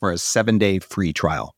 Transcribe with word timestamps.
for 0.00 0.10
a 0.10 0.18
seven 0.18 0.58
day 0.58 0.80
free 0.80 1.12
trial. 1.12 1.54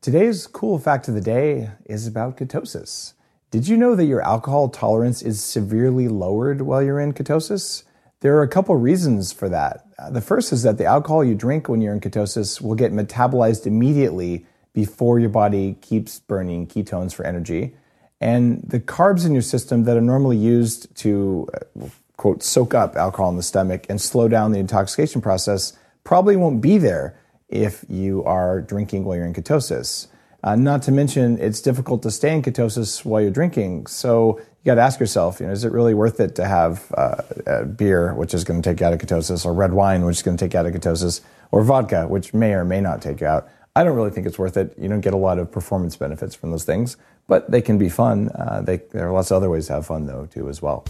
Today's 0.00 0.46
cool 0.46 0.78
fact 0.78 1.08
of 1.08 1.14
the 1.14 1.20
day 1.20 1.70
is 1.86 2.06
about 2.06 2.36
ketosis. 2.36 3.14
Did 3.50 3.66
you 3.66 3.76
know 3.76 3.96
that 3.96 4.04
your 4.04 4.20
alcohol 4.20 4.68
tolerance 4.68 5.22
is 5.22 5.42
severely 5.42 6.06
lowered 6.06 6.60
while 6.62 6.82
you're 6.82 7.00
in 7.00 7.12
ketosis? 7.12 7.82
There 8.20 8.36
are 8.36 8.42
a 8.42 8.48
couple 8.48 8.76
reasons 8.76 9.32
for 9.32 9.48
that. 9.48 9.86
Uh, 9.98 10.10
the 10.10 10.20
first 10.20 10.52
is 10.52 10.62
that 10.62 10.78
the 10.78 10.84
alcohol 10.84 11.24
you 11.24 11.34
drink 11.34 11.68
when 11.68 11.80
you're 11.80 11.94
in 11.94 12.00
ketosis 12.00 12.60
will 12.60 12.74
get 12.74 12.92
metabolized 12.92 13.66
immediately 13.66 14.46
before 14.74 15.18
your 15.18 15.30
body 15.30 15.76
keeps 15.80 16.20
burning 16.20 16.66
ketones 16.66 17.14
for 17.14 17.24
energy. 17.24 17.74
And 18.20 18.62
the 18.62 18.80
carbs 18.80 19.26
in 19.26 19.32
your 19.32 19.42
system 19.42 19.84
that 19.84 19.96
are 19.96 20.02
normally 20.02 20.36
used 20.36 20.94
to, 20.96 21.48
uh, 21.54 21.88
quote, 22.16 22.42
soak 22.42 22.74
up 22.74 22.96
alcohol 22.96 23.30
in 23.30 23.36
the 23.36 23.42
stomach 23.42 23.86
and 23.88 24.00
slow 24.00 24.28
down 24.28 24.52
the 24.52 24.58
intoxication 24.58 25.20
process 25.20 25.72
probably 26.06 26.36
won't 26.36 26.62
be 26.62 26.78
there 26.78 27.20
if 27.48 27.84
you 27.88 28.24
are 28.24 28.62
drinking 28.62 29.04
while 29.04 29.16
you're 29.16 29.26
in 29.26 29.34
ketosis. 29.34 30.06
Uh, 30.42 30.54
not 30.54 30.80
to 30.82 30.92
mention, 30.92 31.38
it's 31.38 31.60
difficult 31.60 32.02
to 32.04 32.10
stay 32.10 32.32
in 32.32 32.40
ketosis 32.40 33.04
while 33.04 33.20
you're 33.20 33.30
drinking. 33.30 33.86
So 33.86 34.38
you 34.38 34.64
got 34.64 34.76
to 34.76 34.80
ask 34.80 35.00
yourself, 35.00 35.40
you 35.40 35.46
know, 35.46 35.52
is 35.52 35.64
it 35.64 35.72
really 35.72 35.92
worth 35.92 36.20
it 36.20 36.36
to 36.36 36.46
have 36.46 36.92
uh, 36.96 37.64
beer, 37.64 38.14
which 38.14 38.32
is 38.32 38.44
going 38.44 38.62
to 38.62 38.70
take 38.70 38.80
you 38.80 38.86
out 38.86 38.92
of 38.92 39.00
ketosis, 39.00 39.44
or 39.44 39.52
red 39.52 39.72
wine, 39.72 40.04
which 40.04 40.18
is 40.18 40.22
going 40.22 40.36
to 40.36 40.44
take 40.44 40.54
you 40.54 40.60
out 40.60 40.66
of 40.66 40.72
ketosis, 40.72 41.20
or 41.50 41.62
vodka, 41.64 42.06
which 42.06 42.32
may 42.32 42.52
or 42.52 42.64
may 42.64 42.80
not 42.80 43.02
take 43.02 43.20
you 43.20 43.26
out? 43.26 43.48
I 43.74 43.84
don't 43.84 43.96
really 43.96 44.10
think 44.10 44.26
it's 44.26 44.38
worth 44.38 44.56
it. 44.56 44.74
You 44.78 44.88
don't 44.88 45.02
get 45.02 45.12
a 45.12 45.18
lot 45.18 45.38
of 45.38 45.50
performance 45.50 45.96
benefits 45.96 46.34
from 46.34 46.50
those 46.50 46.64
things, 46.64 46.96
but 47.26 47.50
they 47.50 47.60
can 47.60 47.76
be 47.76 47.88
fun. 47.88 48.30
Uh, 48.30 48.62
they, 48.62 48.78
there 48.92 49.08
are 49.08 49.12
lots 49.12 49.30
of 49.30 49.36
other 49.36 49.50
ways 49.50 49.66
to 49.66 49.74
have 49.74 49.86
fun, 49.86 50.06
though, 50.06 50.26
too, 50.26 50.48
as 50.48 50.62
well. 50.62 50.86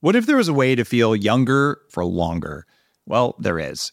What 0.00 0.14
if 0.14 0.26
there 0.26 0.36
was 0.36 0.48
a 0.48 0.54
way 0.54 0.74
to 0.74 0.84
feel 0.84 1.16
younger 1.16 1.80
for 1.88 2.04
longer? 2.04 2.66
Well, 3.06 3.34
there 3.38 3.58
is. 3.58 3.92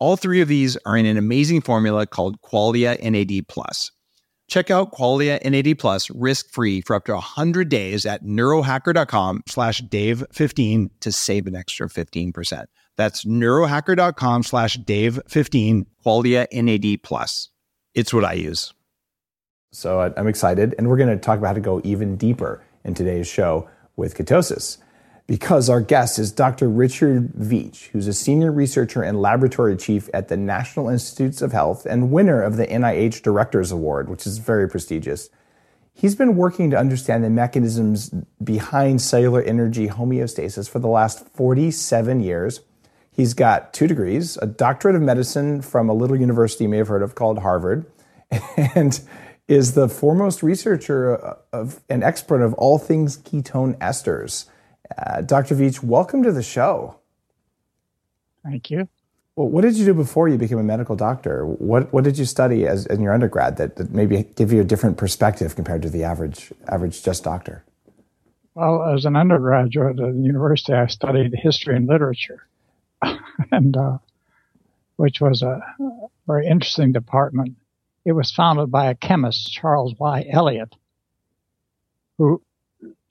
All 0.00 0.16
three 0.16 0.40
of 0.40 0.48
these 0.48 0.78
are 0.86 0.96
in 0.96 1.04
an 1.04 1.18
amazing 1.18 1.60
formula 1.60 2.06
called 2.06 2.40
Qualia 2.40 2.98
NAD 3.02 3.46
Plus. 3.48 3.92
Check 4.48 4.70
out 4.70 4.92
Qualia 4.92 5.38
NAD 5.44 5.78
Plus 5.78 6.08
risk-free 6.10 6.80
for 6.80 6.96
up 6.96 7.04
to 7.04 7.12
100 7.12 7.68
days 7.68 8.06
at 8.06 8.24
neurohacker.com 8.24 9.42
slash 9.46 9.82
Dave15 9.82 10.88
to 11.00 11.12
save 11.12 11.46
an 11.46 11.54
extra 11.54 11.86
15%. 11.86 12.64
That's 12.96 13.26
neurohacker.com 13.26 14.42
slash 14.42 14.78
Dave15, 14.78 15.84
Qualia 16.04 16.46
NAD 16.50 17.02
Plus. 17.02 17.50
It's 17.94 18.14
what 18.14 18.24
I 18.24 18.32
use. 18.32 18.72
So 19.72 20.00
uh, 20.00 20.12
I'm 20.16 20.26
excited, 20.26 20.74
and 20.78 20.88
we're 20.88 20.96
going 20.96 21.10
to 21.10 21.18
talk 21.18 21.38
about 21.38 21.48
how 21.48 21.52
to 21.52 21.60
go 21.60 21.82
even 21.84 22.16
deeper 22.16 22.64
in 22.84 22.94
today's 22.94 23.28
show 23.28 23.68
with 23.96 24.16
ketosis 24.16 24.78
because 25.30 25.70
our 25.70 25.80
guest 25.80 26.18
is 26.18 26.32
Dr. 26.32 26.68
Richard 26.68 27.32
Veech, 27.34 27.86
who's 27.90 28.08
a 28.08 28.12
senior 28.12 28.50
researcher 28.50 29.00
and 29.00 29.22
laboratory 29.22 29.76
chief 29.76 30.10
at 30.12 30.26
the 30.26 30.36
National 30.36 30.88
Institutes 30.88 31.40
of 31.40 31.52
Health 31.52 31.86
and 31.86 32.10
winner 32.10 32.42
of 32.42 32.56
the 32.56 32.66
NIH 32.66 33.22
Directors 33.22 33.70
Award, 33.70 34.08
which 34.08 34.26
is 34.26 34.38
very 34.38 34.68
prestigious. 34.68 35.30
He's 35.94 36.16
been 36.16 36.34
working 36.34 36.68
to 36.70 36.76
understand 36.76 37.22
the 37.22 37.30
mechanisms 37.30 38.12
behind 38.42 39.02
cellular 39.02 39.40
energy 39.40 39.86
homeostasis 39.86 40.68
for 40.68 40.80
the 40.80 40.88
last 40.88 41.28
47 41.28 42.18
years. 42.18 42.62
He's 43.12 43.32
got 43.32 43.72
two 43.72 43.86
degrees, 43.86 44.36
a 44.38 44.46
doctorate 44.46 44.96
of 44.96 45.02
medicine 45.02 45.62
from 45.62 45.88
a 45.88 45.94
little 45.94 46.16
university 46.16 46.64
you 46.64 46.70
may 46.70 46.78
have 46.78 46.88
heard 46.88 47.04
of 47.04 47.14
called 47.14 47.38
Harvard, 47.38 47.86
and 48.74 49.00
is 49.46 49.74
the 49.74 49.88
foremost 49.88 50.42
researcher 50.42 51.24
uh, 51.24 51.36
of 51.52 51.82
an 51.88 52.02
expert 52.02 52.42
of 52.42 52.52
all 52.54 52.78
things 52.78 53.16
ketone 53.16 53.78
esters. 53.78 54.46
Uh, 54.96 55.20
Dr. 55.22 55.54
Veech, 55.54 55.82
welcome 55.82 56.22
to 56.22 56.32
the 56.32 56.42
show. 56.42 56.96
Thank 58.44 58.70
you. 58.70 58.88
Well, 59.36 59.48
what 59.48 59.62
did 59.62 59.76
you 59.76 59.84
do 59.84 59.94
before 59.94 60.28
you 60.28 60.36
became 60.36 60.58
a 60.58 60.62
medical 60.62 60.96
doctor? 60.96 61.46
What 61.46 61.92
What 61.92 62.04
did 62.04 62.18
you 62.18 62.24
study 62.24 62.66
as 62.66 62.86
in 62.86 63.00
your 63.00 63.14
undergrad 63.14 63.56
that, 63.56 63.76
that 63.76 63.90
maybe 63.90 64.24
give 64.36 64.52
you 64.52 64.60
a 64.60 64.64
different 64.64 64.96
perspective 64.96 65.54
compared 65.54 65.82
to 65.82 65.90
the 65.90 66.04
average 66.04 66.52
average 66.68 67.02
just 67.02 67.24
doctor? 67.24 67.64
Well, 68.54 68.82
as 68.82 69.04
an 69.04 69.16
undergraduate 69.16 69.98
at 70.00 70.12
the 70.12 70.20
university, 70.20 70.72
I 70.72 70.86
studied 70.88 71.32
history 71.34 71.76
and 71.76 71.86
literature, 71.86 72.46
and 73.52 73.76
uh, 73.76 73.98
which 74.96 75.20
was 75.20 75.42
a 75.42 75.62
very 76.26 76.46
interesting 76.46 76.92
department. 76.92 77.56
It 78.04 78.12
was 78.12 78.32
founded 78.32 78.70
by 78.70 78.90
a 78.90 78.94
chemist, 78.94 79.52
Charles 79.52 79.94
Y. 79.98 80.26
Eliot, 80.30 80.74
who 82.18 82.42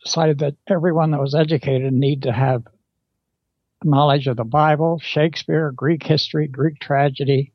decided 0.04 0.40
that 0.40 0.56
everyone 0.68 1.12
that 1.12 1.19
was 1.19 1.36
educated 1.36 1.94
need 1.94 2.24
to 2.24 2.31
have 2.31 2.63
knowledge 3.84 4.28
of 4.28 4.38
the 4.38 4.44
Bible, 4.44 5.00
Shakespeare, 5.00 5.72
Greek 5.72 6.04
history, 6.04 6.48
Greek 6.48 6.80
tragedy, 6.80 7.54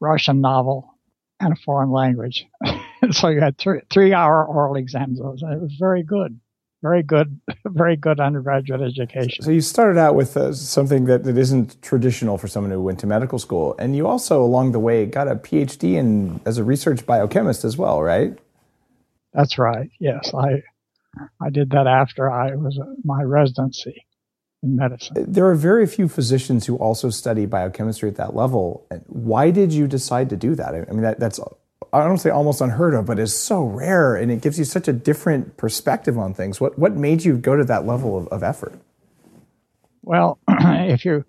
Russian 0.00 0.40
novel, 0.40 0.94
and 1.40 1.52
a 1.52 1.56
foreign 1.56 1.90
language. 1.90 2.46
so 3.10 3.28
you 3.28 3.40
had 3.40 3.58
three, 3.58 3.80
three 3.90 4.12
hour 4.12 4.44
oral 4.44 4.76
exams. 4.76 5.18
It 5.18 5.24
was 5.24 5.76
very 5.78 6.02
good. 6.02 6.38
very 6.82 7.02
good, 7.02 7.40
very 7.64 7.96
good 7.96 8.20
undergraduate 8.20 8.80
education. 8.80 9.44
So 9.44 9.50
you 9.50 9.60
started 9.60 9.98
out 9.98 10.14
with 10.14 10.36
uh, 10.36 10.52
something 10.52 11.04
that, 11.06 11.24
that 11.24 11.38
isn't 11.38 11.80
traditional 11.82 12.38
for 12.38 12.48
someone 12.48 12.72
who 12.72 12.82
went 12.82 12.98
to 13.00 13.06
medical 13.06 13.38
school, 13.38 13.76
and 13.78 13.96
you 13.96 14.06
also, 14.06 14.42
along 14.42 14.72
the 14.72 14.80
way, 14.80 15.06
got 15.06 15.28
a 15.28 15.36
PhD 15.36 15.94
in 15.94 16.40
as 16.44 16.58
a 16.58 16.64
research 16.64 17.06
biochemist 17.06 17.64
as 17.64 17.76
well, 17.76 18.02
right? 18.02 18.36
That's 19.32 19.58
right. 19.58 19.90
Yes, 19.98 20.32
I 20.34 20.62
I 21.40 21.50
did 21.50 21.70
that 21.70 21.86
after 21.86 22.30
I 22.30 22.54
was 22.54 22.78
my 23.04 23.22
residency 23.22 24.06
in 24.62 24.76
medicine. 24.76 25.30
There 25.30 25.46
are 25.46 25.54
very 25.54 25.86
few 25.86 26.08
physicians 26.08 26.66
who 26.66 26.76
also 26.76 27.10
study 27.10 27.46
biochemistry 27.46 28.08
at 28.08 28.16
that 28.16 28.34
level. 28.34 28.86
Why 29.06 29.50
did 29.50 29.72
you 29.72 29.86
decide 29.86 30.30
to 30.30 30.36
do 30.36 30.54
that? 30.54 30.74
I 30.74 30.92
mean, 30.92 31.02
that, 31.02 31.20
that's 31.20 31.38
I 31.92 32.04
don't 32.04 32.18
say 32.18 32.30
almost 32.30 32.62
unheard 32.62 32.94
of, 32.94 33.04
but 33.04 33.18
it's 33.18 33.34
so 33.34 33.64
rare, 33.64 34.16
and 34.16 34.32
it 34.32 34.40
gives 34.40 34.58
you 34.58 34.64
such 34.64 34.88
a 34.88 34.92
different 34.94 35.58
perspective 35.58 36.16
on 36.16 36.32
things. 36.32 36.60
What 36.60 36.78
what 36.78 36.94
made 36.96 37.24
you 37.24 37.36
go 37.36 37.56
to 37.56 37.64
that 37.64 37.84
level 37.84 38.16
of, 38.16 38.28
of 38.28 38.42
effort? 38.42 38.80
Well, 40.02 40.38
if 40.48 41.04
you've 41.04 41.24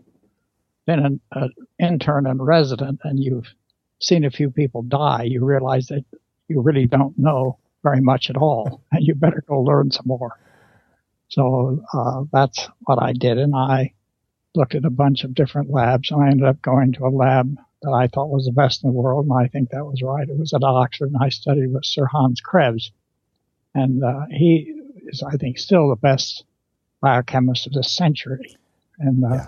been 0.88 1.00
an, 1.00 1.20
an 1.34 1.50
intern 1.80 2.26
and 2.26 2.46
resident 2.46 3.02
and 3.04 3.22
you've 3.22 3.54
seen 4.00 4.24
a 4.24 4.32
few 4.32 4.52
people 4.52 4.84
die, 4.84 5.24
you 5.24 5.44
realize 5.44 5.88
that 5.88 6.06
you 6.48 6.62
really 6.62 6.88
don't 6.88 7.18
know 7.18 7.58
very 7.84 8.02
much 8.02 8.30
at 8.30 8.38
all, 8.38 8.82
and 8.92 9.06
you 9.06 9.14
better 9.16 9.44
go 9.48 9.62
learn 9.62 9.92
some 9.92 10.08
more. 10.08 10.40
So 11.30 11.84
uh, 11.94 12.24
that's 12.32 12.68
what 12.82 13.02
I 13.02 13.14
did, 13.14 13.38
and 13.38 13.56
I 13.56 13.94
looked 14.56 14.76
at 14.76 14.86
a 14.86 14.90
bunch 14.90 15.24
of 15.24 15.34
different 15.34 15.70
labs, 15.72 16.12
and 16.12 16.22
I 16.22 16.30
ended 16.30 16.48
up 16.48 16.62
going 16.62 16.94
to 16.94 17.06
a 17.06 17.10
lab 17.10 17.58
that 17.82 17.92
I 17.92 18.08
thought 18.08 18.30
was 18.30 18.46
the 18.46 18.52
best 18.52 18.84
in 18.84 18.90
the 18.90 18.96
world, 18.96 19.26
and 19.26 19.34
I 19.34 19.48
think 19.48 19.70
that 19.70 19.86
was 19.86 20.02
right. 20.02 20.28
It 20.28 20.38
was 20.38 20.54
at 20.54 20.64
Oxford, 20.64 21.12
and 21.12 21.22
I 21.22 21.30
studied 21.30 21.74
with 21.74 21.86
Sir 21.86 22.06
Hans 22.06 22.40
Krebs, 22.40 22.92
and 23.74 24.04
uh, 24.04 24.26
he 24.30 24.74
is, 25.08 25.24
I 25.24 25.38
think, 25.38 25.58
still 25.58 25.90
the 25.90 25.96
best 25.96 26.46
biochemist 27.02 27.68
of 27.68 27.74
this 27.74 27.92
century, 27.92 28.58
and 29.00 29.26
uh, 29.26 29.30
yeah. 29.30 29.48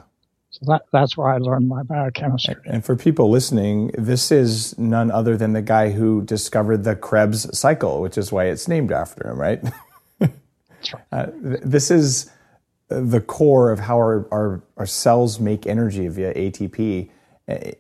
So 0.60 0.72
that 0.72 0.86
that's 0.92 1.18
where 1.18 1.28
I 1.28 1.38
learned 1.38 1.68
my 1.68 1.84
biochemistry. 1.84 2.56
And 2.66 2.84
for 2.84 2.96
people 2.96 3.30
listening, 3.30 3.92
this 3.98 4.32
is 4.32 4.78
none 4.78 5.12
other 5.12 5.36
than 5.36 5.52
the 5.52 5.62
guy 5.62 5.92
who 5.92 6.24
discovered 6.24 6.86
the 6.86 6.96
Krebs 6.96 7.58
cycle, 7.58 8.02
which 8.02 8.18
is 8.18 8.32
why 8.32 8.46
it's 8.46 8.68
named 8.68 8.92
after 8.92 9.30
him, 9.30 9.40
right? 9.40 9.62
right. 10.22 10.32
Uh, 11.12 11.28
this 11.36 11.92
is 11.92 12.32
the 12.88 13.20
core 13.20 13.72
of 13.72 13.80
how 13.80 13.98
our, 13.98 14.28
our, 14.32 14.64
our 14.78 14.86
cells 14.86 15.40
make 15.40 15.68
energy 15.68 16.08
via 16.08 16.34
ATP 16.34 17.10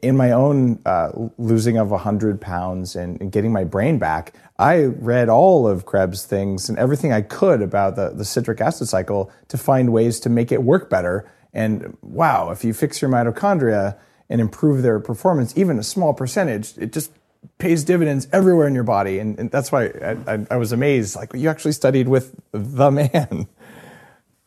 in 0.01 0.15
my 0.15 0.31
own 0.31 0.79
uh, 0.85 1.09
losing 1.37 1.77
of 1.77 1.89
100 1.89 2.39
pounds 2.39 2.95
and, 2.95 3.19
and, 3.19 3.31
getting 3.31 3.51
my 3.51 3.63
brain 3.63 3.97
back, 3.97 4.33
I 4.59 4.83
read 4.83 5.27
all 5.27 5.67
of 5.67 5.87
Krebs' 5.87 6.23
things 6.23 6.69
and 6.69 6.77
everything 6.77 7.11
I 7.11 7.21
could 7.21 7.63
about 7.63 7.95
the, 7.95 8.09
the 8.09 8.25
citric 8.25 8.61
acid 8.61 8.87
cycle 8.87 9.31
to 9.47 9.57
find 9.57 9.91
ways 9.91 10.19
to 10.19 10.29
make 10.29 10.51
it 10.51 10.61
work 10.61 10.89
better. 10.89 11.27
And 11.55 11.97
wow, 12.01 12.51
if 12.51 12.63
you 12.63 12.73
fix 12.73 13.01
your 13.01 13.09
mitochondria 13.09 13.97
and 14.29 14.41
improve 14.41 14.83
their 14.83 14.99
performance, 14.99 15.57
even 15.57 15.79
a 15.79 15.83
small 15.83 16.13
percentage, 16.13 16.77
it 16.77 16.91
just 16.91 17.11
pays 17.57 17.83
dividends 17.83 18.27
everywhere 18.33 18.67
in 18.67 18.75
your 18.75 18.83
body. 18.83 19.19
And, 19.19 19.39
and 19.39 19.49
that's 19.49 19.71
why 19.71 19.85
I, 19.85 20.17
I, 20.27 20.47
I 20.51 20.57
was 20.57 20.73
amazed. 20.73 21.15
Like, 21.15 21.33
you 21.33 21.49
actually 21.49 21.71
studied 21.71 22.07
with 22.07 22.35
the 22.51 22.91
man. 22.91 23.47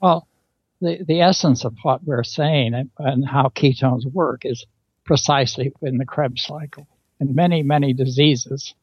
Well, 0.01 0.29
the, 0.81 1.03
the 1.05 1.23
essence 1.23 1.65
of 1.65 1.75
what 1.83 2.05
we're 2.05 2.23
saying 2.23 2.73
and, 2.73 2.89
and 3.01 3.27
how 3.27 3.49
ketones 3.49 4.05
work 4.07 4.43
is 4.45 4.65
precisely 5.05 5.73
in 5.83 5.99
the 5.99 6.05
Krebs 6.05 6.45
cycle. 6.45 6.87
In 7.19 7.35
many, 7.35 7.65
many 7.65 7.95
diseases, 7.95 8.75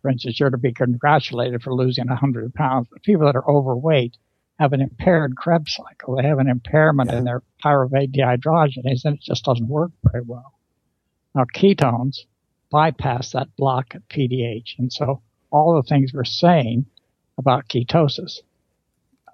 for 0.00 0.08
instance, 0.08 0.40
you're 0.40 0.48
to 0.48 0.56
be 0.56 0.72
congratulated 0.72 1.62
for 1.62 1.74
losing 1.74 2.06
100 2.06 2.54
pounds, 2.54 2.88
but 2.90 3.02
people 3.02 3.26
that 3.26 3.36
are 3.36 3.46
overweight 3.46 4.16
have 4.58 4.72
an 4.72 4.80
impaired 4.80 5.36
Krebs 5.36 5.74
cycle. 5.74 6.16
They 6.16 6.24
have 6.24 6.38
an 6.38 6.48
impairment 6.48 7.10
yeah. 7.10 7.18
in 7.18 7.24
their 7.24 7.42
pyruvate 7.64 8.14
dehydrogenase, 8.14 9.04
and 9.04 9.14
it 9.14 9.20
just 9.22 9.44
doesn't 9.44 9.68
work 9.68 9.92
very 10.02 10.24
well. 10.24 10.54
Now, 11.34 11.44
ketones 11.54 12.24
bypass 12.70 13.32
that 13.32 13.54
block 13.56 13.94
at 13.94 14.08
PDH, 14.08 14.78
and 14.78 14.92
so 14.92 15.22
all 15.50 15.76
the 15.76 15.88
things 15.88 16.12
we're 16.12 16.24
saying 16.24 16.86
about 17.38 17.68
ketosis 17.68 18.40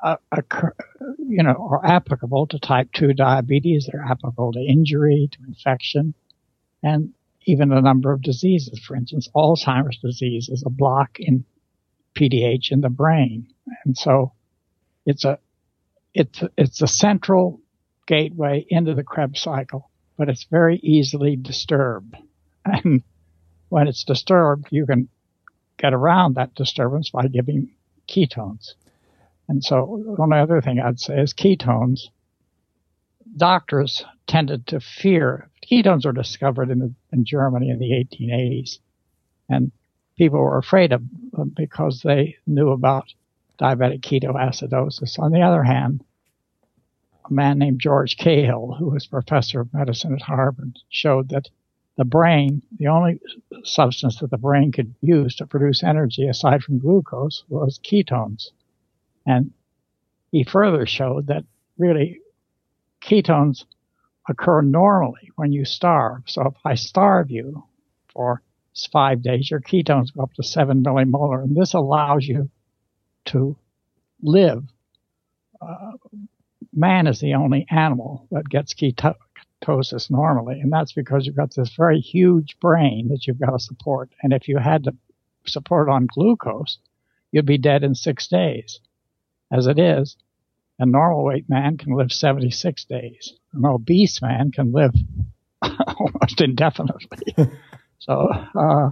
uh, 0.02 0.16
occur, 0.30 0.74
you 1.18 1.42
know, 1.42 1.68
are 1.70 1.84
applicable 1.84 2.46
to 2.48 2.58
type 2.58 2.92
2 2.92 3.14
diabetes. 3.14 3.88
They're 3.90 4.04
applicable 4.04 4.52
to 4.52 4.60
injury, 4.60 5.28
to 5.32 5.38
infection, 5.48 6.14
and 6.82 7.14
even 7.46 7.72
a 7.72 7.80
number 7.80 8.12
of 8.12 8.20
diseases. 8.20 8.78
For 8.78 8.94
instance, 8.94 9.28
Alzheimer's 9.34 9.98
disease 9.98 10.50
is 10.50 10.62
a 10.64 10.70
block 10.70 11.18
in 11.18 11.44
PDH 12.14 12.70
in 12.70 12.82
the 12.82 12.90
brain. 12.90 13.48
And 13.84 13.96
so 13.96 14.32
it's 15.04 15.24
a, 15.24 15.38
it's, 16.12 16.42
it's 16.56 16.82
a 16.82 16.86
central 16.86 17.60
gateway 18.06 18.64
into 18.68 18.94
the 18.94 19.02
Krebs 19.02 19.40
cycle, 19.40 19.90
but 20.16 20.28
it's 20.28 20.44
very 20.44 20.78
easily 20.82 21.36
disturbed. 21.36 22.16
And 22.64 23.02
when 23.68 23.88
it's 23.88 24.04
disturbed, 24.04 24.68
you 24.70 24.86
can 24.86 25.08
get 25.78 25.92
around 25.92 26.36
that 26.36 26.54
disturbance 26.54 27.10
by 27.10 27.26
giving 27.28 27.72
ketones. 28.08 28.72
And 29.48 29.62
so 29.62 29.84
one 29.84 30.32
other 30.32 30.60
thing 30.60 30.80
I'd 30.80 31.00
say 31.00 31.20
is 31.20 31.34
ketones. 31.34 32.08
Doctors 33.36 34.04
tended 34.26 34.68
to 34.68 34.80
fear 34.80 35.50
ketones 35.70 36.04
were 36.04 36.12
discovered 36.12 36.70
in, 36.70 36.78
the, 36.78 36.94
in 37.12 37.24
Germany 37.24 37.70
in 37.70 37.78
the 37.78 37.90
1880s, 37.90 38.78
and 39.48 39.72
people 40.16 40.38
were 40.40 40.58
afraid 40.58 40.92
of 40.92 41.02
them 41.32 41.52
because 41.54 42.02
they 42.04 42.36
knew 42.46 42.70
about 42.70 43.06
diabetic 43.58 44.00
ketoacidosis. 44.00 45.18
On 45.18 45.32
the 45.32 45.42
other 45.42 45.62
hand, 45.62 46.04
a 47.28 47.32
man 47.32 47.58
named 47.58 47.80
George 47.80 48.16
Cahill, 48.16 48.76
who 48.78 48.90
was 48.90 49.06
professor 49.06 49.60
of 49.60 49.72
medicine 49.72 50.14
at 50.14 50.22
Harvard, 50.22 50.78
showed 50.88 51.30
that 51.30 51.48
the 51.96 52.04
brain, 52.04 52.62
the 52.78 52.88
only 52.88 53.20
substance 53.62 54.18
that 54.18 54.30
the 54.30 54.38
brain 54.38 54.72
could 54.72 54.94
use 55.00 55.36
to 55.36 55.46
produce 55.46 55.82
energy 55.82 56.26
aside 56.26 56.62
from 56.62 56.78
glucose 56.80 57.44
was 57.48 57.78
ketones. 57.78 58.48
And 59.26 59.52
he 60.32 60.44
further 60.44 60.86
showed 60.86 61.28
that 61.28 61.44
really 61.78 62.20
ketones 63.00 63.64
occur 64.28 64.62
normally 64.62 65.30
when 65.36 65.52
you 65.52 65.64
starve. 65.64 66.22
So 66.26 66.46
if 66.46 66.54
I 66.64 66.74
starve 66.74 67.30
you 67.30 67.64
for 68.12 68.42
five 68.92 69.22
days, 69.22 69.50
your 69.50 69.60
ketones 69.60 70.14
go 70.14 70.22
up 70.22 70.32
to 70.34 70.42
seven 70.42 70.82
millimolar, 70.82 71.42
and 71.42 71.56
this 71.56 71.74
allows 71.74 72.26
you 72.26 72.50
to 73.26 73.56
live. 74.22 74.64
Uh, 75.60 75.92
man 76.72 77.06
is 77.06 77.20
the 77.20 77.34
only 77.34 77.66
animal 77.70 78.26
that 78.30 78.48
gets 78.48 78.74
ketosis 78.74 80.10
normally, 80.10 80.60
and 80.60 80.72
that's 80.72 80.92
because 80.92 81.26
you've 81.26 81.36
got 81.36 81.54
this 81.54 81.74
very 81.76 82.00
huge 82.00 82.58
brain 82.60 83.08
that 83.08 83.26
you've 83.26 83.40
got 83.40 83.50
to 83.50 83.58
support. 83.58 84.10
And 84.22 84.32
if 84.32 84.48
you 84.48 84.58
had 84.58 84.84
to 84.84 84.94
support 85.46 85.88
on 85.88 86.06
glucose, 86.06 86.78
you'd 87.32 87.46
be 87.46 87.58
dead 87.58 87.82
in 87.82 87.94
six 87.94 88.28
days 88.28 88.80
as 89.54 89.66
it 89.66 89.78
is, 89.78 90.16
a 90.78 90.86
normal 90.86 91.24
weight 91.24 91.48
man 91.48 91.76
can 91.76 91.96
live 91.96 92.10
76 92.10 92.84
days. 92.86 93.34
An 93.52 93.64
obese 93.64 94.20
man 94.20 94.50
can 94.50 94.72
live 94.72 94.94
almost 95.62 96.40
indefinitely. 96.40 97.34
so, 97.98 98.28
uh, 98.58 98.90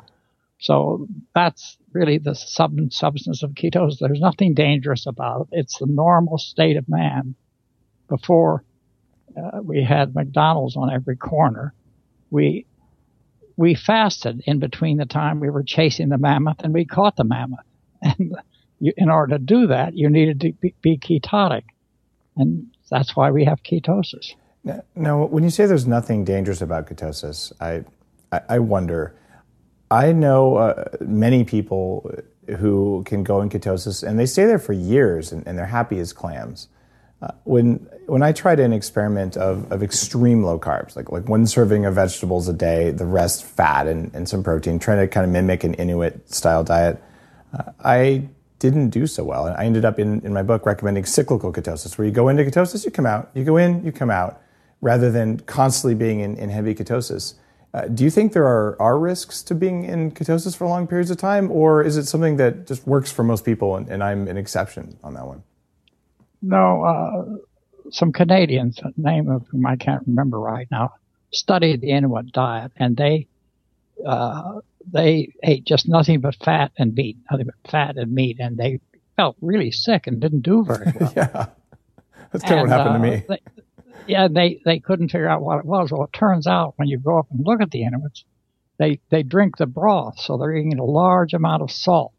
so 0.63 1.09
that's 1.35 1.77
really 1.93 2.19
the 2.19 2.37
sub- 2.37 2.93
substance 2.93 3.43
of 3.43 3.51
ketosis. 3.51 3.99
There's 3.99 4.21
nothing 4.21 4.55
dangerous 4.55 5.07
about 5.09 5.49
it. 5.51 5.59
It's 5.59 5.79
the 5.79 5.87
normal 5.87 6.39
state 6.39 6.77
of 6.77 6.89
man. 6.89 7.35
Before 8.09 8.63
uh, 9.37 9.61
we 9.61 9.83
had 9.83 10.15
McDonald's 10.15 10.77
on 10.77 10.93
every 10.93 11.17
corner, 11.17 11.75
we 12.31 12.67
we 13.57 13.75
fasted 13.75 14.43
in 14.47 14.61
between 14.61 14.99
the 14.99 15.05
time 15.05 15.41
we 15.41 15.51
were 15.51 15.65
chasing 15.65 16.11
the 16.11 16.19
mammoth 16.19 16.61
and 16.61 16.73
we 16.73 16.85
caught 16.85 17.17
the 17.17 17.25
mammoth. 17.25 17.59
And 18.05 18.35
you, 18.81 18.93
in 18.97 19.11
order 19.11 19.39
to 19.39 19.45
do 19.45 19.69
that, 19.69 19.95
you 19.95 20.11
needed 20.11 20.41
to 20.41 20.53
be, 20.53 20.75
be 20.83 20.99
ketotic. 20.99 21.63
And 22.37 22.67
that's 22.91 23.15
why 23.15 23.31
we 23.31 23.45
have 23.45 23.63
ketosis. 23.63 24.35
Now, 24.65 24.83
now, 24.97 25.25
when 25.25 25.45
you 25.45 25.51
say 25.51 25.67
there's 25.67 25.87
nothing 25.87 26.25
dangerous 26.25 26.61
about 26.61 26.89
ketosis, 26.89 27.53
I, 27.61 27.85
I, 28.33 28.57
I 28.57 28.59
wonder. 28.59 29.15
I 29.93 30.13
know 30.13 30.57
uh, 30.57 30.85
many 31.01 31.45
people 31.45 32.11
who 32.59 33.03
can 33.05 33.23
go 33.23 33.43
in 33.43 33.51
ketosis 33.51 34.03
and 34.03 34.19
they 34.19 34.25
stay 34.25 34.47
there 34.47 34.59
for 34.59 34.73
years 34.73 35.33
and, 35.33 35.47
and 35.47 35.59
they're 35.59 35.67
happy 35.67 35.99
as 35.99 36.15
clams. 36.15 36.69
Uh, 37.21 37.29
when 37.45 37.75
when 38.07 38.23
I 38.23 38.33
tried 38.33 38.59
an 38.59 38.73
experiment 38.73 39.37
of, 39.37 39.71
of 39.71 39.83
extreme 39.83 40.43
low 40.43 40.59
carbs, 40.59 40.97
like 40.97 41.13
like 41.13 41.29
one 41.29 41.47
serving 41.47 41.85
of 41.85 41.95
vegetables 41.95 42.49
a 42.49 42.55
day, 42.55 42.91
the 42.91 43.05
rest 43.05 43.45
fat 43.45 43.87
and, 43.87 44.11
and 44.15 44.27
some 44.27 44.43
protein, 44.43 44.79
trying 44.79 44.99
to 44.99 45.07
kind 45.07 45.25
of 45.27 45.31
mimic 45.31 45.63
an 45.63 45.75
Inuit 45.75 46.33
style 46.33 46.65
diet, 46.65 47.01
uh, 47.53 47.71
I 47.85 48.29
didn't 48.61 48.91
do 48.91 49.07
so 49.07 49.25
well. 49.25 49.47
And 49.47 49.55
I 49.57 49.67
ended 49.67 49.85
up 49.85 49.99
in, 49.99 50.25
in 50.25 50.33
my 50.33 50.43
book 50.43 50.65
recommending 50.65 51.05
cyclical 51.05 51.53
ketosis, 51.53 51.99
where 51.99 52.07
you 52.07 52.13
go 52.13 52.29
into 52.29 52.45
ketosis, 52.45 52.85
you 52.87 52.91
come 52.91 53.07
out, 53.07 53.31
you 53.35 53.45
go 53.45 53.59
in, 53.59 53.85
you 53.85 53.93
come 53.93 54.11
out, 54.11 54.41
rather 54.81 55.11
than 55.11 55.39
constantly 55.41 55.95
being 55.95 56.21
in, 56.21 56.37
in 56.39 56.49
heavy 56.49 56.75
ketosis. 56.75 57.35
Uh, 57.75 57.89
do 57.89 58.05
you 58.05 58.11
think 58.11 58.35
there 58.35 58.47
are, 58.47 58.81
are 58.81 58.99
risks 58.99 59.43
to 59.43 59.55
being 59.55 59.85
in 59.85 60.11
ketosis 60.11 60.55
for 60.55 60.67
long 60.67 60.87
periods 60.87 61.11
of 61.11 61.17
time, 61.17 61.51
or 61.51 61.83
is 61.83 61.97
it 61.97 62.05
something 62.05 62.37
that 62.37 62.67
just 62.67 62.87
works 62.87 63.11
for 63.11 63.23
most 63.23 63.45
people 63.45 63.77
and, 63.77 63.89
and 63.89 64.05
I'm 64.05 64.29
an 64.29 64.37
exception 64.37 64.99
on 65.03 65.15
that 65.15 65.27
one? 65.27 65.43
no, 66.43 66.83
uh, 66.83 67.91
some 67.91 68.13
Canadians, 68.13 68.77
the 68.77 68.93
name 68.97 69.31
of 69.31 69.47
whom 69.49 69.65
I 69.65 69.77
can't 69.77 70.03
remember 70.07 70.39
right 70.39 70.69
now, 70.71 70.95
studied 71.33 71.81
the 71.81 71.91
Inuit 71.91 72.33
diet, 72.33 72.73
and 72.77 72.97
they 72.97 73.29
uh, 74.05 74.61
they 74.93 75.33
ate 75.43 75.65
just 75.65 75.89
nothing 75.89 76.21
but 76.21 76.35
fat 76.35 76.73
and 76.77 76.95
meat, 76.95 77.17
nothing 77.31 77.47
but 77.47 77.71
fat 77.71 77.97
and 77.97 78.13
meat, 78.13 78.39
and 78.41 78.59
they 78.59 78.81
felt 79.17 79.37
really 79.41 79.71
sick 79.71 80.07
and 80.07 80.21
didn't 80.21 80.41
do 80.41 80.65
very 80.65 80.93
well. 81.01 81.13
yeah, 81.17 81.47
that's 82.33 82.45
kind 82.45 82.61
of 82.61 82.69
what 82.69 82.71
happened 82.71 83.03
to 83.05 83.11
me. 83.11 83.39
Yeah, 84.07 84.29
they 84.29 84.61
they 84.65 84.79
couldn't 84.79 85.09
figure 85.09 85.29
out 85.29 85.43
what 85.43 85.59
it 85.59 85.65
was. 85.65 85.91
Well, 85.91 86.05
it 86.05 86.13
turns 86.13 86.47
out 86.47 86.75
when 86.77 86.89
you 86.89 86.99
go 86.99 87.19
up 87.19 87.27
and 87.31 87.45
look 87.45 87.61
at 87.61 87.71
the 87.71 87.85
Inuits, 87.85 88.25
they 88.79 89.01
they 89.11 89.23
drink 89.23 89.57
the 89.57 89.67
broth, 89.67 90.19
so 90.19 90.37
they're 90.37 90.55
eating 90.55 90.79
a 90.79 90.85
large 90.85 91.35
amount 91.35 91.63
of 91.63 91.71
salt, 91.71 92.13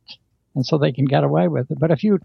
and 0.55 0.65
so 0.65 0.77
they 0.77 0.91
can 0.91 1.05
get 1.05 1.23
away 1.23 1.47
with 1.47 1.71
it. 1.71 1.79
But 1.79 1.91
if 1.91 2.03
you 2.03 2.19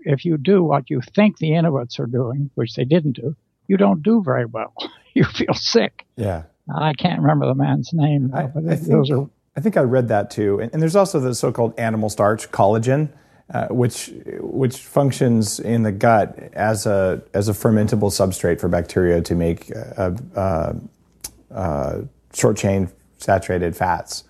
if 0.00 0.24
you 0.24 0.38
do 0.38 0.62
what 0.62 0.88
you 0.88 1.00
think 1.14 1.38
the 1.38 1.54
Inuits 1.54 1.98
are 1.98 2.06
doing, 2.06 2.50
which 2.54 2.74
they 2.74 2.84
didn't 2.84 3.16
do, 3.16 3.36
you 3.66 3.76
don't 3.76 4.02
do 4.02 4.22
very 4.24 4.46
well. 4.46 4.72
you 5.14 5.24
feel 5.24 5.54
sick. 5.54 6.06
Yeah. 6.16 6.44
I 6.74 6.94
can't 6.94 7.20
remember 7.20 7.46
the 7.46 7.54
man's 7.54 7.90
name, 7.92 8.32
I, 8.34 8.42
but 8.44 8.64
I 8.66 8.76
think, 8.76 8.88
those 8.88 9.10
are. 9.10 9.28
I 9.56 9.60
think 9.60 9.76
I 9.76 9.82
read 9.82 10.08
that 10.08 10.30
too. 10.30 10.60
And, 10.60 10.72
and 10.72 10.82
there's 10.82 10.96
also 10.96 11.20
the 11.20 11.34
so-called 11.34 11.78
animal 11.78 12.10
starch, 12.10 12.50
collagen, 12.50 13.10
uh, 13.52 13.68
which 13.68 14.10
which 14.40 14.78
functions 14.78 15.60
in 15.60 15.82
the 15.82 15.92
gut 15.92 16.36
as 16.52 16.86
a 16.86 17.22
as 17.32 17.48
a 17.48 17.52
fermentable 17.52 18.10
substrate 18.10 18.60
for 18.60 18.68
bacteria 18.68 19.20
to 19.20 19.34
make 19.34 19.70
uh, 19.96 20.10
uh, 20.34 20.74
uh 21.52 22.00
short 22.34 22.56
chain 22.56 22.88
saturated 23.18 23.76
fats. 23.76 24.24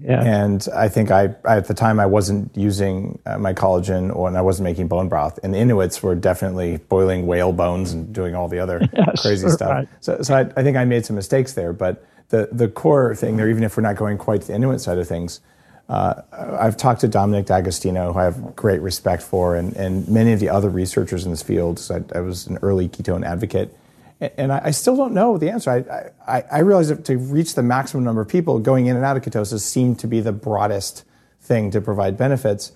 Yeah. 0.00 0.22
And 0.22 0.66
I 0.74 0.88
think 0.88 1.10
I, 1.10 1.34
at 1.44 1.66
the 1.66 1.74
time 1.74 1.98
I 1.98 2.06
wasn't 2.06 2.56
using 2.56 3.18
my 3.38 3.52
collagen 3.52 4.14
or, 4.14 4.28
and 4.28 4.38
I 4.38 4.42
wasn't 4.42 4.64
making 4.64 4.86
bone 4.86 5.08
broth. 5.08 5.40
And 5.42 5.52
the 5.52 5.58
Inuits 5.58 6.02
were 6.02 6.14
definitely 6.14 6.76
boiling 6.76 7.26
whale 7.26 7.52
bones 7.52 7.92
and 7.92 8.12
doing 8.12 8.34
all 8.36 8.48
the 8.48 8.60
other 8.60 8.80
crazy 9.18 9.48
stuff. 9.48 9.70
Right. 9.70 9.88
So, 10.00 10.22
so 10.22 10.36
I, 10.36 10.40
I, 10.56 10.62
think 10.62 10.76
I 10.76 10.84
made 10.84 11.04
some 11.04 11.16
mistakes 11.16 11.54
there. 11.54 11.72
But 11.72 12.06
the, 12.28 12.48
the 12.52 12.68
core 12.68 13.14
thing 13.16 13.36
there, 13.36 13.48
even 13.48 13.64
if 13.64 13.76
we're 13.76 13.82
not 13.82 13.96
going 13.96 14.18
quite 14.18 14.42
to 14.42 14.46
the 14.46 14.54
Inuit 14.54 14.80
side 14.80 14.98
of 14.98 15.08
things, 15.08 15.40
uh, 15.88 16.22
I've 16.32 16.76
talked 16.76 17.00
to 17.00 17.08
Dominic 17.08 17.46
D'Agostino, 17.46 18.12
who 18.12 18.18
I 18.18 18.24
have 18.24 18.54
great 18.54 18.80
respect 18.80 19.22
for, 19.22 19.56
and, 19.56 19.74
and 19.76 20.06
many 20.08 20.32
of 20.32 20.40
the 20.40 20.50
other 20.50 20.68
researchers 20.68 21.24
in 21.24 21.30
this 21.30 21.42
field. 21.42 21.78
So 21.78 21.96
I, 21.96 22.18
I 22.18 22.20
was 22.20 22.46
an 22.46 22.58
early 22.62 22.88
ketone 22.88 23.24
advocate 23.24 23.74
and 24.20 24.52
I, 24.52 24.72
still 24.72 24.96
don't 24.96 25.14
know 25.14 25.38
the 25.38 25.50
answer. 25.50 25.70
I, 25.70 26.38
I, 26.38 26.44
I 26.50 26.58
realize 26.60 26.88
that 26.88 27.04
to 27.04 27.16
reach 27.16 27.54
the 27.54 27.62
maximum 27.62 28.04
number 28.04 28.20
of 28.20 28.28
people 28.28 28.58
going 28.58 28.86
in 28.86 28.96
and 28.96 29.04
out 29.04 29.16
of 29.16 29.22
ketosis 29.22 29.60
seemed 29.60 30.00
to 30.00 30.08
be 30.08 30.20
the 30.20 30.32
broadest 30.32 31.04
thing 31.40 31.70
to 31.70 31.80
provide 31.80 32.16
benefits, 32.16 32.72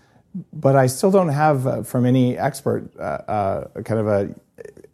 but 0.53 0.77
I 0.77 0.87
still 0.87 1.11
don't 1.11 1.31
have 1.31 1.67
uh, 1.67 1.83
from 1.83 2.07
any 2.07 2.39
expert 2.39 2.89
uh, 2.97 3.03
uh, 3.03 3.83
kind 3.83 4.01
of 4.01 4.07
a 4.07 4.35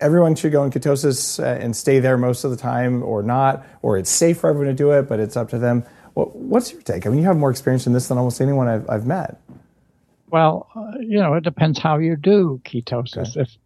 everyone 0.00 0.34
should 0.36 0.52
go 0.52 0.64
in 0.64 0.70
ketosis 0.70 1.42
uh, 1.42 1.46
and 1.60 1.76
stay 1.76 1.98
there 1.98 2.16
most 2.16 2.44
of 2.44 2.50
the 2.50 2.56
time 2.56 3.02
or 3.02 3.22
not, 3.22 3.66
or 3.82 3.98
it's 3.98 4.10
safe 4.10 4.38
for 4.38 4.48
everyone 4.48 4.68
to 4.68 4.74
do 4.74 4.92
it, 4.92 5.08
but 5.08 5.20
it's 5.20 5.36
up 5.36 5.50
to 5.50 5.58
them. 5.58 5.84
What's 6.26 6.72
your 6.72 6.82
take? 6.82 7.06
I 7.06 7.10
mean, 7.10 7.20
you 7.20 7.26
have 7.26 7.36
more 7.36 7.50
experience 7.50 7.86
in 7.86 7.92
this 7.92 8.08
than 8.08 8.18
almost 8.18 8.40
anyone 8.40 8.68
I've, 8.68 8.88
I've 8.88 9.06
met. 9.06 9.40
Well, 10.30 10.68
uh, 10.74 10.98
you 11.00 11.18
know, 11.18 11.34
it 11.34 11.44
depends 11.44 11.78
how 11.78 11.98
you 11.98 12.16
do 12.16 12.60
ketosis. 12.64 13.30
Okay. 13.30 13.40
If 13.42 13.56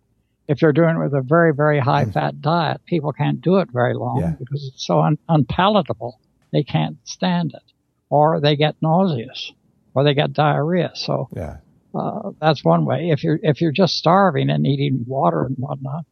if 0.48 0.60
you're 0.60 0.72
doing 0.72 0.96
it 0.96 0.98
with 0.98 1.14
a 1.14 1.22
very, 1.22 1.54
very 1.54 1.78
high 1.78 2.04
mm. 2.04 2.12
fat 2.12 2.40
diet, 2.40 2.84
people 2.84 3.12
can't 3.12 3.40
do 3.40 3.58
it 3.58 3.68
very 3.72 3.94
long 3.94 4.18
yeah. 4.20 4.34
because 4.38 4.70
it's 4.72 4.84
so 4.84 5.00
un- 5.00 5.18
unpalatable. 5.28 6.20
They 6.52 6.62
can't 6.64 6.98
stand 7.04 7.52
it, 7.54 7.72
or 8.10 8.40
they 8.40 8.56
get 8.56 8.74
nauseous, 8.82 9.52
or 9.94 10.04
they 10.04 10.14
get 10.14 10.32
diarrhea. 10.32 10.90
So 10.94 11.28
yeah. 11.34 11.58
uh, 11.94 12.32
that's 12.40 12.64
one 12.64 12.84
way. 12.84 13.10
If 13.10 13.24
you're 13.24 13.38
if 13.42 13.60
you're 13.60 13.72
just 13.72 13.96
starving 13.96 14.50
and 14.50 14.66
eating 14.66 15.04
water 15.06 15.44
and 15.44 15.56
whatnot, 15.56 16.04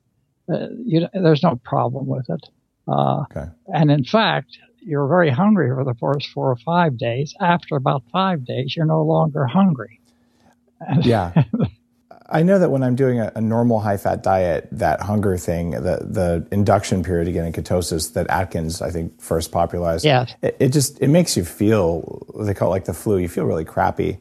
uh, 0.51 0.69
you, 0.85 1.09
there's 1.13 1.43
no 1.43 1.61
problem 1.63 2.07
with 2.07 2.31
it. 2.31 2.47
Uh, 2.89 3.25
okay. 3.31 3.47
And 3.67 3.91
in 3.91 4.05
fact, 4.05 4.57
you're 4.83 5.07
very 5.07 5.31
hungry 5.31 5.71
for 5.75 5.85
the 5.85 5.95
first 5.95 6.29
four 6.29 6.51
or 6.51 6.57
five 6.57 6.99
days. 6.99 7.35
After 7.41 7.77
about 7.77 8.03
five 8.13 8.45
days, 8.45 8.77
you're 8.77 8.87
no 8.87 9.03
longer 9.03 9.47
hungry. 9.47 10.01
yeah. 11.03 11.45
I 12.33 12.43
know 12.43 12.59
that 12.59 12.71
when 12.71 12.83
I'm 12.83 12.95
doing 12.95 13.19
a, 13.19 13.33
a 13.35 13.41
normal 13.41 13.81
high 13.81 13.97
fat 13.97 14.23
diet, 14.23 14.69
that 14.73 15.01
hunger 15.01 15.37
thing, 15.37 15.73
the 15.73 16.07
the 16.09 16.47
induction 16.53 17.03
period 17.03 17.29
again 17.29 17.45
in 17.45 17.53
ketosis 17.53 18.13
that 18.15 18.29
Atkins 18.31 18.81
I 18.81 18.91
think 18.91 19.21
first 19.21 19.51
popularized. 19.51 20.05
Yeah. 20.05 20.27
It, 20.41 20.57
it 20.61 20.69
just 20.69 21.01
it 21.01 21.09
makes 21.09 21.37
you 21.37 21.45
feel 21.45 22.27
they 22.39 22.55
call 22.55 22.69
it 22.69 22.71
like 22.71 22.85
the 22.85 22.95
flu. 22.95 23.19
You 23.19 23.29
feel 23.29 23.45
really 23.45 23.65
crappy. 23.65 24.19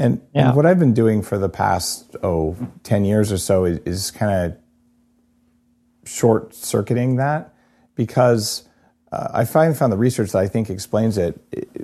And, 0.00 0.20
yeah. 0.32 0.48
and 0.48 0.56
what 0.56 0.64
I've 0.64 0.78
been 0.78 0.94
doing 0.94 1.22
for 1.22 1.38
the 1.38 1.48
past 1.48 2.14
oh 2.22 2.56
10 2.84 3.04
years 3.04 3.32
or 3.32 3.38
so 3.38 3.64
is, 3.64 3.78
is 3.80 4.10
kind 4.12 4.52
of 4.52 6.08
short 6.08 6.54
circuiting 6.54 7.16
that 7.16 7.52
because 7.96 8.67
uh, 9.10 9.28
I 9.32 9.44
finally 9.44 9.76
found 9.76 9.92
the 9.92 9.96
research 9.96 10.32
that 10.32 10.38
I 10.38 10.48
think 10.48 10.68
explains 10.68 11.16
it 11.16 11.40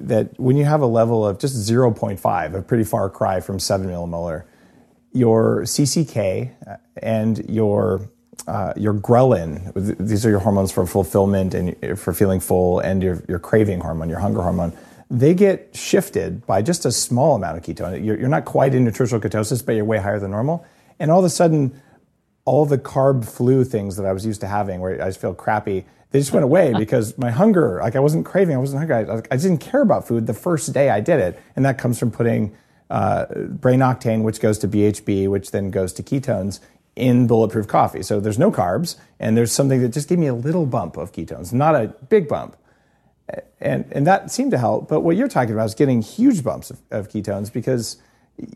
that 0.07 0.39
when 0.39 0.57
you 0.57 0.65
have 0.65 0.83
a 0.83 0.87
level 0.87 1.27
of 1.27 1.39
just 1.39 1.57
0.5, 1.57 2.55
a 2.55 2.63
pretty 2.63 2.85
far 2.85 3.09
cry 3.09 3.41
from 3.41 3.59
7 3.59 3.87
millimolar, 3.87 4.45
your 5.13 5.63
CCK 5.63 6.79
and 7.03 7.49
your 7.49 8.09
uh, 8.47 8.75
your 8.77 8.93
ghrelin, 8.93 9.73
these 9.99 10.27
are 10.27 10.31
your 10.31 10.41
hormones 10.41 10.71
for 10.71 10.87
fulfillment 10.87 11.55
and 11.55 11.99
for 11.99 12.13
feeling 12.13 12.41
full, 12.41 12.79
and 12.81 13.03
your, 13.03 13.23
your 13.27 13.39
craving 13.39 13.81
hormone, 13.81 14.11
your 14.11 14.19
hunger 14.19 14.43
hormone, 14.43 14.71
they 15.09 15.33
get 15.33 15.71
shifted 15.73 16.45
by 16.45 16.61
just 16.61 16.85
a 16.85 16.93
small 16.93 17.37
amount 17.37 17.57
of 17.57 17.63
ketone. 17.63 18.05
You're, 18.05 18.19
you're 18.19 18.29
not 18.29 18.45
quite 18.45 18.75
in 18.75 18.85
nutritional 18.85 19.21
ketosis, 19.21 19.65
but 19.65 19.77
you're 19.77 19.85
way 19.85 19.99
higher 19.99 20.19
than 20.19 20.33
normal. 20.33 20.67
And 20.99 21.11
all 21.11 21.21
of 21.21 21.25
a 21.25 21.31
sudden, 21.31 21.81
all 22.45 22.67
the 22.67 22.77
carb 22.77 23.25
flu 23.25 23.65
things 23.65 23.97
that 23.97 24.05
I 24.05 24.13
was 24.13 24.27
used 24.27 24.41
to 24.43 24.47
having, 24.47 24.81
where 24.81 25.01
I 25.01 25.07
just 25.07 25.21
feel 25.21 25.35
crappy, 25.35 25.87
they 26.15 26.21
just 26.21 26.33
went 26.33 26.45
away 26.45 26.73
because 26.73 27.19
my 27.19 27.33
hunger, 27.33 27.81
like 27.83 27.97
I 27.97 27.99
wasn't 27.99 28.25
craving, 28.25 28.55
I 28.55 28.59
wasn't 28.59 28.79
hungry. 28.79 29.11
I, 29.11 29.35
I 29.35 29.37
didn't 29.37 29.59
care 29.59 29.83
about 29.83 30.07
food 30.07 30.29
the 30.29 30.33
first 30.33 30.73
day 30.73 30.89
I 30.89 31.01
did 31.01 31.19
it. 31.19 31.43
And 31.57 31.65
that 31.65 31.77
comes 31.77 31.99
from 31.99 32.13
putting 32.13 32.57
uh, 32.89 33.27
brain 33.35 33.81
octane, 33.81 34.23
which 34.23 34.39
goes 34.39 34.57
to 34.59 34.69
BHB, 34.69 35.29
which 35.29 35.51
then 35.51 35.73
goes 35.73 35.93
to 35.95 36.05
ketones 36.05 36.61
in 36.95 37.27
bulletproof 37.27 37.67
coffee. 37.67 38.05
So 38.05 38.21
there's 38.21 38.39
no 38.39 38.53
carbs, 38.53 38.95
and 39.19 39.37
there's 39.37 39.51
something 39.51 39.83
that 39.83 39.89
just 39.89 40.09
gave 40.09 40.21
me 40.21 40.29
a 40.29 40.35
little 40.35 40.67
bump 40.67 40.97
of 40.97 41.11
ketones, 41.11 41.53
not 41.53 41.75
a 41.75 41.89
big 42.09 42.29
bump. 42.29 42.57
And, 43.59 43.85
and 43.91 44.07
that 44.07 44.31
seemed 44.31 44.53
to 44.53 44.59
help. 44.59 44.89
But 44.89 45.01
what 45.01 45.17
you're 45.17 45.27
talking 45.27 45.53
about 45.53 45.65
is 45.65 45.75
getting 45.75 46.01
huge 46.01 46.45
bumps 46.45 46.71
of, 46.71 46.81
of 46.93 47.09
ketones 47.09 47.53
because 47.53 47.97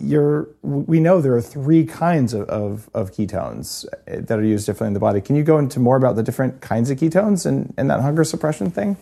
you're, 0.00 0.48
we 0.62 1.00
know 1.00 1.20
there 1.20 1.34
are 1.34 1.40
three 1.40 1.84
kinds 1.84 2.34
of, 2.34 2.48
of, 2.48 2.90
of, 2.94 3.12
ketones 3.12 3.86
that 4.06 4.38
are 4.38 4.44
used 4.44 4.66
differently 4.66 4.88
in 4.88 4.94
the 4.94 5.00
body. 5.00 5.20
Can 5.20 5.36
you 5.36 5.44
go 5.44 5.58
into 5.58 5.78
more 5.78 5.96
about 5.96 6.16
the 6.16 6.22
different 6.22 6.60
kinds 6.60 6.90
of 6.90 6.98
ketones 6.98 7.46
and, 7.46 7.72
and 7.76 7.88
that 7.88 8.00
hunger 8.00 8.24
suppression 8.24 8.70
thing? 8.70 8.96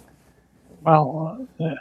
Well, 0.83 1.39
uh, 1.41 1.55
the, 1.59 1.77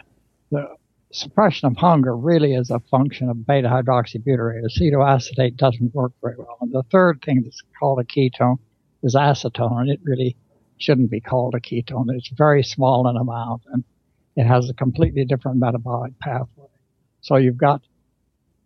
the 0.52 0.75
suppression 1.12 1.68
of 1.68 1.75
hunger 1.78 2.16
really 2.16 2.54
is 2.54 2.70
a 2.70 2.80
function 2.80 3.30
of 3.30 3.46
beta 3.46 3.68
hydroxybutyrate. 3.68 4.64
Acetoacetate 4.64 5.58
doesn't 5.58 5.94
work 5.94 6.14
very 6.22 6.36
well. 6.38 6.58
And 6.62 6.72
the 6.72 6.84
third 6.92 7.22
thing 7.24 7.42
that's 7.44 7.62
called 7.78 8.00
a 8.00 8.04
ketone 8.06 8.60
is 9.04 9.14
acetone, 9.16 9.82
and 9.82 9.90
it 9.90 10.00
really 10.04 10.38
shouldn't 10.78 11.12
be 11.12 11.20
called 11.20 11.54
a 11.56 11.60
ketone. 11.60 12.06
It's 12.10 12.30
very 12.30 12.64
small 12.64 13.08
in 13.08 13.18
amount 13.18 13.64
and 13.72 13.84
it 14.36 14.46
has 14.46 14.70
a 14.70 14.74
completely 14.74 15.25
different 15.25 15.58
metabolic 15.58 16.18
pathway. 16.20 16.68
So 17.22 17.38
you've 17.38 17.58
got 17.58 17.82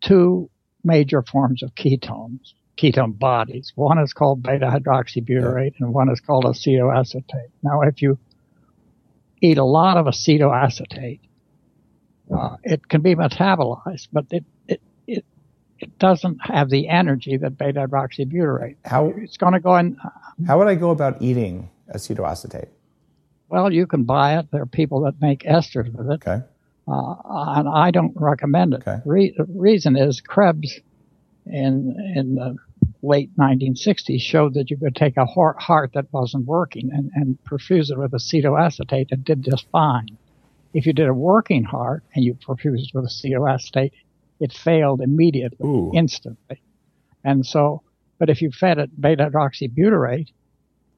two 0.01 0.49
major 0.83 1.21
forms 1.21 1.63
of 1.63 1.75
ketones, 1.75 2.53
ketone 2.77 3.17
bodies. 3.17 3.71
One 3.75 3.99
is 3.99 4.13
called 4.13 4.43
beta 4.43 4.67
hydroxybutyrate 4.67 5.73
and 5.79 5.93
one 5.93 6.09
is 6.09 6.19
called 6.19 6.45
acetoacetate. 6.45 7.51
Now, 7.63 7.81
if 7.81 8.01
you 8.01 8.17
eat 9.41 9.57
a 9.57 9.63
lot 9.63 9.97
of 9.97 10.05
acetoacetate, 10.05 11.19
uh, 12.35 12.57
it 12.63 12.87
can 12.87 13.01
be 13.01 13.15
metabolized, 13.15 14.07
but 14.11 14.25
it, 14.31 14.45
it, 14.67 14.81
it, 15.07 15.25
it 15.79 15.97
doesn't 15.97 16.37
have 16.41 16.69
the 16.69 16.87
energy 16.87 17.37
that 17.37 17.57
beta 17.57 17.87
hydroxybutyrate. 17.87 18.75
How 18.85 19.13
it's 19.17 19.37
going 19.37 19.53
to 19.53 19.59
go 19.59 19.75
in. 19.77 19.97
Uh, 20.03 20.09
how 20.47 20.59
would 20.59 20.67
I 20.67 20.75
go 20.75 20.91
about 20.91 21.21
eating 21.21 21.69
acetoacetate? 21.93 22.67
Well, 23.49 23.73
you 23.73 23.87
can 23.87 24.03
buy 24.03 24.37
it. 24.37 24.51
There 24.51 24.61
are 24.61 24.67
people 24.67 25.01
that 25.01 25.19
make 25.19 25.41
esters 25.41 25.91
with 25.91 26.11
it. 26.11 26.25
Okay. 26.27 26.43
Uh, 26.89 27.15
and 27.57 27.69
I 27.69 27.91
don't 27.91 28.13
recommend 28.15 28.73
it. 28.73 28.81
Okay. 28.87 28.99
Re- 29.05 29.33
the 29.37 29.45
reason 29.53 29.95
is 29.95 30.21
Krebs 30.21 30.79
in 31.45 31.95
in 32.15 32.35
the 32.35 32.55
late 33.01 33.29
1960s 33.37 34.19
showed 34.21 34.53
that 34.55 34.69
you 34.69 34.77
could 34.77 34.95
take 34.95 35.17
a 35.17 35.25
heart 35.25 35.91
that 35.93 36.05
wasn't 36.11 36.45
working 36.45 36.89
and, 36.91 37.09
and 37.15 37.37
perfuse 37.45 37.89
it 37.89 37.97
with 37.97 38.11
acetoacetate 38.11 39.07
and 39.11 39.23
did 39.23 39.43
just 39.43 39.67
fine. 39.71 40.17
If 40.73 40.85
you 40.85 40.93
did 40.93 41.07
a 41.07 41.13
working 41.13 41.63
heart 41.63 42.03
and 42.13 42.23
you 42.25 42.33
perfused 42.35 42.93
with 42.93 43.05
acetoacetate, 43.05 43.91
it 44.39 44.53
failed 44.53 45.01
immediately, 45.01 45.65
Ooh. 45.65 45.91
instantly. 45.93 46.61
And 47.23 47.45
so, 47.45 47.83
but 48.17 48.29
if 48.29 48.41
you 48.41 48.51
fed 48.51 48.77
it 48.77 48.99
beta 48.99 49.29
hydroxybutyrate, 49.29 50.27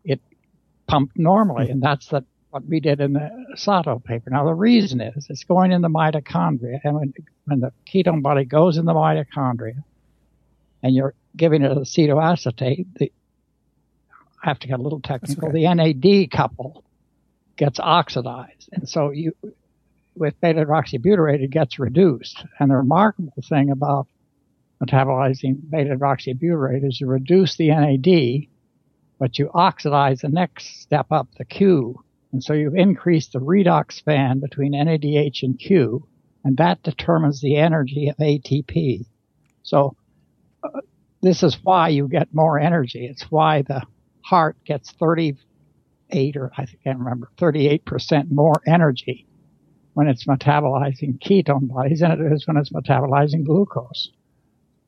it 0.03 0.21
pumped 0.87 1.17
normally, 1.17 1.69
and 1.69 1.81
that's 1.81 2.07
the, 2.07 2.25
what 2.51 2.65
we 2.65 2.79
did 2.79 2.99
in 2.99 3.13
the 3.13 3.29
Sato 3.55 3.99
paper. 3.99 4.29
Now 4.29 4.45
the 4.45 4.53
reason 4.53 5.01
is 5.01 5.27
it's 5.29 5.45
going 5.45 5.71
in 5.71 5.81
the 5.81 5.89
mitochondria, 5.89 6.79
and 6.83 6.95
when, 6.95 7.13
when 7.45 7.59
the 7.61 7.71
ketone 7.87 8.21
body 8.21 8.45
goes 8.45 8.77
in 8.77 8.85
the 8.85 8.93
mitochondria, 8.93 9.83
and 10.83 10.93
you're 10.93 11.15
giving 11.35 11.63
it 11.63 11.71
acetoacetate, 11.71 12.85
the 12.97 13.11
I 14.43 14.47
have 14.49 14.59
to 14.59 14.67
get 14.67 14.79
a 14.79 14.81
little 14.81 15.01
technical. 15.01 15.49
Okay. 15.49 15.63
The 15.63 15.73
NAD 15.75 16.31
couple 16.31 16.83
gets 17.57 17.79
oxidized, 17.79 18.69
and 18.73 18.87
so 18.87 19.11
you 19.11 19.33
with 20.15 20.39
beta 20.41 20.65
hydroxybutyrate 20.65 21.41
it 21.41 21.51
gets 21.51 21.79
reduced. 21.79 22.43
And 22.59 22.69
the 22.69 22.75
remarkable 22.75 23.33
thing 23.47 23.71
about 23.71 24.07
metabolizing 24.83 25.69
beta 25.69 25.95
hydroxybutyrate 25.95 26.85
is 26.85 26.99
you 26.99 27.07
reduce 27.07 27.55
the 27.55 27.69
NAD, 27.69 28.47
but 29.19 29.39
you 29.39 29.49
oxidize 29.53 30.21
the 30.21 30.29
next 30.29 30.81
step 30.81 31.11
up, 31.11 31.29
the 31.37 31.45
Q. 31.45 32.03
And 32.31 32.43
so 32.43 32.53
you've 32.53 32.75
increased 32.75 33.33
the 33.33 33.39
redox 33.39 33.93
span 33.93 34.39
between 34.39 34.73
NADH 34.73 35.43
and 35.43 35.59
Q, 35.59 36.07
and 36.43 36.57
that 36.57 36.81
determines 36.83 37.41
the 37.41 37.57
energy 37.57 38.07
of 38.07 38.17
ATP. 38.17 39.05
So 39.63 39.95
uh, 40.63 40.81
this 41.21 41.43
is 41.43 41.57
why 41.63 41.89
you 41.89 42.07
get 42.07 42.33
more 42.33 42.59
energy. 42.59 43.05
It's 43.05 43.29
why 43.29 43.63
the 43.63 43.81
heart 44.23 44.57
gets 44.65 44.91
38 44.91 46.37
or 46.37 46.51
I 46.57 46.65
can't 46.83 46.99
remember 46.99 47.29
38% 47.37 48.31
more 48.31 48.61
energy 48.65 49.27
when 49.93 50.07
it's 50.07 50.25
metabolizing 50.25 51.19
ketone 51.19 51.67
bodies 51.67 51.99
than 51.99 52.11
it 52.11 52.31
is 52.31 52.47
when 52.47 52.57
it's 52.57 52.71
metabolizing 52.71 53.45
glucose. 53.45 54.09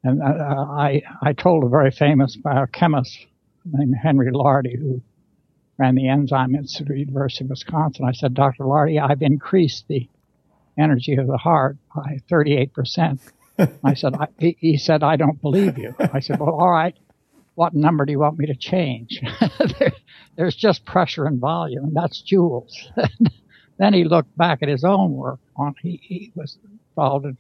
And 0.04 0.22
uh, 0.22 0.26
I 0.26 1.02
I 1.22 1.34
told 1.34 1.64
a 1.64 1.70
very 1.70 1.92
famous 1.92 2.36
biochemist 2.36 3.18
named 3.66 3.96
Henry 4.02 4.32
Lardy 4.32 4.76
who 4.78 5.02
ran 5.78 5.96
the 5.96 6.08
Enzyme 6.08 6.56
Institute 6.56 6.90
at 6.90 6.94
the 6.94 7.00
University 7.00 7.46
of 7.46 7.50
Wisconsin. 7.50 8.06
I 8.06 8.12
said, 8.12 8.34
Dr. 8.34 8.66
Lardy, 8.66 9.00
I've 9.00 9.22
increased 9.22 9.88
the 9.88 10.08
energy 10.78 11.16
of 11.16 11.28
the 11.28 11.38
heart 11.38 11.78
by 11.96 12.20
38 12.30 12.74
percent. 12.74 13.22
I 13.84 13.94
said, 13.94 14.16
I, 14.16 14.28
he, 14.38 14.58
he 14.60 14.78
said, 14.78 15.04
I 15.04 15.16
don't 15.16 15.42
believe 15.42 15.78
you. 15.78 15.96
I 16.00 16.20
said, 16.20 16.40
well, 16.40 16.56
all 16.56 16.72
right. 16.72 16.96
What 17.56 17.76
number 17.76 18.04
do 18.04 18.12
you 18.12 18.20
want 18.20 18.40
me 18.40 18.48
to 18.48 18.56
change? 18.56 19.22
there, 19.80 19.92
there's 20.36 20.56
just 20.56 20.86
pressure 20.86 21.26
and 21.26 21.40
volume, 21.40 21.84
and 21.84 21.96
that's 21.96 22.24
joules. 22.24 22.72
then 23.78 23.94
he 23.94 24.06
looked 24.06 24.36
back 24.36 24.64
at 24.64 24.70
his 24.70 24.84
own 24.84 25.14
work 25.14 25.40
on, 25.56 25.76
he, 25.80 26.00
he 26.02 26.32
was 26.34 26.58
involved 26.90 27.26
in 27.26 27.38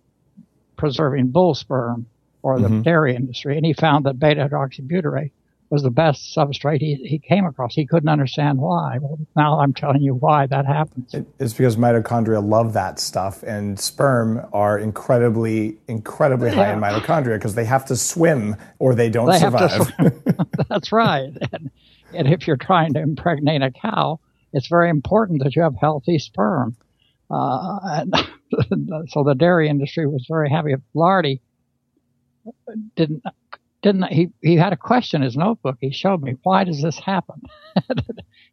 preserving 0.78 1.30
bull 1.30 1.56
sperm 1.56 2.06
for 2.44 2.60
the 2.60 2.68
mm-hmm. 2.68 2.82
dairy 2.84 3.16
industry, 3.16 3.58
and 3.58 3.66
he 3.66 3.74
found 3.74 4.06
that 4.06 4.20
beta 4.20 4.48
hydroxybutyrate 4.48 5.32
was 5.74 5.82
the 5.82 5.90
best 5.90 6.36
substrate 6.38 6.82
he, 6.82 6.94
he 7.04 7.18
came 7.18 7.48
across. 7.48 7.74
He 7.74 7.88
couldn't 7.88 8.08
understand 8.08 8.60
why. 8.60 9.00
Well, 9.02 9.18
now 9.36 9.60
I'm 9.60 9.74
telling 9.74 10.04
you 10.04 10.14
why 10.14 10.46
that 10.46 10.68
happens. 10.68 11.16
It's 11.40 11.54
because 11.54 11.78
mitochondria 11.78 12.48
love 12.48 12.74
that 12.74 13.00
stuff, 13.00 13.42
and 13.42 13.80
sperm 13.80 14.46
are 14.54 14.78
incredibly, 14.78 15.80
incredibly 15.88 16.50
yeah. 16.50 16.56
high 16.56 16.74
in 16.74 16.80
mitochondria 16.80 17.38
because 17.38 17.56
they 17.56 17.66
have 17.66 17.86
to 17.86 17.96
swim 17.96 18.56
or 18.78 18.94
they 18.94 19.10
don't 19.10 19.32
they 19.32 19.40
survive. 19.40 19.92
That's 20.70 20.92
right. 20.92 21.32
And, 21.52 21.72
and 22.14 22.28
if 22.28 22.46
you're 22.46 22.56
trying 22.56 22.94
to 22.94 23.00
impregnate 23.00 23.64
a 23.64 23.72
cow, 23.72 24.20
it's 24.54 24.68
very 24.68 24.92
important 24.92 25.44
that 25.44 25.56
you 25.56 25.64
have 25.64 25.74
healthy 25.82 26.20
sperm. 26.20 26.78
Uh, 27.32 27.80
and 27.84 28.14
so 29.10 29.24
the 29.24 29.34
dairy 29.36 29.70
industry 29.70 30.06
was 30.06 30.24
very 30.30 30.52
happy. 30.52 30.76
Lardy 30.94 31.42
didn't 32.96 33.24
didn't 33.84 34.12
he 34.12 34.30
he 34.42 34.56
had 34.56 34.74
a 34.74 34.78
question 34.78 35.22
in 35.22 35.26
his 35.26 35.38
notebook. 35.38 35.78
He 35.80 35.92
showed 35.92 36.22
me 36.22 36.36
why 36.44 36.64
does 36.64 36.82
this 36.82 36.98
happen? 36.98 37.42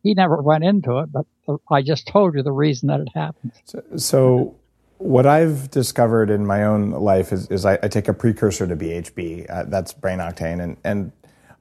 He 0.02 0.14
never 0.14 0.40
went 0.40 0.64
into 0.64 0.98
it 0.98 1.10
but 1.12 1.26
i 1.70 1.82
just 1.82 2.06
told 2.06 2.34
you 2.34 2.42
the 2.42 2.52
reason 2.52 2.88
that 2.88 3.00
it 3.00 3.08
happened. 3.14 3.52
So, 3.64 3.82
so 3.96 4.56
what 4.98 5.26
i've 5.26 5.70
discovered 5.70 6.30
in 6.30 6.46
my 6.46 6.64
own 6.64 6.90
life 6.90 7.32
is, 7.32 7.48
is 7.48 7.64
I, 7.64 7.78
I, 7.82 7.88
take 7.88 8.08
a 8.08 8.14
precursor 8.14 8.66
to 8.66 8.76
bhb 8.76 9.46
uh, 9.50 9.64
that's 9.64 9.92
brain 9.92 10.18
octane. 10.18 10.62
And, 10.62 10.76
and 10.84 11.12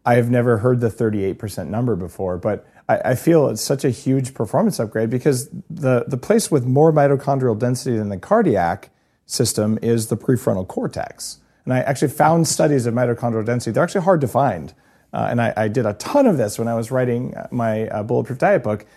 i've 0.05 0.29
never 0.29 0.57
heard 0.57 0.79
the 0.79 0.89
38% 0.89 1.67
number 1.67 1.95
before 1.95 2.37
but 2.37 2.65
I, 2.87 3.11
I 3.11 3.15
feel 3.15 3.49
it's 3.49 3.61
such 3.61 3.83
a 3.83 3.89
huge 3.89 4.33
performance 4.33 4.79
upgrade 4.79 5.09
because 5.09 5.49
the, 5.69 6.05
the 6.07 6.17
place 6.17 6.49
with 6.49 6.65
more 6.65 6.93
mitochondrial 6.93 7.57
density 7.57 7.97
than 7.97 8.09
the 8.09 8.17
cardiac 8.17 8.89
system 9.25 9.77
is 9.81 10.07
the 10.07 10.17
prefrontal 10.17 10.67
cortex 10.67 11.39
and 11.69 11.77
I 11.77 11.81
actually 11.81 12.07
found 12.07 12.47
studies 12.47 12.87
of 12.87 12.95
mitochondrial 12.95 13.45
density. 13.45 13.71
They're 13.71 13.83
actually 13.83 14.01
hard 14.01 14.21
to 14.21 14.27
find. 14.27 14.73
Uh, 15.13 15.27
and 15.29 15.39
I, 15.39 15.53
I, 15.55 15.67
did 15.67 15.85
a 15.85 15.93
ton 15.93 16.25
of 16.25 16.37
this 16.37 16.57
when 16.57 16.67
I 16.67 16.73
was 16.73 16.89
writing 16.89 17.35
my 17.51 17.87
uh, 17.89 18.01
Bulletproof 18.01 18.39
Diet 18.39 18.63
book 18.63 18.87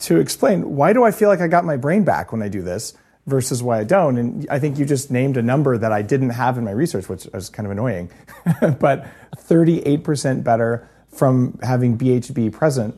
to 0.00 0.18
explain 0.18 0.76
why 0.76 0.92
do 0.92 1.04
I 1.04 1.10
feel 1.10 1.30
like 1.30 1.40
I 1.40 1.48
got 1.48 1.64
my 1.64 1.78
brain 1.78 2.04
back 2.04 2.30
when 2.30 2.42
I 2.42 2.48
do 2.48 2.60
this 2.60 2.92
versus 3.26 3.62
why 3.62 3.78
I 3.78 3.84
don't. 3.84 4.18
And 4.18 4.46
I 4.50 4.58
think 4.58 4.78
you 4.78 4.84
just 4.84 5.10
named 5.10 5.38
a 5.38 5.42
number 5.42 5.78
that 5.78 5.90
I 5.90 6.02
didn't 6.02 6.30
have 6.30 6.58
in 6.58 6.64
my 6.64 6.70
research, 6.70 7.08
which 7.08 7.26
was 7.32 7.48
kind 7.48 7.66
of 7.66 7.72
annoying. 7.72 8.10
but 8.78 9.06
38% 9.36 10.44
better 10.44 10.88
from 11.08 11.58
having 11.62 11.96
BHB 11.96 12.52
present 12.52 12.94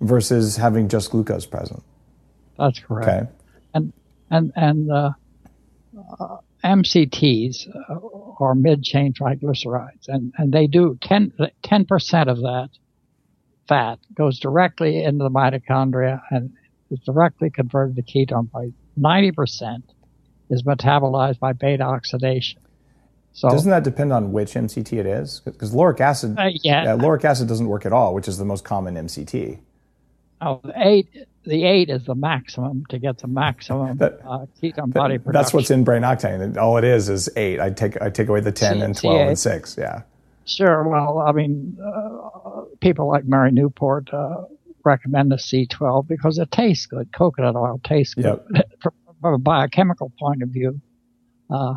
versus 0.00 0.56
having 0.56 0.88
just 0.88 1.12
glucose 1.12 1.46
present. 1.46 1.84
That's 2.58 2.80
correct. 2.80 3.08
Okay. 3.08 3.30
And 3.74 3.92
and 4.28 4.52
and 4.56 4.90
uh, 4.90 5.12
uh, 6.18 6.38
MCTs 6.66 7.68
uh, 7.68 7.98
are 8.40 8.54
mid-chain 8.54 9.12
triglycerides, 9.12 10.08
and, 10.08 10.32
and 10.36 10.52
they 10.52 10.66
do 10.66 10.98
10 11.00 11.32
percent 11.86 12.28
of 12.28 12.38
that 12.38 12.70
fat 13.68 13.98
goes 14.14 14.38
directly 14.38 15.02
into 15.02 15.24
the 15.24 15.30
mitochondria 15.30 16.20
and 16.30 16.52
is 16.90 17.00
directly 17.00 17.50
converted 17.50 17.96
to 17.96 18.02
ketone 18.02 18.50
by 18.50 18.68
90 18.96 19.32
percent 19.32 19.92
is 20.50 20.62
metabolized 20.62 21.38
by 21.38 21.52
beta 21.52 21.82
oxidation. 21.82 22.60
So 23.32 23.50
doesn't 23.50 23.70
that 23.70 23.84
depend 23.84 24.12
on 24.12 24.32
which 24.32 24.54
MCT 24.54 24.94
it 24.94 25.06
is? 25.06 25.42
Because 25.44 25.74
lauric 25.74 26.00
acid, 26.00 26.38
uh, 26.38 26.48
yeah. 26.62 26.84
yeah, 26.84 26.94
lauric 26.94 27.24
acid 27.24 27.48
doesn't 27.48 27.66
work 27.66 27.84
at 27.84 27.92
all, 27.92 28.14
which 28.14 28.28
is 28.28 28.38
the 28.38 28.44
most 28.44 28.64
common 28.64 28.94
MCT. 28.94 29.58
Oh, 30.40 30.60
eight 30.76 31.08
the 31.46 31.64
eight 31.64 31.88
is 31.90 32.04
the 32.04 32.14
maximum 32.14 32.84
to 32.90 32.98
get 32.98 33.18
the 33.18 33.28
maximum 33.28 33.98
that, 33.98 34.20
uh, 34.26 34.46
ketone 34.62 34.92
body 34.92 35.18
production. 35.18 35.32
That's 35.32 35.54
what's 35.54 35.70
in 35.70 35.84
brain 35.84 36.02
octane. 36.02 36.56
All 36.56 36.76
it 36.76 36.84
is 36.84 37.08
is 37.08 37.28
eight. 37.36 37.60
I 37.60 37.70
take 37.70 38.00
I 38.02 38.10
take 38.10 38.28
away 38.28 38.40
the 38.40 38.52
ten 38.52 38.78
C- 38.78 38.80
and 38.82 38.96
twelve 38.96 39.20
C8. 39.20 39.28
and 39.28 39.38
six. 39.38 39.76
Yeah. 39.78 40.02
Sure. 40.44 40.88
Well, 40.88 41.18
I 41.18 41.32
mean, 41.32 41.76
uh, 41.84 42.62
people 42.80 43.08
like 43.08 43.24
Mary 43.24 43.50
Newport 43.50 44.12
uh, 44.12 44.44
recommend 44.84 45.32
the 45.32 45.36
C12 45.36 46.06
because 46.06 46.38
it 46.38 46.50
tastes 46.52 46.86
good. 46.86 47.12
Coconut 47.12 47.56
oil 47.56 47.80
tastes 47.82 48.14
good. 48.14 48.40
Yep. 48.54 48.70
From 49.20 49.34
a 49.34 49.38
biochemical 49.38 50.12
point 50.20 50.42
of 50.42 50.50
view, 50.50 50.80
uh, 51.50 51.74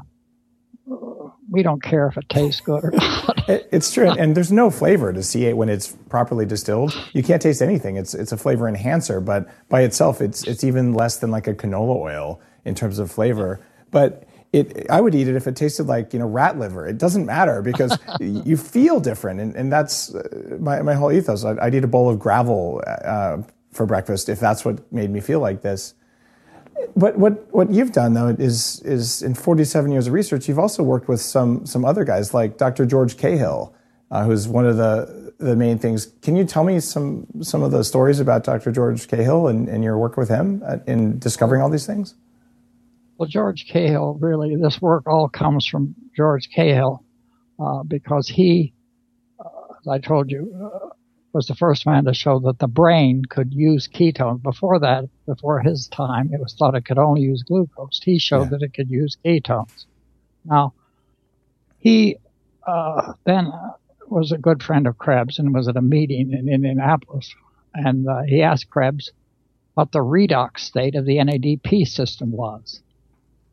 we 1.50 1.64
don't 1.64 1.82
care 1.82 2.08
if 2.08 2.18
it 2.18 2.28
tastes 2.30 2.62
good 2.62 2.84
or 2.84 2.92
not. 2.92 3.44
it's 3.48 3.94
true, 3.94 4.10
and 4.10 4.36
there's 4.36 4.52
no 4.52 4.70
flavor 4.70 5.12
to 5.12 5.20
C8 5.20 5.56
when 5.56 5.70
it's 5.70 5.96
properly 6.10 6.46
distilled. 6.46 6.94
You 7.14 7.24
can't 7.24 7.42
taste 7.42 7.62
anything. 7.62 7.98
It's 7.98 8.14
it's 8.14 8.32
a 8.32 8.38
flavor 8.38 8.68
enhancer, 8.68 9.20
but 9.20 9.50
by 9.70 9.82
itself, 9.82 10.22
it's 10.22 10.48
it's 10.48 10.64
even 10.64 10.94
less 10.94 11.18
than 11.18 11.32
like 11.32 11.48
a 11.48 11.54
canola 11.54 11.96
oil 11.96 12.42
in 12.66 12.76
terms 12.76 13.00
of 13.00 13.12
flavor. 13.12 13.60
But 13.92 14.28
it, 14.52 14.90
I 14.90 15.02
would 15.02 15.14
eat 15.14 15.28
it 15.28 15.36
if 15.36 15.48
it 15.48 15.56
tasted 15.56 15.88
like 15.88 16.14
you 16.14 16.20
know 16.20 16.28
rat 16.28 16.58
liver. 16.58 16.88
It 16.88 16.98
doesn't 16.98 17.26
matter 17.26 17.62
because 17.62 17.98
you 18.20 18.58
feel 18.58 19.00
different, 19.00 19.40
and, 19.40 19.56
and 19.56 19.72
that's 19.72 20.14
uh, 20.14 20.58
my 20.60 20.82
my 20.82 20.94
whole 20.94 21.12
ethos. 21.12 21.44
I'd, 21.44 21.60
I'd 21.60 21.76
eat 21.76 21.84
a 21.84 21.88
bowl 21.88 22.10
of 22.10 22.20
gravel 22.20 22.82
uh, 22.86 23.38
for 23.72 23.86
breakfast 23.86 24.30
if 24.30 24.40
that's 24.40 24.66
what 24.66 24.92
made 24.92 25.10
me 25.10 25.20
feel 25.20 25.40
like 25.40 25.62
this. 25.62 25.94
But 26.96 27.18
what, 27.18 27.54
what 27.54 27.72
you've 27.72 27.92
done 27.92 28.14
though 28.14 28.30
is 28.30 28.82
is 28.82 29.22
in 29.22 29.34
47 29.34 29.92
years 29.92 30.08
of 30.08 30.14
research, 30.14 30.48
you've 30.48 30.60
also 30.60 30.84
worked 30.84 31.08
with 31.08 31.22
some 31.22 31.66
some 31.66 31.86
other 31.86 32.04
guys 32.04 32.34
like 32.34 32.58
Dr. 32.58 32.86
George 32.86 33.18
Cahill, 33.18 33.74
uh, 34.12 34.24
who's 34.24 34.48
one 34.48 34.66
of 34.66 34.78
the 34.78 35.34
the 35.40 35.56
main 35.56 35.78
things. 35.78 36.08
Can 36.22 36.36
you 36.36 36.44
tell 36.44 36.64
me 36.64 36.80
some 36.80 37.26
some 37.42 37.64
of 37.64 37.72
the 37.72 37.84
stories 37.84 38.20
about 38.20 38.44
Dr. 38.44 38.72
George 38.72 39.08
Cahill 39.08 39.48
and, 39.48 39.70
and 39.70 39.84
your 39.84 39.98
work 39.98 40.18
with 40.18 40.30
him 40.30 40.64
in 40.88 41.20
discovering 41.20 41.62
all 41.62 41.70
these 41.70 41.86
things? 41.86 42.16
Well, 43.18 43.28
George 43.28 43.66
Cahill 43.68 44.18
really 44.22 44.56
this 44.56 44.82
work 44.82 45.08
all 45.08 45.28
comes 45.30 45.68
from 45.68 45.96
George 46.16 46.50
Cahill 46.56 47.04
uh, 47.60 47.84
because 47.84 48.28
he, 48.28 48.74
uh, 49.40 49.50
as 49.80 49.88
I 49.88 50.00
told 50.00 50.32
you, 50.32 50.72
uh, 50.74 50.90
was 51.34 51.48
the 51.48 51.56
first 51.56 51.86
man 51.86 52.06
to 52.06 52.14
show 52.14 52.40
that 52.40 52.60
the 52.60 52.68
brain 52.68 53.24
could 53.30 53.54
use 53.54 53.88
ketones. 53.88 54.42
Before 54.42 54.80
that, 54.80 55.06
before 55.26 55.60
his 55.60 55.88
time, 55.88 56.32
it 56.34 56.40
was 56.40 56.54
thought 56.54 56.76
it 56.76 56.86
could 56.86 56.98
only 56.98 57.22
use 57.22 57.44
glucose. 57.44 58.02
He 58.04 58.20
showed 58.20 58.44
yeah. 58.44 58.50
that 58.50 58.62
it 58.64 58.74
could 58.74 58.90
use 58.90 59.18
ketones. 59.24 59.86
Now, 60.46 60.74
he 61.78 62.18
uh, 62.66 63.14
then 63.26 63.52
was 64.08 64.32
a 64.32 64.38
good 64.38 64.64
friend 64.64 64.88
of 64.88 64.98
Krebs 64.98 65.40
and 65.40 65.54
was 65.54 65.68
at 65.68 65.78
a 65.78 65.82
meeting 65.82 66.34
in 66.34 66.50
Indianapolis. 66.50 67.34
And 67.74 68.08
uh, 68.08 68.24
he 68.24 68.42
asked 68.42 68.70
Krebs 68.70 69.12
what 69.76 69.92
the 69.92 70.00
redox 70.00 70.60
state 70.60 70.96
of 70.96 71.06
the 71.06 71.18
NADP 71.18 71.88
system 71.88 72.32
was. 72.32 72.82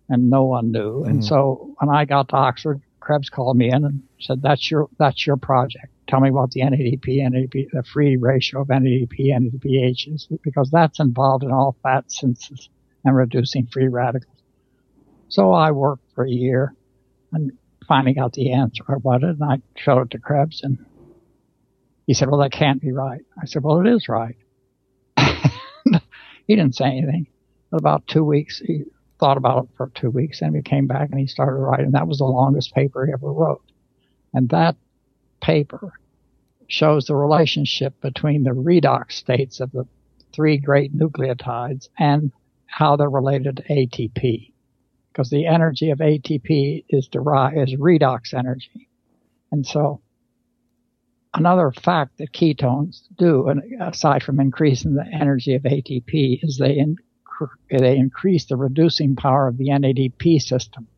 And 0.09 0.31
no 0.31 0.45
one 0.45 0.73
knew. 0.73 1.03
Mm. 1.03 1.09
And 1.09 1.25
so 1.25 1.75
when 1.79 1.95
I 1.95 2.05
got 2.05 2.29
to 2.29 2.37
Oxford, 2.37 2.81
Krebs 3.01 3.29
called 3.29 3.57
me 3.57 3.71
in 3.71 3.85
and 3.85 4.03
said, 4.21 4.43
"That's 4.43 4.71
your 4.71 4.89
that's 4.99 5.27
your 5.27 5.37
project. 5.37 5.93
Tell 6.09 6.21
me 6.21 6.29
about 6.29 6.53
the 6.53 6.61
NADP, 6.61 7.05
NADP, 7.05 7.71
the 7.73 7.83
free 7.83 8.17
ratio 8.17 8.61
of 8.63 8.69
NADP, 8.69 9.19
NADPH 9.19 10.15
is, 10.15 10.29
because 10.43 10.71
that's 10.71 11.01
involved 11.01 11.45
in 11.45 11.51
all 11.51 11.77
fat 11.83 12.11
synthesis 12.11 12.69
and 13.05 13.17
reducing 13.17 13.67
free 13.67 13.89
radicals." 13.89 14.33
So 15.29 15.53
I 15.53 15.73
worked 15.73 16.05
for 16.15 16.25
a 16.25 16.31
year 16.31 16.75
and 17.33 17.53
finally 17.87 18.15
got 18.15 18.33
the 18.33 18.53
answer 18.53 18.85
I 18.89 18.97
wanted, 18.97 19.41
and 19.41 19.45
I 19.45 19.61
showed 19.77 20.03
it 20.03 20.11
to 20.11 20.19
Krebs, 20.19 20.63
and 20.63 20.85
he 22.07 22.15
said, 22.15 22.31
well, 22.31 22.41
that 22.41 22.53
can't 22.53 22.81
be 22.81 22.93
right. 22.93 23.23
I 23.41 23.47
said, 23.47 23.63
well, 23.63 23.81
it 23.81 23.89
is 23.89 24.09
right. 24.09 24.37
he 25.17 26.55
didn't 26.55 26.77
say 26.77 26.87
anything. 26.87 27.27
But 27.71 27.79
about 27.79 28.07
two 28.07 28.23
weeks, 28.23 28.63
he 28.65 28.85
thought 29.19 29.37
about 29.37 29.65
it 29.65 29.71
for 29.77 29.91
two 29.95 30.11
weeks, 30.11 30.41
and 30.41 30.55
he 30.55 30.63
came 30.63 30.87
back 30.87 31.11
and 31.11 31.19
he 31.19 31.27
started 31.27 31.57
writing. 31.57 31.93
That 31.93 32.07
was 32.07 32.19
the 32.19 32.25
longest 32.25 32.75
paper 32.75 33.07
he 33.07 33.13
ever 33.13 33.33
wrote. 33.33 33.63
And 34.33 34.49
that 34.51 34.77
paper 35.47 35.93
shows 36.67 37.07
the 37.07 37.15
relationship 37.15 38.01
between 38.01 38.43
the 38.43 38.51
redox 38.51 39.13
states 39.13 39.61
of 39.61 39.71
the 39.71 39.87
three 40.33 40.59
great 40.59 40.93
nucleotides 40.93 41.89
and 41.97 42.33
how 42.67 42.97
they're 42.97 43.09
related 43.09 43.57
to 43.57 43.63
ATP. 43.63 44.53
Because 45.13 45.31
the 45.31 45.47
energy 45.47 45.91
of 45.91 45.99
ATP 45.99 46.85
is 46.89 47.07
derived 47.07 47.57
is 47.57 47.77
redox 47.77 48.35
energy. 48.35 48.89
And 49.53 49.65
so 49.65 50.01
another 51.33 51.71
fact 51.71 52.19
that 52.19 52.33
ketones 52.33 53.03
do, 53.17 53.49
aside 53.81 54.25
from 54.25 54.41
increasing 54.41 54.95
the 54.95 55.07
energy 55.07 55.55
of 55.55 55.63
ATP, 55.63 56.41
is 56.43 56.59
they 56.59 56.85
they 57.71 57.97
increase 57.97 58.47
the 58.47 58.57
reducing 58.57 59.15
power 59.15 59.47
of 59.47 59.59
the 59.59 59.69
NADP 59.69 60.41
system. 60.41 60.89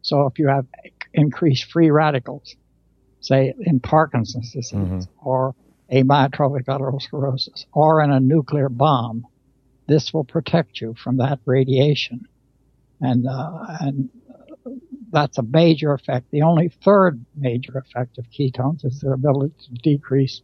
So 0.00 0.26
if 0.26 0.38
you 0.40 0.48
have 0.48 0.66
increased 1.14 1.70
free 1.70 1.90
radicals, 1.90 2.56
say 3.24 3.54
in 3.60 3.80
Parkinson's 3.80 4.52
disease 4.52 4.72
mm-hmm. 4.72 5.00
or 5.28 5.54
amyotrophic 5.90 6.66
lateral 6.68 7.00
sclerosis 7.00 7.66
or 7.72 8.02
in 8.02 8.10
a 8.10 8.20
nuclear 8.20 8.68
bomb, 8.68 9.26
this 9.86 10.12
will 10.12 10.24
protect 10.24 10.80
you 10.80 10.94
from 10.94 11.16
that 11.18 11.38
radiation. 11.44 12.26
And, 13.00 13.26
uh, 13.26 13.58
and 13.80 14.10
that's 15.10 15.38
a 15.38 15.42
major 15.42 15.92
effect. 15.92 16.30
The 16.30 16.42
only 16.42 16.68
third 16.84 17.24
major 17.36 17.76
effect 17.78 18.18
of 18.18 18.26
ketones 18.30 18.84
is 18.84 19.00
their 19.00 19.12
ability 19.12 19.54
to 19.66 19.74
decrease 19.74 20.42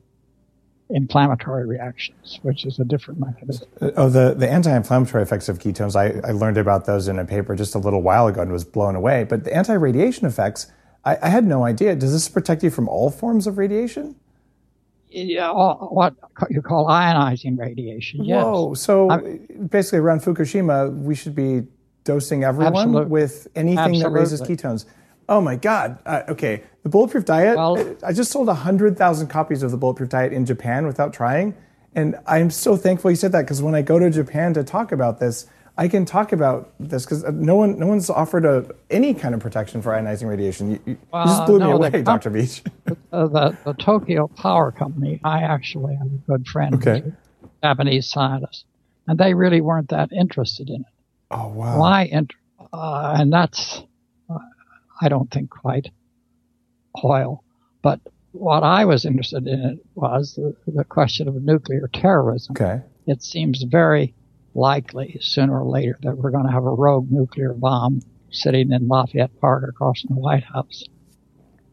inflammatory 0.91 1.67
reactions, 1.67 2.41
which 2.43 2.65
is 2.65 2.79
a 2.79 2.85
different 2.85 3.21
mechanism. 3.21 3.69
Oh, 3.81 4.09
the, 4.09 4.35
the 4.35 4.51
anti-inflammatory 4.51 5.23
effects 5.23 5.49
of 5.49 5.59
ketones, 5.59 5.95
I, 5.95 6.27
I 6.27 6.33
learned 6.33 6.57
about 6.57 6.87
those 6.87 7.09
in 7.09 7.19
a 7.19 7.25
paper 7.25 7.55
just 7.55 7.75
a 7.75 7.79
little 7.79 8.03
while 8.03 8.27
ago 8.27 8.41
and 8.41 8.51
was 8.51 8.65
blown 8.65 8.97
away. 8.97 9.25
But 9.25 9.45
the 9.45 9.55
anti-radiation 9.55 10.27
effects, 10.27 10.73
I, 11.05 11.17
I 11.23 11.29
had 11.29 11.45
no 11.45 11.65
idea. 11.65 11.95
Does 11.95 12.13
this 12.13 12.29
protect 12.29 12.63
you 12.63 12.71
from 12.71 12.89
all 12.89 13.11
forms 13.11 13.47
of 13.47 13.59
radiation? 13.59 14.17
Yeah, 15.11 15.51
what 15.53 16.15
you 16.51 16.61
call 16.61 16.87
ionizing 16.87 17.59
radiation. 17.59 18.25
Yes. 18.25 18.45
Whoa! 18.45 18.75
So 18.75 19.11
I'm, 19.11 19.69
basically, 19.71 20.01
around 20.01 20.21
Fukushima, 20.21 20.95
we 21.03 21.15
should 21.15 21.35
be 21.35 21.63
dosing 22.05 22.45
everyone 22.45 22.75
absolutely. 22.75 23.11
with 23.11 23.49
anything 23.55 23.79
absolutely. 23.79 24.03
that 24.03 24.11
raises 24.11 24.43
ketones. 24.43 24.85
Oh 25.29 25.41
my 25.43 25.57
God. 25.57 25.99
Uh, 26.07 26.23
okay. 26.29 26.63
The 26.83 26.89
Bulletproof 26.89 27.27
Diet, 27.27 27.57
well, 27.57 27.97
I 28.03 28.15
just 28.15 28.33
sold 28.33 28.47
100,000 28.47 29.29
copies 29.29 29.63
of 29.63 29.71
the 29.71 29.77
Bulletproof 29.77 30.09
Diet 30.09 30.33
in 30.33 30.47
Japan 30.47 30.87
without 30.87 31.13
trying. 31.13 31.55
And 31.95 32.17
I'm 32.27 32.51
so 32.51 32.77
thankful 32.77 33.11
you 33.11 33.17
said 33.17 33.33
that 33.33 33.43
because 33.43 33.61
when 33.61 33.75
I 33.75 33.83
go 33.83 33.99
to 33.99 34.09
Japan 34.09 34.55
to 34.55 34.65
talk 34.65 34.91
about 34.91 35.21
this, 35.21 35.47
I 35.79 35.87
can 35.87 36.05
talk 36.05 36.33
about 36.33 36.73
this 36.81 37.05
because 37.05 37.23
uh, 37.25 37.31
no 37.33 37.55
one, 37.55 37.79
no 37.79 37.87
one's 37.87 38.11
offered 38.11 38.45
a, 38.45 38.69
any 38.91 39.15
kind 39.15 39.33
of 39.33 39.41
protection 39.41 39.81
for 39.81 39.93
ionizing 39.93 40.29
radiation. 40.29 40.73
You, 40.73 40.81
you, 40.85 40.99
well, 41.13 41.25
just 41.25 41.47
blew 41.47 41.61
no, 41.61 41.67
me 41.67 41.73
away, 41.87 42.03
Dr. 42.03 42.31
Veech. 42.31 42.65
The, 42.85 42.97
uh, 43.13 43.27
the, 43.29 43.59
the, 43.65 43.75
Tokyo 43.75 44.27
Power 44.27 44.73
Company, 44.73 45.21
I 45.23 45.43
actually 45.43 45.95
am 45.95 46.21
a 46.27 46.31
good 46.31 46.49
friend 46.49 46.75
okay. 46.75 47.03
with 47.03 47.15
Japanese 47.63 48.09
scientists, 48.09 48.65
and 49.07 49.17
they 49.19 49.35
really 49.35 49.61
weren't 49.61 49.91
that 49.91 50.11
interested 50.13 50.69
in 50.69 50.81
it. 50.81 50.93
Oh, 51.31 51.47
wow. 51.47 51.79
Why? 51.79 52.09
And, 52.11 52.29
uh, 52.73 53.15
and 53.17 53.33
that's 53.33 53.81
uh, 54.29 54.39
I 55.01 55.09
don't 55.09 55.31
think 55.31 55.49
quite 55.49 55.93
oil. 57.05 57.45
But 57.83 58.01
what 58.33 58.65
I 58.65 58.85
was 58.85 59.05
interested 59.05 59.47
in 59.47 59.61
it 59.61 59.79
was 59.95 60.35
the, 60.35 60.57
the 60.67 60.83
question 60.83 61.29
of 61.29 61.41
nuclear 61.41 61.89
terrorism. 61.93 62.57
Okay. 62.59 62.83
It 63.07 63.23
seems 63.23 63.63
very 63.63 64.13
likely 64.55 65.19
sooner 65.21 65.61
or 65.61 65.69
later 65.69 65.99
that 66.03 66.17
we're 66.17 66.31
going 66.31 66.47
to 66.47 66.53
have 66.53 66.65
a 66.65 66.71
rogue 66.71 67.11
nuclear 67.11 67.53
bomb 67.53 68.01
sitting 68.31 68.73
in 68.73 68.89
Lafayette 68.89 69.41
Park 69.41 69.65
across 69.69 70.03
from 70.03 70.17
the 70.17 70.21
White 70.21 70.45
House, 70.45 70.85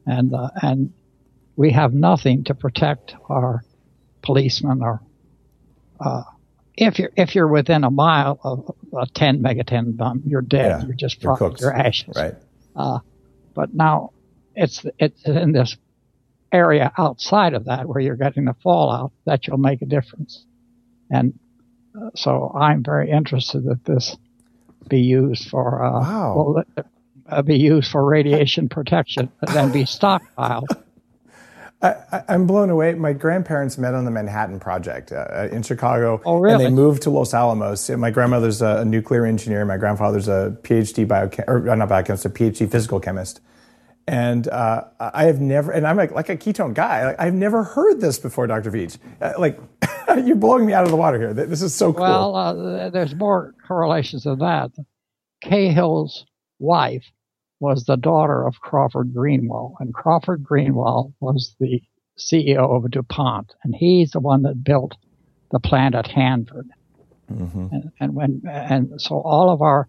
and 0.05 0.33
uh, 0.33 0.49
and 0.61 0.93
we 1.55 1.71
have 1.71 1.93
nothing 1.93 2.43
to 2.45 2.55
protect 2.55 3.15
our 3.29 3.63
policemen 4.21 4.81
or 4.81 5.01
uh, 5.99 6.23
if 6.77 6.99
you're 6.99 7.11
if 7.15 7.35
you're 7.35 7.47
within 7.47 7.83
a 7.83 7.91
mile 7.91 8.39
of 8.43 8.75
a 8.93 9.07
10 9.07 9.41
megaton 9.41 9.95
bomb, 9.95 10.23
you're 10.25 10.41
dead. 10.41 10.81
Yeah, 10.81 10.85
you're 10.85 10.95
just 10.95 11.21
you're, 11.23 11.37
you're 11.59 11.73
ashes. 11.73 12.15
Right. 12.15 12.35
Uh, 12.75 12.99
but 13.53 13.73
now 13.73 14.11
it's 14.55 14.85
it's 14.99 15.25
in 15.25 15.53
this 15.53 15.77
area 16.51 16.91
outside 16.97 17.53
of 17.53 17.65
that 17.65 17.87
where 17.87 17.99
you're 17.99 18.15
getting 18.15 18.45
the 18.45 18.55
fallout 18.61 19.11
that 19.25 19.47
you'll 19.47 19.57
make 19.57 19.81
a 19.81 19.85
difference. 19.85 20.45
And 21.09 21.39
so 22.15 22.51
I'm 22.55 22.83
very 22.83 23.09
interested 23.09 23.65
that 23.65 23.83
this 23.85 24.15
be 24.87 24.99
used 24.99 25.49
for 25.49 25.83
uh, 25.83 25.99
wow. 25.99 26.53
well, 26.55 26.85
uh, 27.27 27.41
be 27.41 27.57
used 27.57 27.91
for 27.91 28.05
radiation 28.05 28.69
protection 28.69 29.31
and 29.41 29.55
then 29.55 29.71
be 29.71 29.83
stockpiled. 29.83 30.67
I, 31.81 32.23
am 32.29 32.47
blown 32.47 32.69
away. 32.69 32.93
My 32.95 33.13
grandparents 33.13 33.77
met 33.77 33.93
on 33.93 34.05
the 34.05 34.11
Manhattan 34.11 34.59
Project 34.59 35.11
uh, 35.11 35.49
in 35.51 35.61
Chicago, 35.61 36.21
oh, 36.25 36.39
really? 36.39 36.55
and 36.55 36.63
they 36.63 36.75
moved 36.75 37.03
to 37.03 37.09
Los 37.09 37.33
Alamos. 37.33 37.89
My 37.89 38.11
grandmother's 38.11 38.61
a, 38.61 38.83
nuclear 38.85 39.25
engineer. 39.25 39.65
My 39.65 39.77
grandfather's 39.77 40.27
a 40.27 40.57
PhD 40.63 41.05
biochem, 41.05 41.43
or 41.47 41.69
uh, 41.69 41.75
not 41.75 41.89
biochemist, 41.89 42.25
a 42.25 42.29
PhD 42.29 42.69
physical 42.71 42.99
chemist. 42.99 43.41
And 44.07 44.47
uh, 44.47 44.85
I 44.99 45.25
have 45.25 45.41
never, 45.41 45.71
and 45.71 45.85
I'm 45.85 45.97
like, 45.97 46.11
like 46.11 46.29
a 46.29 46.37
ketone 46.37 46.73
guy. 46.73 47.07
Like, 47.07 47.19
I've 47.19 47.33
never 47.33 47.63
heard 47.63 47.99
this 48.01 48.19
before, 48.19 48.47
Dr. 48.47 48.71
Veech. 48.71 48.97
Uh, 49.19 49.33
like, 49.37 49.59
you're 50.23 50.35
blowing 50.35 50.65
me 50.65 50.73
out 50.73 50.83
of 50.83 50.91
the 50.91 50.95
water 50.95 51.19
here. 51.19 51.33
This 51.33 51.61
is 51.61 51.73
so 51.73 51.93
cool. 51.93 52.03
Well, 52.03 52.35
uh, 52.35 52.89
there's 52.89 53.15
more 53.15 53.53
correlations 53.67 54.23
than 54.23 54.39
that. 54.39 54.71
Cahill's 55.43 56.25
wife 56.59 57.05
was 57.59 57.85
the 57.85 57.97
daughter 57.97 58.45
of 58.45 58.59
Crawford 58.59 59.13
Greenewalt, 59.13 59.75
and 59.79 59.93
Crawford 59.93 60.43
Greenewalt 60.43 61.13
was 61.19 61.55
the 61.59 61.81
CEO 62.17 62.75
of 62.75 62.89
DuPont, 62.91 63.53
and 63.63 63.75
he's 63.75 64.11
the 64.11 64.19
one 64.19 64.43
that 64.43 64.63
built 64.63 64.95
the 65.51 65.59
plant 65.59 65.95
at 65.95 66.07
Hanford. 66.07 66.69
Mm-hmm. 67.31 67.67
And, 67.71 67.91
and, 67.99 68.15
when 68.15 68.41
and 68.47 69.01
so 69.01 69.19
all 69.19 69.49
of 69.49 69.61
our 69.61 69.87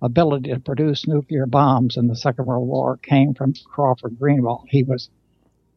ability 0.00 0.50
to 0.50 0.60
produce 0.60 1.06
nuclear 1.06 1.46
bombs 1.46 1.96
in 1.96 2.06
the 2.06 2.16
Second 2.16 2.46
World 2.46 2.66
War 2.66 2.96
came 2.96 3.34
from 3.34 3.52
Crawford 3.64 4.16
Greenewalt. 4.18 4.64
He 4.68 4.84
was 4.84 5.10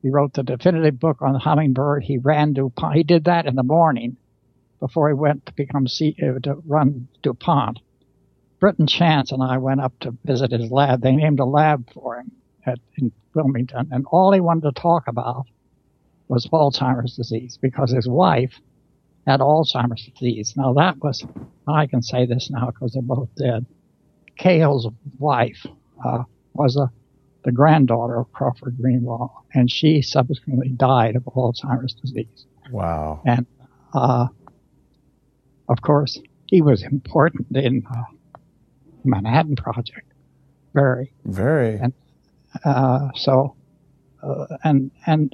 he 0.02 0.10
wrote 0.10 0.34
the 0.34 0.44
definitive 0.44 1.00
book 1.00 1.22
on 1.22 1.34
the 1.34 1.40
hummingbird. 1.40 2.04
He 2.04 2.18
ran 2.18 2.54
DuPont. 2.54 2.96
He 2.96 3.04
did 3.04 3.26
that 3.26 3.46
in 3.46 3.56
the 3.56 3.64
morning 3.64 4.18
before 4.80 5.10
he 5.10 5.14
went 5.14 5.46
to 5.46 5.54
become 5.54 5.86
CEO 5.86 6.42
to 6.44 6.56
run 6.66 7.08
DuPont. 7.22 7.80
Britton 8.60 8.88
Chance 8.88 9.32
and 9.32 9.44
I 9.44 9.58
went 9.58 9.82
up 9.82 9.98
to 10.00 10.16
visit 10.24 10.52
his 10.52 10.72
lab. 10.72 11.02
They 11.02 11.16
named 11.16 11.40
a 11.40 11.46
lab 11.46 11.92
for 11.94 12.18
him 12.18 12.32
at, 12.66 12.80
in 12.98 13.12
Wilmington, 13.34 13.90
and 13.92 14.06
all 14.12 14.34
he 14.34 14.40
wanted 14.40 14.74
to 14.74 14.82
talk 14.82 15.08
about 15.08 15.46
was 16.28 16.48
Alzheimer's 16.48 17.16
disease 17.16 17.58
because 17.62 17.92
his 17.92 18.08
wife 18.08 18.54
had 19.28 19.40
Alzheimer's 19.40 20.10
disease. 20.14 20.54
Now 20.56 20.74
that 20.74 20.98
was, 21.02 21.26
I 21.68 21.88
can 21.88 22.02
say 22.02 22.26
this 22.26 22.50
now 22.50 22.68
because 22.68 22.94
they're 22.94 23.02
both 23.02 23.30
dead. 23.36 23.66
Cahill's 24.40 24.88
wife 25.20 25.66
uh, 26.04 26.24
was 26.54 26.78
a, 26.78 26.92
the 27.44 27.52
granddaughter 27.52 28.20
of 28.20 28.32
Crawford 28.32 28.78
Greenewalt, 28.78 29.32
and 29.54 29.70
she 29.70 30.02
subsequently 30.02 30.70
died 30.70 31.16
of 31.16 31.24
Alzheimer's 31.24 31.94
disease. 31.94 32.46
Wow. 32.72 33.22
And 33.26 33.46
uh, 33.94 34.28
of 35.68 35.82
course, 35.82 36.20
he 36.48 36.62
was 36.62 36.84
important 36.84 37.48
in 37.56 37.84
uh, 37.90 38.04
Manhattan 39.04 39.56
Project. 39.56 40.12
Very. 40.74 41.12
Very. 41.26 41.78
And 41.78 41.94
uh, 42.64 43.10
so, 43.16 43.56
uh, 44.22 44.58
and 44.64 44.92
and 45.06 45.34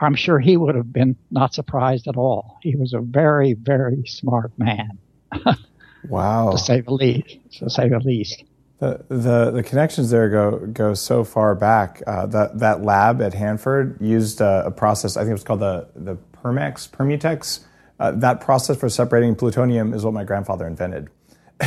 I'm 0.00 0.14
sure 0.14 0.38
he 0.38 0.56
would 0.56 0.74
have 0.74 0.92
been 0.92 1.16
not 1.30 1.54
surprised 1.54 2.08
at 2.08 2.16
all. 2.16 2.58
He 2.62 2.76
was 2.76 2.92
a 2.92 3.00
very 3.00 3.54
very 3.54 4.04
smart 4.06 4.52
man. 4.58 4.98
wow. 6.08 6.52
To 6.52 6.58
say 6.58 6.80
the 6.80 6.92
least. 6.92 7.38
To 7.58 7.70
say 7.70 7.88
the 7.88 8.00
least. 8.00 8.44
The, 8.82 9.04
the, 9.08 9.50
the 9.52 9.62
connections 9.62 10.10
there 10.10 10.28
go 10.28 10.66
go 10.66 10.92
so 10.94 11.22
far 11.22 11.54
back. 11.54 12.02
Uh, 12.04 12.26
that 12.26 12.58
that 12.58 12.82
lab 12.82 13.22
at 13.22 13.32
Hanford 13.32 13.96
used 14.00 14.40
a, 14.40 14.64
a, 14.66 14.70
process. 14.72 15.16
I 15.16 15.20
think 15.20 15.30
it 15.30 15.34
was 15.34 15.44
called 15.44 15.60
the 15.60 15.86
the 15.94 16.16
Permex 16.32 16.90
Permutex. 16.90 17.60
Uh, 18.00 18.10
that 18.10 18.40
process 18.40 18.76
for 18.76 18.88
separating 18.88 19.36
plutonium 19.36 19.94
is 19.94 20.04
what 20.04 20.14
my 20.14 20.24
grandfather 20.24 20.66
invented. 20.66 21.10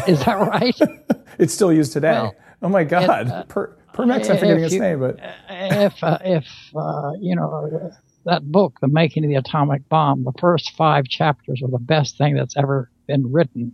Is 0.09 0.25
that 0.25 0.45
right? 0.45 0.77
it's 1.39 1.53
still 1.53 1.71
used 1.71 1.93
today. 1.93 2.11
Well, 2.11 2.35
oh 2.63 2.67
my 2.67 2.83
God, 2.83 3.29
uh, 3.29 3.43
per, 3.43 3.73
Permex. 3.93 4.29
I'm 4.29 4.37
forgetting 4.37 4.65
its 4.65 4.73
name, 4.73 4.99
but 4.99 5.17
if 5.49 6.03
uh, 6.03 6.17
if 6.21 6.45
uh, 6.75 7.13
you 7.21 7.37
know 7.37 7.93
that 8.25 8.43
book, 8.43 8.81
The 8.81 8.89
Making 8.89 9.23
of 9.23 9.29
the 9.29 9.37
Atomic 9.37 9.87
Bomb, 9.87 10.25
the 10.25 10.33
first 10.37 10.75
five 10.75 11.05
chapters 11.05 11.61
are 11.63 11.71
the 11.71 11.79
best 11.79 12.17
thing 12.17 12.35
that's 12.35 12.57
ever 12.57 12.91
been 13.07 13.31
written 13.31 13.71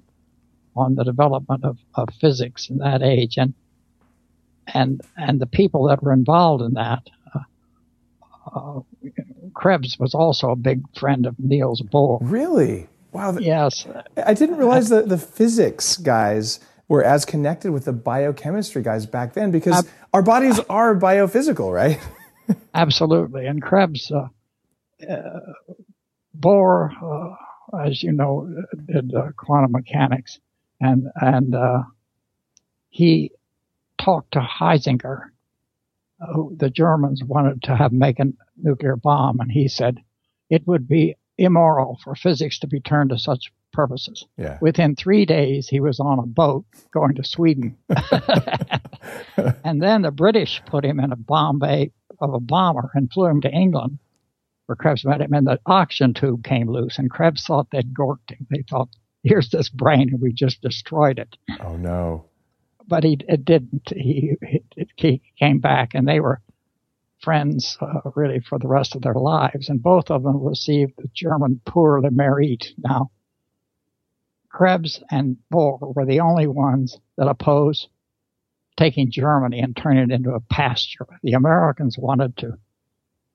on 0.76 0.96
the 0.96 1.04
development 1.04 1.64
of, 1.64 1.78
of 1.96 2.10
physics 2.20 2.70
in 2.70 2.78
that 2.78 3.02
age, 3.02 3.38
and 3.38 3.54
and 4.68 5.02
and 5.18 5.40
the 5.40 5.48
people 5.48 5.88
that 5.88 6.02
were 6.04 6.14
involved 6.14 6.64
in 6.64 6.74
that. 6.74 7.04
Uh, 7.34 7.40
uh 8.56 8.80
Krebs 9.54 10.00
was 10.00 10.14
also 10.14 10.50
a 10.52 10.56
big 10.56 10.82
friend 10.98 11.26
of 11.26 11.38
Niels 11.40 11.82
Bohr. 11.82 12.20
Really? 12.22 12.88
Wow. 13.12 13.38
Yes, 13.38 13.86
I 14.26 14.34
didn't 14.34 14.58
realize 14.58 14.90
that 14.90 15.10
the 15.10 15.18
physics 15.18 15.98
guys 15.98 16.60
were 16.88 17.04
as 17.04 17.26
connected 17.26 17.72
with 17.72 17.86
the 17.86 17.94
biochemistry 17.94 18.82
guys 18.82 19.06
back 19.06 19.34
then 19.34 19.52
because 19.52 19.88
our 20.14 20.22
bodies 20.22 20.60
are 20.70 20.96
biophysical, 20.96 21.74
right? 21.74 22.00
absolutely. 22.74 23.46
And 23.46 23.62
Krebs, 23.62 24.12
uh, 24.12 24.28
uh, 25.10 25.40
Bohr, 26.38 26.92
uh, 27.02 27.78
as 27.78 28.04
you 28.04 28.12
know, 28.12 28.54
did 28.86 29.14
uh, 29.14 29.32
quantum 29.38 29.72
mechanics, 29.72 30.40
and 30.82 31.08
and 31.16 31.56
uh, 31.56 31.84
he 32.90 33.32
talked 34.00 34.34
to 34.34 34.40
Heisinger, 34.40 35.30
who 36.34 36.56
the 36.58 36.70
Germans 36.70 37.24
wanted 37.24 37.64
to 37.64 37.76
have 37.76 37.94
make 37.94 38.20
a 38.20 38.26
nuclear 38.58 38.96
bomb, 38.96 39.40
and 39.40 39.52
he 39.52 39.68
said 39.68 40.00
it 40.50 40.68
would 40.68 40.88
be 40.88 41.16
immoral 41.38 42.00
for 42.04 42.16
physics 42.16 42.60
to 42.60 42.68
be 42.68 42.80
turned 42.80 43.12
to 43.12 43.18
such 43.18 43.52
purposes. 43.72 44.26
Yeah. 44.38 44.58
Within 44.62 44.96
three 44.96 45.26
days, 45.26 45.68
he 45.70 45.80
was 45.80 46.00
on 46.00 46.20
a 46.20 46.26
boat 46.26 46.66
going 46.92 47.16
to 47.16 47.24
Sweden. 47.24 47.78
and 49.64 49.82
then 49.82 50.02
the 50.02 50.12
British 50.12 50.62
put 50.66 50.84
him 50.84 51.00
in 51.00 51.12
a 51.12 51.16
bomb 51.16 51.60
bay 51.60 51.92
of 52.20 52.34
a 52.34 52.40
bomber 52.40 52.92
and 52.94 53.12
flew 53.12 53.28
him 53.28 53.42
to 53.42 53.50
England 53.50 53.98
where 54.66 54.76
Krebs 54.76 55.04
met 55.04 55.22
him. 55.22 55.34
And 55.34 55.48
the 55.48 55.60
oxygen 55.66 56.14
tube 56.14 56.44
came 56.44 56.70
loose, 56.70 56.98
and 56.98 57.10
Krebs 57.10 57.44
thought 57.44 57.68
they'd 57.72 57.94
gorked 57.94 58.32
him. 58.32 58.48
They 58.50 58.64
thought, 58.70 58.90
here's 59.24 59.50
this 59.50 59.70
brain, 59.70 60.10
and 60.12 60.22
we 60.22 60.34
just 60.34 60.62
destroyed 60.62 61.20
it. 61.20 61.38
Oh 61.64 61.76
no. 61.76 62.26
But 62.88 63.04
he 63.04 63.18
it 63.28 63.46
didn't. 63.46 63.90
He, 63.96 64.34
he 64.96 65.22
came 65.40 65.60
back, 65.60 65.92
and 65.94 66.08
they 66.08 66.20
were 66.20 66.42
friends 67.22 67.78
uh, 67.80 68.10
really 68.16 68.40
for 68.40 68.58
the 68.58 68.68
rest 68.68 68.96
of 68.96 69.04
their 69.04 69.14
lives. 69.14 69.70
And 69.70 69.82
both 69.82 70.10
of 70.10 70.24
them 70.24 70.44
received 70.44 70.94
the 70.98 71.10
German 71.14 71.62
Pour 71.66 72.02
le 72.02 72.10
Mérite. 72.10 72.70
Now, 72.78 73.12
Krebs 74.50 75.02
and 75.10 75.38
Bohr 75.54 75.96
were 75.96 76.06
the 76.06 76.20
only 76.20 76.48
ones 76.48 76.98
that 77.18 77.28
opposed 77.28 77.88
taking 78.78 79.12
Germany 79.12 79.60
and 79.60 79.78
turning 79.78 80.10
it 80.10 80.14
into 80.14 80.32
a 80.32 80.40
pasture. 80.40 81.08
The 81.24 81.34
Americans 81.34 81.98
wanted 81.98 82.38
to 82.38 82.58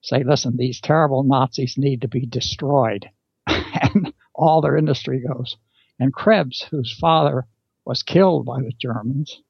say, 0.03 0.25
listen, 0.25 0.57
these 0.57 0.81
terrible 0.81 1.22
Nazis 1.22 1.77
need 1.79 2.03
to 2.03 2.09
be 2.09 2.27
destroyed. 2.27 3.09
and 3.46 4.12
all 4.35 4.61
their 4.61 4.77
industry 4.77 5.22
goes. 5.27 5.57
And 5.98 6.12
Krebs, 6.12 6.62
whose 6.70 6.96
father 6.98 7.46
was 7.85 8.02
killed 8.02 8.44
by 8.46 8.61
the 8.61 8.72
Germans 8.78 9.40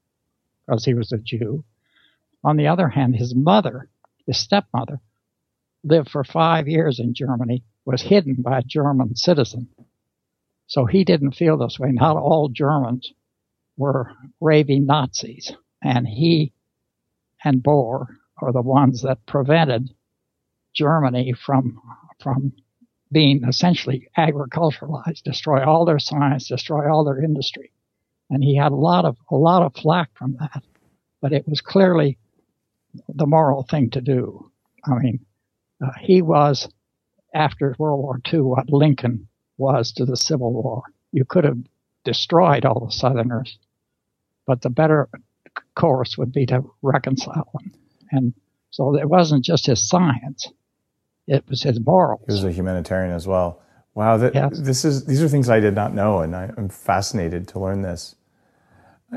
because 0.64 0.84
he 0.84 0.94
was 0.94 1.12
a 1.12 1.18
Jew, 1.18 1.64
on 2.44 2.56
the 2.56 2.68
other 2.68 2.88
hand, 2.88 3.16
his 3.16 3.34
mother, 3.34 3.88
his 4.26 4.38
stepmother, 4.38 5.00
lived 5.82 6.10
for 6.10 6.24
five 6.24 6.68
years 6.68 7.00
in 7.00 7.14
Germany, 7.14 7.64
was 7.84 8.02
hidden 8.02 8.36
by 8.38 8.58
a 8.58 8.62
German 8.62 9.16
citizen. 9.16 9.68
So 10.66 10.84
he 10.86 11.04
didn't 11.04 11.32
feel 11.32 11.56
this 11.56 11.78
way. 11.78 11.90
Not 11.92 12.16
all 12.16 12.48
Germans 12.48 13.12
were 13.76 14.12
raving 14.40 14.86
Nazis. 14.86 15.52
And 15.82 16.06
he 16.06 16.52
and 17.44 17.62
Bohr 17.62 18.06
are 18.40 18.52
the 18.52 18.62
ones 18.62 19.02
that 19.02 19.26
prevented 19.26 19.90
Germany 20.74 21.32
from, 21.32 21.80
from 22.20 22.52
being 23.12 23.44
essentially 23.44 24.08
agriculturalized, 24.16 25.22
destroy 25.22 25.64
all 25.64 25.84
their 25.84 25.98
science, 25.98 26.48
destroy 26.48 26.90
all 26.90 27.04
their 27.04 27.22
industry. 27.22 27.72
And 28.30 28.42
he 28.42 28.56
had 28.56 28.72
a 28.72 28.76
lot 28.76 29.04
of, 29.04 29.16
a 29.30 29.36
lot 29.36 29.62
of 29.62 29.74
flack 29.74 30.10
from 30.14 30.36
that. 30.40 30.62
But 31.20 31.32
it 31.32 31.46
was 31.48 31.60
clearly 31.60 32.18
the 33.08 33.26
moral 33.26 33.62
thing 33.62 33.90
to 33.90 34.00
do. 34.00 34.50
I 34.84 34.94
mean, 34.94 35.24
uh, 35.84 35.90
he 36.00 36.22
was, 36.22 36.68
after 37.34 37.76
World 37.78 38.02
War 38.02 38.20
II, 38.32 38.40
what 38.40 38.70
Lincoln 38.70 39.28
was 39.58 39.92
to 39.92 40.04
the 40.04 40.16
Civil 40.16 40.52
War. 40.52 40.82
You 41.12 41.24
could 41.24 41.44
have 41.44 41.58
destroyed 42.04 42.64
all 42.64 42.86
the 42.86 42.92
Southerners, 42.92 43.58
but 44.46 44.62
the 44.62 44.70
better 44.70 45.08
course 45.74 46.16
would 46.18 46.32
be 46.32 46.46
to 46.46 46.62
reconcile 46.82 47.50
them. 47.52 47.72
And 48.10 48.34
so 48.70 48.96
it 48.96 49.08
wasn't 49.08 49.44
just 49.44 49.66
his 49.66 49.88
science; 49.88 50.48
it 51.26 51.44
was 51.48 51.62
his 51.62 51.80
morals. 51.84 52.22
He 52.26 52.32
was 52.32 52.44
a 52.44 52.52
humanitarian 52.52 53.12
as 53.14 53.26
well. 53.26 53.60
Wow, 53.94 54.18
that, 54.18 54.34
Yes. 54.34 54.58
this 54.58 54.84
is 54.84 55.06
these 55.06 55.22
are 55.22 55.28
things 55.28 55.48
I 55.48 55.58
did 55.60 55.74
not 55.74 55.94
know, 55.94 56.20
and 56.20 56.36
I, 56.36 56.50
I'm 56.56 56.68
fascinated 56.68 57.48
to 57.48 57.58
learn 57.58 57.82
this. 57.82 58.14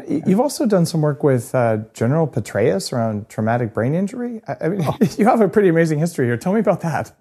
You've 0.07 0.39
also 0.39 0.65
done 0.67 0.85
some 0.85 1.01
work 1.01 1.23
with 1.23 1.53
uh, 1.55 1.77
General 1.93 2.27
Petraeus 2.27 2.93
around 2.93 3.27
traumatic 3.27 3.73
brain 3.73 3.95
injury. 3.95 4.41
I, 4.47 4.55
I 4.61 4.69
mean, 4.69 4.87
you 5.17 5.25
have 5.25 5.41
a 5.41 5.49
pretty 5.49 5.67
amazing 5.67 5.99
history 5.99 6.27
here. 6.27 6.37
Tell 6.37 6.53
me 6.53 6.59
about 6.59 6.81
that. 6.81 7.11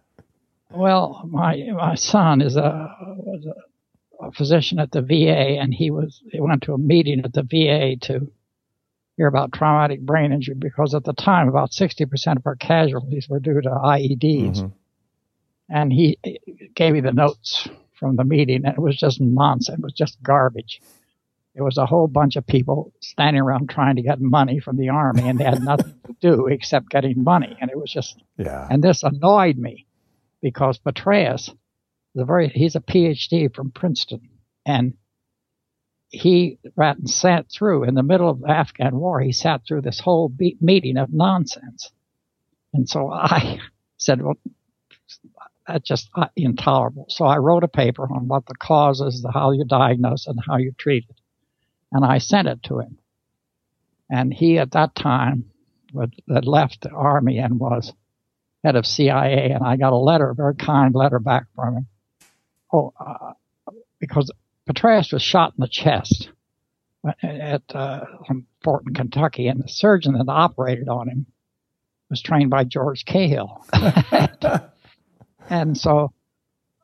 Well, 0.71 1.23
my 1.29 1.57
my 1.75 1.95
son 1.95 2.43
is 2.43 2.57
a 2.57 2.95
was 3.17 3.47
a, 3.47 4.27
a 4.27 4.33
physician 4.33 4.79
at 4.79 4.93
the 4.93 5.01
VA, 5.03 5.59
and 5.59 5.73
he 5.73 5.91
was 5.91 6.23
he 6.31 6.41
went 6.41 6.63
to 6.65 6.75
a 6.75 6.79
meeting 6.79 7.23
at 7.25 7.33
the 7.33 7.43
VA 7.43 7.97
to 8.07 8.31
hear 9.17 9.27
about 9.27 9.51
traumatic 9.53 10.03
brain 10.03 10.31
injury 10.31 10.55
because 10.57 10.95
at 10.95 11.05
the 11.05 11.15
time 11.15 11.49
about 11.49 11.73
sixty 11.73 12.05
percent 12.05 12.39
of 12.39 12.47
our 12.47 12.55
casualties 12.57 13.29
were 13.31 13.41
due 13.41 13.63
to 13.63 13.71
IEDs, 13.71 14.71
and 15.69 15.93
he 15.93 16.19
gave 16.75 16.93
me 16.95 17.01
the 17.01 17.13
notes 17.13 17.69
from 17.99 18.17
the 18.17 18.25
meeting, 18.25 18.65
and 18.65 18.75
it 18.75 18.81
was 18.81 18.97
just 18.97 19.21
nonsense. 19.21 19.79
It 19.79 19.83
was 19.83 19.93
just 19.93 20.23
garbage. 20.23 20.81
It 21.55 21.63
was 21.63 21.77
a 21.79 21.87
whole 21.87 22.07
bunch 22.07 22.37
of 22.37 22.47
people 22.47 22.93
standing 23.01 23.43
around 23.43 23.69
trying 23.69 23.97
to 23.97 24.03
get 24.03 24.21
money 24.21 24.61
from 24.61 24.77
the 24.77 24.91
army, 24.91 25.29
and 25.29 25.39
they 25.39 25.45
had 25.45 25.63
nothing 25.63 25.95
to 26.07 26.15
do 26.21 26.47
except 26.47 26.91
getting 26.91 27.25
money, 27.25 27.57
and 27.61 27.71
it 27.71 27.77
was 27.79 27.91
just 27.93 28.23
Yeah. 28.37 28.67
and 28.71 28.83
this 28.83 29.03
annoyed 29.03 29.59
me 29.59 29.87
because 30.41 30.79
Petraeus, 30.79 31.51
the 32.15 32.25
very 32.25 32.49
he's 32.49 32.77
a 32.77 32.81
PhD 32.81 33.53
from 33.53 33.73
Princeton, 33.73 34.29
and 34.65 34.95
he 36.11 36.59
sat 37.05 37.47
through 37.51 37.85
in 37.85 37.95
the 37.95 38.03
middle 38.03 38.31
of 38.31 38.41
the 38.41 38.51
Afghan 38.51 38.97
war. 38.97 39.21
He 39.21 39.33
sat 39.33 39.63
through 39.67 39.83
this 39.83 40.01
whole 40.01 40.33
meeting 40.61 40.97
of 40.97 41.13
nonsense, 41.13 41.91
and 42.73 42.89
so 42.89 43.11
I 43.11 43.59
said, 43.97 44.23
"Well, 44.23 44.39
just 45.83 46.09
uh, 46.15 46.29
intolerable." 46.37 47.07
So 47.09 47.25
I 47.25 47.39
wrote 47.39 47.65
a 47.65 47.69
paper 47.69 48.05
on 48.05 48.29
what 48.29 48.47
the 48.47 48.55
causes, 48.55 49.23
the 49.23 49.31
how 49.31 49.53
you 49.53 49.65
diagnose, 49.65 50.27
and 50.27 50.39
how 50.47 50.57
you 50.57 50.73
treat 50.79 51.05
it, 51.09 51.21
and 51.93 52.05
I 52.05 52.19
sent 52.19 52.49
it 52.49 52.63
to 52.65 52.81
him. 52.81 52.99
And 54.11 54.33
he, 54.33 54.59
at 54.59 54.73
that 54.73 54.95
time, 54.95 55.51
had 55.99 56.13
had 56.33 56.47
left 56.47 56.83
the 56.83 56.91
army 56.91 57.39
and 57.39 57.61
was 57.61 57.93
head 58.65 58.77
of 58.77 58.87
CIA, 58.87 59.51
and 59.51 59.65
I 59.65 59.77
got 59.77 59.93
a 59.93 59.97
letter, 59.97 60.31
a 60.31 60.35
very 60.35 60.55
kind 60.55 60.95
letter 60.95 61.19
back 61.19 61.45
from 61.55 61.77
him. 61.77 61.87
Oh, 62.73 62.93
uh, 62.99 63.33
because 63.99 64.31
Petraeus 64.69 65.13
was 65.13 65.23
shot 65.23 65.55
in 65.57 65.63
the 65.63 65.69
chest 65.69 66.31
at 67.23 67.63
uh, 67.75 68.05
from 68.27 68.47
Fortin, 68.63 68.95
Kentucky, 68.95 69.49
and 69.49 69.63
the 69.63 69.69
surgeon 69.69 70.15
that 70.15 70.29
operated 70.29 70.89
on 70.89 71.09
him 71.09 71.27
was 72.11 72.21
trained 72.21 72.51
by 72.51 72.65
George 72.65 73.05
Cahill. 73.05 73.65
and 75.49 75.77
so 75.77 76.13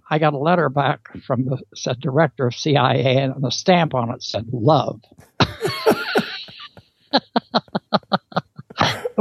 I 0.09 0.19
got 0.19 0.35
a 0.35 0.39
letter 0.39 0.69
back 0.69 1.09
from 1.27 1.45
the 1.45 1.59
said 1.75 2.01
director 2.01 2.47
of 2.49 2.55
CIA, 2.55 3.17
and 3.17 3.43
the 3.43 3.51
stamp 3.51 3.95
on 3.95 4.11
it 4.11 4.23
said 4.23 4.47
"Love." 4.53 5.01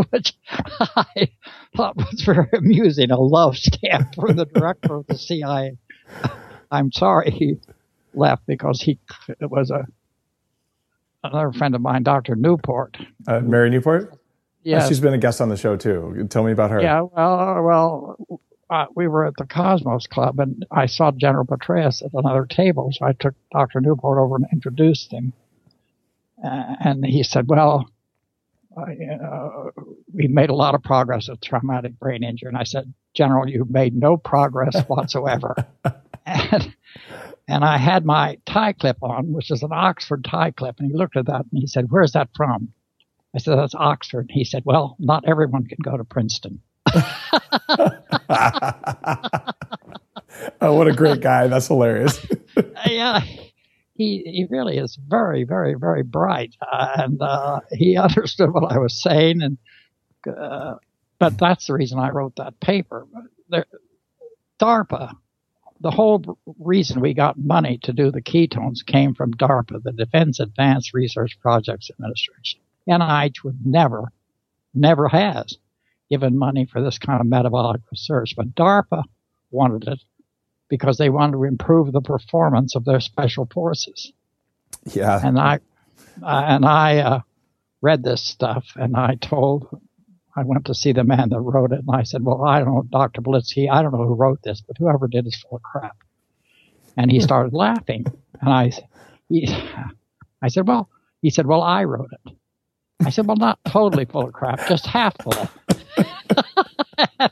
which 0.09 0.33
I 0.49 1.29
thought 1.75 1.95
was 1.95 2.21
very 2.25 2.49
amusing, 2.53 3.11
a 3.11 3.19
love 3.19 3.57
stamp 3.57 4.15
from 4.15 4.35
the 4.35 4.45
director 4.45 4.95
of 4.95 5.07
the 5.07 5.17
CIA. 5.17 5.77
I'm 6.71 6.91
sorry 6.91 7.31
he 7.31 7.57
left 8.13 8.45
because 8.45 8.81
he 8.81 8.99
it 9.27 9.49
was 9.49 9.69
a 9.71 9.85
another 11.23 11.51
friend 11.53 11.75
of 11.75 11.81
mine, 11.81 12.03
Dr. 12.03 12.35
Newport. 12.35 12.97
Uh, 13.27 13.39
Mary 13.39 13.69
Newport? 13.69 14.13
Yeah, 14.63 14.87
She's 14.87 14.99
been 14.99 15.13
a 15.13 15.17
guest 15.17 15.41
on 15.41 15.49
the 15.49 15.57
show 15.57 15.75
too. 15.75 16.27
Tell 16.29 16.43
me 16.43 16.51
about 16.51 16.71
her. 16.71 16.81
yeah. 16.81 17.01
Well, 17.01 17.61
well, 17.63 18.39
uh, 18.69 18.85
we 18.95 19.07
were 19.07 19.25
at 19.25 19.35
the 19.37 19.45
Cosmos 19.45 20.07
Club, 20.07 20.39
and 20.39 20.65
I 20.71 20.85
saw 20.85 21.11
General 21.11 21.45
Petraeus 21.45 22.01
at 22.01 22.13
another 22.13 22.45
table, 22.45 22.89
so 22.91 23.05
I 23.05 23.13
took 23.13 23.35
Dr. 23.51 23.81
Newport 23.81 24.17
over 24.17 24.35
and 24.35 24.45
introduced 24.51 25.11
him. 25.11 25.33
Uh, 26.43 26.75
and 26.79 27.05
he 27.05 27.23
said, 27.23 27.47
"Well, 27.47 27.89
I, 28.75 28.95
uh, 29.23 29.69
we 30.13 30.27
made 30.27 30.49
a 30.49 30.55
lot 30.55 30.75
of 30.75 30.83
progress 30.83 31.29
with 31.29 31.41
traumatic 31.41 31.99
brain 31.99 32.23
injury." 32.23 32.49
And 32.49 32.57
I 32.57 32.63
said, 32.63 32.93
"General, 33.13 33.47
you've 33.47 33.69
made 33.69 33.95
no 33.95 34.17
progress 34.17 34.81
whatsoever." 34.87 35.55
and, 36.25 36.73
and 37.47 37.63
I 37.63 37.77
had 37.77 38.05
my 38.05 38.39
tie 38.45 38.73
clip 38.73 38.97
on, 39.03 39.33
which 39.33 39.51
is 39.51 39.63
an 39.63 39.71
Oxford 39.71 40.23
tie 40.23 40.51
clip, 40.51 40.79
and 40.79 40.89
he 40.89 40.97
looked 40.97 41.17
at 41.17 41.27
that 41.27 41.45
and 41.51 41.59
he 41.61 41.67
said, 41.67 41.91
"Where's 41.91 42.13
that 42.13 42.29
from?" 42.35 42.73
I 43.35 43.39
said, 43.39 43.57
"That's 43.57 43.75
Oxford." 43.75 44.31
He 44.31 44.45
said, 44.45 44.63
"Well, 44.65 44.95
not 44.99 45.25
everyone 45.27 45.65
can 45.65 45.79
go 45.83 45.95
to 45.97 46.03
Princeton." 46.03 46.61
Oh, 50.61 50.73
what 50.73 50.87
a 50.87 50.93
great 50.93 51.21
guy. 51.21 51.47
That's 51.47 51.67
hilarious. 51.67 52.25
yeah, 52.85 53.19
he 53.95 54.23
he 54.25 54.47
really 54.49 54.77
is 54.77 54.97
very, 55.07 55.43
very, 55.43 55.75
very 55.75 56.03
bright, 56.03 56.55
uh, 56.61 56.89
and 56.97 57.21
uh, 57.21 57.59
he 57.71 57.97
understood 57.97 58.53
what 58.53 58.71
I 58.71 58.77
was 58.77 59.01
saying, 59.01 59.41
and 59.41 59.57
uh, 60.27 60.75
but 61.19 61.37
that's 61.37 61.67
the 61.67 61.73
reason 61.73 61.99
I 61.99 62.09
wrote 62.09 62.35
that 62.37 62.59
paper. 62.59 63.05
There, 63.49 63.65
DARPA, 64.59 65.13
the 65.81 65.91
whole 65.91 66.37
reason 66.59 67.01
we 67.01 67.13
got 67.13 67.37
money 67.37 67.79
to 67.83 67.93
do 67.93 68.11
the 68.11 68.21
ketones 68.21 68.85
came 68.85 69.13
from 69.13 69.33
DARPA, 69.33 69.83
the 69.83 69.91
Defense 69.91 70.39
Advanced 70.39 70.93
Research 70.93 71.37
Projects 71.41 71.89
Administration. 71.91 72.59
NIH 72.89 73.43
would 73.43 73.65
never, 73.65 74.11
never 74.73 75.07
has 75.07 75.57
given 76.13 76.37
money 76.37 76.67
for 76.71 76.79
this 76.79 76.99
kind 76.99 77.19
of 77.19 77.25
metabolic 77.25 77.81
research, 77.89 78.35
but 78.37 78.53
DARPA 78.53 79.01
wanted 79.49 79.87
it 79.87 79.99
because 80.69 80.99
they 80.99 81.09
wanted 81.09 81.31
to 81.31 81.43
improve 81.43 81.91
the 81.91 82.01
performance 82.01 82.75
of 82.75 82.85
their 82.85 82.99
special 82.99 83.49
forces. 83.51 84.11
Yeah. 84.91 85.19
And 85.23 85.39
I, 85.39 85.55
uh, 86.21 86.43
and 86.53 86.65
I 86.65 86.99
uh, 86.99 87.19
read 87.81 88.03
this 88.03 88.23
stuff, 88.23 88.73
and 88.75 88.95
I 88.95 89.15
told, 89.15 89.81
I 90.35 90.43
went 90.43 90.65
to 90.65 90.75
see 90.75 90.91
the 90.91 91.03
man 91.03 91.29
that 91.29 91.39
wrote 91.39 91.71
it, 91.71 91.79
and 91.79 91.89
I 91.91 92.03
said, 92.03 92.23
"Well, 92.23 92.45
I 92.45 92.59
don't 92.59 92.67
know, 92.67 92.85
Dr. 92.91 93.21
Belitsky, 93.21 93.71
I 93.71 93.81
don't 93.81 93.91
know 93.91 94.05
who 94.05 94.13
wrote 94.13 94.43
this, 94.43 94.61
but 94.61 94.77
whoever 94.77 95.07
did 95.07 95.25
is 95.25 95.35
full 95.35 95.57
of 95.57 95.63
crap." 95.63 95.97
And 96.95 97.11
he 97.11 97.21
started 97.21 97.53
laughing, 97.53 98.05
and 98.39 98.53
I, 98.53 98.71
he, 99.29 99.47
I 100.43 100.49
said, 100.49 100.67
"Well," 100.67 100.89
he 101.23 101.31
said, 101.31 101.47
"Well, 101.47 101.63
I 101.63 101.85
wrote 101.85 102.11
it." 102.11 102.35
I 103.03 103.09
said, 103.09 103.25
"Well, 103.25 103.37
not 103.37 103.59
totally 103.65 104.05
full 104.05 104.27
of 104.27 104.33
crap, 104.33 104.67
just 104.67 104.85
half 104.85 105.15
full." 105.21 105.49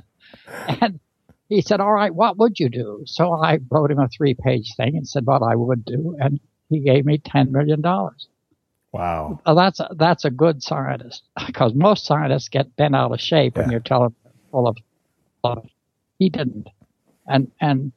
and 0.82 1.00
he 1.50 1.62
said, 1.62 1.82
All 1.82 1.92
right, 1.92 2.14
what 2.14 2.38
would 2.38 2.60
you 2.60 2.70
do? 2.70 3.04
So 3.06 3.34
I 3.34 3.60
wrote 3.70 3.92
him 3.92 4.00
a 4.00 4.08
three 4.08 4.34
page 4.34 4.74
thing 4.76 4.96
and 4.96 5.08
said 5.08 5.26
what 5.26 5.44
I 5.44 5.56
would 5.56 5.84
do. 5.84 6.16
And 6.20 6.40
he 6.70 6.80
gave 6.80 7.06
me 7.06 7.18
$10 7.18 7.52
million. 7.52 7.82
Wow. 8.94 9.40
That's, 9.46 9.80
a, 9.80 9.90
that's 9.96 10.26
a 10.26 10.30
good 10.30 10.64
scientist 10.64 11.24
because 11.46 11.74
most 11.74 12.06
scientists 12.06 12.50
get 12.50 12.76
bent 12.76 12.96
out 12.96 13.12
of 13.12 13.20
shape 13.20 13.54
yeah. 13.56 13.64
when 13.64 13.72
you're 13.72 13.80
telling 13.82 14.16
full 14.52 14.68
of 14.68 14.78
love. 15.44 15.68
He 16.20 16.30
didn't. 16.30 16.70
And, 17.28 17.52
and 17.60 17.92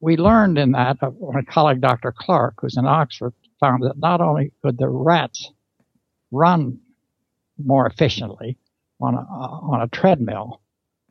we 0.00 0.16
learned 0.16 0.58
in 0.58 0.72
that, 0.72 0.96
uh, 1.02 1.10
my 1.32 1.42
colleague 1.42 1.80
Dr. 1.80 2.14
Clarke, 2.16 2.60
who's 2.60 2.76
in 2.76 2.86
Oxford, 2.86 3.34
found 3.60 3.82
that 3.82 3.98
not 3.98 4.20
only 4.20 4.52
could 4.62 4.78
the 4.78 4.88
rats 4.88 5.50
run 6.30 6.80
more 7.62 7.86
efficiently 7.86 8.58
on 9.00 9.14
a, 9.14 9.18
on 9.18 9.82
a 9.82 9.88
treadmill, 9.88 10.60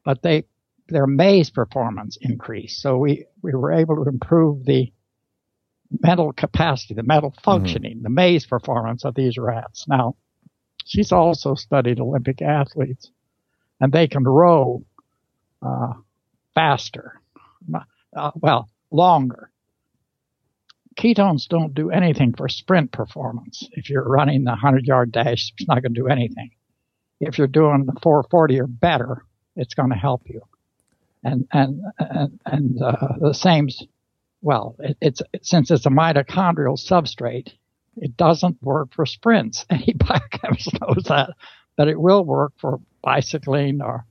but 0.03 0.21
they 0.21 0.45
their 0.87 1.07
maze 1.07 1.49
performance 1.49 2.17
increased. 2.21 2.81
So 2.81 2.97
we, 2.97 3.25
we 3.41 3.53
were 3.53 3.73
able 3.73 4.03
to 4.03 4.09
improve 4.09 4.65
the 4.65 4.91
mental 6.01 6.33
capacity, 6.33 6.93
the 6.93 7.03
mental 7.03 7.31
mm-hmm. 7.31 7.43
functioning, 7.43 7.95
mm-hmm. 7.95 8.03
the 8.03 8.09
maze 8.09 8.45
performance 8.45 9.05
of 9.05 9.15
these 9.15 9.37
rats. 9.37 9.85
Now, 9.87 10.15
she's 10.85 11.11
also 11.11 11.55
studied 11.55 11.99
Olympic 11.99 12.41
athletes, 12.41 13.09
and 13.79 13.91
they 13.91 14.07
can 14.07 14.23
row 14.23 14.83
uh, 15.61 15.93
faster, 16.53 17.19
uh, 18.15 18.31
well, 18.35 18.69
longer. 18.91 19.51
Ketones 20.97 21.47
don't 21.49 21.73
do 21.73 21.89
anything 21.89 22.33
for 22.33 22.47
sprint 22.47 22.91
performance. 22.91 23.67
If 23.71 23.89
you're 23.89 24.07
running 24.07 24.45
the 24.45 24.51
100 24.51 24.85
yard 24.85 25.11
dash, 25.11 25.51
it's 25.57 25.67
not 25.67 25.81
going 25.81 25.93
to 25.93 25.99
do 25.99 26.07
anything. 26.07 26.51
If 27.19 27.37
you're 27.37 27.47
doing 27.47 27.85
the 27.85 27.99
440 28.01 28.59
or 28.59 28.67
better, 28.67 29.23
it's 29.55 29.73
going 29.73 29.89
to 29.89 29.95
help 29.95 30.23
you 30.25 30.41
and 31.25 31.47
and 31.51 31.81
and, 31.99 32.39
and 32.45 32.81
uh, 32.81 33.07
the 33.19 33.33
same. 33.33 33.67
Well, 34.41 34.75
it, 34.79 34.97
it's 35.01 35.21
since 35.41 35.71
it's 35.71 35.85
a 35.85 35.89
mitochondrial 35.89 36.79
substrate, 36.79 37.51
it 37.97 38.15
doesn't 38.15 38.61
work 38.61 38.93
for 38.93 39.05
sprints. 39.05 39.65
Any 39.69 39.93
biochemist 39.93 40.79
knows 40.79 41.03
that, 41.09 41.31
but 41.75 41.89
it 41.89 41.99
will 41.99 42.23
work 42.23 42.53
for 42.57 42.79
bicycling 43.01 43.81
or 43.81 44.05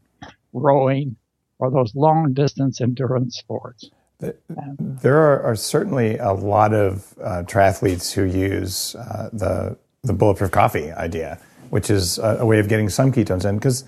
rowing 0.52 1.16
or 1.58 1.70
those 1.70 1.94
long 1.94 2.34
distance 2.34 2.80
endurance 2.80 3.38
sports. 3.38 3.88
There 4.18 5.18
are, 5.18 5.42
are, 5.42 5.56
certainly 5.56 6.16
a 6.16 6.32
lot 6.32 6.72
of 6.72 7.14
uh, 7.20 7.42
triathletes 7.42 8.12
who 8.12 8.24
use 8.24 8.94
uh, 8.94 9.28
the 9.32 9.76
the 10.02 10.12
bulletproof 10.12 10.50
coffee 10.50 10.90
idea, 10.92 11.38
which 11.74 11.90
is 11.90 12.18
a, 12.18 12.36
a 12.38 12.46
way 12.46 12.60
of 12.60 12.68
getting 12.68 12.88
some 12.88 13.10
ketones 13.10 13.44
in 13.44 13.56
because 13.56 13.82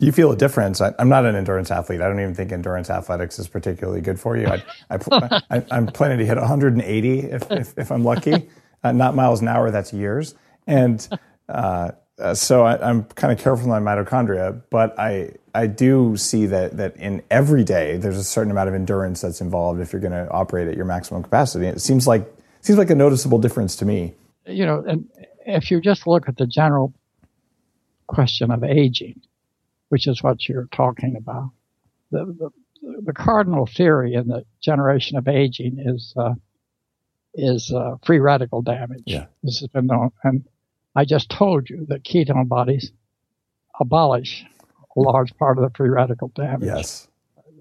you 0.00 0.10
feel 0.10 0.32
a 0.32 0.36
difference. 0.36 0.80
I, 0.80 0.92
am 0.98 1.08
not 1.08 1.24
an 1.26 1.36
endurance 1.36 1.70
athlete. 1.70 2.00
I 2.00 2.08
don't 2.08 2.18
even 2.18 2.34
think 2.34 2.50
endurance 2.50 2.90
athletics 2.90 3.38
is 3.38 3.46
particularly 3.46 4.00
good 4.00 4.18
for 4.18 4.36
you. 4.36 4.48
I, 4.48 4.64
I, 4.90 5.62
am 5.70 5.86
planning 5.94 6.18
to 6.18 6.26
hit 6.26 6.36
180 6.36 7.18
if, 7.20 7.52
if, 7.52 7.78
if 7.78 7.92
I'm 7.92 8.02
lucky, 8.02 8.48
uh, 8.82 8.90
not 8.90 9.14
miles 9.14 9.40
an 9.40 9.46
hour. 9.46 9.70
That's 9.70 9.92
years. 9.92 10.34
And 10.66 11.08
uh, 11.48 11.92
uh, 12.18 12.34
so 12.34 12.64
I, 12.64 12.90
am 12.90 13.04
kind 13.04 13.32
of 13.32 13.38
careful 13.38 13.68
my 13.68 13.78
mitochondria, 13.78 14.60
but 14.68 14.98
I 14.98 15.34
I 15.54 15.68
do 15.68 16.16
see 16.16 16.46
that 16.46 16.78
that 16.78 16.96
in 16.96 17.22
every 17.30 17.62
day 17.62 17.96
there's 17.96 18.18
a 18.18 18.24
certain 18.24 18.50
amount 18.50 18.70
of 18.70 18.74
endurance 18.74 19.20
that's 19.20 19.40
involved 19.40 19.80
if 19.80 19.92
you're 19.92 20.02
going 20.02 20.10
to 20.10 20.28
operate 20.32 20.66
at 20.66 20.74
your 20.74 20.84
maximum 20.84 21.22
capacity. 21.22 21.66
It 21.66 21.80
seems 21.80 22.08
like 22.08 22.28
seems 22.60 22.76
like 22.76 22.90
a 22.90 22.96
noticeable 22.96 23.38
difference 23.38 23.76
to 23.76 23.84
me. 23.84 24.14
You 24.46 24.66
know, 24.66 24.82
and 24.84 25.08
if 25.48 25.70
you 25.70 25.80
just 25.80 26.06
look 26.06 26.28
at 26.28 26.36
the 26.36 26.46
general 26.46 26.94
question 28.06 28.50
of 28.50 28.62
aging, 28.64 29.20
which 29.88 30.06
is 30.06 30.22
what 30.22 30.48
you're 30.48 30.68
talking 30.72 31.16
about. 31.16 31.50
The, 32.10 32.24
the, 32.82 33.02
the 33.02 33.12
cardinal 33.12 33.66
theory 33.66 34.14
in 34.14 34.28
the 34.28 34.44
generation 34.60 35.16
of 35.16 35.28
aging 35.28 35.78
is 35.78 36.14
uh, 36.16 36.34
is 37.34 37.72
uh, 37.72 37.96
free 38.04 38.18
radical 38.18 38.62
damage. 38.62 39.02
Yeah. 39.06 39.26
This 39.42 39.60
has 39.60 39.68
been 39.68 39.86
known, 39.86 40.10
and 40.24 40.44
I 40.96 41.04
just 41.04 41.30
told 41.30 41.68
you 41.68 41.86
that 41.88 42.02
ketone 42.04 42.48
bodies 42.48 42.92
abolish 43.78 44.44
a 44.96 45.00
large 45.00 45.36
part 45.36 45.58
of 45.58 45.64
the 45.64 45.76
free 45.76 45.90
radical 45.90 46.28
damage. 46.34 46.66
Yes, 46.66 47.08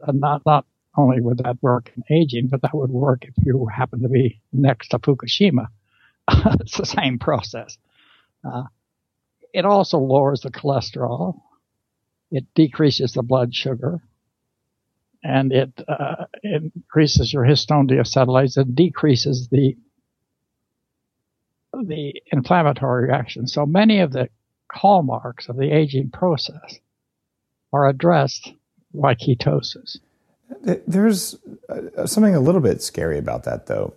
and 0.08 0.20
not 0.20 0.44
not 0.46 0.66
only 0.96 1.22
would 1.22 1.40
that 1.40 1.62
work 1.62 1.92
in 1.96 2.04
aging, 2.16 2.48
but 2.48 2.62
that 2.62 2.74
would 2.74 2.90
work 2.90 3.26
if 3.26 3.34
you 3.46 3.68
happen 3.68 4.02
to 4.02 4.10
be 4.10 4.42
next 4.52 4.90
to 4.90 5.00
Fukushima. 5.00 5.68
it's 6.60 6.78
the 6.78 6.86
same 6.86 7.20
process. 7.20 7.78
Uh, 8.44 8.64
it 9.54 9.66
also 9.66 9.98
lowers 9.98 10.42
the 10.42 10.52
cholesterol 10.52 11.42
it 12.32 12.46
decreases 12.54 13.14
the 13.14 13.24
blood 13.24 13.54
sugar 13.54 14.02
and 15.24 15.52
it 15.52 15.82
uh, 15.88 16.26
increases 16.44 17.34
your 17.34 17.44
histone 17.44 17.90
deacetylase. 17.90 18.58
It 18.58 18.76
decreases 18.76 19.48
the 19.50 19.76
the 21.74 22.22
inflammatory 22.32 23.08
reaction. 23.08 23.46
So 23.48 23.66
many 23.66 24.00
of 24.00 24.12
the 24.12 24.30
hallmarks 24.72 25.48
of 25.48 25.58
the 25.58 25.72
aging 25.72 26.12
process 26.12 26.80
are 27.72 27.88
addressed 27.88 28.52
by 28.94 29.16
ketosis. 29.16 29.98
There's 30.88 31.36
uh, 31.70 32.08
something 32.08 32.36
a 32.36 32.40
little 32.40 32.62
bit 32.62 32.82
scary 32.82 33.18
about 33.18 33.44
that, 33.44 33.68
though. 33.68 33.94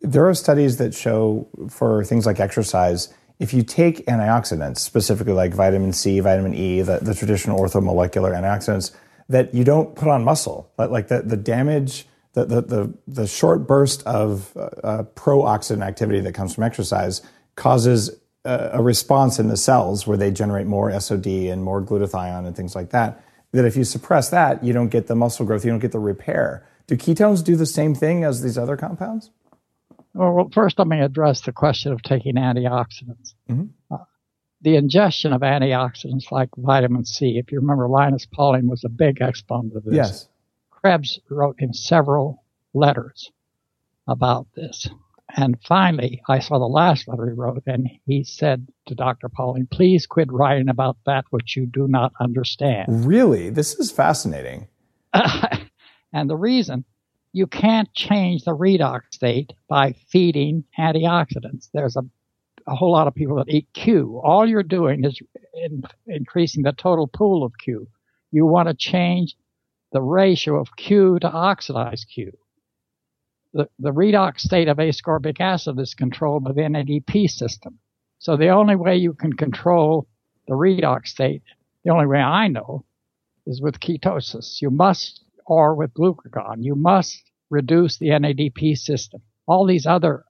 There 0.00 0.28
are 0.28 0.34
studies 0.34 0.78
that 0.78 0.94
show 0.94 1.48
for 1.68 2.04
things 2.04 2.26
like 2.26 2.40
exercise 2.40 3.12
if 3.42 3.52
you 3.52 3.64
take 3.64 4.06
antioxidants, 4.06 4.78
specifically 4.78 5.32
like 5.32 5.52
vitamin 5.52 5.92
C, 5.92 6.20
vitamin 6.20 6.54
E, 6.54 6.80
the, 6.80 6.98
the 6.98 7.12
traditional 7.12 7.58
orthomolecular 7.58 8.32
antioxidants, 8.32 8.92
that 9.28 9.52
you 9.52 9.64
don't 9.64 9.96
put 9.96 10.08
on 10.08 10.22
muscle, 10.22 10.70
like 10.78 11.08
the, 11.08 11.22
the 11.22 11.36
damage, 11.36 12.06
the, 12.34 12.44
the, 12.44 12.60
the, 12.62 12.94
the 13.08 13.26
short 13.26 13.66
burst 13.66 14.04
of 14.04 14.56
uh, 14.56 14.68
uh, 14.84 15.02
pro-oxidant 15.02 15.84
activity 15.84 16.20
that 16.20 16.34
comes 16.34 16.54
from 16.54 16.62
exercise 16.62 17.20
causes 17.56 18.10
a, 18.44 18.70
a 18.74 18.82
response 18.82 19.40
in 19.40 19.48
the 19.48 19.56
cells 19.56 20.06
where 20.06 20.16
they 20.16 20.30
generate 20.30 20.68
more 20.68 20.98
SOD 21.00 21.26
and 21.26 21.64
more 21.64 21.82
glutathione 21.82 22.46
and 22.46 22.54
things 22.54 22.76
like 22.76 22.90
that. 22.90 23.24
That 23.50 23.64
if 23.64 23.76
you 23.76 23.82
suppress 23.82 24.30
that, 24.30 24.62
you 24.62 24.72
don't 24.72 24.88
get 24.88 25.08
the 25.08 25.16
muscle 25.16 25.44
growth, 25.44 25.64
you 25.64 25.72
don't 25.72 25.80
get 25.80 25.92
the 25.92 25.98
repair. 25.98 26.64
Do 26.86 26.96
ketones 26.96 27.42
do 27.42 27.56
the 27.56 27.66
same 27.66 27.94
thing 27.94 28.22
as 28.22 28.42
these 28.42 28.56
other 28.56 28.76
compounds? 28.76 29.30
Well, 30.14 30.50
first, 30.52 30.78
let 30.78 30.88
me 30.88 31.00
address 31.00 31.40
the 31.40 31.52
question 31.52 31.92
of 31.92 32.02
taking 32.02 32.34
antioxidants. 32.34 33.34
Mm-hmm. 33.48 33.66
Uh, 33.90 33.98
the 34.60 34.76
ingestion 34.76 35.32
of 35.32 35.40
antioxidants 35.40 36.30
like 36.30 36.50
vitamin 36.56 37.04
C, 37.04 37.38
if 37.38 37.50
you 37.50 37.60
remember, 37.60 37.88
Linus 37.88 38.26
Pauling 38.26 38.68
was 38.68 38.84
a 38.84 38.88
big 38.88 39.20
exponent 39.20 39.74
of 39.74 39.84
this. 39.84 39.94
Yes. 39.94 40.28
Krebs 40.70 41.20
wrote 41.30 41.56
in 41.58 41.72
several 41.72 42.44
letters 42.74 43.30
about 44.06 44.46
this. 44.54 44.88
And 45.34 45.56
finally, 45.66 46.22
I 46.28 46.40
saw 46.40 46.58
the 46.58 46.66
last 46.66 47.08
letter 47.08 47.26
he 47.26 47.32
wrote, 47.32 47.62
and 47.66 47.88
he 48.04 48.22
said 48.22 48.68
to 48.86 48.94
Dr. 48.94 49.30
Pauling, 49.30 49.66
please 49.66 50.06
quit 50.06 50.30
writing 50.30 50.68
about 50.68 50.98
that 51.06 51.24
which 51.30 51.56
you 51.56 51.64
do 51.64 51.88
not 51.88 52.12
understand. 52.20 53.06
Really? 53.06 53.48
This 53.48 53.74
is 53.76 53.90
fascinating. 53.90 54.68
and 56.12 56.28
the 56.28 56.36
reason 56.36 56.84
you 57.32 57.46
can't 57.46 57.92
change 57.94 58.44
the 58.44 58.56
redox 58.56 59.02
state 59.10 59.52
by 59.68 59.94
feeding 60.08 60.64
antioxidants. 60.78 61.68
There's 61.72 61.96
a, 61.96 62.02
a 62.66 62.74
whole 62.74 62.92
lot 62.92 63.06
of 63.06 63.14
people 63.14 63.36
that 63.36 63.48
eat 63.48 63.68
Q. 63.72 64.20
All 64.22 64.46
you're 64.46 64.62
doing 64.62 65.04
is 65.04 65.18
in, 65.54 65.82
increasing 66.06 66.62
the 66.62 66.72
total 66.72 67.06
pool 67.06 67.42
of 67.44 67.52
Q. 67.62 67.88
You 68.30 68.46
want 68.46 68.68
to 68.68 68.74
change 68.74 69.34
the 69.92 70.02
ratio 70.02 70.60
of 70.60 70.76
Q 70.76 71.18
to 71.20 71.30
oxidized 71.30 72.08
Q. 72.12 72.32
The, 73.54 73.68
the 73.78 73.92
redox 73.92 74.40
state 74.40 74.68
of 74.68 74.78
ascorbic 74.78 75.40
acid 75.40 75.78
is 75.78 75.94
controlled 75.94 76.44
by 76.44 76.52
the 76.52 76.62
NADP 76.62 77.28
system. 77.28 77.78
So 78.18 78.36
the 78.36 78.48
only 78.48 78.76
way 78.76 78.96
you 78.96 79.14
can 79.14 79.32
control 79.32 80.06
the 80.48 80.54
redox 80.54 81.08
state, 81.08 81.42
the 81.84 81.90
only 81.90 82.06
way 82.06 82.18
I 82.18 82.48
know, 82.48 82.84
is 83.46 83.60
with 83.60 83.80
ketosis. 83.80 84.62
You 84.62 84.70
must 84.70 85.24
or 85.46 85.74
with 85.74 85.92
glucagon. 85.94 86.56
You 86.58 86.74
must 86.74 87.22
reduce 87.50 87.98
the 87.98 88.08
NADP 88.08 88.76
system. 88.76 89.22
All 89.46 89.66
these 89.66 89.86
other 89.86 90.24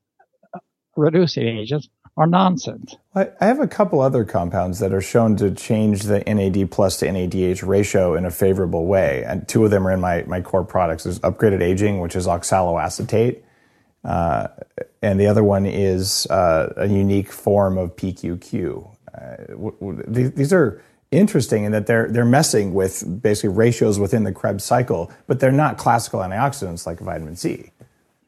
uh, 0.55 0.59
reducing 0.97 1.47
agents 1.47 1.89
are 2.17 2.27
nonsense. 2.27 2.95
I 3.15 3.29
have 3.41 3.61
a 3.61 3.67
couple 3.67 4.01
other 4.01 4.25
compounds 4.25 4.81
that 4.81 4.93
are 4.93 5.01
shown 5.01 5.37
to 5.37 5.51
change 5.51 6.03
the 6.03 6.21
NAD 6.21 6.71
plus 6.71 6.99
to 6.99 7.07
NADH 7.07 7.67
ratio 7.67 8.15
in 8.15 8.27
a 8.27 8.31
favorable 8.31 8.87
way. 8.87 9.25
And 9.27 9.49
two 9.49 9.65
of 9.65 9.71
them 9.71 9.87
are 9.87 9.93
in 9.93 10.01
my, 10.01 10.23
my 10.25 10.41
core 10.41 10.65
products. 10.65 11.05
There's 11.05 11.21
upgraded 11.21 11.63
aging, 11.63 12.01
which 12.01 12.15
is 12.15 12.27
oxaloacetate. 12.27 13.43
Uh, 14.05 14.49
and 15.01 15.19
the 15.19 15.27
other 15.27 15.45
one 15.45 15.65
is 15.65 16.27
uh, 16.27 16.73
a 16.77 16.87
unique 16.87 17.33
form 17.33 17.79
of 17.79 17.97
PQQ. 17.97 18.97
Uh, 19.15 19.37
w- 19.49 19.77
w- 19.81 20.29
these 20.31 20.53
are 20.53 20.83
interesting 21.13 21.65
in 21.65 21.73
that 21.73 21.87
they're 21.87 22.09
they're 22.09 22.25
messing 22.25 22.75
with 22.75 23.23
basically 23.23 23.51
ratios 23.51 23.99
within 23.99 24.25
the 24.25 24.33
Krebs 24.33 24.65
cycle, 24.65 25.13
but 25.27 25.39
they're 25.39 25.53
not 25.53 25.79
classical 25.79 26.21
antioxidants 26.21 26.87
like 26.87 26.99
vitamin 26.99 27.37
C. 27.37 27.71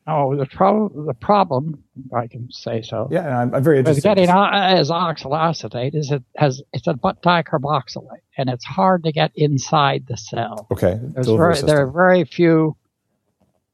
Oh, 0.06 0.36
the 0.36 0.44
problem, 0.44 1.06
the 1.06 1.14
problem, 1.14 1.82
I 2.14 2.26
can 2.26 2.52
say 2.52 2.82
so. 2.82 3.08
Yeah, 3.10 3.38
I'm, 3.38 3.54
I'm 3.54 3.64
very 3.64 3.78
interested. 3.78 4.06
With 4.06 4.16
getting 4.16 4.28
as 4.28 4.90
oxaloacetate 4.90 5.94
is 5.94 6.10
it 6.10 6.22
has 6.36 6.62
it's 6.74 6.86
a 6.86 6.92
dicarboxylate, 6.92 8.20
and 8.36 8.50
it's 8.50 8.66
hard 8.66 9.04
to 9.04 9.12
get 9.12 9.32
inside 9.34 10.04
the 10.06 10.18
cell. 10.18 10.66
Okay, 10.70 11.00
very, 11.00 11.60
there 11.62 11.80
are 11.80 11.90
very 11.90 12.24
few 12.24 12.76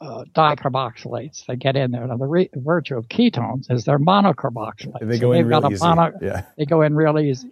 uh, 0.00 0.24
dicarboxylates 0.32 1.46
that 1.46 1.56
get 1.56 1.76
in 1.76 1.90
there. 1.90 2.06
Now, 2.06 2.16
the 2.16 2.26
re- 2.26 2.50
virtue 2.54 2.96
of 2.96 3.08
ketones 3.08 3.70
is 3.70 3.84
they're 3.84 3.98
monocarboxylates. 3.98 5.06
They 5.06 5.18
go 5.18 5.32
so 5.32 5.32
in 5.32 5.46
real 5.48 5.68
easy. 5.70 5.84
Mono- 5.84 6.18
yeah. 6.22 6.44
They 6.56 6.64
go 6.64 6.82
in 6.82 6.94
real 6.94 7.18
easy. 7.18 7.50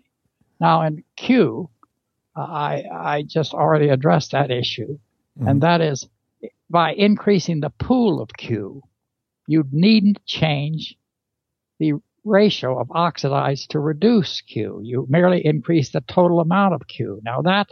Now, 0.61 0.83
in 0.83 1.05
Q, 1.17 1.71
uh, 2.37 2.41
I 2.41 2.85
I 2.93 3.23
just 3.23 3.55
already 3.55 3.89
addressed 3.89 4.33
that 4.33 4.51
issue, 4.51 4.99
mm-hmm. 5.39 5.49
and 5.49 5.63
that 5.63 5.81
is 5.81 6.09
by 6.71 6.93
increasing 6.93 7.61
the 7.61 7.71
pool 7.71 8.21
of 8.21 8.31
Q, 8.37 8.83
you 9.47 9.65
needn't 9.73 10.25
change 10.27 10.97
the 11.79 11.95
ratio 12.25 12.79
of 12.79 12.91
oxidized 12.91 13.71
to 13.71 13.81
reduce 13.81 14.43
Q. 14.43 14.81
You 14.83 15.07
merely 15.09 15.45
increase 15.45 15.91
the 15.91 16.03
total 16.03 16.41
amount 16.41 16.75
of 16.75 16.87
Q. 16.87 17.21
Now 17.25 17.43
that, 17.43 17.69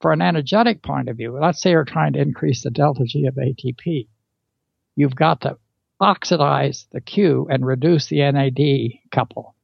for 0.00 0.12
an 0.12 0.22
energetic 0.22 0.82
point 0.82 1.08
of 1.08 1.16
view, 1.16 1.38
let's 1.40 1.62
say 1.62 1.70
you're 1.70 1.84
trying 1.84 2.14
to 2.14 2.20
increase 2.20 2.64
the 2.64 2.70
delta 2.70 3.04
G 3.04 3.26
of 3.26 3.34
ATP, 3.34 4.08
you've 4.96 5.14
got 5.14 5.42
to 5.42 5.58
oxidize 6.00 6.86
the 6.90 7.00
Q 7.00 7.46
and 7.48 7.64
reduce 7.64 8.08
the 8.08 8.20
NAD 8.32 9.00
couple. 9.12 9.54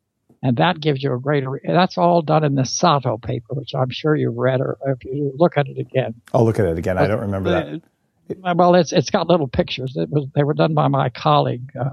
And 0.42 0.56
that 0.58 0.80
gives 0.80 1.02
you 1.02 1.12
a 1.12 1.18
greater, 1.18 1.60
that's 1.66 1.98
all 1.98 2.22
done 2.22 2.44
in 2.44 2.54
the 2.54 2.64
Sato 2.64 3.18
paper, 3.18 3.54
which 3.54 3.74
I'm 3.74 3.90
sure 3.90 4.14
you've 4.14 4.36
read 4.36 4.60
or 4.60 4.78
if 4.86 5.04
you 5.04 5.32
look 5.36 5.56
at 5.56 5.66
it 5.66 5.78
again. 5.78 6.14
I'll 6.32 6.44
look 6.44 6.60
at 6.60 6.66
it 6.66 6.78
again. 6.78 6.96
I 6.96 7.08
don't 7.08 7.20
remember 7.20 7.50
that 7.50 7.82
well, 8.36 8.74
it's 8.74 8.92
it's 8.92 9.10
got 9.10 9.28
little 9.28 9.48
pictures. 9.48 9.94
It 9.96 10.10
was 10.10 10.26
they 10.34 10.44
were 10.44 10.54
done 10.54 10.74
by 10.74 10.88
my 10.88 11.08
colleague, 11.08 11.70
uh, 11.78 11.90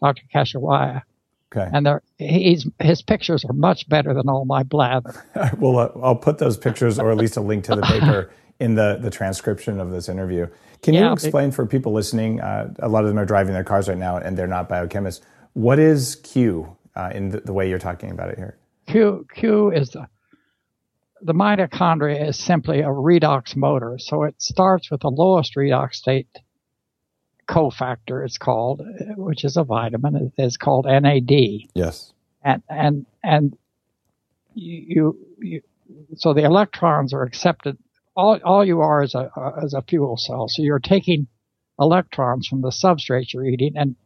Dr. 0.00 0.22
Kashiwaya. 0.34 1.02
Okay. 1.50 1.66
And 1.72 1.88
he's, 2.18 2.66
his 2.78 3.00
pictures 3.00 3.42
are 3.46 3.54
much 3.54 3.88
better 3.88 4.12
than 4.12 4.28
all 4.28 4.44
my 4.44 4.64
blather. 4.64 5.24
well, 5.58 5.78
uh, 5.78 5.90
I'll 6.02 6.14
put 6.14 6.36
those 6.36 6.58
pictures 6.58 6.98
or 6.98 7.10
at 7.10 7.16
least 7.16 7.38
a 7.38 7.40
link 7.40 7.64
to 7.64 7.74
the 7.74 7.80
paper 7.80 8.30
in 8.60 8.74
the, 8.74 8.98
the 9.00 9.08
transcription 9.08 9.80
of 9.80 9.90
this 9.90 10.10
interview. 10.10 10.46
Can 10.82 10.92
yeah, 10.92 11.06
you 11.06 11.12
explain 11.14 11.50
for 11.50 11.64
people 11.64 11.94
listening? 11.94 12.42
Uh, 12.42 12.74
a 12.80 12.88
lot 12.88 13.04
of 13.04 13.08
them 13.08 13.18
are 13.18 13.24
driving 13.24 13.54
their 13.54 13.64
cars 13.64 13.88
right 13.88 13.96
now 13.96 14.18
and 14.18 14.36
they're 14.36 14.46
not 14.46 14.68
biochemists. 14.68 15.22
What 15.54 15.78
is 15.78 16.16
Q 16.16 16.76
uh, 16.98 17.10
in 17.14 17.30
the, 17.30 17.40
the, 17.40 17.52
way 17.52 17.68
you're 17.68 17.78
talking 17.78 18.10
about 18.10 18.30
it 18.30 18.38
here? 18.38 18.58
Q 18.86 19.26
Q 19.34 19.70
is 19.70 19.90
the 19.90 20.08
the 21.22 21.34
mitochondria 21.34 22.28
is 22.28 22.38
simply 22.38 22.80
a 22.80 22.88
redox 22.88 23.56
motor. 23.56 23.96
So 23.98 24.24
it 24.24 24.40
starts 24.40 24.90
with 24.90 25.00
the 25.00 25.10
lowest 25.10 25.56
redox 25.56 25.94
state 25.94 26.28
cofactor, 27.48 28.24
it's 28.24 28.38
called, 28.38 28.82
which 29.16 29.44
is 29.44 29.56
a 29.56 29.64
vitamin. 29.64 30.32
It's 30.36 30.56
called 30.56 30.86
NAD. 30.86 31.30
Yes. 31.74 32.12
And, 32.44 32.62
and, 32.68 33.06
and 33.24 33.56
you, 34.54 35.16
you, 35.40 35.62
so 36.16 36.34
the 36.34 36.44
electrons 36.44 37.12
are 37.12 37.22
accepted. 37.22 37.78
All, 38.14 38.38
all 38.44 38.64
you 38.64 38.80
are 38.80 39.02
is 39.02 39.14
a, 39.14 39.30
is 39.62 39.74
a 39.74 39.82
fuel 39.82 40.16
cell. 40.16 40.48
So 40.48 40.62
you're 40.62 40.78
taking 40.78 41.26
electrons 41.80 42.46
from 42.46 42.60
the 42.60 42.68
substrate 42.68 43.32
you're 43.32 43.46
eating 43.46 43.72
and 43.76 43.96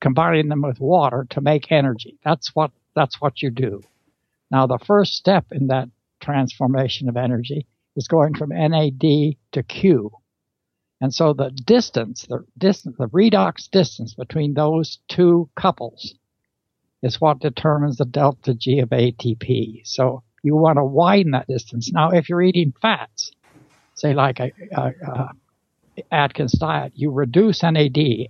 combining 0.00 0.48
them 0.48 0.62
with 0.62 0.80
water 0.80 1.26
to 1.30 1.40
make 1.40 1.72
energy. 1.72 2.18
That's 2.24 2.54
what, 2.54 2.70
that's 2.94 3.20
what 3.20 3.42
you 3.42 3.50
do. 3.50 3.82
Now, 4.50 4.66
the 4.66 4.78
first 4.78 5.14
step 5.14 5.46
in 5.52 5.68
that 5.68 5.88
transformation 6.20 7.08
of 7.08 7.16
energy 7.16 7.66
is 7.96 8.08
going 8.08 8.34
from 8.34 8.50
NAD 8.50 9.00
to 9.52 9.62
Q. 9.66 10.12
And 11.00 11.14
so 11.14 11.32
the 11.32 11.50
distance, 11.50 12.26
the 12.28 12.44
distance, 12.56 12.96
the 12.98 13.08
redox 13.08 13.70
distance 13.70 14.14
between 14.14 14.54
those 14.54 14.98
two 15.08 15.48
couples 15.54 16.14
is 17.02 17.20
what 17.20 17.38
determines 17.38 17.98
the 17.98 18.04
delta 18.04 18.54
G 18.54 18.80
of 18.80 18.88
ATP. 18.90 19.82
So 19.84 20.22
you 20.42 20.56
want 20.56 20.78
to 20.78 20.84
widen 20.84 21.32
that 21.32 21.46
distance. 21.46 21.92
Now, 21.92 22.10
if 22.10 22.28
you're 22.28 22.42
eating 22.42 22.72
fats, 22.80 23.30
say 23.94 24.14
like 24.14 24.40
a, 24.40 24.50
a, 24.72 24.92
a 25.06 25.30
Atkins 26.10 26.52
diet, 26.52 26.92
you 26.94 27.10
reduce 27.10 27.62
NAD, 27.62 28.28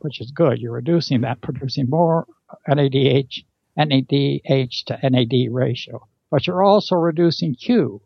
which 0.00 0.20
is 0.20 0.30
good. 0.30 0.58
You're 0.58 0.72
reducing 0.72 1.22
that, 1.22 1.40
producing 1.40 1.88
more 1.90 2.26
NADH, 2.68 3.44
NADH 3.78 4.84
to 4.86 5.10
NAD 5.10 5.52
ratio 5.52 6.06
but 6.30 6.46
you're 6.46 6.62
also 6.62 6.96
reducing 6.96 7.54
Q. 7.54 8.00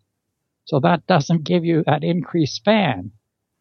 So 0.65 0.81
that 0.81 1.07
doesn't 1.07 1.45
give 1.45 1.65
you 1.65 1.83
that 1.87 2.05
increased 2.05 2.55
span. 2.55 3.13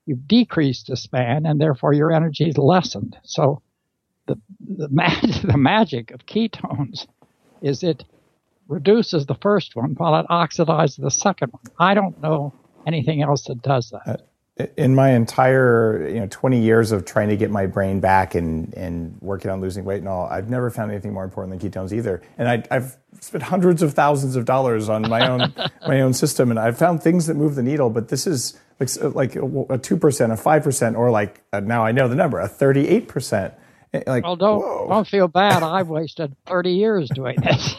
You've 0.06 0.28
decreased 0.28 0.88
the 0.88 0.98
span 0.98 1.46
and 1.46 1.60
therefore 1.60 1.94
your 1.94 2.12
energy 2.12 2.50
is 2.50 2.58
lessened. 2.58 3.18
So 3.24 3.62
the, 4.28 4.40
the, 4.60 4.90
mag- 4.92 5.42
the 5.44 5.58
magic 5.58 6.12
of 6.12 6.26
ketones 6.26 7.08
is 7.62 7.84
it 7.84 8.04
reduces 8.68 9.26
the 9.26 9.36
first 9.36 9.76
one 9.76 9.96
while 9.98 10.20
it 10.20 10.28
oxidizes 10.30 11.02
the 11.02 11.12
second 11.12 11.52
one. 11.52 11.64
I 11.80 11.94
don't 11.94 12.22
know 12.22 12.54
anything 12.86 13.22
else 13.22 13.46
that 13.46 13.62
does 13.62 13.90
that. 13.92 14.29
In 14.76 14.94
my 14.94 15.12
entire 15.12 16.10
you 16.10 16.20
know 16.20 16.28
20 16.30 16.62
years 16.62 16.92
of 16.92 17.06
trying 17.06 17.30
to 17.30 17.38
get 17.38 17.50
my 17.50 17.66
brain 17.66 18.02
back 18.02 18.36
and 18.36 18.74
and 18.74 19.16
working 19.22 19.50
on 19.50 19.62
losing 19.62 19.86
weight 19.86 20.00
and 20.00 20.08
all 20.08 20.28
i've 20.28 20.50
never 20.50 20.70
found 20.70 20.92
anything 20.92 21.14
more 21.14 21.24
important 21.24 21.58
than 21.58 21.72
ketones 21.72 21.94
either. 21.94 22.22
And 22.38 22.66
I, 22.70 22.74
have 22.74 22.98
spent 23.22 23.44
hundreds 23.44 23.82
of 23.82 23.94
thousands 23.94 24.36
of 24.36 24.44
dollars 24.46 24.90
on 24.90 25.04
my 25.04 25.28
own 25.30 25.54
my 25.88 26.02
own 26.02 26.14
system 26.14 26.50
and 26.50 26.60
i've 26.60 26.78
found 26.78 27.02
things 27.02 27.28
that 27.28 27.36
move 27.36 27.56
the 27.56 27.64
needle 27.64 27.90
but 27.90 28.10
this 28.10 28.28
is 28.28 28.60
like 28.80 28.90
like 29.16 29.36
a 29.36 29.40
2% 29.40 29.80
a 29.80 30.60
5% 30.60 30.98
or 30.98 31.12
like 31.12 31.42
uh, 31.54 31.60
now 31.60 31.86
i 31.86 31.92
know 31.92 32.08
the 32.08 32.16
number 32.16 32.40
a 32.40 32.50
38% 32.50 33.54
eh, 33.94 34.04
like 34.08 34.24
well 34.24 34.36
don't 34.36 34.60
whoa. 34.60 34.88
don't 34.90 35.08
feel 35.08 35.28
bad. 35.28 35.64
I've 35.64 35.88
wasted 35.88 36.36
30 36.46 36.72
years 36.72 37.10
doing 37.10 37.38
this. 37.42 37.76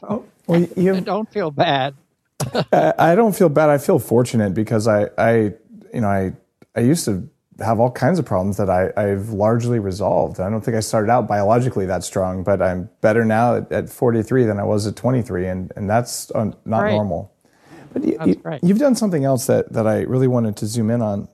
So 0.00 0.24
well, 0.46 0.60
you, 0.76 1.00
don't 1.02 1.30
feel 1.30 1.50
bad 1.50 1.94
I 2.72 3.14
don't 3.14 3.34
feel 3.34 3.48
bad. 3.48 3.68
I 3.68 3.78
feel 3.78 3.98
fortunate 3.98 4.54
because 4.54 4.86
I, 4.86 5.08
I, 5.18 5.54
you 5.92 6.00
know, 6.00 6.08
I, 6.08 6.32
I 6.74 6.80
used 6.80 7.04
to 7.06 7.28
have 7.60 7.80
all 7.80 7.90
kinds 7.90 8.18
of 8.18 8.26
problems 8.26 8.58
that 8.58 8.68
I, 8.68 8.92
I've 8.96 9.30
largely 9.30 9.78
resolved. 9.78 10.40
I 10.40 10.50
don't 10.50 10.60
think 10.60 10.76
I 10.76 10.80
started 10.80 11.10
out 11.10 11.26
biologically 11.26 11.86
that 11.86 12.04
strong, 12.04 12.42
but 12.42 12.60
I'm 12.60 12.90
better 13.00 13.24
now 13.24 13.56
at, 13.56 13.72
at 13.72 13.88
43 13.88 14.44
than 14.44 14.58
I 14.58 14.64
was 14.64 14.86
at 14.86 14.96
23, 14.96 15.46
and, 15.46 15.72
and 15.76 15.88
that's 15.88 16.30
not 16.34 16.56
right. 16.66 16.90
normal. 16.90 17.32
But 17.92 18.04
you, 18.04 18.18
you, 18.26 18.40
right. 18.44 18.60
you've 18.62 18.78
done 18.78 18.94
something 18.94 19.24
else 19.24 19.46
that, 19.46 19.72
that 19.72 19.86
I 19.86 20.02
really 20.02 20.28
wanted 20.28 20.56
to 20.58 20.66
zoom 20.66 20.90
in 20.90 21.00
on, 21.00 21.28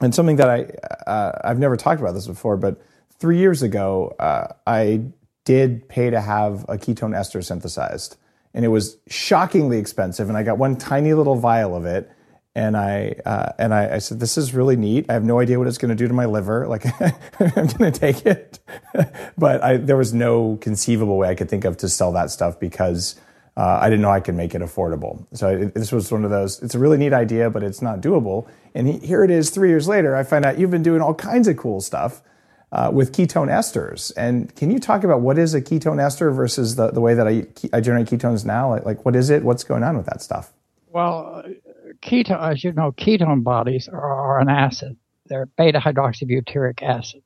and 0.00 0.12
something 0.12 0.36
that 0.36 0.50
I 0.50 0.62
uh, 1.08 1.40
I've 1.44 1.60
never 1.60 1.76
talked 1.76 2.00
about 2.00 2.14
this 2.14 2.26
before, 2.26 2.56
but 2.56 2.82
three 3.18 3.38
years 3.38 3.62
ago 3.62 4.16
uh, 4.18 4.48
I 4.66 5.02
did 5.44 5.88
pay 5.88 6.10
to 6.10 6.20
have 6.20 6.64
a 6.64 6.76
ketone 6.76 7.16
ester 7.16 7.40
synthesized 7.40 8.16
and 8.54 8.64
it 8.64 8.68
was 8.68 8.98
shockingly 9.08 9.78
expensive. 9.78 10.28
And 10.28 10.36
I 10.36 10.42
got 10.42 10.58
one 10.58 10.76
tiny 10.76 11.14
little 11.14 11.36
vial 11.36 11.74
of 11.74 11.86
it, 11.86 12.10
and 12.54 12.76
I 12.76 13.16
uh, 13.24 13.52
and 13.58 13.72
I, 13.72 13.94
I, 13.94 13.98
said, 13.98 14.20
"This 14.20 14.36
is 14.36 14.54
really 14.54 14.76
neat. 14.76 15.06
I 15.08 15.14
have 15.14 15.24
no 15.24 15.40
idea 15.40 15.58
what 15.58 15.68
it's 15.68 15.78
going 15.78 15.88
to 15.90 15.94
do 15.94 16.06
to 16.06 16.14
my 16.14 16.26
liver. 16.26 16.68
Like, 16.68 16.84
I'm 17.40 17.66
going 17.66 17.92
to 17.92 17.92
take 17.92 18.26
it." 18.26 18.58
but 19.38 19.62
I, 19.62 19.76
there 19.78 19.96
was 19.96 20.12
no 20.12 20.58
conceivable 20.60 21.16
way 21.16 21.28
I 21.28 21.34
could 21.34 21.48
think 21.48 21.64
of 21.64 21.76
to 21.78 21.88
sell 21.88 22.12
that 22.12 22.30
stuff 22.30 22.60
because 22.60 23.18
uh, 23.56 23.78
I 23.80 23.88
didn't 23.88 24.02
know 24.02 24.10
I 24.10 24.20
could 24.20 24.34
make 24.34 24.54
it 24.54 24.62
affordable. 24.62 25.26
So 25.32 25.48
it, 25.48 25.74
this 25.74 25.92
was 25.92 26.12
one 26.12 26.24
of 26.24 26.30
those. 26.30 26.62
It's 26.62 26.74
a 26.74 26.78
really 26.78 26.98
neat 26.98 27.12
idea, 27.12 27.50
but 27.50 27.62
it's 27.62 27.82
not 27.82 28.00
doable. 28.00 28.48
And 28.74 28.86
he, 28.86 28.98
here 28.98 29.24
it 29.24 29.30
is, 29.30 29.50
three 29.50 29.68
years 29.68 29.88
later. 29.88 30.14
I 30.14 30.22
find 30.22 30.44
out 30.44 30.58
you've 30.58 30.70
been 30.70 30.82
doing 30.82 31.00
all 31.00 31.14
kinds 31.14 31.48
of 31.48 31.56
cool 31.56 31.80
stuff 31.80 32.22
uh, 32.72 32.90
with 32.92 33.12
ketone 33.12 33.48
esters. 33.48 34.12
And 34.16 34.54
can 34.56 34.70
you 34.70 34.78
talk 34.78 35.04
about 35.04 35.20
what 35.20 35.38
is 35.38 35.54
a 35.54 35.60
ketone 35.60 36.02
ester 36.02 36.30
versus 36.30 36.76
the, 36.76 36.90
the 36.90 37.00
way 37.00 37.14
that 37.14 37.28
I, 37.28 37.46
I 37.72 37.80
generate 37.80 38.08
ketones 38.08 38.44
now? 38.44 38.70
Like, 38.70 38.84
like, 38.84 39.04
what 39.04 39.14
is 39.14 39.30
it? 39.30 39.44
What's 39.44 39.62
going 39.62 39.82
on 39.82 39.96
with 39.96 40.06
that 40.06 40.22
stuff? 40.22 40.52
Well, 40.88 41.44
ketone, 42.02 42.50
as 42.50 42.64
you 42.64 42.72
know, 42.72 42.92
ketone 42.92 43.44
bodies 43.44 43.88
are, 43.88 44.00
are 44.00 44.40
an 44.40 44.48
acid. 44.48 44.96
They're 45.26 45.46
beta 45.46 45.78
hydroxybutyric 45.78 46.82
acid. 46.82 47.22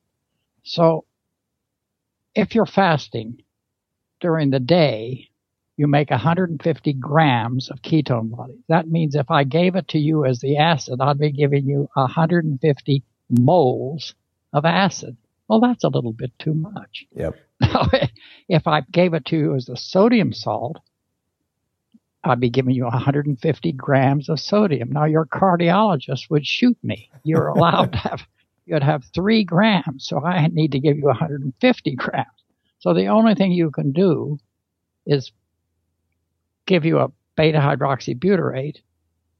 So 0.63 1.05
if 2.35 2.53
you're 2.53 2.65
fasting 2.65 3.41
during 4.19 4.49
the 4.49 4.59
day, 4.59 5.29
you 5.77 5.87
make 5.87 6.09
150 6.09 6.93
grams 6.93 7.69
of 7.69 7.81
ketone 7.81 8.31
bodies. 8.31 8.59
That 8.67 8.87
means 8.87 9.15
if 9.15 9.31
I 9.31 9.43
gave 9.43 9.75
it 9.75 9.89
to 9.89 9.99
you 9.99 10.25
as 10.25 10.39
the 10.39 10.57
acid, 10.57 10.99
I'd 10.99 11.19
be 11.19 11.31
giving 11.31 11.65
you 11.67 11.87
150 11.93 13.03
moles 13.29 14.15
of 14.51 14.65
acid. 14.65 15.15
Well, 15.47 15.59
that's 15.59 15.83
a 15.83 15.89
little 15.89 16.13
bit 16.13 16.31
too 16.39 16.53
much. 16.53 17.05
Yep. 17.15 17.35
Now, 17.61 17.89
if 18.49 18.67
I 18.67 18.81
gave 18.91 19.13
it 19.13 19.25
to 19.25 19.37
you 19.37 19.55
as 19.55 19.69
a 19.69 19.77
sodium 19.77 20.33
salt, 20.33 20.77
I'd 22.23 22.39
be 22.39 22.49
giving 22.49 22.75
you 22.75 22.83
150 22.83 23.71
grams 23.73 24.29
of 24.29 24.39
sodium. 24.39 24.91
Now 24.91 25.05
your 25.05 25.25
cardiologist 25.25 26.29
would 26.29 26.45
shoot 26.45 26.77
me. 26.83 27.09
You're 27.23 27.47
allowed 27.55 27.93
to 27.93 27.97
have, 27.99 28.21
you'd 28.65 28.83
have 28.83 29.03
three 29.13 29.43
grams. 29.43 30.05
So 30.07 30.23
I 30.23 30.47
need 30.47 30.73
to 30.73 30.79
give 30.79 30.97
you 30.97 31.05
150 31.05 31.95
grams. 31.95 32.27
So 32.79 32.93
the 32.93 33.07
only 33.07 33.35
thing 33.35 33.51
you 33.51 33.71
can 33.71 33.91
do 33.91 34.39
is 35.05 35.31
give 36.65 36.83
you 36.85 36.99
a 36.99 37.11
beta 37.35 37.59
hydroxybutyrate 37.59 38.77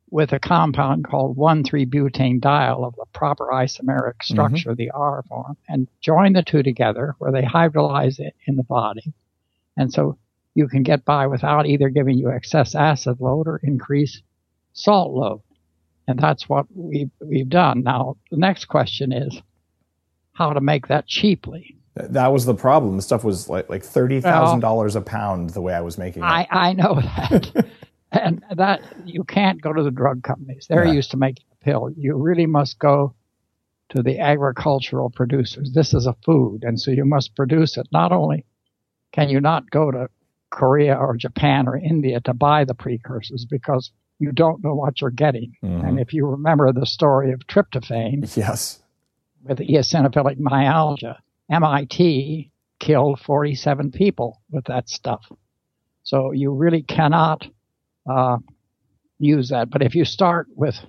with 0.09 0.31
a 0.31 0.39
compound 0.39 1.05
called 1.05 1.37
1,3-butane 1.37 2.39
diol 2.39 2.85
of 2.85 2.95
the 2.95 3.05
proper 3.13 3.47
isomeric 3.47 4.23
structure, 4.23 4.71
mm-hmm. 4.71 4.77
the 4.77 4.91
R 4.91 5.23
form, 5.27 5.57
and 5.67 5.87
join 6.01 6.33
the 6.33 6.43
two 6.43 6.63
together 6.63 7.15
where 7.19 7.31
they 7.31 7.41
hydrolyze 7.41 8.19
it 8.19 8.35
in 8.45 8.55
the 8.55 8.63
body. 8.63 9.13
And 9.75 9.91
so 9.91 10.17
you 10.55 10.67
can 10.67 10.83
get 10.83 11.05
by 11.05 11.27
without 11.27 11.67
either 11.67 11.89
giving 11.89 12.17
you 12.17 12.31
excess 12.31 12.73
acid 12.73 13.19
load 13.19 13.47
or 13.47 13.59
increase 13.61 14.21
salt 14.73 15.13
load. 15.13 15.41
And 16.07 16.17
that's 16.17 16.47
what 16.47 16.65
we've, 16.73 17.11
we've 17.19 17.49
done. 17.49 17.83
Now, 17.83 18.15
the 18.31 18.37
next 18.37 18.65
question 18.65 19.11
is 19.11 19.41
how 20.33 20.53
to 20.53 20.61
make 20.61 20.87
that 20.87 21.05
cheaply. 21.05 21.75
That 21.95 22.31
was 22.31 22.45
the 22.45 22.53
problem. 22.53 22.95
The 22.95 23.01
stuff 23.01 23.23
was 23.23 23.49
like, 23.49 23.69
like 23.69 23.83
$30,000 23.83 24.61
well, 24.61 24.97
a 24.97 25.01
pound 25.01 25.49
the 25.49 25.61
way 25.61 25.73
I 25.73 25.81
was 25.81 25.97
making 25.97 26.23
it. 26.23 26.27
I, 26.27 26.47
I 26.49 26.73
know 26.73 26.95
that. 26.95 27.67
and 28.11 28.43
that 28.55 28.81
you 29.05 29.23
can't 29.23 29.61
go 29.61 29.73
to 29.73 29.83
the 29.83 29.91
drug 29.91 30.23
companies. 30.23 30.67
They're 30.69 30.85
yeah. 30.85 30.93
used 30.93 31.11
to 31.11 31.17
making 31.17 31.45
a 31.51 31.63
pill. 31.63 31.89
You 31.95 32.15
really 32.17 32.45
must 32.45 32.79
go 32.79 33.13
to 33.89 34.03
the 34.03 34.19
agricultural 34.19 35.09
producers. 35.09 35.71
This 35.73 35.93
is 35.93 36.05
a 36.05 36.15
food, 36.25 36.63
and 36.63 36.79
so 36.79 36.91
you 36.91 37.05
must 37.05 37.35
produce 37.35 37.77
it. 37.77 37.87
Not 37.91 38.11
only 38.11 38.45
can 39.11 39.29
you 39.29 39.39
not 39.39 39.69
go 39.69 39.91
to 39.91 40.09
Korea 40.49 40.95
or 40.95 41.15
Japan 41.15 41.67
or 41.67 41.77
India 41.77 42.19
to 42.21 42.33
buy 42.33 42.65
the 42.65 42.73
precursors 42.73 43.45
because 43.45 43.91
you 44.19 44.31
don't 44.31 44.63
know 44.63 44.73
what 44.73 45.01
you're 45.01 45.09
getting. 45.09 45.53
Mm-hmm. 45.63 45.85
And 45.85 45.99
if 45.99 46.13
you 46.13 46.25
remember 46.25 46.71
the 46.71 46.85
story 46.85 47.31
of 47.31 47.41
tryptophan, 47.47 48.35
yes, 48.35 48.79
with 49.43 49.59
eosinophilic 49.59 50.39
myalgia, 50.39 51.21
MIT 51.51 52.51
killed 52.79 53.19
47 53.19 53.91
people 53.91 54.41
with 54.51 54.65
that 54.65 54.89
stuff. 54.89 55.31
So 56.03 56.31
you 56.31 56.51
really 56.51 56.83
cannot 56.83 57.47
uh, 58.09 58.37
use 59.19 59.49
that. 59.49 59.69
But 59.69 59.81
if 59.81 59.95
you 59.95 60.05
start 60.05 60.47
with 60.55 60.79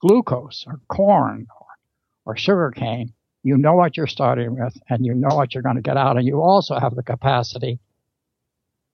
glucose 0.00 0.64
or 0.66 0.80
corn 0.88 1.46
or, 1.60 2.32
or 2.32 2.36
sugar 2.36 2.72
cane, 2.74 3.12
you 3.42 3.56
know 3.56 3.74
what 3.74 3.96
you're 3.96 4.06
starting 4.06 4.58
with 4.58 4.76
and 4.88 5.06
you 5.06 5.14
know 5.14 5.34
what 5.36 5.54
you're 5.54 5.62
going 5.62 5.76
to 5.76 5.82
get 5.82 5.96
out. 5.96 6.16
And 6.16 6.26
you 6.26 6.40
also 6.40 6.78
have 6.78 6.94
the 6.94 7.02
capacity 7.02 7.78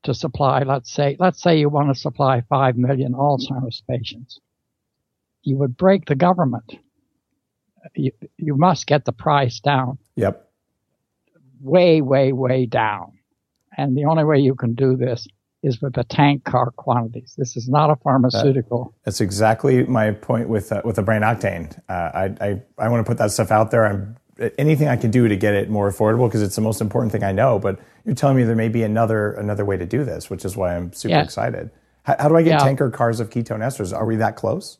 to 0.03 0.15
supply, 0.15 0.63
let's 0.63 0.93
say, 0.93 1.17
let's 1.19 1.43
say 1.43 1.59
you 1.59 1.69
want 1.69 1.89
to 1.89 1.99
supply 1.99 2.43
5 2.49 2.77
million 2.77 3.13
Alzheimer's 3.13 3.83
patients. 3.89 4.41
You 5.43 5.57
would 5.59 5.77
break 5.77 6.07
the 6.07 6.15
government. 6.15 6.77
You, 7.95 8.13
you 8.37 8.57
must 8.57 8.87
get 8.87 9.05
the 9.05 9.13
price 9.13 9.61
down. 9.61 9.99
Yep. 10.17 10.49
Way, 11.61 12.01
way, 12.01 12.33
way 12.33 12.67
down. 12.67 13.19
And 13.77 13.97
the 13.97 14.05
only 14.05 14.25
way 14.25 14.39
you 14.39 14.55
can 14.55 14.75
do 14.75 14.97
this 14.97 15.27
is 15.63 15.81
with 15.81 15.95
the 15.95 16.05
tank 16.05 16.45
car 16.45 16.71
quantities. 16.73 17.35
This 17.39 17.57
is 17.57 17.69
not 17.69 17.91
a 17.91 17.97
pharmaceutical. 17.97 18.85
That, 18.85 19.05
that's 19.05 19.21
exactly 19.21 19.85
my 19.85 20.11
point 20.11 20.49
with 20.49 20.73
uh, 20.73 20.83
with 20.85 20.97
the 20.97 21.03
brain 21.03 21.23
octane. 21.23 21.79
Uh, 21.89 21.93
I, 21.93 22.25
I, 22.41 22.63
I 22.79 22.89
want 22.89 23.05
to 23.05 23.09
put 23.09 23.19
that 23.19 23.31
stuff 23.31 23.51
out 23.51 23.71
there. 23.71 23.87
I'm 23.87 24.17
anything 24.59 24.89
I 24.89 24.97
can 24.97 25.11
do 25.11 25.29
to 25.29 25.37
get 25.37 25.55
it 25.55 25.71
more 25.71 25.91
affordable 25.91 26.27
because 26.29 26.43
it's 26.43 26.57
the 26.57 26.63
most 26.63 26.81
important 26.81 27.13
thing 27.13 27.23
I 27.23 27.33
know. 27.33 27.59
But 27.59 27.79
you're 28.05 28.15
telling 28.15 28.37
me 28.37 28.45
there 28.45 28.57
may 28.57 28.69
be 28.69 28.83
another 28.83 29.33
another 29.35 29.65
way 29.65 29.77
to 29.77 29.87
do 29.87 30.05
this, 30.05 30.29
which 30.29 30.45
is 30.45 30.57
why 30.57 30.77
I'm 30.77 30.93
super 30.93 31.19
excited. 31.19 31.71
How, 32.05 32.17
how, 32.19 32.29
do 32.29 32.37
I 32.37 32.43
get 32.43 32.51
yeah. 32.51 32.59
tanker 32.59 32.91
cars 32.91 33.21
of 33.21 33.31
ketone 33.31 33.61
esters? 33.61 33.97
Are 33.97 34.05
we 34.05 34.17
that 34.17 34.35
close? 34.35 34.79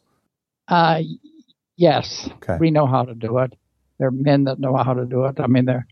Uh, 0.67 1.03
yes. 1.77 2.29
Okay. 2.37 2.57
We 2.59 2.73
know 2.73 2.87
how 2.87 3.05
to 3.05 3.15
do 3.15 3.39
it. 3.39 3.53
There 3.99 4.09
are 4.09 4.13
men 4.13 4.45
that 4.45 4.59
know 4.59 4.77
how 4.77 4.95
to 4.95 5.05
do 5.05 5.27
it. 5.27 5.39
I 5.39 5.47
mean, 5.47 5.65
they're 5.67 5.87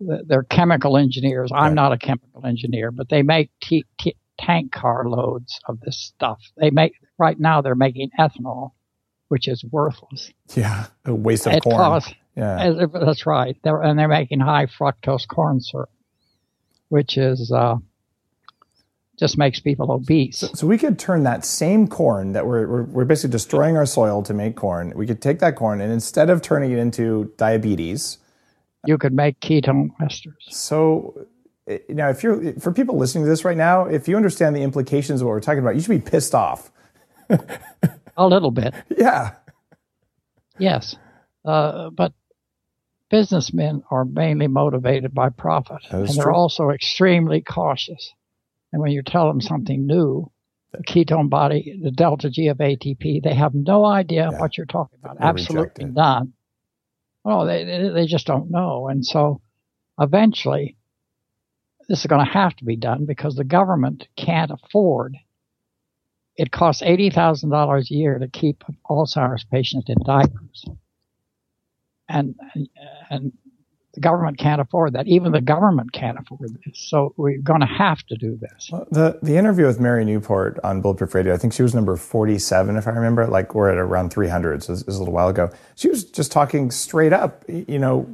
they're 0.00 0.44
chemical 0.44 0.96
engineers. 0.96 1.50
I'm 1.54 1.74
not 1.74 1.92
a 1.92 1.98
chemical 1.98 2.46
engineer, 2.46 2.90
but 2.90 3.08
they 3.08 3.22
make 3.22 3.50
t- 3.62 3.84
t- 4.00 4.16
tank 4.42 4.72
car 4.72 5.08
loads 5.08 5.60
of 5.66 5.80
this 5.80 5.98
stuff. 5.98 6.40
They 6.56 6.70
make 6.70 6.94
right 7.18 7.38
now 7.38 7.62
they're 7.62 7.74
making 7.74 8.10
ethanol, 8.18 8.72
which 9.28 9.48
is 9.48 9.64
worthless. 9.64 10.30
Yeah, 10.54 10.86
a 11.04 11.14
waste 11.14 11.46
of 11.46 11.54
it 11.54 11.62
corn. 11.62 11.76
Costs, 11.76 12.14
yeah, 12.36 12.86
that's 12.92 13.26
right. 13.26 13.56
They're, 13.62 13.80
and 13.80 13.98
they're 13.98 14.08
making 14.08 14.40
high 14.40 14.66
fructose 14.66 15.26
corn 15.26 15.60
syrup, 15.60 15.90
which 16.88 17.16
is 17.16 17.52
uh, 17.52 17.76
just 19.18 19.38
makes 19.38 19.60
people 19.60 19.92
obese. 19.92 20.38
So, 20.38 20.48
so, 20.54 20.66
we 20.66 20.78
could 20.78 20.98
turn 20.98 21.22
that 21.24 21.44
same 21.44 21.86
corn 21.86 22.32
that 22.32 22.46
we're, 22.46 22.66
we're, 22.66 22.82
we're 22.84 23.04
basically 23.04 23.30
destroying 23.32 23.76
our 23.76 23.86
soil 23.86 24.22
to 24.22 24.34
make 24.34 24.56
corn. 24.56 24.92
We 24.96 25.06
could 25.06 25.20
take 25.20 25.38
that 25.40 25.56
corn 25.56 25.80
and 25.80 25.92
instead 25.92 26.30
of 26.30 26.42
turning 26.42 26.72
it 26.72 26.78
into 26.78 27.32
diabetes, 27.36 28.18
you 28.86 28.98
could 28.98 29.12
make 29.12 29.38
ketone 29.40 29.90
esters. 30.00 30.32
So 30.50 31.26
now, 31.88 32.10
if 32.10 32.22
you're 32.22 32.54
for 32.54 32.72
people 32.72 32.96
listening 32.96 33.24
to 33.24 33.30
this 33.30 33.44
right 33.44 33.56
now, 33.56 33.86
if 33.86 34.08
you 34.08 34.16
understand 34.16 34.56
the 34.56 34.62
implications 34.62 35.20
of 35.20 35.26
what 35.26 35.32
we're 35.32 35.40
talking 35.40 35.60
about, 35.60 35.74
you 35.74 35.80
should 35.80 35.90
be 35.90 36.10
pissed 36.10 36.34
off. 36.34 36.70
A 38.16 38.26
little 38.26 38.50
bit. 38.50 38.74
Yeah. 38.96 39.34
Yes, 40.58 40.96
uh, 41.44 41.90
but 41.90 42.12
businessmen 43.10 43.82
are 43.90 44.04
mainly 44.04 44.48
motivated 44.48 45.14
by 45.14 45.28
profit, 45.30 45.78
and 45.90 46.08
they're 46.08 46.24
true. 46.24 46.34
also 46.34 46.70
extremely 46.70 47.40
cautious. 47.40 48.12
And 48.72 48.82
when 48.82 48.90
you 48.90 49.02
tell 49.02 49.28
them 49.28 49.40
something 49.40 49.86
new, 49.86 50.30
the 50.72 50.82
ketone 50.82 51.28
body, 51.28 51.78
the 51.82 51.90
delta 51.90 52.30
G 52.30 52.48
of 52.48 52.58
ATP, 52.58 53.22
they 53.22 53.34
have 53.34 53.54
no 53.54 53.84
idea 53.84 54.28
yeah. 54.30 54.38
what 54.38 54.56
you're 54.56 54.66
talking 54.66 54.98
about. 55.02 55.18
They're 55.18 55.28
Absolutely 55.28 55.84
none. 55.86 56.32
Oh, 57.24 57.46
they, 57.46 57.90
they 57.94 58.06
just 58.06 58.26
don't 58.26 58.50
know. 58.50 58.88
And 58.88 59.04
so 59.04 59.40
eventually, 59.98 60.76
this 61.88 62.00
is 62.00 62.06
going 62.06 62.24
to 62.24 62.32
have 62.32 62.54
to 62.56 62.64
be 62.64 62.76
done 62.76 63.06
because 63.06 63.34
the 63.34 63.44
government 63.44 64.08
can't 64.16 64.50
afford. 64.50 65.16
It 66.36 66.50
costs 66.50 66.82
$80,000 66.82 67.90
a 67.90 67.94
year 67.94 68.18
to 68.18 68.28
keep 68.28 68.64
Alzheimer's 68.88 69.44
patients 69.44 69.88
in 69.88 69.98
diapers 70.04 70.64
and 72.08 72.34
and 73.10 73.32
the 73.94 74.00
government 74.00 74.38
can't 74.38 74.60
afford 74.60 74.94
that. 74.94 75.06
Even 75.06 75.32
the 75.32 75.40
government 75.40 75.92
can't 75.92 76.18
afford 76.18 76.54
this. 76.64 76.78
So 76.78 77.12
we're 77.16 77.38
going 77.38 77.60
to 77.60 77.66
have 77.66 78.02
to 78.04 78.16
do 78.16 78.38
this. 78.40 78.70
The 78.90 79.18
the 79.22 79.36
interview 79.36 79.66
with 79.66 79.80
Mary 79.80 80.04
Newport 80.04 80.58
on 80.64 80.80
Bulletproof 80.80 81.14
Radio, 81.14 81.34
I 81.34 81.36
think 81.36 81.52
she 81.52 81.62
was 81.62 81.74
number 81.74 81.96
47, 81.96 82.76
if 82.76 82.86
I 82.88 82.90
remember. 82.90 83.26
Like 83.26 83.54
we're 83.54 83.70
at 83.70 83.76
around 83.76 84.10
300, 84.10 84.62
so 84.62 84.72
it 84.72 84.86
was 84.86 84.96
a 84.96 84.98
little 84.98 85.12
while 85.12 85.28
ago. 85.28 85.50
She 85.74 85.88
was 85.88 86.04
just 86.04 86.32
talking 86.32 86.70
straight 86.70 87.12
up, 87.12 87.44
you 87.48 87.78
know, 87.78 88.08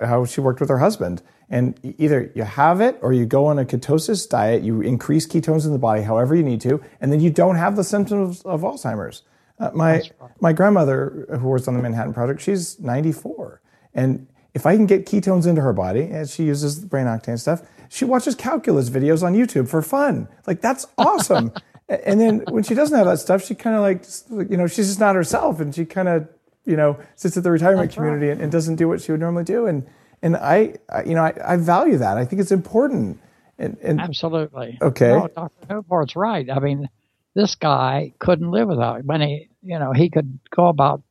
how 0.00 0.24
she 0.24 0.40
worked 0.40 0.60
with 0.60 0.70
her 0.70 0.78
husband. 0.78 1.22
And 1.50 1.78
either 1.98 2.30
you 2.34 2.44
have 2.44 2.80
it 2.80 2.98
or 3.00 3.12
you 3.12 3.24
go 3.24 3.46
on 3.46 3.58
a 3.58 3.64
ketosis 3.64 4.28
diet, 4.28 4.62
you 4.62 4.82
increase 4.82 5.26
ketones 5.26 5.64
in 5.64 5.72
the 5.72 5.78
body 5.78 6.02
however 6.02 6.34
you 6.34 6.42
need 6.42 6.60
to, 6.62 6.82
and 7.00 7.10
then 7.10 7.20
you 7.20 7.30
don't 7.30 7.56
have 7.56 7.76
the 7.76 7.84
symptoms 7.84 8.42
of 8.42 8.62
Alzheimer's. 8.62 9.22
Uh, 9.58 9.70
my 9.74 10.02
my 10.40 10.52
grandmother, 10.52 11.26
who 11.30 11.48
works 11.48 11.68
on 11.68 11.74
the 11.74 11.82
Manhattan 11.82 12.14
Project, 12.14 12.40
she's 12.40 12.78
94, 12.80 13.60
and 13.92 14.26
if 14.54 14.66
I 14.66 14.76
can 14.76 14.86
get 14.86 15.06
ketones 15.06 15.46
into 15.46 15.60
her 15.60 15.72
body, 15.72 16.02
and 16.02 16.28
she 16.28 16.44
uses 16.44 16.80
the 16.80 16.86
brain 16.86 17.06
octane 17.06 17.38
stuff, 17.38 17.62
she 17.88 18.04
watches 18.04 18.34
calculus 18.34 18.90
videos 18.90 19.22
on 19.22 19.34
YouTube 19.34 19.68
for 19.68 19.82
fun. 19.82 20.28
Like 20.46 20.60
that's 20.60 20.86
awesome. 20.98 21.52
and 21.88 22.20
then 22.20 22.44
when 22.50 22.62
she 22.62 22.74
doesn't 22.74 22.96
have 22.96 23.06
that 23.06 23.18
stuff, 23.18 23.44
she 23.44 23.54
kind 23.54 23.76
of 23.76 23.82
like 23.82 24.50
you 24.50 24.56
know 24.56 24.66
she's 24.66 24.88
just 24.88 25.00
not 25.00 25.14
herself, 25.14 25.60
and 25.60 25.74
she 25.74 25.84
kind 25.84 26.08
of 26.08 26.28
you 26.64 26.76
know 26.76 26.98
sits 27.16 27.36
at 27.36 27.42
the 27.42 27.50
retirement 27.50 27.88
that's 27.88 27.94
community 27.96 28.26
right. 28.26 28.32
and, 28.32 28.42
and, 28.42 28.52
doesn't 28.52 28.76
do 28.76 28.88
what 28.88 29.00
she 29.00 29.12
would 29.12 29.20
normally 29.20 29.44
do. 29.44 29.66
And 29.66 29.86
and 30.22 30.36
I, 30.36 30.74
I 30.88 31.04
you 31.04 31.14
know 31.14 31.24
I, 31.24 31.34
I, 31.44 31.56
value 31.56 31.98
that. 31.98 32.18
I 32.18 32.24
think 32.24 32.40
it's 32.40 32.52
important. 32.52 33.20
And, 33.58 33.76
and 33.82 34.00
absolutely 34.00 34.78
okay. 34.80 35.08
No, 35.08 35.28
Dr. 35.28 35.66
Newport's 35.68 36.14
right. 36.14 36.48
I 36.48 36.60
mean, 36.60 36.88
this 37.34 37.54
guy 37.54 38.12
couldn't 38.18 38.50
live 38.50 38.68
without 38.68 39.00
it. 39.00 39.04
When 39.04 39.20
he, 39.20 39.48
you 39.62 39.78
know, 39.78 39.92
he 39.92 40.10
could 40.10 40.38
go 40.54 40.68
about. 40.68 41.02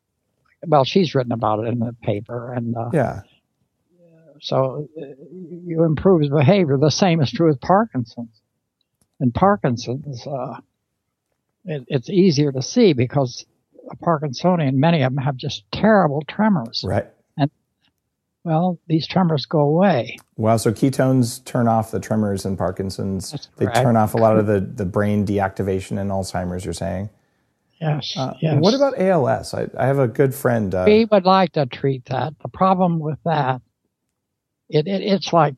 Well, 0.66 0.84
she's 0.84 1.14
written 1.14 1.32
about 1.32 1.60
it 1.60 1.68
in 1.68 1.80
the 1.80 1.94
paper, 2.02 2.54
and 2.54 2.76
uh, 2.76 2.90
yeah. 2.94 3.22
So 4.42 4.88
uh, 5.00 5.06
you 5.66 5.84
improve 5.84 6.22
his 6.22 6.30
behavior. 6.30 6.78
The 6.78 6.92
same 6.92 7.22
is 7.22 7.32
true 7.32 7.48
with 7.48 7.62
Parkinson's. 7.62 8.42
And 9.20 9.34
Parkinson's, 9.34 10.26
uh, 10.28 10.60
it, 11.66 11.86
it's 11.88 12.10
easier 12.10 12.52
to 12.52 12.62
see 12.62 12.94
because 12.94 13.46
a 13.90 13.96
Parkinsonian, 13.96 14.74
many 14.76 15.02
of 15.02 15.14
them 15.14 15.24
have 15.24 15.38
just 15.38 15.64
terrible 15.72 16.24
tremors. 16.28 16.84
Right. 16.86 17.08
And 17.38 17.50
well, 18.44 18.80
these 18.88 19.08
tremors 19.08 19.46
go 19.46 19.60
away. 19.60 20.18
Wow, 20.36 20.58
so 20.58 20.72
ketones 20.72 21.44
turn 21.44 21.68
off 21.68 21.92
the 21.92 22.00
tremors 22.00 22.46
in 22.46 22.58
Parkinson's. 22.58 23.50
They 23.58 23.66
turn 23.66 23.98
off 23.98 24.14
a 24.14 24.18
lot 24.18 24.38
of 24.38 24.46
the, 24.46 24.60
the 24.60 24.86
brain 24.86 25.26
deactivation 25.26 26.00
in 26.00 26.10
Alzheimer's, 26.10 26.64
you're 26.64 26.74
saying? 26.74 27.10
Yes, 27.80 28.14
uh, 28.18 28.34
yes. 28.42 28.56
What 28.60 28.74
about 28.74 28.98
ALS? 28.98 29.54
I, 29.54 29.68
I 29.78 29.86
have 29.86 30.00
a 30.00 30.08
good 30.08 30.34
friend. 30.34 30.74
Uh, 30.74 30.86
we 30.88 31.06
would 31.06 31.26
like 31.26 31.54
to 31.54 31.66
treat 31.68 32.06
that. 32.06 32.34
The 32.42 32.50
problem 32.50 33.00
with 33.00 33.20
that, 33.24 33.62
it, 34.70 34.88
it 34.88 35.02
it's 35.02 35.32
like 35.32 35.56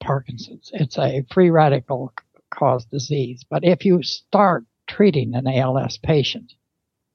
Parkinson's. 0.00 0.70
It's 0.72 0.98
a 0.98 1.24
free 1.32 1.50
radical 1.50 2.12
caused 2.52 2.90
disease. 2.90 3.44
But 3.48 3.64
if 3.64 3.84
you 3.84 4.02
start 4.02 4.64
treating 4.88 5.34
an 5.34 5.46
ALS 5.46 5.98
patient 5.98 6.52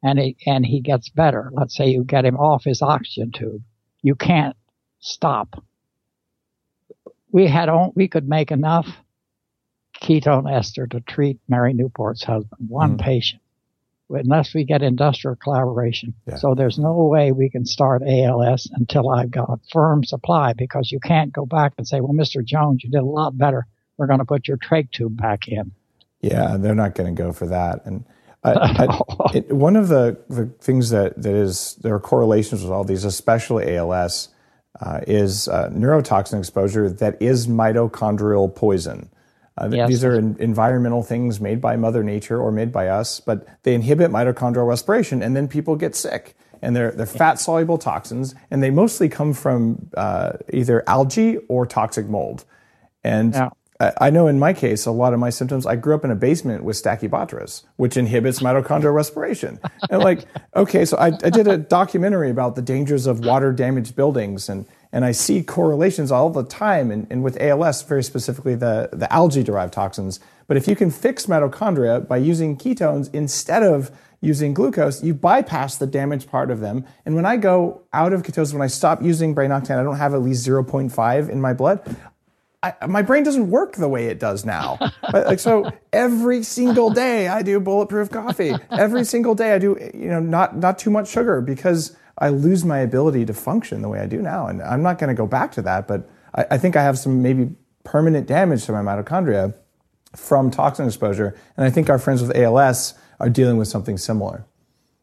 and 0.02 0.18
he, 0.18 0.38
and 0.46 0.66
he 0.66 0.80
gets 0.82 1.10
better, 1.10 1.52
let's 1.54 1.76
say 1.76 1.88
you 1.88 2.04
get 2.04 2.26
him 2.26 2.38
off 2.38 2.64
his 2.64 2.82
oxygen 2.82 3.32
tube, 3.32 3.62
you 4.02 4.16
can't 4.16 4.56
stop. 5.00 5.64
We 7.32 7.48
had 7.48 7.70
on, 7.70 7.92
we 7.96 8.08
could 8.08 8.28
make 8.28 8.52
enough 8.52 8.88
ketone 10.02 10.52
ester 10.52 10.88
to 10.88 11.00
treat 11.02 11.40
Mary 11.48 11.74
Newport's 11.74 12.24
husband, 12.24 12.70
one 12.70 12.98
mm. 12.98 13.02
patient, 13.02 13.42
unless 14.10 14.54
we 14.54 14.64
get 14.64 14.82
industrial 14.82 15.36
collaboration. 15.36 16.14
Yeah. 16.28 16.38
So 16.38 16.56
there's 16.56 16.78
no 16.78 16.94
way 17.06 17.32
we 17.32 17.50
can 17.50 17.66
start 17.66 18.04
ALS 18.04 18.70
until 18.74 19.10
I've 19.10 19.32
got 19.32 19.50
a 19.50 19.58
firm 19.72 20.04
supply 20.04 20.54
because 20.54 20.92
you 20.92 21.00
can't 21.00 21.34
go 21.34 21.46
back 21.46 21.74
and 21.78 21.88
say, 21.88 22.02
well, 22.02 22.14
Mr. 22.14 22.44
Jones, 22.44 22.84
you 22.84 22.90
did 22.90 23.02
a 23.02 23.06
lot 23.06 23.38
better. 23.38 23.68
We're 23.98 24.08
going 24.08 24.20
to 24.20 24.26
put 24.26 24.48
your 24.48 24.58
trach 24.58 24.92
tube 24.92 25.18
back 25.18 25.48
in. 25.48 25.72
Yeah, 26.22 26.58
they're 26.58 26.76
not 26.76 26.96
going 26.96 27.16
to 27.16 27.22
go 27.22 27.32
for 27.32 27.48
that. 27.48 27.86
And 27.86 28.06
I, 28.44 28.52
I, 28.90 29.32
it, 29.34 29.52
one 29.52 29.76
of 29.76 29.88
the, 29.88 30.18
the 30.30 30.48
things 30.60 30.90
that, 30.92 31.22
that 31.22 31.34
is, 31.34 31.76
there 31.82 31.94
are 31.94 32.00
correlations 32.00 32.64
with 32.64 32.72
all 32.72 32.84
these, 32.84 33.04
especially 33.04 33.76
ALS, 33.76 34.30
uh, 34.80 35.02
is 35.08 35.48
uh, 35.48 35.70
neurotoxin 35.70 36.40
exposure 36.40 36.90
that 36.90 37.22
is 37.22 37.48
mitochondrial 37.48 38.54
poison. 38.54 39.10
Uh, 39.58 39.70
yes. 39.72 39.90
These 39.90 40.04
are 40.04 40.18
in, 40.18 40.38
environmental 40.40 41.04
things 41.04 41.40
made 41.40 41.60
by 41.60 41.76
Mother 41.76 42.04
Nature 42.04 42.40
or 42.40 42.52
made 42.52 42.72
by 42.72 42.88
us, 42.88 43.20
but 43.20 43.48
they 43.64 43.74
inhibit 43.74 44.12
mitochondrial 44.12 44.68
respiration, 44.68 45.24
and 45.24 45.36
then 45.36 45.48
people 45.48 45.76
get 45.76 45.96
sick. 45.96 46.36
And 46.60 46.76
they're, 46.76 46.92
they're 46.92 47.06
fat 47.06 47.40
soluble 47.40 47.78
toxins, 47.78 48.34
and 48.50 48.64
they 48.64 48.72
mostly 48.72 49.10
come 49.10 49.34
from 49.34 49.90
uh, 49.96 50.34
either 50.52 50.84
algae 50.88 51.38
or 51.50 51.68
toxic 51.68 52.08
mold. 52.08 52.46
And 53.04 53.34
yeah. 53.34 53.50
I 53.80 54.10
know 54.10 54.28
in 54.28 54.40
my 54.40 54.54
case, 54.54 54.88
a 54.88 54.92
lot 54.92 55.14
of 55.14 55.20
my 55.20 55.30
symptoms, 55.30 55.68
I 55.68 55.76
grew 55.76 55.94
up 55.94 56.04
in 56.04 56.10
a 56.10 56.16
basement 56.16 56.64
with 56.64 56.76
Stachybotrys, 56.76 57.64
which 57.76 57.96
inhibits 57.96 58.40
mitochondrial 58.40 58.94
respiration. 58.94 59.60
And 59.92 60.02
like, 60.02 60.26
okay, 60.56 60.84
so 60.84 60.98
I, 60.98 61.08
I 61.08 61.30
did 61.30 61.48
a 61.48 61.58
documentary 61.60 62.32
about 62.32 62.56
the 62.56 62.64
dangers 62.64 63.06
of 63.06 63.24
water 63.24 63.54
damaged 63.54 63.96
buildings 63.96 64.50
and 64.50 64.66
and 64.92 65.06
I 65.06 65.12
see 65.12 65.44
correlations 65.44 66.12
all 66.12 66.30
the 66.30 66.44
time, 66.44 66.92
and, 66.92 67.08
and 67.10 67.24
with 67.24 67.40
ALS, 67.42 67.82
very 67.84 68.04
specifically 68.04 68.56
the, 68.56 68.90
the 68.94 69.12
algae 69.12 69.44
derived 69.44 69.74
toxins. 69.74 70.20
But 70.48 70.58
if 70.58 70.68
you 70.68 70.76
can 70.76 70.92
fix 70.92 71.26
mitochondria 71.26 72.08
by 72.08 72.18
using 72.18 72.58
ketones 72.58 73.14
instead 73.14 73.64
of 73.64 73.92
using 74.22 74.54
glucose, 74.54 75.04
you 75.04 75.14
bypass 75.14 75.78
the 75.78 75.88
damaged 75.88 76.30
part 76.30 76.50
of 76.50 76.60
them. 76.60 76.86
And 77.06 77.16
when 77.16 77.26
I 77.26 77.38
go 77.38 77.84
out 77.94 78.14
of 78.14 78.24
ketosis, 78.24 78.54
when 78.54 78.62
I 78.62 78.68
stop 78.68 79.04
using 79.04 79.34
brain 79.34 79.52
octane, 79.52 79.78
I 79.78 79.84
don't 79.84 79.98
have 79.98 80.14
at 80.14 80.22
least 80.22 80.48
0.5 80.48 81.30
in 81.30 81.42
my 81.42 81.54
blood. 81.54 81.98
I, 82.64 82.74
my 82.88 83.04
brain 83.04 83.24
doesn't 83.24 83.52
work 83.52 83.76
the 83.76 83.88
way 83.88 84.08
it 84.08 84.20
does 84.20 84.44
now. 84.44 84.80
like 85.14 85.40
so, 85.40 85.72
every 85.94 86.42
single 86.42 86.90
day 86.90 87.28
I 87.28 87.44
do 87.44 87.60
bulletproof 87.60 88.10
coffee. 88.10 88.54
Every 88.72 89.06
single 89.06 89.36
day 89.36 89.54
I 89.54 89.60
do, 89.60 89.78
you 89.94 90.10
know, 90.10 90.20
not 90.20 90.58
not 90.58 90.80
too 90.80 90.90
much 90.90 91.08
sugar 91.08 91.40
because 91.42 91.96
I 92.20 92.30
lose 92.30 92.66
my 92.66 92.80
ability 92.80 93.26
to 93.26 93.34
function 93.34 93.82
the 93.82 93.90
way 93.90 94.00
I 94.00 94.08
do 94.08 94.22
now. 94.22 94.48
And 94.48 94.62
I'm 94.62 94.82
not 94.82 94.98
going 94.98 95.10
to 95.10 95.14
go 95.14 95.28
back 95.28 95.52
to 95.54 95.62
that, 95.64 95.88
but 95.88 96.10
I, 96.36 96.46
I, 96.52 96.58
think 96.58 96.76
I 96.76 96.84
have 96.84 96.98
some 96.98 97.22
maybe 97.22 97.50
permanent 97.84 98.28
damage 98.28 98.66
to 98.66 98.72
my 98.72 98.82
mitochondria 98.82 99.54
from 100.16 100.50
toxin 100.50 100.88
exposure. 100.88 101.38
And 101.56 101.66
I 101.66 101.70
think 101.70 101.90
our 101.90 102.00
friends 102.00 102.22
with 102.22 102.36
ALS 102.36 102.96
are 103.20 103.30
dealing 103.30 103.58
with 103.58 103.68
something 103.68 103.98
similar. 103.98 104.46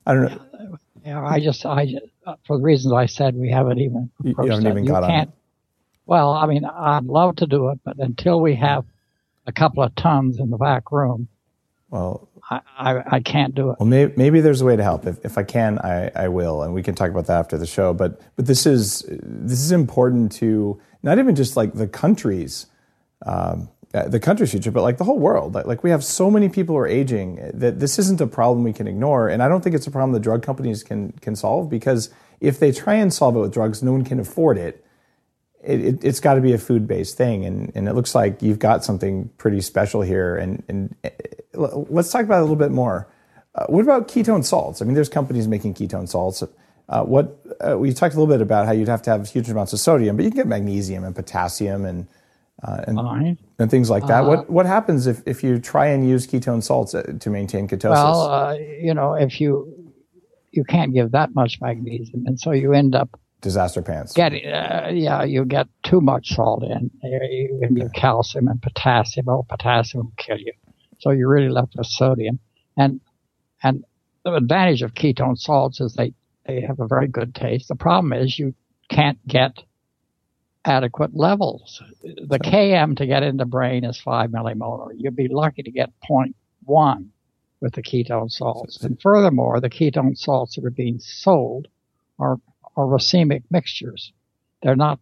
I 0.06 0.14
don't 0.14 0.24
know. 0.24 0.78
Yeah, 1.04 1.24
I 1.24 1.38
just, 1.38 1.66
I 1.66 1.86
just, 1.86 2.06
for 2.46 2.56
the 2.56 2.62
reasons 2.62 2.94
I 2.94 3.06
said, 3.06 3.36
we 3.36 3.50
haven't 3.50 3.78
even. 3.78 4.10
You, 4.22 4.34
you 4.42 4.50
haven't 4.50 4.66
even 4.66 4.86
got 4.86 5.04
on. 5.04 5.32
Well, 6.06 6.32
I 6.32 6.46
mean, 6.46 6.64
I'd 6.64 7.04
love 7.04 7.36
to 7.36 7.46
do 7.46 7.70
it, 7.70 7.80
but 7.84 7.98
until 7.98 8.40
we 8.40 8.54
have 8.56 8.84
a 9.46 9.52
couple 9.52 9.82
of 9.82 9.94
tons 9.94 10.38
in 10.38 10.50
the 10.50 10.56
back 10.56 10.90
room, 10.90 11.28
well, 11.90 12.28
I, 12.50 12.60
I, 12.76 13.02
I, 13.16 13.20
can't 13.20 13.54
do 13.54 13.70
it. 13.70 13.76
Well, 13.80 13.88
maybe, 13.88 14.12
maybe 14.16 14.40
there's 14.40 14.60
a 14.60 14.64
way 14.64 14.76
to 14.76 14.82
help. 14.82 15.06
If, 15.06 15.24
if 15.24 15.38
I 15.38 15.42
can, 15.42 15.78
I, 15.78 16.10
I 16.14 16.28
will, 16.28 16.62
and 16.62 16.74
we 16.74 16.82
can 16.82 16.94
talk 16.94 17.10
about 17.10 17.26
that 17.26 17.38
after 17.38 17.56
the 17.56 17.66
show. 17.66 17.94
But 17.94 18.20
but 18.36 18.46
this 18.46 18.66
is 18.66 19.04
this 19.08 19.60
is 19.60 19.72
important 19.72 20.32
to 20.32 20.80
not 21.02 21.18
even 21.18 21.34
just 21.34 21.56
like 21.56 21.74
the 21.74 21.88
countries, 21.88 22.66
um, 23.24 23.68
uh, 23.94 24.08
the 24.08 24.20
country's 24.20 24.50
future, 24.50 24.70
but 24.70 24.82
like 24.82 24.98
the 24.98 25.04
whole 25.04 25.18
world. 25.18 25.54
Like, 25.54 25.66
like 25.66 25.82
we 25.82 25.90
have 25.90 26.04
so 26.04 26.30
many 26.30 26.48
people 26.48 26.74
who 26.74 26.80
are 26.80 26.86
aging 26.86 27.50
that 27.54 27.80
this 27.80 27.98
isn't 27.98 28.20
a 28.20 28.26
problem 28.26 28.62
we 28.62 28.72
can 28.72 28.86
ignore, 28.86 29.28
and 29.28 29.42
I 29.42 29.48
don't 29.48 29.62
think 29.62 29.74
it's 29.74 29.86
a 29.86 29.90
problem 29.90 30.12
the 30.12 30.20
drug 30.20 30.42
companies 30.42 30.82
can 30.82 31.12
can 31.12 31.36
solve 31.36 31.70
because 31.70 32.10
if 32.40 32.58
they 32.58 32.72
try 32.72 32.94
and 32.94 33.12
solve 33.12 33.36
it 33.36 33.40
with 33.40 33.54
drugs, 33.54 33.82
no 33.82 33.92
one 33.92 34.04
can 34.04 34.20
afford 34.20 34.58
it 34.58 34.83
it, 35.64 36.02
has 36.02 36.18
it, 36.18 36.22
got 36.22 36.34
to 36.34 36.40
be 36.40 36.52
a 36.52 36.58
food 36.58 36.86
based 36.86 37.16
thing. 37.16 37.44
And, 37.44 37.72
and 37.74 37.88
it 37.88 37.94
looks 37.94 38.14
like 38.14 38.42
you've 38.42 38.58
got 38.58 38.84
something 38.84 39.30
pretty 39.38 39.60
special 39.60 40.02
here. 40.02 40.36
And, 40.36 40.62
and 40.68 40.94
uh, 41.04 41.68
let's 41.88 42.10
talk 42.10 42.22
about 42.22 42.38
it 42.38 42.40
a 42.40 42.42
little 42.42 42.56
bit 42.56 42.70
more. 42.70 43.08
Uh, 43.54 43.66
what 43.66 43.82
about 43.82 44.08
ketone 44.08 44.44
salts? 44.44 44.82
I 44.82 44.84
mean, 44.84 44.94
there's 44.94 45.08
companies 45.08 45.46
making 45.46 45.74
ketone 45.74 46.08
salts. 46.08 46.42
Uh, 46.88 47.02
what 47.02 47.38
uh, 47.66 47.78
we 47.78 47.92
talked 47.92 48.14
a 48.14 48.18
little 48.18 48.32
bit 48.32 48.42
about 48.42 48.66
how 48.66 48.72
you'd 48.72 48.88
have 48.88 49.02
to 49.02 49.10
have 49.10 49.28
huge 49.28 49.48
amounts 49.48 49.72
of 49.72 49.80
sodium, 49.80 50.16
but 50.16 50.24
you 50.24 50.30
can 50.30 50.38
get 50.38 50.46
magnesium 50.46 51.04
and 51.04 51.14
potassium 51.14 51.84
and 51.84 52.06
uh, 52.62 52.84
and, 52.86 53.38
and, 53.58 53.70
things 53.70 53.90
like 53.90 54.06
that. 54.06 54.24
what 54.24 54.38
uh, 54.38 54.42
what 54.44 54.64
happens 54.64 55.06
if, 55.06 55.22
if 55.26 55.42
you 55.42 55.58
try 55.58 55.86
and 55.86 56.08
use 56.08 56.26
ketone 56.26 56.62
salts 56.62 56.92
to 56.92 57.30
maintain 57.30 57.68
ketosis? 57.68 57.90
Well, 57.90 58.58
you 58.58 58.94
know, 58.94 59.14
if 59.14 59.40
you 59.40 59.92
you 60.50 60.64
can't 60.64 60.94
give 60.94 61.10
that 61.12 61.34
much 61.34 61.60
magnesium, 61.60 62.24
and 62.26 62.38
so 62.38 62.52
you 62.52 62.72
end 62.72 62.94
up 62.94 63.20
disaster 63.44 63.82
pants. 63.82 64.12
Get 64.12 64.32
uh, 64.32 64.88
yeah, 64.92 65.22
you 65.22 65.44
get 65.44 65.68
too 65.84 66.00
much 66.00 66.30
salt 66.34 66.64
in. 66.64 66.90
You 67.02 67.60
can 67.62 67.74
get 67.74 67.92
calcium 67.92 68.48
and 68.48 68.60
potassium. 68.60 69.28
Oh, 69.28 69.44
potassium 69.48 70.06
will 70.06 70.12
kill 70.16 70.38
you. 70.38 70.52
So 70.98 71.10
you're 71.10 71.28
really 71.28 71.50
left 71.50 71.74
with 71.76 71.86
sodium. 71.86 72.40
And 72.76 73.00
and 73.62 73.84
the 74.24 74.34
advantage 74.34 74.82
of 74.82 74.94
ketone 74.94 75.38
salts 75.38 75.80
is 75.80 75.94
they 75.94 76.14
they 76.46 76.62
have 76.62 76.80
a 76.80 76.88
very 76.88 77.06
good 77.06 77.34
taste. 77.34 77.68
The 77.68 77.76
problem 77.76 78.12
is 78.12 78.38
you 78.38 78.54
can't 78.88 79.24
get 79.26 79.62
adequate 80.64 81.14
levels. 81.14 81.82
The 82.02 82.38
KM 82.38 82.96
to 82.96 83.06
get 83.06 83.22
in 83.22 83.36
the 83.36 83.44
brain 83.44 83.84
is 83.84 84.00
five 84.00 84.30
millimolar. 84.30 84.88
You'd 84.96 85.16
be 85.16 85.28
lucky 85.28 85.62
to 85.62 85.70
get 85.70 85.90
0.1 86.10 87.08
with 87.60 87.74
the 87.74 87.82
ketone 87.82 88.30
salts. 88.30 88.82
And 88.82 89.00
furthermore, 89.00 89.60
the 89.60 89.70
ketone 89.70 90.16
salts 90.16 90.56
that 90.56 90.64
are 90.64 90.70
being 90.70 90.98
sold 91.00 91.68
are 92.18 92.38
or 92.76 92.86
racemic 92.86 93.42
mixtures. 93.50 94.12
They're 94.62 94.76
not, 94.76 94.98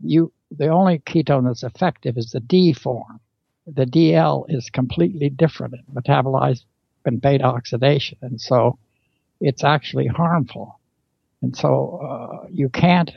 you, 0.00 0.32
the 0.50 0.68
only 0.68 0.98
ketone 1.00 1.44
that's 1.44 1.62
effective 1.62 2.16
is 2.16 2.30
the 2.30 2.40
D 2.40 2.72
form. 2.72 3.20
The 3.66 3.86
DL 3.86 4.46
is 4.48 4.70
completely 4.70 5.28
different. 5.28 5.74
It 5.74 5.80
metabolized 5.92 6.64
in 7.06 7.18
beta 7.18 7.44
oxidation. 7.44 8.18
And 8.22 8.40
so 8.40 8.78
it's 9.40 9.64
actually 9.64 10.06
harmful. 10.06 10.78
And 11.42 11.56
so, 11.56 12.00
uh, 12.02 12.46
you 12.50 12.68
can't, 12.68 13.10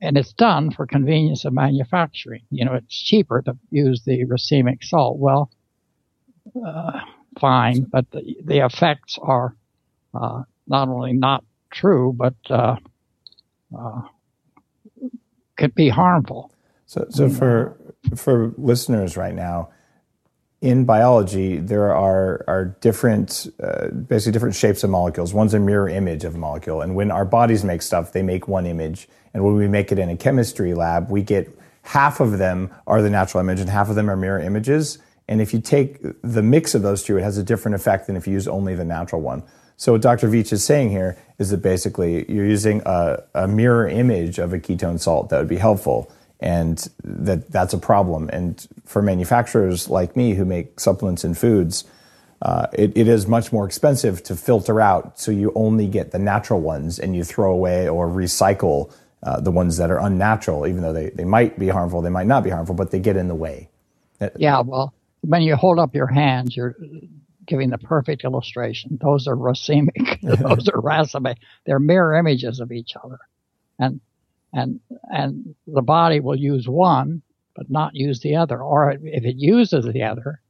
and 0.00 0.16
it's 0.16 0.32
done 0.32 0.70
for 0.70 0.86
convenience 0.86 1.44
of 1.44 1.52
manufacturing. 1.52 2.42
You 2.50 2.64
know, 2.64 2.74
it's 2.74 2.94
cheaper 2.94 3.42
to 3.42 3.56
use 3.70 4.02
the 4.04 4.24
racemic 4.26 4.84
salt. 4.84 5.18
Well, 5.18 5.50
uh, 6.64 7.00
fine, 7.40 7.82
but 7.90 8.10
the, 8.10 8.36
the 8.44 8.64
effects 8.64 9.18
are, 9.20 9.56
uh, 10.14 10.42
not 10.66 10.88
only 10.88 11.14
not 11.14 11.44
true, 11.70 12.14
but, 12.16 12.36
uh, 12.48 12.76
uh, 13.76 14.02
could 15.56 15.74
be 15.74 15.88
harmful. 15.88 16.50
So, 16.86 17.06
so 17.10 17.28
for 17.28 17.76
for 18.16 18.54
listeners 18.56 19.16
right 19.16 19.34
now, 19.34 19.70
in 20.60 20.84
biology, 20.84 21.58
there 21.58 21.94
are 21.94 22.44
are 22.48 22.76
different, 22.80 23.46
uh, 23.62 23.88
basically 23.88 24.32
different 24.32 24.54
shapes 24.54 24.82
of 24.82 24.90
molecules. 24.90 25.34
One's 25.34 25.54
a 25.54 25.60
mirror 25.60 25.88
image 25.88 26.24
of 26.24 26.34
a 26.34 26.38
molecule, 26.38 26.80
and 26.80 26.94
when 26.94 27.10
our 27.10 27.24
bodies 27.24 27.64
make 27.64 27.82
stuff, 27.82 28.12
they 28.12 28.22
make 28.22 28.48
one 28.48 28.66
image. 28.66 29.08
And 29.34 29.44
when 29.44 29.54
we 29.54 29.68
make 29.68 29.92
it 29.92 29.98
in 29.98 30.08
a 30.08 30.16
chemistry 30.16 30.74
lab, 30.74 31.10
we 31.10 31.22
get 31.22 31.48
half 31.82 32.20
of 32.20 32.38
them 32.38 32.70
are 32.86 33.02
the 33.02 33.10
natural 33.10 33.40
image, 33.40 33.60
and 33.60 33.68
half 33.68 33.88
of 33.88 33.94
them 33.94 34.10
are 34.10 34.16
mirror 34.16 34.40
images. 34.40 34.98
And 35.28 35.42
if 35.42 35.52
you 35.52 35.60
take 35.60 35.98
the 36.22 36.42
mix 36.42 36.74
of 36.74 36.82
those 36.82 37.02
two, 37.02 37.18
it 37.18 37.22
has 37.22 37.36
a 37.36 37.42
different 37.42 37.74
effect 37.74 38.06
than 38.06 38.16
if 38.16 38.26
you 38.26 38.32
use 38.32 38.48
only 38.48 38.74
the 38.74 38.84
natural 38.84 39.20
one. 39.20 39.42
So 39.78 39.92
what 39.92 40.02
Dr. 40.02 40.28
Veech 40.28 40.52
is 40.52 40.64
saying 40.64 40.90
here 40.90 41.16
is 41.38 41.50
that 41.50 41.62
basically 41.62 42.30
you're 42.30 42.44
using 42.44 42.82
a, 42.84 43.22
a, 43.32 43.46
mirror 43.46 43.88
image 43.88 44.40
of 44.40 44.52
a 44.52 44.58
ketone 44.58 44.98
salt 44.98 45.28
that 45.30 45.38
would 45.38 45.48
be 45.48 45.56
helpful, 45.56 46.12
and 46.40 46.88
that 47.04 47.52
that's 47.52 47.72
a 47.72 47.78
problem. 47.78 48.28
And 48.32 48.66
for 48.84 49.02
manufacturers 49.02 49.88
like 49.88 50.16
me 50.16 50.34
who 50.34 50.44
make 50.44 50.80
supplements 50.80 51.22
and 51.22 51.38
foods, 51.38 51.84
uh, 52.42 52.66
it, 52.72 52.96
it 52.96 53.06
is 53.06 53.28
much 53.28 53.52
more 53.52 53.64
expensive 53.64 54.20
to 54.24 54.34
filter 54.34 54.80
out, 54.80 55.20
so 55.20 55.30
you 55.30 55.52
only 55.54 55.86
get 55.86 56.10
the 56.10 56.18
natural 56.18 56.60
ones 56.60 56.98
and 56.98 57.14
you 57.14 57.22
throw 57.22 57.52
away 57.52 57.88
or 57.88 58.08
recycle 58.08 58.92
uh, 59.22 59.40
the 59.40 59.52
ones 59.52 59.76
that 59.76 59.92
are 59.92 59.98
unnatural, 59.98 60.66
even 60.66 60.82
though 60.82 60.92
they, 60.92 61.10
they 61.10 61.24
might 61.24 61.56
be 61.56 61.68
harmful, 61.68 62.02
they 62.02 62.10
might 62.10 62.26
not 62.26 62.42
be 62.42 62.50
harmful, 62.50 62.74
but 62.74 62.90
they 62.90 62.98
get 62.98 63.16
in 63.16 63.28
the 63.28 63.34
way. 63.34 63.68
Yeah, 64.36 64.60
well, 64.60 64.92
when 65.20 65.42
you 65.42 65.54
hold 65.54 65.78
up 65.78 65.94
your 65.94 66.08
hands, 66.08 66.56
you're 66.56 66.74
giving 67.48 67.70
the 67.70 67.78
perfect 67.78 68.22
illustration. 68.22 68.98
Those 69.00 69.26
are 69.26 69.34
racemic. 69.36 70.20
Those 70.22 70.68
are 70.68 70.80
racemic. 70.80 71.36
They're 71.66 71.80
mirror 71.80 72.14
images 72.16 72.60
of 72.60 72.70
each 72.70 72.94
other, 73.02 73.18
and 73.78 74.00
and 74.52 74.80
and 75.10 75.54
the 75.66 75.82
body 75.82 76.20
will 76.20 76.36
use 76.36 76.68
one 76.68 77.22
but 77.56 77.68
not 77.68 77.92
use 77.96 78.20
the 78.20 78.36
other, 78.36 78.62
or 78.62 78.92
if 78.92 79.24
it 79.24 79.34
uses 79.36 79.84
the 79.84 80.04
other, 80.04 80.40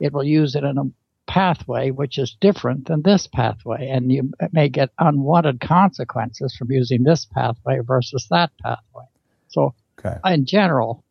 it 0.00 0.12
will 0.12 0.24
use 0.24 0.56
it 0.56 0.64
in 0.64 0.76
a 0.76 0.82
pathway 1.30 1.90
which 1.92 2.18
is 2.18 2.36
different 2.40 2.88
than 2.88 3.00
this 3.02 3.28
pathway, 3.28 3.88
and 3.88 4.10
you 4.10 4.32
may 4.50 4.68
get 4.68 4.90
unwanted 4.98 5.60
consequences 5.60 6.56
from 6.56 6.72
using 6.72 7.04
this 7.04 7.26
pathway 7.26 7.78
versus 7.78 8.26
that 8.30 8.50
pathway. 8.60 9.04
So, 9.46 9.74
Okay. 10.04 10.18
in 10.32 10.46
general, 10.46 11.04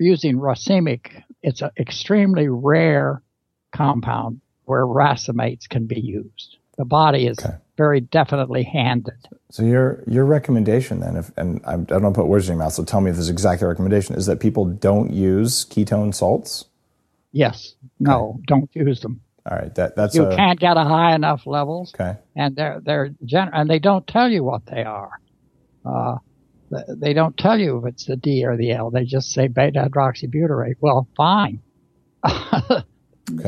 using 0.00 0.36
racemic, 0.38 1.22
it's 1.42 1.62
an 1.62 1.70
extremely 1.78 2.48
rare 2.48 3.22
compound 3.72 4.40
where 4.64 4.86
racemates 4.86 5.68
can 5.68 5.86
be 5.86 6.00
used. 6.00 6.58
The 6.78 6.84
body 6.84 7.26
is 7.26 7.38
Okay. 7.38 7.56
very 7.76 8.00
definitely 8.00 8.62
handed. 8.62 9.14
So 9.50 9.62
your 9.64 10.02
your 10.06 10.24
recommendation 10.24 11.00
then, 11.00 11.16
if, 11.16 11.30
and 11.36 11.60
I 11.66 11.76
don't 11.76 12.02
want 12.02 12.14
to 12.14 12.20
put 12.22 12.28
words 12.28 12.48
in 12.48 12.54
your 12.56 12.64
mouth, 12.64 12.72
so 12.72 12.84
tell 12.84 13.00
me 13.00 13.10
if 13.10 13.16
this 13.16 13.24
is 13.24 13.30
exactly 13.30 13.66
a 13.66 13.68
recommendation, 13.68 14.14
is 14.14 14.26
that 14.26 14.40
people 14.40 14.64
don't 14.64 15.12
use 15.12 15.64
ketone 15.66 16.14
salts. 16.14 16.64
Yes, 17.32 17.74
no, 18.00 18.40
don't 18.46 18.70
use 18.74 19.00
them. 19.00 19.20
All 19.50 19.58
right, 19.58 19.74
that 19.74 19.96
that's 19.96 20.14
You 20.14 20.24
a, 20.26 20.36
can't 20.36 20.58
get 20.60 20.76
a 20.76 20.84
high 20.84 21.14
enough 21.14 21.46
levels, 21.46 21.92
okay. 21.94 22.18
and 22.36 22.54
they're 22.56 22.80
they're 22.84 23.10
gen- 23.24 23.50
and 23.52 23.68
they 23.68 23.78
don't 23.78 24.06
tell 24.06 24.30
you 24.30 24.44
what 24.44 24.64
they 24.66 24.84
are. 24.84 25.10
Uh, 25.84 26.16
they 26.88 27.12
don't 27.12 27.36
tell 27.36 27.58
you 27.58 27.78
if 27.78 27.86
it's 27.86 28.06
the 28.06 28.16
D 28.16 28.44
or 28.46 28.56
the 28.56 28.72
L. 28.72 28.90
They 28.90 29.04
just 29.04 29.30
say 29.32 29.48
beta 29.48 29.88
hydroxybutyrate. 29.90 30.76
Well, 30.80 31.06
fine. 31.16 31.60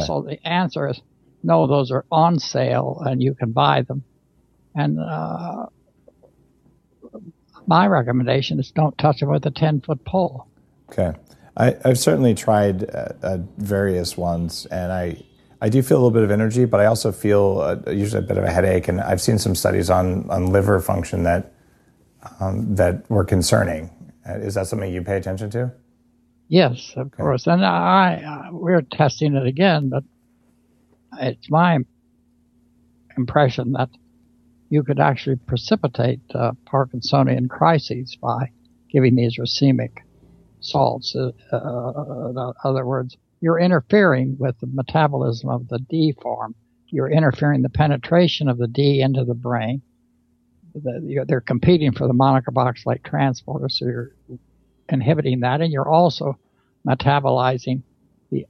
So 0.06 0.22
the 0.22 0.44
answer 0.46 0.88
is 0.88 1.00
no. 1.42 1.66
Those 1.66 1.90
are 1.90 2.04
on 2.10 2.38
sale, 2.38 3.02
and 3.04 3.22
you 3.22 3.34
can 3.34 3.52
buy 3.52 3.82
them. 3.82 4.04
And 4.74 4.98
uh, 4.98 5.66
my 7.66 7.86
recommendation 7.86 8.60
is 8.60 8.70
don't 8.70 8.96
touch 8.98 9.20
them 9.20 9.30
with 9.30 9.44
a 9.46 9.50
ten 9.50 9.80
foot 9.80 10.04
pole. 10.04 10.46
Okay, 10.90 11.12
I, 11.56 11.76
I've 11.84 11.98
certainly 11.98 12.34
tried 12.34 12.88
uh, 12.88 13.12
uh, 13.22 13.38
various 13.58 14.16
ones, 14.16 14.66
and 14.66 14.92
I 14.92 15.22
I 15.60 15.68
do 15.68 15.82
feel 15.82 15.96
a 15.96 16.00
little 16.00 16.10
bit 16.10 16.22
of 16.22 16.30
energy, 16.30 16.64
but 16.64 16.80
I 16.80 16.86
also 16.86 17.12
feel 17.12 17.60
uh, 17.60 17.90
usually 17.90 18.24
a 18.24 18.26
bit 18.26 18.38
of 18.38 18.44
a 18.44 18.50
headache. 18.50 18.88
And 18.88 19.00
I've 19.00 19.20
seen 19.20 19.38
some 19.38 19.54
studies 19.54 19.90
on 19.90 20.30
on 20.30 20.52
liver 20.52 20.80
function 20.80 21.24
that 21.24 21.52
um, 22.40 22.74
that 22.76 23.08
were 23.10 23.24
concerning. 23.24 23.90
Uh, 24.28 24.38
Is 24.38 24.54
that 24.54 24.66
something 24.66 24.92
you 24.92 25.02
pay 25.02 25.16
attention 25.16 25.50
to? 25.50 25.72
Yes, 26.54 26.92
of 26.94 27.10
course. 27.10 27.48
And 27.48 27.64
I, 27.64 28.22
uh, 28.22 28.52
we're 28.52 28.80
testing 28.82 29.34
it 29.34 29.44
again, 29.44 29.88
but 29.88 30.04
it's 31.20 31.50
my 31.50 31.78
impression 33.18 33.72
that 33.72 33.88
you 34.70 34.84
could 34.84 35.00
actually 35.00 35.34
precipitate 35.34 36.20
uh, 36.32 36.52
Parkinsonian 36.64 37.48
crises 37.48 38.16
by 38.22 38.52
giving 38.88 39.16
these 39.16 39.36
racemic 39.36 39.96
salts. 40.60 41.16
Uh, 41.16 41.32
uh, 41.52 42.30
in 42.30 42.52
other 42.62 42.86
words, 42.86 43.16
you're 43.40 43.58
interfering 43.58 44.36
with 44.38 44.54
the 44.60 44.68
metabolism 44.72 45.50
of 45.50 45.66
the 45.66 45.80
D 45.80 46.14
form. 46.22 46.54
You're 46.86 47.10
interfering 47.10 47.62
the 47.62 47.68
penetration 47.68 48.48
of 48.48 48.58
the 48.58 48.68
D 48.68 49.00
into 49.00 49.24
the 49.24 49.34
brain. 49.34 49.82
The, 50.72 51.24
they're 51.26 51.40
competing 51.40 51.90
for 51.90 52.06
the 52.06 52.14
monocarboxylate 52.14 53.02
transporter, 53.02 53.68
so 53.68 53.86
you're 53.86 54.12
inhibiting 54.88 55.40
that, 55.40 55.60
and 55.60 55.72
you're 55.72 55.88
also 55.88 56.38
metabolizing 56.86 57.82
the 58.30 58.46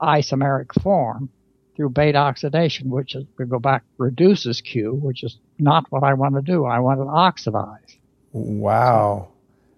isomeric 0.00 0.80
form 0.82 1.30
through 1.76 1.90
beta 1.90 2.18
oxidation, 2.18 2.90
which 2.90 3.14
is, 3.14 3.24
we 3.38 3.46
go 3.46 3.58
back, 3.58 3.82
reduces 3.98 4.60
Q, 4.60 4.94
which 4.94 5.24
is 5.24 5.38
not 5.58 5.86
what 5.90 6.02
I 6.02 6.14
want 6.14 6.34
to 6.34 6.42
do. 6.42 6.64
I 6.64 6.80
want 6.80 7.00
to 7.00 7.06
oxidize. 7.06 7.96
Wow. 8.32 9.28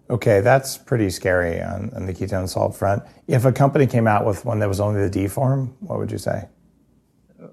Okay, 0.09 0.41
that's 0.41 0.77
pretty 0.77 1.09
scary 1.09 1.61
on, 1.61 1.91
on 1.95 2.05
the 2.05 2.13
ketone 2.13 2.47
salt 2.47 2.75
front. 2.75 3.03
If 3.27 3.45
a 3.45 3.51
company 3.51 3.87
came 3.87 4.07
out 4.07 4.25
with 4.25 4.45
one 4.45 4.59
that 4.59 4.67
was 4.67 4.79
only 4.79 5.01
the 5.01 5.09
D 5.09 5.27
form, 5.27 5.75
what 5.79 5.97
would 5.97 6.11
you 6.11 6.17
say? 6.19 6.47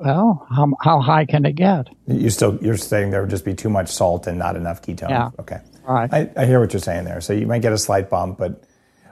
Well, 0.00 0.46
how, 0.50 0.72
how 0.80 1.00
high 1.00 1.24
can 1.24 1.44
it 1.46 1.52
get? 1.52 1.88
You 2.06 2.30
still 2.30 2.58
you're 2.60 2.76
saying 2.76 3.10
there 3.10 3.20
would 3.20 3.30
just 3.30 3.44
be 3.44 3.54
too 3.54 3.70
much 3.70 3.88
salt 3.90 4.26
and 4.26 4.38
not 4.38 4.56
enough 4.56 4.82
ketone. 4.82 5.10
Yeah. 5.10 5.30
Okay. 5.38 5.60
All 5.86 5.94
right. 5.94 6.12
I, 6.12 6.30
I 6.36 6.46
hear 6.46 6.60
what 6.60 6.72
you're 6.72 6.80
saying 6.80 7.04
there. 7.04 7.20
So 7.20 7.32
you 7.32 7.46
might 7.46 7.62
get 7.62 7.72
a 7.72 7.78
slight 7.78 8.10
bump, 8.10 8.38
but 8.38 8.64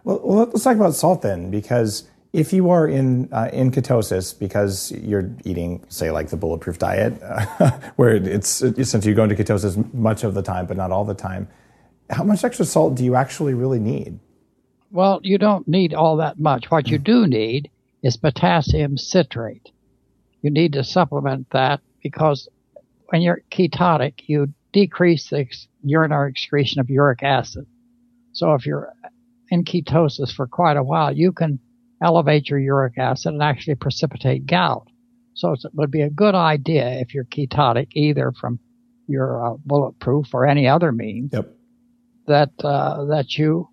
well, 0.04 0.20
let's 0.24 0.64
talk 0.64 0.76
about 0.76 0.94
salt 0.94 1.22
then, 1.22 1.50
because 1.50 2.08
if 2.32 2.52
you 2.52 2.70
are 2.70 2.86
in 2.86 3.28
uh, 3.32 3.50
in 3.52 3.70
ketosis 3.70 4.38
because 4.38 4.92
you're 4.92 5.30
eating, 5.44 5.84
say, 5.88 6.10
like 6.10 6.28
the 6.28 6.36
bulletproof 6.36 6.78
diet, 6.78 7.20
uh, 7.22 7.70
where 7.96 8.14
it's 8.14 8.48
since 8.48 9.04
you 9.04 9.14
go 9.14 9.24
into 9.24 9.34
ketosis 9.34 9.92
much 9.92 10.24
of 10.24 10.34
the 10.34 10.42
time, 10.42 10.66
but 10.66 10.76
not 10.76 10.90
all 10.90 11.04
the 11.04 11.14
time, 11.14 11.48
how 12.08 12.24
much 12.24 12.44
extra 12.44 12.64
salt 12.64 12.94
do 12.94 13.04
you 13.04 13.16
actually 13.16 13.54
really 13.54 13.80
need? 13.80 14.18
Well, 14.90 15.20
you 15.22 15.38
don't 15.38 15.66
need 15.68 15.94
all 15.94 16.16
that 16.16 16.38
much. 16.38 16.70
What 16.70 16.88
you 16.88 16.98
do 16.98 17.26
need 17.26 17.70
is 18.02 18.16
potassium 18.16 18.96
citrate. 18.96 19.70
You 20.42 20.50
need 20.50 20.72
to 20.72 20.84
supplement 20.84 21.50
that 21.50 21.80
because 22.02 22.48
when 23.06 23.22
you're 23.22 23.42
ketotic, 23.50 24.22
you 24.26 24.52
decrease 24.72 25.30
the 25.30 25.40
ex- 25.40 25.68
urinary 25.82 26.30
excretion 26.30 26.80
of 26.80 26.90
uric 26.90 27.22
acid. 27.22 27.66
So 28.32 28.54
if 28.54 28.66
you're 28.66 28.92
in 29.50 29.64
ketosis 29.64 30.32
for 30.32 30.46
quite 30.46 30.76
a 30.76 30.82
while, 30.82 31.12
you 31.14 31.32
can 31.32 31.58
elevate 32.02 32.48
your 32.48 32.58
uric 32.58 32.98
acid 32.98 33.32
and 33.32 33.42
actually 33.42 33.74
precipitate 33.74 34.46
gout. 34.46 34.88
So 35.34 35.52
it 35.52 35.60
would 35.74 35.90
be 35.90 36.02
a 36.02 36.10
good 36.10 36.34
idea 36.34 36.88
if 37.00 37.14
you're 37.14 37.24
ketotic, 37.24 37.88
either 37.94 38.32
from 38.32 38.58
your 39.06 39.44
uh, 39.44 39.56
bulletproof 39.64 40.28
or 40.34 40.46
any 40.46 40.68
other 40.68 40.92
means, 40.92 41.30
Yep. 41.32 41.54
that 42.26 42.50
uh, 42.62 43.04
that 43.06 43.36
you 43.36 43.68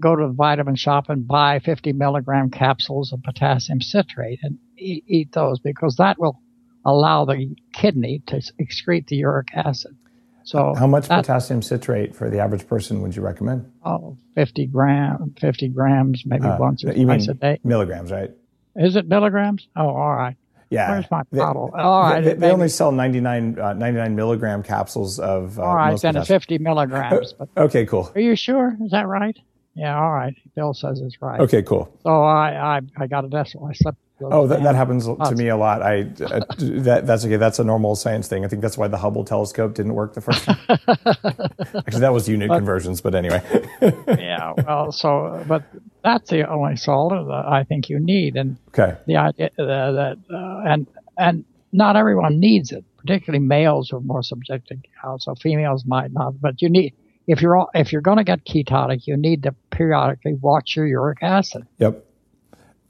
go 0.00 0.16
to 0.16 0.26
the 0.26 0.32
vitamin 0.32 0.76
shop 0.76 1.08
and 1.08 1.26
buy 1.26 1.58
50 1.58 1.92
milligram 1.92 2.50
capsules 2.50 3.12
of 3.12 3.22
potassium 3.22 3.80
citrate 3.80 4.40
and 4.42 4.58
eat, 4.78 5.04
eat 5.06 5.32
those 5.32 5.58
because 5.60 5.96
that 5.96 6.18
will 6.18 6.40
allow 6.84 7.24
the 7.24 7.54
kidney 7.72 8.22
to 8.26 8.40
excrete 8.60 9.06
the 9.06 9.16
uric 9.16 9.48
acid. 9.54 9.96
So 10.44 10.74
How 10.74 10.86
much 10.86 11.08
potassium 11.08 11.62
citrate 11.62 12.14
for 12.14 12.28
the 12.30 12.38
average 12.38 12.66
person 12.68 13.00
would 13.02 13.16
you 13.16 13.22
recommend? 13.22 13.70
Oh, 13.84 14.16
50 14.34 14.66
gram, 14.66 15.34
50 15.40 15.68
grams, 15.68 16.24
maybe 16.26 16.44
Uh, 16.46 16.58
once 16.58 16.84
or 16.84 16.92
twice 16.92 17.28
a 17.28 17.34
day. 17.34 17.58
milligrams, 17.64 18.12
right? 18.12 18.30
Is 18.76 18.94
it 18.96 19.08
milligrams? 19.08 19.66
Oh, 19.74 19.88
all 19.88 20.14
right. 20.14 20.36
Yeah. 20.70 20.90
Where's 20.90 21.10
my 21.10 21.22
They- 21.30 21.38
bottle? 21.38 21.70
All 21.74 22.02
right. 22.02 22.22
They, 22.24 22.34
they 22.34 22.50
only 22.50 22.68
sell 22.68 22.92
99, 22.92 23.58
uh, 23.58 23.72
99 23.74 24.16
milligram 24.16 24.62
capsules 24.62 25.18
of. 25.18 25.58
Uh, 25.58 25.62
all 25.62 25.76
right, 25.76 25.98
then 26.00 26.16
it's 26.16 26.26
potassium. 26.28 26.40
50 26.40 26.58
milligrams. 26.58 27.32
But 27.34 27.48
Okay, 27.56 27.86
cool. 27.86 28.10
are 28.14 28.20
you 28.20 28.34
sure? 28.36 28.76
Is 28.84 28.90
that 28.90 29.06
right? 29.06 29.38
Yeah, 29.74 29.98
all 29.98 30.10
right. 30.12 30.34
Bill 30.54 30.74
says 30.74 31.00
it's 31.00 31.20
right. 31.22 31.40
Okay, 31.40 31.62
cool. 31.62 31.88
So 32.02 32.22
I, 32.22 32.76
I, 32.76 32.80
I 32.96 33.06
got 33.06 33.24
a 33.24 33.28
decimal. 33.28 33.66
I 33.68 33.72
slept. 33.72 33.98
Oh, 34.32 34.46
that, 34.46 34.62
that 34.62 34.74
happens 34.74 35.06
to 35.06 35.34
me 35.34 35.48
a 35.48 35.56
lot. 35.56 35.82
I 35.82 36.02
uh, 36.02 36.40
that 36.58 37.06
that's 37.06 37.24
okay. 37.24 37.36
That's 37.36 37.58
a 37.58 37.64
normal 37.64 37.96
science 37.96 38.28
thing. 38.28 38.44
I 38.44 38.48
think 38.48 38.62
that's 38.62 38.78
why 38.78 38.88
the 38.88 38.96
Hubble 38.96 39.24
telescope 39.24 39.74
didn't 39.74 39.94
work 39.94 40.14
the 40.14 40.20
first 40.20 40.44
time. 40.44 40.58
Actually, 40.68 42.00
that 42.00 42.12
was 42.12 42.28
unit 42.28 42.50
conversions, 42.50 43.00
but 43.00 43.14
anyway. 43.14 43.42
yeah, 44.08 44.52
well, 44.66 44.92
so, 44.92 45.44
but 45.46 45.64
that's 46.02 46.30
the 46.30 46.48
only 46.48 46.76
salt 46.76 47.12
that 47.12 47.44
I 47.46 47.64
think 47.64 47.88
you 47.88 47.98
need. 47.98 48.36
And 48.36 48.56
okay. 48.68 48.96
the 49.06 49.16
idea 49.16 49.50
that, 49.56 50.18
uh, 50.30 50.70
and, 50.70 50.86
and 51.16 51.44
not 51.72 51.96
everyone 51.96 52.40
needs 52.40 52.72
it, 52.72 52.84
particularly 52.96 53.44
males 53.44 53.90
who 53.90 53.96
are 53.98 54.00
more 54.00 54.22
subject 54.22 54.68
to. 54.68 54.76
So 55.18 55.34
females 55.34 55.84
might 55.86 56.12
not, 56.12 56.40
but 56.40 56.62
you 56.62 56.68
need, 56.68 56.94
if 57.26 57.42
you're, 57.42 57.56
all, 57.56 57.70
if 57.74 57.92
you're 57.92 58.02
going 58.02 58.18
to 58.18 58.24
get 58.24 58.44
ketotic, 58.44 59.06
you 59.06 59.16
need 59.16 59.42
to 59.44 59.54
periodically 59.70 60.34
watch 60.34 60.76
your 60.76 60.86
uric 60.86 61.22
acid. 61.22 61.66
Yep. 61.78 62.04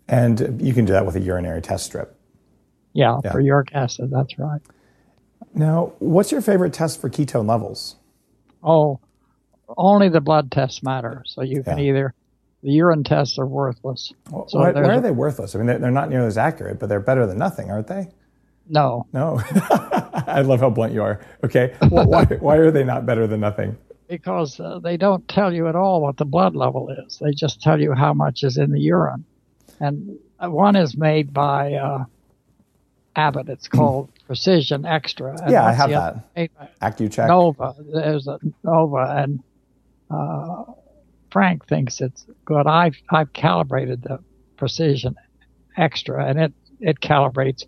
And 0.09 0.61
you 0.61 0.75
can 0.75 0.85
do 0.85 0.93
that 0.93 1.07
with 1.07 1.17
a 1.17 1.21
urinary 1.21 1.63
test 1.63 1.87
strip. 1.87 2.17
Yeah, 2.93 3.19
Yeah. 3.25 3.33
for 3.33 3.41
uric 3.41 3.71
acid. 3.75 4.11
That's 4.11 4.39
right. 4.39 4.61
Now, 5.55 5.93
what's 5.99 6.31
your 6.33 6.41
favorite 6.41 6.73
test 6.73 7.01
for 7.01 7.09
ketone 7.09 7.49
levels? 7.49 7.97
Oh, 8.63 9.01
only 9.77 10.09
the 10.09 10.21
blood 10.21 10.51
tests 10.51 10.83
matter. 10.83 11.23
So 11.27 11.43
you 11.43 11.63
can 11.63 11.79
Yeah. 11.79 11.85
either, 11.85 12.15
the 12.63 12.71
urine 12.71 13.05
tests 13.05 13.39
are 13.39 13.47
worthless. 13.47 14.13
So 14.31 14.47
why, 14.59 14.73
why 14.73 14.81
a- 14.83 14.89
are 14.97 15.01
they 15.01 15.11
worthless? 15.11 15.55
I 15.55 15.59
mean, 15.59 15.67
they're, 15.67 15.79
they're 15.79 15.91
not 15.91 16.11
nearly 16.11 16.27
as 16.27 16.39
accurate, 16.39 16.79
but 16.79 16.89
they're 16.89 17.01
better 17.01 17.27
than 17.27 17.39
nothing, 17.39 17.71
aren't 17.71 17.87
they? 17.87 18.09
No, 18.69 19.07
No. 19.13 19.41
I 20.27 20.41
love 20.41 20.61
how 20.61 20.71
blunt 20.71 20.93
you 20.95 21.03
are. 21.03 21.21
Okay. 21.45 21.75
Well, 21.91 22.07
why, 22.07 22.25
why 22.25 22.57
are 22.57 22.71
they 22.71 22.83
not 22.85 23.05
better 23.07 23.27
than 23.27 23.41
nothing? 23.41 23.77
because 24.07 24.61
uh, 24.61 24.79
they 24.81 24.99
don't 24.99 25.27
tell 25.29 25.53
you 25.53 25.67
at 25.67 25.75
all 25.75 26.01
what 26.03 26.19
the 26.19 26.27
blood 26.27 26.55
level 26.55 26.91
is. 26.91 27.19
They 27.23 27.31
just 27.33 27.63
tell 27.63 27.81
you 27.81 27.95
how 27.95 28.13
much 28.13 28.45
is 28.45 28.59
in 28.59 28.71
the 28.71 28.79
urine. 28.79 29.25
And 29.81 30.19
one 30.41 30.77
is 30.77 30.97
made 30.97 31.33
by 31.33 31.75
uh, 31.75 32.05
Abbott. 33.17 33.49
It's 33.49 33.69
called 33.77 34.11
Precision 34.27 34.83
Xtra. 34.83 35.51
Yeah, 35.51 35.67
I 35.67 35.73
have 35.73 35.91
other? 35.93 36.25
Accu-Chek. 36.83 37.29
Nova. 37.29 37.75
There's 37.79 38.27
a 38.27 38.39
Nova, 38.63 39.15
and 39.17 39.43
uh, 40.11 40.65
Frank 41.31 41.67
thinks 41.67 42.01
it's 42.01 42.27
good. 42.45 42.67
I've 42.67 42.97
I've 43.11 43.33
calibrated 43.33 44.03
the 44.03 44.21
precision 44.57 45.17
extra, 45.77 46.25
and 46.25 46.39
it 46.39 46.53
it 46.81 47.01
calibrates 47.01 47.65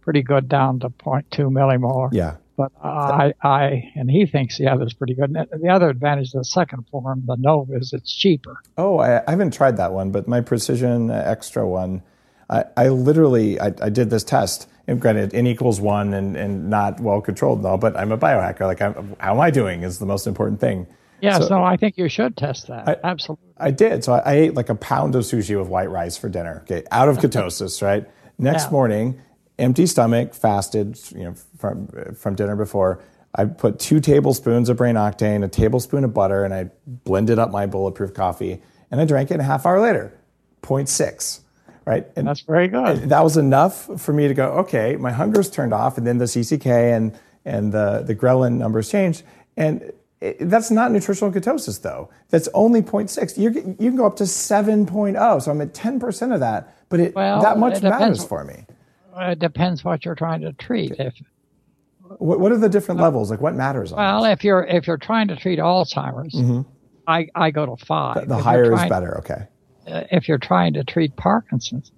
pretty 0.00 0.22
good 0.22 0.48
down 0.48 0.80
to 0.80 0.88
0.2 0.88 1.50
millimolar. 1.50 2.08
Yeah. 2.12 2.36
But 2.58 2.72
I, 2.82 3.32
I, 3.42 3.92
and 3.94 4.10
he 4.10 4.26
thinks 4.26 4.58
the 4.58 4.66
other 4.66 4.84
is 4.84 4.92
pretty 4.92 5.14
good. 5.14 5.30
And 5.30 5.46
the 5.62 5.68
other 5.68 5.88
advantage 5.88 6.34
of 6.34 6.40
the 6.40 6.44
second 6.44 6.86
form, 6.90 7.22
the 7.24 7.36
Nova, 7.36 7.76
is 7.76 7.92
it's 7.92 8.12
cheaper. 8.12 8.56
Oh, 8.76 8.98
I, 8.98 9.22
I 9.26 9.30
haven't 9.30 9.54
tried 9.54 9.76
that 9.76 9.92
one, 9.92 10.10
but 10.10 10.26
my 10.26 10.40
Precision 10.40 11.06
Xtra 11.08 11.64
one, 11.66 12.02
I, 12.50 12.64
I 12.76 12.88
literally, 12.88 13.60
I, 13.60 13.72
I 13.80 13.88
did 13.90 14.10
this 14.10 14.24
test. 14.24 14.68
And 14.88 15.00
granted, 15.00 15.34
n 15.34 15.46
equals 15.46 15.80
one 15.80 16.12
and, 16.14 16.34
and 16.36 16.68
not 16.68 16.98
well 16.98 17.20
controlled 17.20 17.58
and 17.58 17.66
all, 17.68 17.78
but 17.78 17.96
I'm 17.96 18.10
a 18.10 18.18
biohacker. 18.18 18.62
Like, 18.62 18.82
I'm, 18.82 19.14
how 19.20 19.34
am 19.34 19.40
I 19.40 19.50
doing 19.50 19.82
is 19.84 19.98
the 20.00 20.06
most 20.06 20.26
important 20.26 20.58
thing. 20.60 20.86
Yeah, 21.20 21.38
So- 21.38 21.46
so, 21.48 21.62
I 21.62 21.76
think 21.76 21.96
you 21.96 22.08
should 22.08 22.36
test 22.36 22.66
that. 22.66 22.88
I- 22.88 22.96
Absolutely. 23.04 23.44
I 23.58 23.70
did. 23.70 24.02
So 24.02 24.14
I, 24.14 24.18
I 24.20 24.32
ate 24.34 24.54
like 24.54 24.68
a 24.68 24.74
pound 24.74 25.14
of 25.14 25.22
sushi 25.24 25.56
with 25.56 25.68
white 25.68 25.90
rice 25.90 26.16
for 26.16 26.28
dinner. 26.28 26.62
Okay, 26.64 26.82
out 26.90 27.08
of 27.08 27.18
ketosis, 27.18 27.82
right? 27.82 28.04
Next 28.38 28.64
Yeah. 28.64 28.70
morning, 28.70 29.20
empty 29.58 29.86
stomach, 29.86 30.34
fasted, 30.34 30.98
you 31.14 31.24
know, 31.24 31.34
from 31.58 31.88
from 32.14 32.34
dinner 32.34 32.56
before. 32.56 33.00
I 33.34 33.44
put 33.44 33.78
two 33.78 34.00
tablespoons 34.00 34.68
of 34.68 34.76
brain 34.78 34.94
octane, 34.94 35.44
a 35.44 35.48
tablespoon 35.48 36.02
of 36.04 36.14
butter, 36.14 36.44
and 36.44 36.54
I 36.54 36.70
blended 36.86 37.38
up 37.38 37.50
my 37.50 37.66
bulletproof 37.66 38.14
coffee, 38.14 38.62
and 38.90 39.00
I 39.00 39.04
drank 39.04 39.30
it 39.30 39.38
a 39.38 39.42
half 39.42 39.66
hour 39.66 39.80
later, 39.80 40.12
0.6, 40.62 41.40
right? 41.84 42.06
And 42.16 42.26
That's 42.26 42.40
very 42.40 42.68
good. 42.68 43.10
that 43.10 43.22
was 43.22 43.36
enough 43.36 44.00
for 44.00 44.12
me 44.12 44.28
to 44.28 44.34
go, 44.34 44.48
okay, 44.60 44.96
my 44.96 45.12
hunger's 45.12 45.50
turned 45.50 45.74
off, 45.74 45.98
and 45.98 46.06
then 46.06 46.18
the 46.18 46.24
CCK 46.24 46.66
and 46.96 47.18
and 47.44 47.72
the 47.72 48.02
the 48.06 48.14
ghrelin 48.14 48.52
numbers 48.56 48.90
changed, 48.90 49.22
and 49.56 49.92
it, 50.20 50.36
that's 50.48 50.70
not 50.70 50.90
nutritional 50.90 51.30
ketosis 51.32 51.80
though. 51.82 52.08
That's 52.30 52.48
only 52.54 52.82
0.6. 52.82 53.36
You 53.38 53.50
can- 53.50 53.76
you 53.78 53.90
can 53.90 53.96
go 53.96 54.06
up 54.06 54.16
to 54.16 54.24
7.0, 54.24 55.42
so 55.42 55.50
I'm 55.50 55.60
at 55.60 55.74
10 55.74 56.00
percent 56.00 56.32
of 56.32 56.40
that, 56.40 56.74
but 56.88 56.98
it 57.00 57.14
Well, 57.14 57.40
that 57.42 57.58
much 57.58 57.76
it 57.78 57.82
matters 57.84 58.24
for 58.24 58.42
me. 58.44 58.64
It 59.20 59.38
depends 59.38 59.84
what 59.84 60.04
you're 60.04 60.14
trying 60.14 60.42
to 60.42 60.52
treat. 60.52 60.92
If 60.98 61.14
What, 62.18 62.40
what 62.40 62.52
are 62.52 62.58
the 62.58 62.68
different 62.68 63.00
levels? 63.00 63.30
Like 63.30 63.40
what 63.40 63.54
matters? 63.54 63.92
Well, 63.92 64.22
this? 64.22 64.32
if 64.32 64.44
you're 64.44 64.64
if 64.64 64.86
you're 64.86 64.96
trying 64.96 65.28
to 65.28 65.36
treat 65.36 65.58
Alzheimer's, 65.58 66.66
I, 67.06 67.28
I 67.34 67.50
go 67.50 67.66
to 67.66 67.84
five. 67.84 68.16
Mm-hmm. 68.16 68.28
the 68.28 68.34
you're 68.36 68.44
higher 68.44 68.72
is 68.72 68.88
better. 68.88 69.18
Okay. 69.18 69.46
uh, 69.86 70.04
if 70.10 70.28
you're 70.28 70.38
trying 70.38 70.74
to 70.74 70.84
treat 70.84 71.16
Parkinson's, 71.16 71.90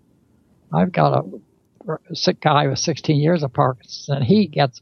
I've 0.72 0.92
got 0.92 1.24
a, 1.24 1.92
a 2.10 2.16
sick 2.16 2.40
guy 2.40 2.68
with 2.68 2.78
16 2.78 3.20
years 3.20 3.42
of 3.42 3.52
Parkinson's, 3.52 4.08
and 4.08 4.24
he 4.24 4.46
gets 4.46 4.80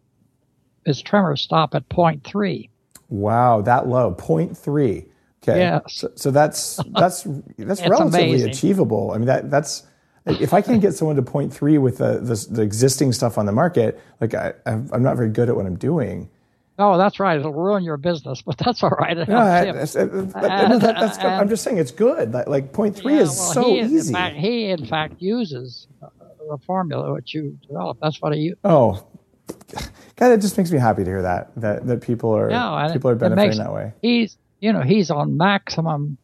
his 0.85 1.03
tremors 1.03 1.41
stop 1.41 1.75
at 1.75 1.89
0.3. 1.89 2.69
Wow, 3.09 3.63
that 3.63 3.89
low, 3.89 4.15
0.3. 4.15 5.07
Okay. 5.43 5.61
Yes. 5.61 5.83
So, 5.89 6.11
so 6.15 6.31
that's 6.31 6.81
that's 6.95 7.27
that's 7.57 7.81
relatively 7.87 8.31
amazing. 8.31 8.51
achievable. 8.51 9.13
I 9.15 9.19
mean 9.19 9.27
that 9.27 9.51
that's 9.51 9.87
if 10.29 10.53
I 10.55 10.61
can't 10.63 10.81
get 10.81 10.95
someone 10.95 11.17
to 11.17 11.23
0.3 11.23 11.81
with 11.81 11.99
the, 11.99 12.19
the 12.21 12.47
the 12.55 12.63
existing 12.63 13.13
stuff 13.13 13.39
on 13.39 13.47
the 13.47 13.53
market, 13.53 14.01
like 14.21 14.35
I 14.35 14.53
I'm 14.67 15.03
not 15.03 15.17
very 15.17 15.29
good 15.31 15.49
at 15.49 15.57
what 15.57 15.67
I'm 15.67 15.77
doing. 15.79 16.29
Oh, 16.81 16.97
that's 16.97 17.19
right. 17.19 17.37
It'll 17.39 17.53
ruin 17.53 17.83
your 17.83 17.97
business, 17.97 18.41
but 18.43 18.57
that's 18.57 18.85
all 18.85 18.91
right. 18.91 19.17
No, 19.29 19.37
I, 19.37 19.65
helps 19.65 19.79
that's, 19.79 19.95
him. 19.97 20.31
that- 20.31 20.69
no, 20.69 20.79
that- 20.79 21.01
that's 21.01 21.17
good. 21.19 21.27
and- 21.27 21.35
I'm 21.41 21.49
just 21.49 21.65
saying 21.65 21.79
it's 21.79 21.91
good. 21.91 22.33
Like, 22.33 22.47
like 22.47 22.73
0.3 22.73 23.03
Yeah, 23.03 23.11
is 23.23 23.29
well, 23.31 23.53
so 23.53 23.63
he 23.65 23.81
easy. 23.81 24.09
In 24.11 24.15
fact, 24.15 24.37
he, 24.37 24.65
in 24.71 24.87
fact, 24.87 25.15
uses 25.21 25.89
uh, 26.01 26.07
the 26.49 26.59
formula 26.65 27.13
which 27.15 27.35
you 27.35 27.59
developed. 27.67 28.01
That's 28.01 28.23
what 28.23 28.33
he 28.33 28.41
uses. 28.43 28.59
oh, 28.65 29.05
God, 30.15 30.31
it 30.33 30.41
just 30.41 30.57
makes 30.57 30.71
me 30.71 30.79
happy 30.79 31.03
to 31.05 31.11
hear 31.11 31.23
that 31.23 31.51
that 31.57 31.87
that 31.87 32.01
people 32.03 32.31
are 32.37 32.49
people 32.93 33.11
are 33.11 33.15
benefiting 33.17 33.49
makes- 33.49 33.59
that 33.59 33.73
way. 33.73 33.93
He's, 34.01 34.37
you 34.61 34.73
know, 34.73 34.83
he's 34.83 35.11
on 35.11 35.37
maximum 35.37 36.17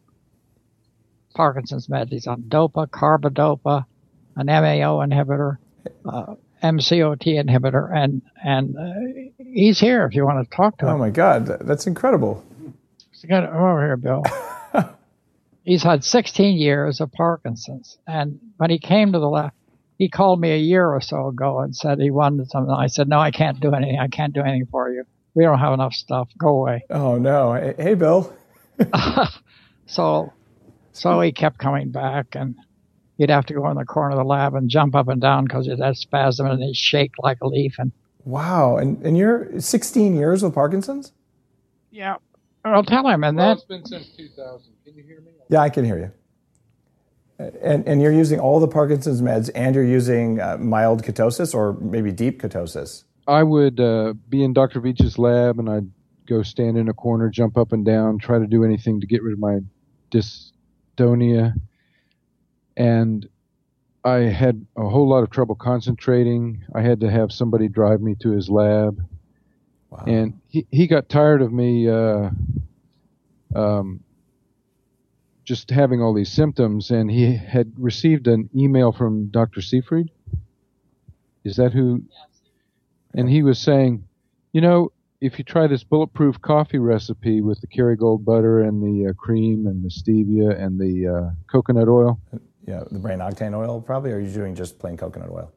Parkinson's 1.34 1.88
meds. 1.88 2.10
He's 2.10 2.26
on 2.26 2.42
dopa, 2.42 2.86
carbidopa, 2.86 3.86
an 4.36 4.46
MAO 4.46 5.04
inhibitor, 5.04 5.58
uh, 6.04 6.34
MCOT 6.62 7.44
inhibitor, 7.44 7.94
and 7.94 8.22
and 8.42 8.76
uh, 8.76 9.30
he's 9.38 9.78
here 9.78 10.06
if 10.06 10.14
you 10.14 10.24
want 10.24 10.48
to 10.48 10.56
talk 10.56 10.78
to 10.78 10.86
him. 10.86 10.94
Oh 10.94 10.98
my 10.98 11.10
God, 11.10 11.46
that's 11.46 11.86
incredible. 11.86 12.44
So 13.12 13.28
get 13.28 13.44
over 13.44 13.80
here, 13.80 13.96
Bill. 13.96 14.24
he's 15.64 15.82
had 15.82 16.04
16 16.04 16.56
years 16.56 17.00
of 17.00 17.12
Parkinson's, 17.12 17.98
and 18.06 18.40
when 18.56 18.70
he 18.70 18.78
came 18.78 19.12
to 19.12 19.18
the 19.18 19.28
left, 19.28 19.56
he 19.98 20.08
called 20.08 20.40
me 20.40 20.52
a 20.52 20.58
year 20.58 20.88
or 20.88 21.00
so 21.00 21.28
ago 21.28 21.60
and 21.60 21.74
said 21.74 22.00
he 22.00 22.10
wanted 22.10 22.50
something. 22.50 22.74
I 22.74 22.88
said, 22.88 23.08
"No, 23.08 23.18
I 23.18 23.30
can't 23.30 23.60
do 23.60 23.72
anything. 23.74 23.98
I 23.98 24.08
can't 24.08 24.32
do 24.32 24.40
anything 24.40 24.66
for 24.70 24.90
you. 24.90 25.04
We 25.34 25.44
don't 25.44 25.58
have 25.58 25.72
enough 25.72 25.92
stuff. 25.92 26.28
Go 26.38 26.48
away." 26.48 26.84
Oh 26.90 27.18
no, 27.18 27.54
hey, 27.54 27.74
hey, 27.78 27.94
Bill. 27.94 28.32
So, 29.86 30.32
so 30.92 31.20
he 31.20 31.32
kept 31.32 31.58
coming 31.58 31.90
back, 31.90 32.34
and 32.34 32.56
he'd 33.18 33.30
have 33.30 33.46
to 33.46 33.54
go 33.54 33.68
in 33.70 33.76
the 33.76 33.84
corner 33.84 34.10
of 34.10 34.16
the 34.18 34.24
lab 34.24 34.54
and 34.54 34.68
jump 34.68 34.94
up 34.94 35.08
and 35.08 35.20
down 35.20 35.44
because 35.44 35.66
he 35.66 35.76
had 35.76 35.96
spasm 35.96 36.46
and 36.46 36.62
he'd 36.62 36.76
shake 36.76 37.12
like 37.18 37.38
a 37.42 37.46
leaf. 37.46 37.76
And 37.78 37.92
Wow, 38.24 38.78
and 38.78 39.02
and 39.04 39.16
you're 39.18 39.60
16 39.60 40.14
years 40.16 40.42
with 40.42 40.54
Parkinson's? 40.54 41.12
yeah, 41.90 42.16
I'll 42.64 42.82
tell 42.82 43.06
him. 43.06 43.22
And 43.22 43.36
Well, 43.36 43.48
then 43.48 43.56
it's 43.56 43.64
been 43.64 43.84
since 43.84 44.08
2000. 44.16 44.72
Can 44.84 44.94
you 44.94 45.02
hear 45.02 45.20
me? 45.20 45.32
Yeah, 45.50 45.60
I 45.60 45.68
can 45.68 45.84
hear 45.84 45.98
you. 45.98 46.10
And 47.38 47.86
and 47.86 48.00
you're 48.00 48.12
using 48.12 48.40
all 48.40 48.60
the 48.60 48.68
Parkinson's 48.68 49.20
meds, 49.20 49.50
and 49.54 49.74
you're 49.74 49.84
using 49.84 50.40
uh, 50.40 50.56
mild 50.58 51.02
ketosis 51.02 51.54
or 51.54 51.74
maybe 51.80 52.12
deep 52.12 52.40
ketosis. 52.40 53.04
I 53.26 53.42
would 53.42 53.80
uh, 53.80 54.14
be 54.28 54.44
in 54.44 54.52
Dr. 54.52 54.80
Veech's 54.80 55.18
lab 55.18 55.58
and 55.58 55.68
I'd 55.70 55.90
go 56.26 56.42
stand 56.42 56.76
in 56.76 56.88
a 56.88 56.94
corner, 56.94 57.28
jump 57.30 57.56
up 57.56 57.72
and 57.72 57.84
down, 57.84 58.18
try 58.18 58.38
to 58.38 58.46
do 58.46 58.64
anything 58.64 59.00
to 59.00 59.06
get 59.06 59.22
rid 59.22 59.32
of 59.32 59.38
my 59.38 59.60
dystonia. 60.10 61.54
And 62.76 63.28
I 64.04 64.16
had 64.18 64.66
a 64.76 64.88
whole 64.88 65.08
lot 65.08 65.22
of 65.22 65.30
trouble 65.30 65.54
concentrating. 65.54 66.64
I 66.74 66.82
had 66.82 67.00
to 67.00 67.10
have 67.10 67.32
somebody 67.32 67.68
drive 67.68 68.00
me 68.00 68.14
to 68.20 68.30
his 68.32 68.50
lab. 68.50 69.02
Wow. 69.90 70.04
And 70.06 70.40
he, 70.48 70.66
he 70.70 70.86
got 70.86 71.08
tired 71.08 71.40
of 71.40 71.52
me 71.52 71.88
uh, 71.88 72.30
um, 73.54 74.00
just 75.44 75.70
having 75.70 76.02
all 76.02 76.12
these 76.12 76.30
symptoms, 76.30 76.90
and 76.90 77.10
he 77.10 77.34
had 77.34 77.72
received 77.78 78.26
an 78.26 78.50
email 78.54 78.92
from 78.92 79.26
Dr. 79.28 79.60
Seyfried. 79.60 80.10
Is 81.44 81.56
that 81.56 81.72
who? 81.72 82.02
And 83.14 83.28
he 83.28 83.42
was 83.42 83.58
saying, 83.58 84.04
you 84.52 84.60
know, 84.60 84.92
if 85.20 85.38
you 85.38 85.44
try 85.44 85.66
this 85.66 85.84
bulletproof 85.84 86.40
coffee 86.42 86.78
recipe 86.78 87.40
with 87.40 87.60
the 87.60 87.66
Kerrygold 87.66 88.24
butter 88.24 88.60
and 88.60 88.82
the 88.82 89.10
uh, 89.10 89.12
cream 89.14 89.66
and 89.66 89.82
the 89.82 89.88
stevia 89.88 90.60
and 90.60 90.78
the 90.78 91.06
uh, 91.06 91.30
coconut 91.50 91.88
oil, 91.88 92.20
yeah, 92.66 92.82
the 92.90 92.98
brain 92.98 93.18
octane 93.18 93.54
oil 93.54 93.80
probably, 93.80 94.12
or 94.12 94.16
are 94.16 94.20
you 94.20 94.32
doing 94.32 94.54
just 94.54 94.78
plain 94.78 94.96
coconut 94.96 95.30
oil? 95.30 95.52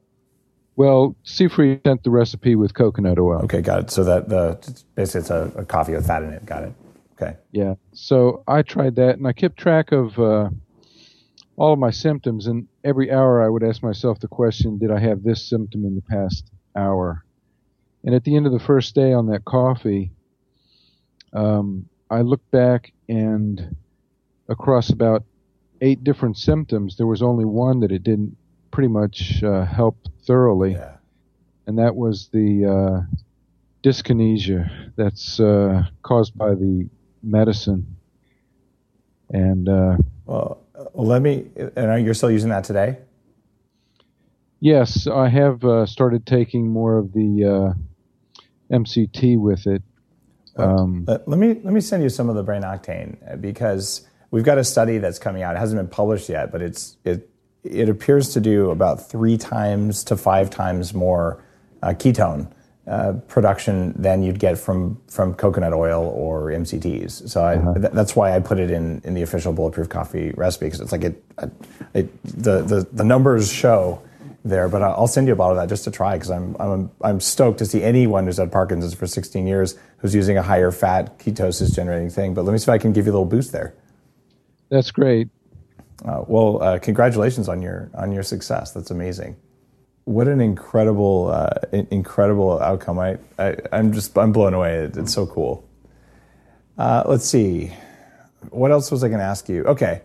well, 0.78 1.16
Seyfried 1.24 1.80
sent 1.84 2.04
the 2.04 2.10
recipe 2.10 2.54
with 2.54 2.72
coconut 2.72 3.18
oil. 3.18 3.40
Okay, 3.42 3.60
got 3.60 3.80
it. 3.80 3.90
So 3.90 4.04
that 4.04 4.28
the 4.28 4.56
basically 4.94 5.22
it's 5.22 5.30
a, 5.30 5.52
a 5.56 5.64
coffee 5.64 5.92
with 5.92 6.06
fat 6.06 6.22
in 6.22 6.32
it. 6.32 6.46
Got 6.46 6.62
it. 6.62 6.72
Okay. 7.20 7.36
Yeah. 7.50 7.74
So 7.94 8.44
I 8.46 8.62
tried 8.62 8.94
that, 8.94 9.18
and 9.18 9.26
I 9.26 9.32
kept 9.32 9.56
track 9.56 9.90
of 9.90 10.16
uh, 10.20 10.50
all 11.56 11.72
of 11.72 11.80
my 11.80 11.90
symptoms. 11.90 12.46
And 12.46 12.68
every 12.84 13.10
hour, 13.10 13.44
I 13.44 13.48
would 13.48 13.64
ask 13.64 13.82
myself 13.82 14.20
the 14.20 14.28
question: 14.28 14.78
Did 14.78 14.92
I 14.92 15.00
have 15.00 15.24
this 15.24 15.44
symptom 15.50 15.84
in 15.84 15.96
the 15.96 16.02
past 16.02 16.48
hour? 16.76 17.24
And 18.04 18.14
at 18.14 18.22
the 18.22 18.36
end 18.36 18.46
of 18.46 18.52
the 18.52 18.60
first 18.60 18.94
day 18.94 19.12
on 19.12 19.26
that 19.26 19.44
coffee, 19.44 20.12
um, 21.32 21.88
I 22.08 22.20
looked 22.20 22.52
back, 22.52 22.92
and 23.08 23.74
across 24.48 24.90
about 24.90 25.24
eight 25.80 26.02
different 26.04 26.36
symptoms, 26.36 26.96
there 26.96 27.06
was 27.06 27.22
only 27.22 27.44
one 27.44 27.80
that 27.80 27.92
it 27.92 28.02
didn't 28.02 28.36
pretty 28.70 28.88
much 28.88 29.42
uh, 29.42 29.64
help 29.64 29.96
thoroughly 30.26 30.72
Yeah. 30.72 30.96
and 31.66 31.78
that 31.78 31.96
was 31.96 32.28
the 32.32 32.64
uh, 32.66 33.16
dyskinesia 33.82 34.90
that's 34.96 35.40
uh, 35.40 35.84
caused 36.02 36.36
by 36.36 36.54
the 36.54 36.88
medicine. 37.22 37.96
And 39.30 39.68
uh, 39.68 39.96
Well, 40.26 40.60
uh, 40.74 40.84
let 40.94 41.22
me. 41.22 41.46
And 41.76 41.90
are 41.90 41.98
you 41.98 42.14
still 42.14 42.30
using 42.30 42.50
that 42.50 42.64
today? 42.64 42.98
yes, 44.60 45.06
I 45.06 45.28
have 45.28 45.62
uh, 45.64 45.86
started 45.86 46.26
taking 46.26 46.66
more 46.68 46.98
of 46.98 47.12
the 47.12 47.44
uh, 47.44 48.74
MCT 48.74 49.38
with 49.38 49.66
it. 49.66 49.82
Um, 50.56 51.04
Let, 51.06 51.28
let 51.28 51.38
me 51.38 51.60
let 51.62 51.72
me 51.72 51.80
send 51.80 52.02
you 52.02 52.08
some 52.08 52.28
of 52.28 52.34
the 52.34 52.42
brain 52.42 52.62
octane 52.62 53.16
uh, 53.32 53.36
because 53.36 54.08
we've 54.30 54.44
got 54.44 54.58
a 54.58 54.64
study 54.64 54.98
that's 54.98 55.18
coming 55.18 55.42
out. 55.42 55.56
It 55.56 55.58
hasn't 55.58 55.78
been 55.78 55.88
published 55.88 56.28
yet, 56.28 56.52
but 56.52 56.62
it's 56.62 56.96
it 57.04 57.28
it 57.64 57.88
appears 57.88 58.32
to 58.34 58.40
do 58.40 58.70
about 58.70 59.08
three 59.08 59.36
times 59.36 60.04
to 60.04 60.16
five 60.16 60.50
times 60.50 60.94
more 60.94 61.42
uh, 61.82 61.88
ketone 61.88 62.50
uh, 62.86 63.12
production 63.28 63.92
than 64.00 64.22
you'd 64.22 64.38
get 64.38 64.58
from 64.58 65.00
from 65.08 65.34
coconut 65.34 65.72
oil 65.72 66.06
or 66.14 66.46
MCTs. 66.46 67.28
So 67.28 67.44
I, 67.44 67.56
th- 67.78 67.92
that's 67.92 68.16
why 68.16 68.34
I 68.34 68.40
put 68.40 68.58
it 68.58 68.70
in 68.70 69.00
in 69.04 69.14
the 69.14 69.22
official 69.22 69.52
bulletproof 69.52 69.88
coffee 69.88 70.32
recipe 70.36 70.66
because 70.66 70.80
it's 70.80 70.92
like 70.92 71.04
it, 71.04 71.22
it 71.94 72.22
the, 72.24 72.62
the 72.62 72.88
the 72.92 73.04
numbers 73.04 73.52
show 73.52 74.02
there, 74.44 74.68
but 74.68 74.82
I'll 74.82 75.06
send 75.06 75.26
you 75.26 75.32
a 75.32 75.36
bottle 75.36 75.58
of 75.58 75.62
that 75.62 75.68
just 75.68 75.84
to 75.84 75.90
try 75.90 76.14
because 76.14 76.30
I'm, 76.30 76.56
I'm, 76.58 76.90
I'm 77.02 77.20
stoked 77.20 77.58
to 77.58 77.66
see 77.66 77.82
anyone 77.82 78.24
who's 78.24 78.38
had 78.38 78.50
Parkinson's 78.52 78.94
for 78.94 79.06
16 79.06 79.46
years 79.46 79.76
who's 79.98 80.14
using 80.14 80.38
a 80.38 80.42
higher 80.42 80.70
fat 80.70 81.18
ketosis 81.18 81.74
generating 81.74 82.08
thing. 82.08 82.34
But 82.34 82.44
let 82.44 82.52
me 82.52 82.58
see 82.58 82.64
if 82.64 82.68
I 82.68 82.78
can 82.78 82.92
give 82.92 83.06
you 83.06 83.12
a 83.12 83.14
little 83.14 83.26
boost 83.26 83.52
there. 83.52 83.74
That's 84.70 84.90
great. 84.90 85.28
Uh, 86.04 86.22
well, 86.26 86.62
uh, 86.62 86.78
congratulations 86.78 87.48
on 87.48 87.60
your 87.60 87.90
on 87.94 88.12
your 88.12 88.22
success. 88.22 88.72
That's 88.72 88.90
amazing. 88.90 89.36
What 90.04 90.28
an 90.28 90.40
incredible 90.40 91.28
uh, 91.28 91.50
incredible 91.90 92.60
outcome. 92.60 92.98
I, 92.98 93.18
I 93.38 93.56
am 93.72 93.92
just 93.92 94.16
I'm 94.16 94.32
blown 94.32 94.54
away. 94.54 94.76
It, 94.76 94.96
it's 94.96 95.12
so 95.12 95.26
cool. 95.26 95.68
Uh, 96.76 97.02
let's 97.06 97.28
see. 97.28 97.72
What 98.50 98.70
else 98.70 98.90
was 98.90 99.02
I 99.02 99.08
going 99.08 99.18
to 99.18 99.24
ask 99.24 99.48
you? 99.48 99.64
Okay, 99.64 100.02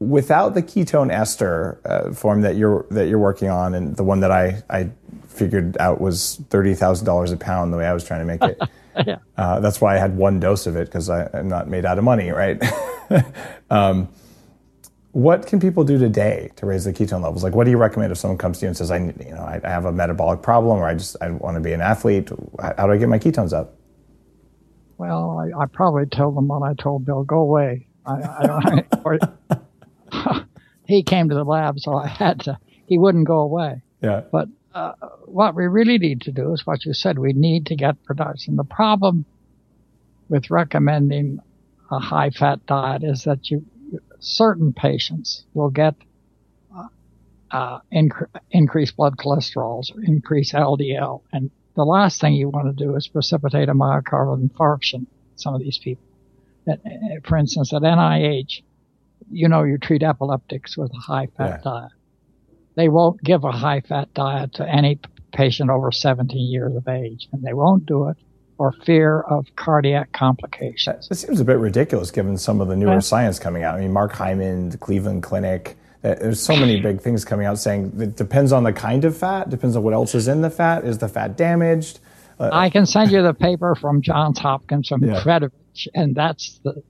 without 0.00 0.54
the 0.54 0.62
ketone 0.62 1.12
ester 1.12 1.80
uh, 1.84 2.12
form 2.12 2.40
that 2.42 2.56
you're 2.56 2.86
that 2.90 3.08
you're 3.08 3.18
working 3.18 3.48
on, 3.48 3.74
and 3.74 3.96
the 3.96 4.04
one 4.04 4.20
that 4.20 4.32
I 4.32 4.62
I 4.68 4.90
figured 5.28 5.76
out 5.78 6.00
was 6.00 6.42
thirty 6.50 6.74
thousand 6.74 7.06
dollars 7.06 7.30
a 7.30 7.36
pound 7.36 7.72
the 7.72 7.76
way 7.76 7.86
I 7.86 7.92
was 7.92 8.04
trying 8.04 8.20
to 8.20 8.26
make 8.26 8.42
it. 8.42 8.60
yeah. 9.06 9.18
Uh, 9.36 9.60
that's 9.60 9.80
why 9.80 9.94
I 9.94 9.98
had 9.98 10.16
one 10.16 10.40
dose 10.40 10.66
of 10.66 10.76
it 10.76 10.86
because 10.86 11.08
I'm 11.08 11.48
not 11.48 11.68
made 11.68 11.84
out 11.84 11.98
of 11.98 12.04
money, 12.04 12.30
right? 12.30 12.62
um, 13.70 14.08
what 15.12 15.46
can 15.46 15.60
people 15.60 15.84
do 15.84 15.98
today 15.98 16.50
to 16.56 16.66
raise 16.66 16.84
the 16.84 16.92
ketone 16.92 17.22
levels? 17.22 17.44
Like, 17.44 17.54
what 17.54 17.64
do 17.64 17.70
you 17.70 17.76
recommend 17.76 18.12
if 18.12 18.18
someone 18.18 18.38
comes 18.38 18.58
to 18.58 18.64
you 18.64 18.68
and 18.68 18.76
says, 18.76 18.90
"I, 18.90 18.98
you 18.98 19.30
know, 19.30 19.42
I, 19.42 19.60
I 19.62 19.68
have 19.68 19.84
a 19.84 19.92
metabolic 19.92 20.42
problem, 20.42 20.78
or 20.78 20.86
I 20.86 20.94
just 20.94 21.16
I 21.20 21.30
want 21.30 21.56
to 21.56 21.60
be 21.60 21.72
an 21.72 21.82
athlete. 21.82 22.30
How 22.60 22.86
do 22.86 22.92
I 22.92 22.96
get 22.96 23.08
my 23.08 23.18
ketones 23.18 23.52
up?" 23.52 23.76
Well, 24.96 25.38
I, 25.38 25.62
I 25.62 25.66
probably 25.66 26.06
tell 26.06 26.32
them 26.32 26.48
what 26.48 26.62
I 26.62 26.74
told 26.74 27.04
Bill: 27.04 27.24
go 27.24 27.40
away. 27.40 27.86
I, 28.06 28.12
I 28.12 28.84
or, 29.04 29.18
he 30.86 31.02
came 31.02 31.28
to 31.28 31.34
the 31.34 31.44
lab, 31.44 31.78
so 31.78 31.94
I 31.94 32.08
had 32.08 32.40
to. 32.40 32.58
He 32.86 32.98
wouldn't 32.98 33.26
go 33.26 33.40
away. 33.40 33.82
Yeah. 34.02 34.22
But 34.32 34.48
uh, 34.74 34.92
what 35.26 35.54
we 35.54 35.66
really 35.66 35.98
need 35.98 36.22
to 36.22 36.32
do 36.32 36.52
is 36.52 36.66
what 36.66 36.84
you 36.84 36.94
said. 36.94 37.18
We 37.18 37.32
need 37.32 37.66
to 37.66 37.76
get 37.76 38.02
production. 38.04 38.56
The 38.56 38.64
problem 38.64 39.24
with 40.28 40.50
recommending 40.50 41.40
a 41.90 41.98
high 41.98 42.30
fat 42.30 42.64
diet 42.66 43.02
is 43.04 43.24
that 43.24 43.50
you 43.50 43.64
certain 44.18 44.72
patients 44.72 45.44
will 45.52 45.68
get 45.68 45.94
uh, 46.74 46.86
uh, 47.50 47.80
inc- 47.92 48.28
increased 48.50 48.96
blood 48.96 49.16
cholesterols 49.16 49.94
or 49.94 50.02
increased 50.02 50.54
LDL, 50.54 51.22
and 51.32 51.50
the 51.74 51.84
last 51.84 52.20
thing 52.20 52.34
you 52.34 52.48
want 52.48 52.76
to 52.76 52.84
do 52.84 52.94
is 52.96 53.08
precipitate 53.08 53.68
a 53.68 53.74
myocardial 53.74 54.40
infarction. 54.46 55.06
Some 55.36 55.54
of 55.54 55.60
these 55.60 55.78
people, 55.78 56.04
uh, 56.70 56.76
for 57.24 57.36
instance, 57.36 57.72
at 57.72 57.82
NIH, 57.82 58.62
you 59.30 59.48
know, 59.48 59.64
you 59.64 59.78
treat 59.78 60.02
epileptics 60.02 60.76
with 60.76 60.92
a 60.92 60.98
high 60.98 61.28
fat 61.36 61.60
yeah. 61.64 61.70
diet. 61.70 61.92
They 62.74 62.88
won't 62.88 63.22
give 63.22 63.44
a 63.44 63.52
high 63.52 63.80
fat 63.80 64.12
diet 64.14 64.54
to 64.54 64.68
any 64.68 64.98
patient 65.32 65.70
over 65.70 65.92
17 65.92 66.50
years 66.50 66.74
of 66.74 66.88
age, 66.88 67.28
and 67.32 67.42
they 67.42 67.52
won't 67.52 67.86
do 67.86 68.08
it 68.08 68.16
for 68.56 68.72
fear 68.84 69.20
of 69.22 69.46
cardiac 69.56 70.12
complications. 70.12 71.08
It 71.10 71.16
seems 71.16 71.40
a 71.40 71.44
bit 71.44 71.58
ridiculous 71.58 72.10
given 72.10 72.38
some 72.38 72.60
of 72.60 72.68
the 72.68 72.76
newer 72.76 73.00
science 73.00 73.38
coming 73.38 73.62
out. 73.62 73.74
I 73.74 73.80
mean, 73.80 73.92
Mark 73.92 74.12
Hyman, 74.12 74.70
the 74.70 74.78
Cleveland 74.78 75.22
Clinic, 75.22 75.76
uh, 76.04 76.14
there's 76.14 76.42
so 76.42 76.56
many 76.56 76.80
big 76.80 77.00
things 77.02 77.24
coming 77.24 77.46
out 77.46 77.58
saying 77.58 77.92
it 78.00 78.16
depends 78.16 78.52
on 78.52 78.64
the 78.64 78.72
kind 78.72 79.04
of 79.04 79.16
fat, 79.16 79.50
depends 79.50 79.76
on 79.76 79.82
what 79.82 79.94
else 79.94 80.14
is 80.14 80.28
in 80.28 80.42
the 80.42 80.50
fat. 80.50 80.84
Is 80.84 80.98
the 80.98 81.08
fat 81.08 81.36
damaged? 81.36 82.00
Uh, 82.38 82.50
I 82.52 82.70
can 82.70 82.86
send 82.86 83.10
you 83.10 83.22
the 83.22 83.34
paper 83.34 83.74
from 83.74 84.02
Johns 84.02 84.38
Hopkins 84.38 84.88
from 84.88 85.04
yeah. 85.06 85.22
Predovich, 85.22 85.88
and 85.94 86.14
that's 86.14 86.60
the 86.64 86.82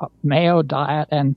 uh, 0.00 0.06
Mayo 0.22 0.62
diet, 0.62 1.08
and 1.10 1.36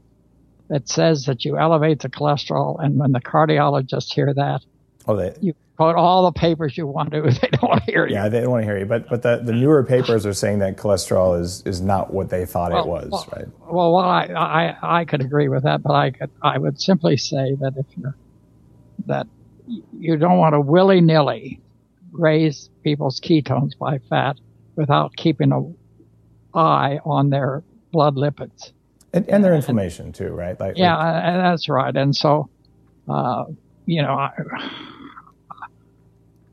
it 0.69 0.89
says 0.89 1.25
that 1.25 1.45
you 1.45 1.57
elevate 1.57 1.99
the 1.99 2.09
cholesterol, 2.09 2.83
and 2.83 2.97
when 2.97 3.11
the 3.11 3.21
cardiologists 3.21 4.13
hear 4.13 4.33
that, 4.33 4.61
oh, 5.07 5.15
they, 5.15 5.35
you 5.41 5.53
quote 5.75 5.95
all 5.95 6.25
the 6.25 6.31
papers 6.31 6.77
you 6.77 6.87
want 6.87 7.11
to. 7.11 7.21
They 7.41 7.49
don't 7.49 7.69
want 7.69 7.85
to 7.85 7.91
hear 7.91 8.07
you. 8.07 8.15
Yeah, 8.15 8.29
they 8.29 8.41
don't 8.41 8.51
want 8.51 8.63
to 8.63 8.65
hear 8.65 8.79
you. 8.79 8.85
But 8.85 9.09
but 9.09 9.21
the, 9.21 9.41
the 9.43 9.51
newer 9.51 9.83
papers 9.83 10.25
are 10.25 10.33
saying 10.33 10.59
that 10.59 10.77
cholesterol 10.77 11.39
is 11.39 11.61
is 11.65 11.81
not 11.81 12.13
what 12.13 12.29
they 12.29 12.45
thought 12.45 12.71
well, 12.71 12.83
it 12.83 12.87
was, 12.87 13.11
well, 13.11 13.29
right? 13.35 13.45
Well, 13.59 13.93
well, 13.93 14.05
I, 14.05 14.23
I 14.25 14.99
I 15.01 15.05
could 15.05 15.21
agree 15.21 15.49
with 15.49 15.63
that, 15.63 15.83
but 15.83 15.93
I 15.93 16.11
could 16.11 16.31
I 16.41 16.57
would 16.57 16.79
simply 16.79 17.17
say 17.17 17.55
that 17.59 17.73
if 17.77 17.85
you're 17.97 18.15
that 19.07 19.27
you 19.97 20.17
don't 20.17 20.37
want 20.37 20.53
to 20.53 20.61
willy 20.61 21.01
nilly 21.01 21.61
raise 22.11 22.69
people's 22.83 23.19
ketones 23.19 23.77
by 23.77 23.99
fat 24.09 24.37
without 24.75 25.15
keeping 25.15 25.51
an 25.51 25.75
eye 26.53 26.99
on 27.03 27.29
their 27.29 27.63
blood 27.91 28.15
lipids 28.15 28.71
and, 29.15 29.29
and 29.29 29.43
their 29.43 29.53
inflammation 29.55 30.11
too, 30.11 30.29
right? 30.29 30.59
Like, 30.59 30.77
yeah, 30.77 30.95
like, 30.95 31.23
that's 31.23 31.69
right. 31.69 31.95
And 31.95 32.15
so, 32.15 32.49
uh, 33.07 33.45
you 33.85 34.01
know. 34.01 34.13
I, 34.13 34.31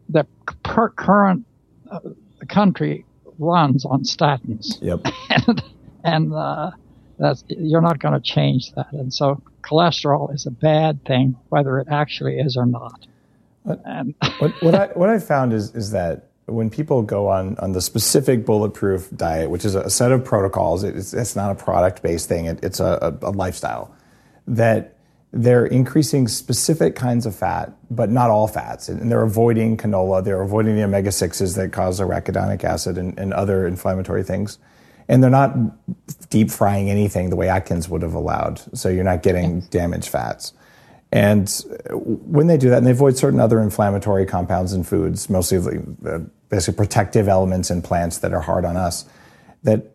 the 0.08 0.26
per- 0.62 0.90
current 0.90 1.44
uh, 1.90 2.00
country 2.48 3.04
runs 3.38 3.84
on 3.84 4.02
statins. 4.04 4.80
Yep. 4.80 5.06
and 5.48 5.64
and 6.04 6.34
uh, 6.34 6.70
that's 7.18 7.44
you're 7.48 7.80
not 7.80 7.98
going 7.98 8.14
to 8.14 8.20
change 8.20 8.72
that. 8.72 8.92
And 8.92 9.12
so 9.12 9.42
cholesterol 9.62 10.32
is 10.34 10.46
a 10.46 10.50
bad 10.50 11.04
thing, 11.04 11.36
whether 11.48 11.78
it 11.78 11.88
actually 11.90 12.38
is 12.38 12.56
or 12.56 12.66
not. 12.66 13.06
What, 13.62 13.80
and 13.84 14.14
what, 14.38 14.62
what 14.62 14.74
I 14.74 14.86
what 14.88 15.08
I 15.08 15.18
found 15.18 15.52
is 15.52 15.74
is 15.74 15.90
that 15.92 16.31
when 16.46 16.70
people 16.70 17.02
go 17.02 17.28
on 17.28 17.56
on 17.58 17.72
the 17.72 17.80
specific 17.80 18.44
bulletproof 18.44 19.08
diet, 19.14 19.50
which 19.50 19.64
is 19.64 19.74
a 19.74 19.88
set 19.90 20.12
of 20.12 20.24
protocols, 20.24 20.82
it's, 20.82 21.14
it's 21.14 21.36
not 21.36 21.50
a 21.50 21.54
product 21.54 22.02
based 22.02 22.28
thing. 22.28 22.46
It, 22.46 22.62
it's 22.62 22.80
a, 22.80 23.16
a, 23.22 23.30
lifestyle 23.30 23.94
that 24.46 24.96
they're 25.32 25.66
increasing 25.66 26.28
specific 26.28 26.94
kinds 26.94 27.26
of 27.26 27.34
fat, 27.34 27.72
but 27.90 28.10
not 28.10 28.28
all 28.28 28.48
fats. 28.48 28.88
And 28.88 29.10
they're 29.10 29.22
avoiding 29.22 29.76
canola, 29.76 30.22
they're 30.22 30.42
avoiding 30.42 30.76
the 30.76 30.82
omega 30.82 31.10
6s 31.10 31.56
that 31.56 31.72
cause 31.72 32.00
arachidonic 32.00 32.64
acid 32.64 32.98
and, 32.98 33.18
and, 33.18 33.32
other 33.32 33.66
inflammatory 33.66 34.24
things. 34.24 34.58
And 35.08 35.22
they're 35.22 35.30
not 35.30 35.56
deep 36.28 36.50
frying 36.50 36.90
anything 36.90 37.30
the 37.30 37.36
way 37.36 37.48
Atkins 37.48 37.88
would 37.88 38.02
have 38.02 38.14
allowed. 38.14 38.60
So 38.76 38.88
you're 38.88 39.04
not 39.04 39.22
getting 39.22 39.60
damaged 39.62 40.08
fats. 40.08 40.52
And 41.12 41.48
when 41.90 42.46
they 42.46 42.56
do 42.56 42.70
that, 42.70 42.78
and 42.78 42.86
they 42.86 42.90
avoid 42.90 43.18
certain 43.18 43.38
other 43.38 43.60
inflammatory 43.60 44.24
compounds 44.24 44.72
in 44.72 44.82
foods, 44.82 45.28
mostly 45.28 45.78
basically 46.48 46.76
protective 46.76 47.28
elements 47.28 47.70
in 47.70 47.82
plants 47.82 48.18
that 48.18 48.32
are 48.32 48.40
hard 48.40 48.64
on 48.64 48.78
us, 48.78 49.04
that 49.62 49.94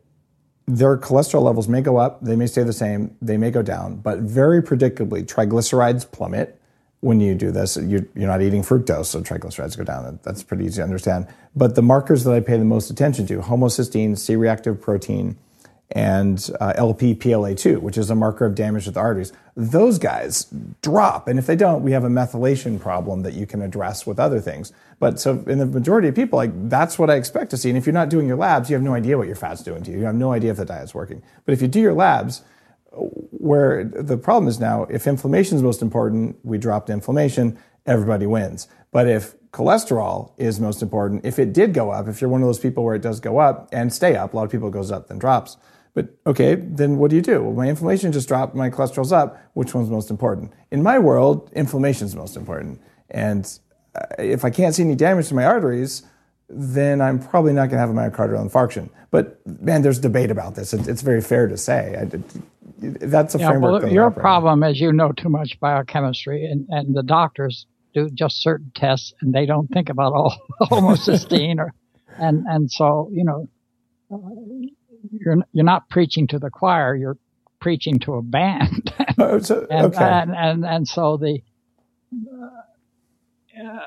their 0.68 0.98
cholesterol 0.98 1.42
levels 1.42 1.68
may 1.68 1.82
go 1.82 1.98
up, 1.98 2.22
they 2.22 2.36
may 2.36 2.46
stay 2.46 2.62
the 2.62 2.74
same, 2.74 3.16
they 3.22 3.38
may 3.38 3.50
go 3.50 3.64
down, 3.64 3.96
but 3.96 4.20
very 4.20 4.62
predictably, 4.62 5.26
triglycerides 5.26 6.12
plummet 6.12 6.62
when 7.00 7.20
you 7.20 7.34
do 7.36 7.52
this. 7.52 7.78
You're, 7.78 8.06
not 8.16 8.42
eating 8.42 8.62
fructose, 8.64 9.06
so 9.06 9.22
triglycerides 9.22 9.78
go 9.78 9.84
down. 9.84 10.20
That's 10.24 10.44
pretty 10.44 10.66
easy 10.66 10.78
to 10.78 10.84
understand. 10.84 11.28
But 11.56 11.76
the 11.76 11.82
markers 11.82 12.26
that 12.26 12.34
I 12.34 12.42
pay 12.42 12.58
the 12.58 12.66
most 12.66 12.90
attention 12.90 13.26
to 13.28 13.40
homocysteine, 13.40 14.18
C 14.18 14.36
reactive 14.36 14.82
protein, 14.82 15.38
and 15.92 16.50
uh, 16.60 16.74
LP-PLA2, 16.76 17.80
which 17.80 17.98
is 17.98 18.10
a 18.10 18.16
marker 18.16 18.46
of 18.46 18.56
damage 18.56 18.86
to 18.86 18.92
the 18.92 19.00
arteries. 19.00 19.32
Those 19.56 19.98
guys 19.98 20.48
drop, 20.82 21.28
and 21.28 21.40
if 21.40 21.48
they 21.48 21.56
don't, 21.56 21.82
we 21.82 21.94
have 21.94 22.04
a 22.04 22.10
methylation 22.10 22.80
problem 22.80 23.24
that 23.24 23.34
you 23.34 23.48
can 23.48 23.62
address 23.62 24.06
with 24.06 24.20
other 24.20 24.42
things. 24.42 24.74
But 25.00 25.20
so 25.20 25.44
in 25.48 25.60
the 25.60 25.66
majority 25.66 26.10
of 26.10 26.16
people, 26.16 26.38
like 26.38 26.52
that's 26.70 27.00
what 27.00 27.10
I 27.10 27.16
expect 27.16 27.52
to 27.52 27.58
see. 27.58 27.70
And 27.70 27.78
if 27.78 27.86
you're 27.86 27.94
not 27.94 28.10
doing 28.10 28.28
your 28.28 28.38
labs, 28.38 28.70
you 28.70 28.76
have 28.76 28.84
no 28.84 28.94
idea 28.94 29.18
what 29.18 29.28
your 29.28 29.38
fat's 29.38 29.64
doing 29.64 29.84
to 29.84 29.92
you. 29.92 30.00
You 30.00 30.06
have 30.06 30.16
no 30.16 30.34
idea 30.34 30.52
if 30.52 30.58
the 30.58 30.66
diet's 30.66 30.94
working. 30.94 31.24
But 31.46 31.54
if 31.54 31.62
you 31.62 31.68
do 31.70 31.80
your 31.80 31.94
labs, 31.94 32.44
where 32.92 33.84
the 33.84 34.18
problem 34.18 34.50
is 34.50 34.60
now, 34.60 34.84
if 34.90 35.08
inflammation 35.08 35.56
is 35.56 35.64
most 35.64 35.82
important, 35.82 36.38
we 36.44 36.58
dropped 36.58 36.90
inflammation, 36.90 37.58
everybody 37.86 38.26
wins. 38.26 38.68
But 38.92 39.08
if 39.08 39.36
cholesterol 39.52 40.34
is 40.38 40.60
most 40.60 40.82
important, 40.82 41.24
if 41.24 41.40
it 41.40 41.54
did 41.54 41.74
go 41.74 41.92
up, 41.92 42.08
if 42.08 42.20
you're 42.20 42.30
one 42.30 42.42
of 42.42 42.48
those 42.48 42.60
people 42.60 42.84
where 42.84 42.96
it 42.96 43.02
does 43.02 43.20
go 43.20 43.38
up 43.38 43.70
and 43.72 43.94
stay 43.94 44.16
up, 44.16 44.34
a 44.34 44.36
lot 44.36 44.44
of 44.44 44.52
people 44.52 44.70
goes 44.70 44.92
up 44.92 45.08
then 45.08 45.18
drops 45.18 45.56
but 45.98 46.10
okay, 46.28 46.54
then 46.54 47.00
what 47.00 47.10
do 47.10 47.16
you 47.16 47.24
do? 47.24 47.42
Well, 47.42 47.54
my 47.54 47.68
inflammation 47.68 48.12
just 48.12 48.28
dropped, 48.28 48.54
my 48.54 48.70
cholesterol's 48.70 49.12
up. 49.12 49.42
Which 49.56 49.74
one's 49.74 49.90
most 49.90 50.12
important? 50.12 50.54
In 50.70 50.84
my 50.84 51.00
world, 51.00 51.50
inflammation's 51.56 52.16
most 52.16 52.38
important. 52.38 52.80
And 53.10 53.52
uh, 53.96 54.06
if 54.20 54.46
I 54.46 54.52
can't 54.52 54.76
see 54.76 54.84
any 54.84 54.94
damage 54.94 55.30
to 55.30 55.34
my 55.34 55.44
arteries, 55.44 56.04
then 56.50 57.02
I'm 57.02 57.18
probably 57.18 57.52
not 57.52 57.72
going 57.72 57.78
to 57.78 57.80
have 57.80 57.90
a 57.90 57.94
myocardial 57.94 58.48
infarction. 58.48 58.92
But 59.10 59.42
man, 59.48 59.82
there's 59.82 59.98
debate 59.98 60.30
about 60.30 60.54
this. 60.54 60.72
It's 60.72 61.02
very 61.02 61.20
fair 61.20 61.48
to 61.48 61.58
say. 61.58 61.98
I, 62.00 62.22
that's 62.78 63.34
a 63.34 63.40
yeah, 63.40 63.50
framework. 63.50 63.82
Well, 63.82 63.92
your 63.92 64.12
problem 64.12 64.62
is 64.62 64.80
you 64.80 64.94
know 64.94 65.14
too 65.14 65.30
much 65.30 65.60
biochemistry, 65.60 66.46
and, 66.46 66.68
and 66.70 66.96
the 66.96 67.02
doctors 67.02 67.66
do 67.96 68.08
just 68.12 68.44
certain 68.44 68.72
tests, 68.76 69.16
and 69.22 69.34
they 69.34 69.48
don't 69.48 69.66
think 69.70 69.90
about 69.90 70.14
all 70.14 70.38
homocysteine 70.62 71.58
or, 71.58 71.74
and 72.20 72.46
and 72.46 72.70
so 72.70 73.10
you 73.12 73.24
know, 73.24 73.50
you're 75.12 75.38
you're 75.52 75.66
not 75.66 75.90
preaching 75.90 76.28
to 76.28 76.40
the 76.40 76.50
choir. 76.50 76.96
You're 76.96 77.18
preaching 77.60 78.00
to 78.00 78.16
a 78.16 78.22
band. 78.22 78.94
oh, 79.18 79.40
so, 79.40 79.66
and, 79.70 79.88
okay. 79.88 80.04
and, 80.04 80.36
and, 80.36 80.66
and 80.66 80.88
so 80.88 81.18
the 81.18 81.42
uh, 83.60 83.80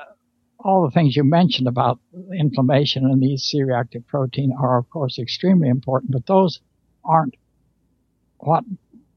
all 0.59 0.83
the 0.83 0.91
things 0.91 1.15
you 1.15 1.23
mentioned 1.23 1.67
about 1.67 1.99
inflammation 2.37 3.05
and 3.05 3.21
these 3.21 3.43
C-reactive 3.43 4.05
protein 4.07 4.53
are 4.59 4.77
of 4.77 4.89
course 4.89 5.17
extremely 5.17 5.69
important, 5.69 6.11
but 6.11 6.25
those 6.25 6.59
aren't 7.03 7.35
what 8.39 8.63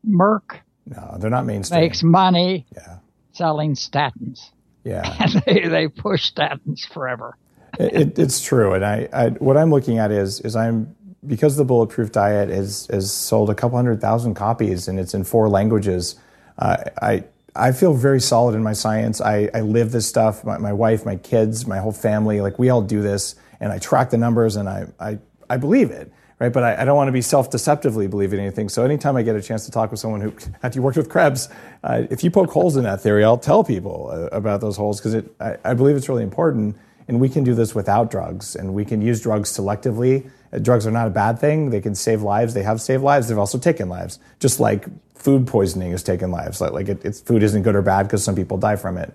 Merck 0.06 0.60
no, 0.86 1.16
they're 1.18 1.30
not 1.30 1.46
mainstream. 1.46 1.80
Makes 1.80 2.02
money 2.02 2.66
yeah. 2.74 2.98
selling 3.32 3.74
statins. 3.74 4.50
Yeah. 4.84 5.02
And 5.20 5.42
they, 5.46 5.68
they 5.68 5.88
push 5.88 6.30
statins 6.30 6.86
forever. 6.86 7.36
it, 7.78 8.18
it's 8.18 8.42
true, 8.42 8.74
and 8.74 8.84
I, 8.84 9.08
I 9.12 9.28
what 9.30 9.56
I'm 9.56 9.70
looking 9.70 9.98
at 9.98 10.12
is 10.12 10.40
is 10.40 10.54
I'm 10.54 10.94
because 11.26 11.56
the 11.56 11.64
bulletproof 11.64 12.12
diet 12.12 12.48
has, 12.48 12.88
is 12.90 13.12
sold 13.12 13.50
a 13.50 13.54
couple 13.54 13.76
hundred 13.76 14.00
thousand 14.00 14.34
copies 14.34 14.88
and 14.88 14.98
it's 14.98 15.14
in 15.14 15.24
four 15.24 15.48
languages. 15.48 16.16
Uh, 16.58 16.76
I 17.00 17.24
I 17.56 17.72
feel 17.72 17.94
very 17.94 18.20
solid 18.20 18.56
in 18.56 18.62
my 18.62 18.72
science. 18.72 19.20
I, 19.20 19.48
I 19.54 19.60
live 19.60 19.92
this 19.92 20.08
stuff. 20.08 20.44
My, 20.44 20.58
my 20.58 20.72
wife, 20.72 21.06
my 21.06 21.16
kids, 21.16 21.66
my 21.66 21.78
whole 21.78 21.92
family, 21.92 22.40
like 22.40 22.58
we 22.58 22.68
all 22.68 22.82
do 22.82 23.00
this, 23.00 23.36
and 23.60 23.72
I 23.72 23.78
track 23.78 24.10
the 24.10 24.18
numbers, 24.18 24.56
and 24.56 24.68
I 24.68 24.86
I, 24.98 25.18
I 25.48 25.56
believe 25.56 25.90
it, 25.90 26.12
right? 26.40 26.52
But 26.52 26.64
I, 26.64 26.82
I 26.82 26.84
don't 26.84 26.96
want 26.96 27.08
to 27.08 27.12
be 27.12 27.22
self-deceptively 27.22 28.08
believing 28.08 28.40
anything. 28.40 28.68
So 28.68 28.84
anytime 28.84 29.16
I 29.16 29.22
get 29.22 29.36
a 29.36 29.42
chance 29.42 29.64
to 29.66 29.70
talk 29.70 29.92
with 29.92 30.00
someone 30.00 30.20
who 30.20 30.34
after 30.62 30.78
you 30.78 30.82
worked 30.82 30.96
with 30.96 31.08
Krebs, 31.08 31.48
uh, 31.84 32.02
if 32.10 32.24
you 32.24 32.30
poke 32.30 32.50
holes 32.50 32.76
in 32.76 32.82
that 32.84 33.00
theory, 33.00 33.22
I'll 33.22 33.38
tell 33.38 33.62
people 33.62 34.10
uh, 34.12 34.36
about 34.36 34.60
those 34.60 34.76
holes 34.76 34.98
because 34.98 35.14
it 35.14 35.32
I, 35.38 35.56
I 35.64 35.74
believe 35.74 35.96
it's 35.96 36.08
really 36.08 36.24
important, 36.24 36.76
and 37.08 37.20
we 37.20 37.28
can 37.28 37.44
do 37.44 37.54
this 37.54 37.74
without 37.74 38.10
drugs, 38.10 38.56
and 38.56 38.74
we 38.74 38.84
can 38.84 39.02
use 39.02 39.20
drugs 39.20 39.50
selectively 39.56 40.30
drugs 40.62 40.86
are 40.86 40.90
not 40.90 41.06
a 41.06 41.10
bad 41.10 41.38
thing. 41.38 41.70
They 41.70 41.80
can 41.80 41.94
save 41.94 42.22
lives. 42.22 42.54
They 42.54 42.62
have 42.62 42.80
saved 42.80 43.02
lives. 43.02 43.28
They've 43.28 43.38
also 43.38 43.58
taken 43.58 43.88
lives, 43.88 44.18
just 44.40 44.60
like 44.60 44.86
food 45.14 45.46
poisoning 45.46 45.90
has 45.92 46.02
taken 46.02 46.30
lives. 46.30 46.60
Like, 46.60 46.72
like 46.72 46.88
it, 46.88 47.04
it's, 47.04 47.20
food 47.20 47.42
isn't 47.42 47.62
good 47.62 47.74
or 47.74 47.82
bad 47.82 48.04
because 48.04 48.22
some 48.22 48.34
people 48.34 48.56
die 48.56 48.76
from 48.76 48.96
it. 48.96 49.12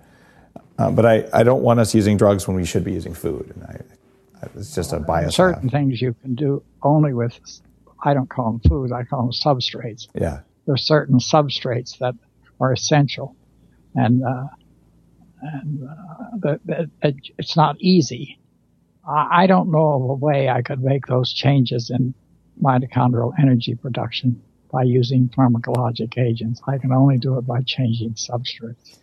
Uh, 0.78 0.92
but 0.92 1.06
I, 1.06 1.28
I 1.34 1.44
don't 1.44 1.62
want 1.62 1.80
us 1.80 1.94
using 1.94 2.18
drugs 2.18 2.48
when 2.48 2.56
we 2.56 2.66
should 2.66 2.84
be 2.84 2.94
using 2.94 3.14
food. 3.14 3.52
And 3.54 3.64
I, 3.64 4.46
I 4.46 4.50
it's 4.56 4.74
just 4.74 4.94
a 4.94 5.00
bias. 5.00 5.36
Certain 5.36 5.70
things 5.70 6.02
you 6.02 6.16
can 6.22 6.36
do 6.36 6.64
only 6.82 7.14
with, 7.14 7.38
I 8.04 8.14
don't 8.14 8.30
call 8.30 8.52
them 8.52 8.62
foods, 8.68 8.92
I 8.92 9.04
call 9.04 9.24
them 9.24 9.32
substrates. 9.32 10.08
Yeah. 10.14 10.42
There's 10.66 10.84
certain 10.84 11.20
substrates 11.20 11.98
that 12.00 12.16
are 12.60 12.72
essential. 12.72 13.36
And, 13.96 14.24
uh, 14.24 14.46
and 15.42 15.90
uh, 16.46 16.58
it's 17.40 17.58
not 17.58 17.76
easy 17.80 18.36
I 19.08 19.48
don't 19.48 19.72
know 19.72 19.94
of 19.94 20.04
a 20.10 20.14
way 20.14 20.50
I 20.50 20.62
could 20.62 20.84
make 20.84 21.08
those 21.08 21.34
changes 21.34 21.90
in 21.90 22.14
mitochondrial 22.62 23.34
energy 23.40 23.76
production 23.76 24.42
by 24.72 24.84
using 24.84 25.30
pharmacologic 25.30 26.18
agents. 26.18 26.62
I 26.68 26.78
can 26.78 26.94
only 26.94 27.18
do 27.18 27.38
it 27.38 27.42
by 27.48 27.62
changing 27.66 28.14
substrates. 28.14 29.00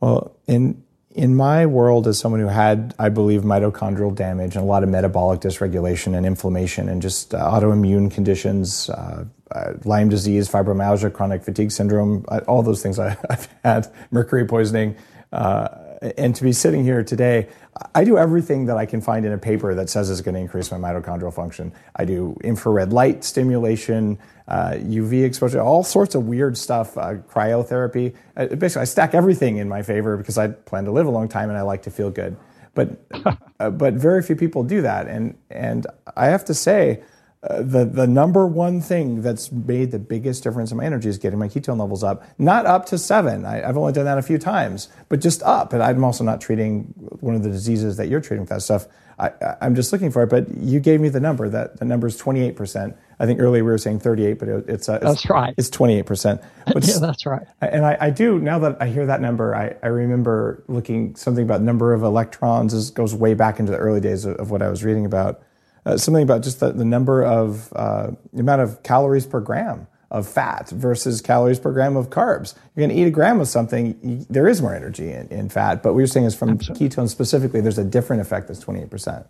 Well, 0.00 0.36
in 0.46 0.82
in 1.10 1.36
my 1.36 1.66
world, 1.66 2.06
as 2.08 2.18
someone 2.18 2.40
who 2.40 2.48
had, 2.48 2.94
I 2.98 3.10
believe, 3.10 3.42
mitochondrial 3.42 4.14
damage 4.14 4.56
and 4.56 4.64
a 4.64 4.66
lot 4.66 4.82
of 4.82 4.88
metabolic 4.88 5.40
dysregulation 5.40 6.16
and 6.16 6.26
inflammation 6.26 6.88
and 6.88 7.02
just 7.02 7.34
uh, 7.34 7.38
autoimmune 7.50 8.10
conditions, 8.12 8.90
uh, 8.90 9.24
uh, 9.50 9.72
Lyme 9.84 10.08
disease, 10.08 10.48
fibromyalgia, 10.48 11.12
chronic 11.12 11.42
fatigue 11.44 11.72
syndrome, 11.72 12.24
uh, 12.28 12.40
all 12.48 12.62
those 12.62 12.82
things 12.82 12.98
I, 12.98 13.10
have 13.30 13.48
had, 13.64 13.92
mercury 14.10 14.46
poisoning, 14.46 14.96
uh, 15.32 15.68
and 16.16 16.34
to 16.34 16.42
be 16.42 16.52
sitting 16.52 16.82
here 16.82 17.04
today, 17.04 17.48
I 17.94 18.04
do 18.04 18.18
everything 18.18 18.66
that 18.66 18.76
I 18.76 18.86
can 18.86 19.00
find 19.00 19.24
in 19.24 19.32
a 19.32 19.38
paper 19.38 19.74
that 19.74 19.88
says 19.88 20.10
it's 20.10 20.20
going 20.20 20.34
to 20.34 20.40
increase 20.40 20.70
my 20.70 20.76
mitochondrial 20.76 21.32
function. 21.32 21.72
I 21.96 22.04
do 22.04 22.36
infrared 22.42 22.92
light 22.92 23.24
stimulation, 23.24 24.18
uh, 24.48 24.72
UV 24.72 25.24
exposure, 25.24 25.60
all 25.60 25.84
sorts 25.84 26.14
of 26.14 26.26
weird 26.26 26.58
stuff, 26.58 26.98
uh, 26.98 27.14
cryotherapy. 27.14 28.14
Uh, 28.36 28.46
basically, 28.46 28.82
I 28.82 28.84
stack 28.84 29.14
everything 29.14 29.56
in 29.58 29.68
my 29.68 29.82
favor 29.82 30.16
because 30.16 30.36
I 30.38 30.48
plan 30.48 30.84
to 30.84 30.90
live 30.90 31.06
a 31.06 31.10
long 31.10 31.28
time 31.28 31.48
and 31.48 31.58
I 31.58 31.62
like 31.62 31.82
to 31.82 31.90
feel 31.90 32.10
good. 32.10 32.36
But, 32.74 33.00
uh, 33.60 33.70
but 33.70 33.94
very 33.94 34.22
few 34.22 34.36
people 34.36 34.64
do 34.64 34.82
that. 34.82 35.06
And, 35.06 35.36
and 35.50 35.86
I 36.16 36.26
have 36.26 36.44
to 36.46 36.54
say, 36.54 37.02
uh, 37.44 37.60
the 37.60 37.84
the 37.84 38.06
number 38.06 38.46
one 38.46 38.80
thing 38.80 39.20
that's 39.20 39.50
made 39.50 39.90
the 39.90 39.98
biggest 39.98 40.44
difference 40.44 40.70
in 40.70 40.76
my 40.76 40.84
energy 40.84 41.08
is 41.08 41.18
getting 41.18 41.40
my 41.40 41.48
ketone 41.48 41.78
levels 41.78 42.04
up. 42.04 42.22
Not 42.38 42.66
up 42.66 42.86
to 42.86 42.98
seven. 42.98 43.44
I, 43.44 43.56
have 43.56 43.76
only 43.76 43.92
done 43.92 44.04
that 44.04 44.16
a 44.16 44.22
few 44.22 44.38
times, 44.38 44.88
but 45.08 45.20
just 45.20 45.42
up. 45.42 45.72
And 45.72 45.82
I'm 45.82 46.04
also 46.04 46.22
not 46.22 46.40
treating 46.40 46.82
one 47.18 47.34
of 47.34 47.42
the 47.42 47.50
diseases 47.50 47.96
that 47.96 48.08
you're 48.08 48.20
treating 48.20 48.42
with 48.42 48.50
that 48.50 48.62
stuff. 48.62 48.86
I, 49.18 49.56
am 49.60 49.74
just 49.74 49.92
looking 49.92 50.12
for 50.12 50.22
it. 50.22 50.30
But 50.30 50.56
you 50.56 50.78
gave 50.78 51.00
me 51.00 51.08
the 51.08 51.18
number. 51.18 51.48
That 51.48 51.78
the 51.78 51.84
number 51.84 52.06
is 52.06 52.16
28 52.16 52.54
percent. 52.54 52.96
I 53.18 53.26
think 53.26 53.40
earlier 53.40 53.64
we 53.64 53.72
were 53.72 53.78
saying 53.78 54.00
38, 54.00 54.38
but 54.38 54.48
it, 54.48 54.64
it's, 54.68 54.88
uh, 54.88 54.94
it's 54.94 55.04
that's 55.04 55.28
right. 55.28 55.54
It's 55.56 55.68
28 55.68 56.06
percent. 56.06 56.40
yeah, 56.68 56.98
that's 57.00 57.26
right. 57.26 57.42
And 57.60 57.84
I, 57.84 57.96
I, 58.00 58.10
do 58.10 58.38
now 58.38 58.60
that 58.60 58.76
I 58.80 58.86
hear 58.86 59.06
that 59.06 59.20
number, 59.20 59.54
I, 59.54 59.74
I 59.82 59.88
remember 59.88 60.62
looking 60.68 61.16
something 61.16 61.44
about 61.44 61.60
number 61.60 61.92
of 61.92 62.04
electrons. 62.04 62.72
This 62.72 62.90
goes 62.90 63.16
way 63.16 63.34
back 63.34 63.58
into 63.58 63.72
the 63.72 63.78
early 63.78 64.00
days 64.00 64.24
of, 64.24 64.36
of 64.36 64.52
what 64.52 64.62
I 64.62 64.68
was 64.68 64.84
reading 64.84 65.06
about 65.06 65.42
uh, 65.84 65.96
something 65.96 66.22
about 66.22 66.42
just 66.42 66.60
the, 66.60 66.72
the 66.72 66.84
number 66.84 67.24
of 67.24 67.72
uh, 67.74 68.10
amount 68.36 68.62
of 68.62 68.82
calories 68.82 69.26
per 69.26 69.40
gram 69.40 69.86
of 70.12 70.28
fat 70.28 70.68
versus 70.68 71.22
calories 71.22 71.58
per 71.58 71.72
gram 71.72 71.96
of 71.96 72.10
carbs. 72.10 72.54
You're 72.76 72.86
going 72.86 72.94
to 72.96 73.02
eat 73.02 73.06
a 73.06 73.10
gram 73.10 73.40
of 73.40 73.48
something, 73.48 74.26
there 74.28 74.46
is 74.46 74.60
more 74.60 74.74
energy 74.74 75.10
in, 75.10 75.26
in, 75.28 75.48
fat. 75.48 75.82
But 75.82 75.94
what 75.94 76.00
you're 76.00 76.06
saying 76.06 76.26
is 76.26 76.34
from 76.34 76.50
Absolutely. 76.50 76.88
ketones 76.88 77.08
specifically, 77.08 77.62
there's 77.62 77.78
a 77.78 77.84
different 77.84 78.20
effect 78.20 78.48
that's 78.48 78.62
28%. 78.62 79.26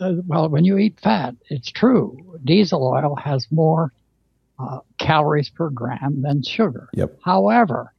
Uh, 0.00 0.14
well, 0.26 0.48
when 0.48 0.64
you 0.64 0.78
eat 0.78 0.98
fat, 0.98 1.34
it's 1.50 1.70
true. 1.70 2.38
Diesel 2.42 2.82
oil 2.82 3.14
has 3.16 3.46
more 3.50 3.92
uh, 4.58 4.80
calories 4.98 5.50
per 5.50 5.68
gram 5.68 6.22
than 6.22 6.42
sugar. 6.42 6.88
Yep. 6.94 7.18
However, 7.22 7.92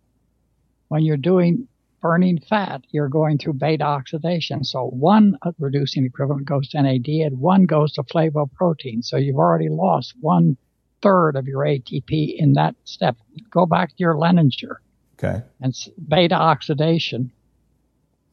when 0.87 1.03
you're 1.03 1.17
doing 1.17 1.67
burning 2.01 2.39
fat, 2.39 2.81
you're 2.91 3.09
going 3.09 3.37
through 3.37 3.53
beta 3.53 3.83
oxidation. 3.83 4.63
So 4.63 4.85
one 4.87 5.37
reducing 5.59 6.05
equivalent 6.05 6.45
goes 6.45 6.69
to 6.69 6.81
NAD 6.81 7.07
and 7.07 7.39
one 7.39 7.65
goes 7.65 7.93
to 7.93 8.03
flavoprotein. 8.03 9.03
So 9.03 9.17
you've 9.17 9.37
already 9.37 9.69
lost 9.69 10.13
one 10.19 10.57
third 11.01 11.35
of 11.35 11.47
your 11.47 11.63
ATP 11.63 12.35
in 12.37 12.53
that 12.53 12.75
step. 12.83 13.17
Go 13.51 13.65
back 13.65 13.89
to 13.89 13.95
your 13.97 14.15
Lehninger. 14.15 14.77
Okay. 15.17 15.43
And 15.61 15.73
beta 16.07 16.35
oxidation. 16.35 17.31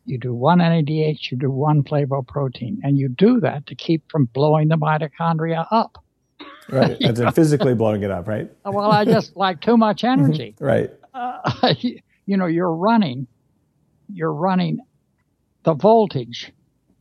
You 0.05 0.19
do 0.19 0.35
one 0.35 0.59
NADH, 0.59 1.31
you 1.31 1.37
do 1.39 1.51
one 1.51 1.85
flavoprotein, 1.85 2.79
and 2.83 2.99
you 2.99 3.09
do 3.09 3.39
that 3.41 3.67
to 3.69 3.75
keep 3.77 4.11
from 4.11 4.25
blowing 4.27 4.69
the 4.69 4.77
mitochondria 4.77 5.67
up. 5.71 6.03
Right. 6.69 6.97
And 7.01 7.35
physically 7.35 7.75
blowing 7.75 8.03
it 8.03 8.11
up, 8.11 8.27
right? 8.27 8.51
Well, 8.65 8.91
I 8.91 9.05
just 9.05 9.37
like 9.37 9.61
too 9.61 9.77
much 9.77 10.03
energy. 10.03 10.57
right. 10.61 10.91
Uh, 11.15 11.75
you 11.79 12.37
know, 12.37 12.47
you're 12.47 12.73
running 12.73 13.27
you're 14.09 14.33
running 14.33 14.81
the 15.65 15.75
voltage 15.75 16.53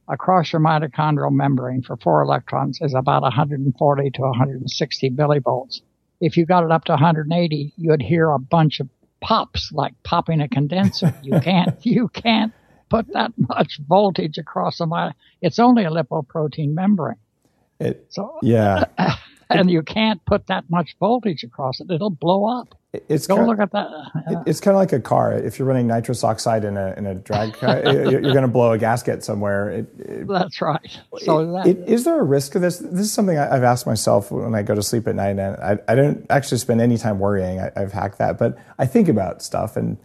across 0.07 0.51
your 0.51 0.61
mitochondrial 0.61 1.31
membrane 1.31 1.81
for 1.81 1.97
four 1.97 2.21
electrons 2.21 2.79
is 2.81 2.93
about 2.93 3.21
140 3.23 4.09
to 4.11 4.21
160 4.21 5.09
millivolts. 5.11 5.81
If 6.19 6.37
you 6.37 6.45
got 6.45 6.63
it 6.63 6.71
up 6.71 6.83
to 6.85 6.93
180, 6.93 7.73
you'd 7.77 8.01
hear 8.01 8.29
a 8.29 8.39
bunch 8.39 8.79
of 8.79 8.89
pops 9.21 9.71
like 9.71 9.93
popping 10.03 10.41
a 10.41 10.47
condenser. 10.47 11.15
You 11.23 11.39
can't, 11.39 11.83
you 11.85 12.09
can't 12.09 12.53
put 12.89 13.13
that 13.13 13.31
much 13.37 13.79
voltage 13.87 14.37
across 14.37 14.79
a 14.79 14.85
mitochondria. 14.85 15.15
It's 15.41 15.59
only 15.59 15.85
a 15.85 15.89
lipoprotein 15.89 16.73
membrane. 16.73 17.17
It, 17.79 18.05
so, 18.09 18.37
yeah. 18.41 18.85
and 19.49 19.71
you 19.71 19.81
can't 19.81 20.23
put 20.25 20.47
that 20.47 20.69
much 20.69 20.95
voltage 20.99 21.43
across 21.43 21.79
it. 21.79 21.89
It'll 21.89 22.09
blow 22.09 22.59
up. 22.59 22.77
It's 22.93 23.25
kinda, 23.25 23.45
look 23.45 23.59
at 23.59 23.71
that. 23.71 24.43
It's 24.45 24.59
kind 24.59 24.75
of 24.75 24.79
like 24.79 24.91
a 24.91 24.99
car. 24.99 25.31
If 25.31 25.57
you're 25.57 25.67
running 25.67 25.87
nitrous 25.87 26.25
oxide 26.25 26.65
in 26.65 26.75
a 26.75 26.93
in 26.97 27.05
a 27.05 27.15
drag 27.15 27.53
car, 27.59 27.81
you're 27.83 28.21
going 28.21 28.41
to 28.41 28.49
blow 28.49 28.73
a 28.73 28.77
gasket 28.77 29.23
somewhere. 29.23 29.69
It, 29.69 29.87
it, 29.97 30.27
That's 30.27 30.61
right. 30.61 30.99
So 31.19 31.53
that, 31.53 31.67
is 31.67 32.03
there 32.03 32.19
a 32.19 32.23
risk 32.23 32.55
of 32.55 32.61
this? 32.61 32.79
This 32.79 33.05
is 33.05 33.13
something 33.13 33.37
I, 33.37 33.45
have 33.45 33.63
asked 33.63 33.87
myself 33.87 34.29
when 34.29 34.53
I 34.55 34.61
go 34.61 34.75
to 34.75 34.83
sleep 34.83 35.07
at 35.07 35.15
night, 35.15 35.39
and 35.39 35.41
I, 35.41 35.77
I 35.87 35.95
don't 35.95 36.25
actually 36.29 36.57
spend 36.57 36.81
any 36.81 36.97
time 36.97 37.19
worrying. 37.19 37.61
I, 37.61 37.71
I've 37.77 37.93
hacked 37.93 38.17
that, 38.17 38.37
but 38.37 38.57
I 38.77 38.85
think 38.87 39.07
about 39.07 39.41
stuff, 39.41 39.77
and 39.77 39.97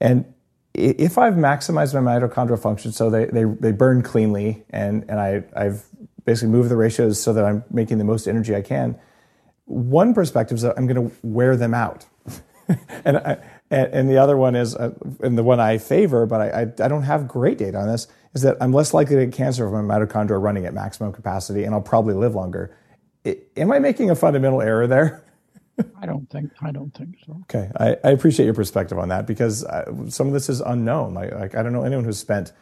and 0.00 0.24
if 0.74 1.18
I've 1.18 1.34
maximized 1.34 2.00
my 2.00 2.20
mitochondrial 2.20 2.60
function 2.60 2.92
so 2.92 3.10
they, 3.10 3.24
they, 3.24 3.44
they 3.44 3.72
burn 3.72 4.02
cleanly, 4.02 4.64
and 4.70 5.04
and 5.08 5.18
I 5.18 5.42
I've 5.56 5.84
basically 6.24 6.50
moved 6.50 6.68
the 6.68 6.76
ratios 6.76 7.20
so 7.20 7.32
that 7.32 7.44
I'm 7.44 7.64
making 7.68 7.98
the 7.98 8.04
most 8.04 8.28
energy 8.28 8.54
I 8.54 8.62
can. 8.62 8.96
One 9.64 10.14
perspective 10.14 10.56
is 10.56 10.62
that 10.62 10.78
I'm 10.78 10.86
going 10.86 11.10
to 11.10 11.16
wear 11.22 11.56
them 11.56 11.74
out 11.74 12.06
and, 13.04 13.16
I, 13.18 13.38
and, 13.70 14.10
the 14.10 14.18
other 14.18 14.36
one 14.36 14.54
is, 14.54 14.74
uh, 14.74 14.92
and 15.20 15.38
the 15.38 15.42
one 15.42 15.60
I 15.60 15.78
favor, 15.78 16.26
but 16.26 16.40
I, 16.40 16.48
I, 16.48 16.60
I, 16.62 16.88
don't 16.88 17.04
have 17.04 17.26
great 17.26 17.58
data 17.58 17.78
on 17.78 17.88
this, 17.88 18.06
is 18.34 18.42
that 18.42 18.56
I'm 18.60 18.72
less 18.72 18.92
likely 18.92 19.16
to 19.16 19.26
get 19.26 19.34
cancer 19.34 19.66
if 19.66 19.72
my 19.72 19.80
mitochondria 19.80 20.32
are 20.32 20.40
running 20.40 20.66
at 20.66 20.74
maximum 20.74 21.12
capacity, 21.12 21.64
and 21.64 21.74
I'll 21.74 21.80
probably 21.80 22.14
live 22.14 22.34
longer. 22.34 22.76
It, 23.24 23.50
am 23.56 23.72
I 23.72 23.78
making 23.78 24.10
a 24.10 24.14
fundamental 24.14 24.60
error 24.60 24.86
there? 24.86 25.24
I 26.00 26.06
don't 26.06 26.28
think 26.28 26.50
I 26.60 26.72
don't 26.72 26.92
think 26.92 27.16
so. 27.24 27.38
Okay, 27.42 27.70
I, 27.78 27.96
I 28.02 28.10
appreciate 28.10 28.46
your 28.46 28.54
perspective 28.54 28.98
on 28.98 29.08
that 29.10 29.26
because 29.26 29.64
I, 29.64 29.82
uh, 29.82 30.08
some 30.08 30.26
of 30.26 30.32
this 30.32 30.48
is 30.48 30.60
unknown. 30.60 31.14
Like, 31.14 31.32
like 31.32 31.54
I 31.54 31.62
don't 31.62 31.72
know 31.72 31.84
anyone 31.84 32.04
who's 32.04 32.18
spent 32.18 32.52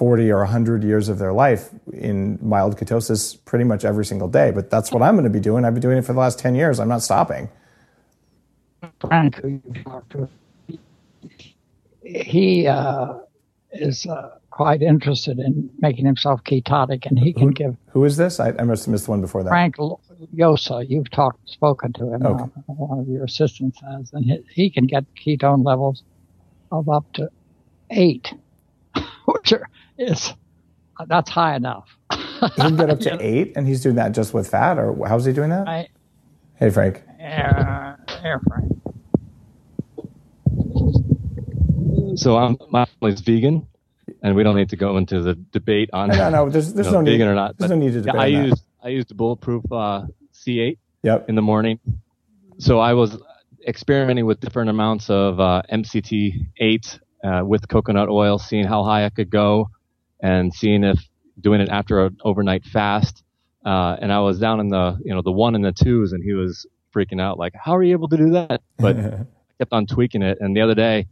40 0.00 0.30
or 0.30 0.38
100 0.38 0.82
years 0.84 1.08
of 1.08 1.18
their 1.18 1.32
life 1.32 1.70
in 1.92 2.38
mild 2.40 2.78
ketosis 2.78 3.36
pretty 3.44 3.64
much 3.64 3.84
every 3.84 4.04
single 4.04 4.28
day. 4.28 4.50
But 4.50 4.70
that's 4.70 4.92
what 4.92 5.02
I'm 5.02 5.14
going 5.14 5.24
to 5.24 5.30
be 5.30 5.40
doing. 5.40 5.64
I've 5.64 5.74
been 5.74 5.82
doing 5.82 5.98
it 5.98 6.06
for 6.06 6.12
the 6.12 6.18
last 6.18 6.38
10 6.38 6.54
years. 6.54 6.80
I'm 6.80 6.88
not 6.88 7.02
stopping. 7.02 7.50
Frank, 9.00 9.36
who 9.36 9.48
you 9.48 9.82
talked 9.84 10.10
to, 10.12 10.28
he 12.02 12.66
uh, 12.66 13.14
is 13.72 14.06
uh, 14.06 14.30
quite 14.50 14.82
interested 14.82 15.38
in 15.38 15.70
making 15.80 16.06
himself 16.06 16.42
ketotic, 16.44 17.06
and 17.06 17.18
he 17.18 17.32
can 17.32 17.48
who, 17.48 17.52
give. 17.52 17.76
Who 17.90 18.04
is 18.04 18.16
this? 18.16 18.40
I, 18.40 18.52
I, 18.58 18.64
must 18.64 18.86
have 18.86 18.92
missed 18.92 19.04
the 19.04 19.10
one 19.10 19.20
before 19.20 19.42
that. 19.42 19.50
Frank 19.50 19.76
Yosa. 20.34 20.88
You've 20.88 21.10
talked, 21.10 21.48
spoken 21.48 21.92
to 21.94 22.12
him. 22.14 22.26
Okay. 22.26 22.44
Uh, 22.44 22.72
one 22.72 22.98
of 22.98 23.08
your 23.08 23.24
assistants 23.24 23.80
has, 23.80 24.12
and 24.12 24.24
he, 24.24 24.44
he, 24.50 24.70
can 24.70 24.86
get 24.86 25.04
ketone 25.14 25.64
levels 25.64 26.02
of 26.72 26.88
up 26.88 27.10
to 27.14 27.30
eight. 27.90 28.32
exposure 29.30 29.68
is 29.98 30.34
that's 31.06 31.30
high 31.30 31.56
enough. 31.56 31.88
he 32.12 32.48
can 32.56 32.76
get 32.76 32.90
up 32.90 33.00
to 33.00 33.16
eight, 33.20 33.52
and 33.56 33.66
he's 33.66 33.82
doing 33.82 33.96
that 33.96 34.12
just 34.12 34.34
with 34.34 34.48
fat, 34.48 34.78
or 34.78 35.06
how's 35.06 35.24
he 35.24 35.32
doing 35.32 35.50
that? 35.50 35.66
I, 35.66 35.88
hey, 36.56 36.70
Frank. 36.70 37.02
uh, 37.22 37.96
air 38.22 38.40
Frank. 38.48 38.72
So 42.16 42.36
I'm, 42.36 42.56
my 42.70 42.84
family's 42.86 43.20
vegan, 43.20 43.66
and 44.22 44.34
we 44.34 44.42
don't 44.42 44.56
need 44.56 44.70
to 44.70 44.76
go 44.76 44.96
into 44.96 45.22
the 45.22 45.34
debate 45.52 45.90
on 45.92 46.08
No, 46.08 46.16
no, 46.16 46.30
no. 46.30 46.50
There's, 46.50 46.72
there's 46.74 46.86
you 46.88 46.92
know, 46.92 46.98
no 46.98 47.04
need. 47.04 47.12
vegan 47.12 47.28
or 47.28 47.34
not. 47.34 47.56
There's 47.58 47.70
no 47.70 47.76
need 47.76 47.92
to 47.92 48.00
yeah, 48.00 48.12
debate. 48.12 48.20
I 48.20 48.26
on 48.26 48.32
that. 48.32 48.46
used 48.48 48.64
I 48.82 48.88
used 48.88 49.16
bulletproof 49.16 49.64
uh, 49.72 50.02
C8 50.34 50.78
Yep. 51.02 51.28
in 51.28 51.34
the 51.34 51.42
morning. 51.42 51.78
So 52.58 52.78
I 52.78 52.92
was 52.94 53.16
experimenting 53.66 54.26
with 54.26 54.40
different 54.40 54.70
amounts 54.70 55.08
of 55.08 55.40
uh, 55.40 55.62
MCT8 55.72 56.98
uh, 57.24 57.42
with 57.44 57.68
coconut 57.68 58.08
oil, 58.10 58.38
seeing 58.38 58.66
how 58.66 58.84
high 58.84 59.04
I 59.06 59.10
could 59.10 59.30
go, 59.30 59.68
and 60.22 60.52
seeing 60.52 60.84
if 60.84 60.98
doing 61.40 61.60
it 61.60 61.68
after 61.70 62.04
an 62.06 62.16
overnight 62.24 62.64
fast. 62.64 63.22
Uh, 63.64 63.96
and 64.00 64.12
I 64.12 64.20
was 64.20 64.38
down 64.38 64.60
in 64.60 64.68
the 64.68 64.98
you 65.04 65.14
know 65.14 65.22
the 65.22 65.32
one 65.32 65.54
and 65.54 65.64
the 65.64 65.72
twos, 65.72 66.12
and 66.12 66.22
he 66.22 66.32
was 66.34 66.66
freaking 66.94 67.20
out 67.20 67.38
like, 67.38 67.54
"How 67.54 67.76
are 67.76 67.82
you 67.82 67.92
able 67.92 68.08
to 68.08 68.16
do 68.16 68.30
that?" 68.30 68.62
But 68.78 68.96
I 68.98 69.24
kept 69.58 69.72
on 69.72 69.86
tweaking 69.86 70.22
it. 70.22 70.38
And 70.40 70.56
the 70.56 70.60
other 70.60 70.74
day, 70.74 71.06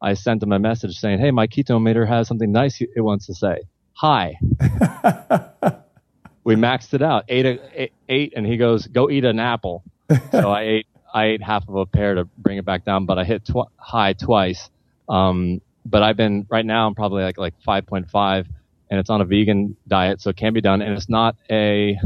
I 0.00 0.14
sent 0.14 0.42
him 0.42 0.52
a 0.52 0.58
message 0.58 0.98
saying, 0.98 1.18
"Hey, 1.18 1.30
my 1.30 1.46
ketone 1.46 1.82
meter 1.82 2.06
has 2.06 2.28
something 2.28 2.50
nice 2.52 2.80
it 2.80 3.00
wants 3.00 3.26
to 3.26 3.34
say. 3.34 3.62
Hi." 3.94 4.38
we 6.44 6.56
maxed 6.56 6.94
it 6.94 7.02
out, 7.02 7.24
ate 7.28 7.46
a, 7.46 7.82
ate, 7.82 7.92
ate, 8.08 8.32
and 8.36 8.46
he 8.46 8.56
goes, 8.56 8.86
"Go 8.86 9.10
eat 9.10 9.24
an 9.24 9.38
apple." 9.38 9.82
so 10.30 10.50
I 10.50 10.62
ate 10.62 10.86
I 11.14 11.26
ate 11.26 11.42
half 11.42 11.68
of 11.68 11.76
a 11.76 11.86
pear 11.86 12.16
to 12.16 12.24
bring 12.24 12.58
it 12.58 12.64
back 12.64 12.84
down, 12.84 13.06
but 13.06 13.18
I 13.18 13.24
hit 13.24 13.44
tw- 13.46 13.70
high 13.76 14.14
twice. 14.14 14.68
Um, 15.08 15.60
but 15.86 16.02
I've 16.02 16.16
been 16.16 16.46
right 16.50 16.66
now 16.66 16.86
I'm 16.86 16.94
probably 16.94 17.22
like 17.22 17.38
like 17.38 17.54
5.5, 17.66 18.46
and 18.90 19.00
it's 19.00 19.10
on 19.10 19.20
a 19.20 19.24
vegan 19.24 19.76
diet, 19.86 20.20
so 20.20 20.30
it 20.30 20.36
can 20.36 20.52
be 20.52 20.60
done, 20.60 20.82
and 20.82 20.92
it's 20.94 21.08
not 21.08 21.36
a 21.50 21.98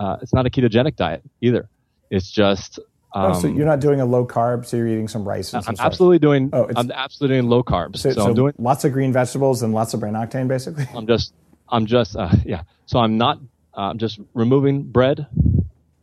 uh, 0.00 0.16
it's 0.22 0.32
not 0.32 0.46
a 0.46 0.50
ketogenic 0.50 0.96
diet 0.96 1.22
either. 1.40 1.68
It's 2.14 2.30
just 2.30 2.78
um, 3.14 3.32
oh, 3.32 3.40
so 3.40 3.46
you're 3.48 3.66
not 3.66 3.80
doing 3.80 4.00
a 4.00 4.04
low 4.04 4.26
carb, 4.26 4.66
so 4.66 4.76
you're 4.76 4.88
eating 4.88 5.08
some 5.08 5.26
rice 5.26 5.52
and 5.52 5.62
some 5.64 5.72
I'm 5.72 5.76
stuff. 5.76 5.86
absolutely 5.92 6.18
doing 6.20 6.50
Oh, 6.52 6.68
I'm 6.74 6.90
absolutely 6.90 7.36
doing 7.38 7.48
low 7.48 7.62
carbs. 7.62 7.98
So, 7.98 8.10
So, 8.10 8.14
so 8.14 8.26
I'm 8.28 8.34
doing 8.34 8.54
lots 8.58 8.84
of 8.84 8.92
green 8.92 9.12
vegetables 9.12 9.62
and 9.62 9.72
lots 9.74 9.94
of 9.94 10.00
brain 10.00 10.14
octane, 10.14 10.48
basically. 10.48 10.86
I'm 10.94 11.06
just 11.06 11.32
I'm 11.68 11.86
just 11.86 12.16
uh, 12.16 12.30
yeah. 12.44 12.62
So 12.86 12.98
I'm 12.98 13.16
not 13.18 13.38
uh, 13.76 13.80
I'm 13.90 13.98
just 13.98 14.20
removing 14.34 14.84
bread, 14.84 15.26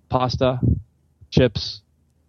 pasta, 0.10 0.60
chips, 1.32 1.82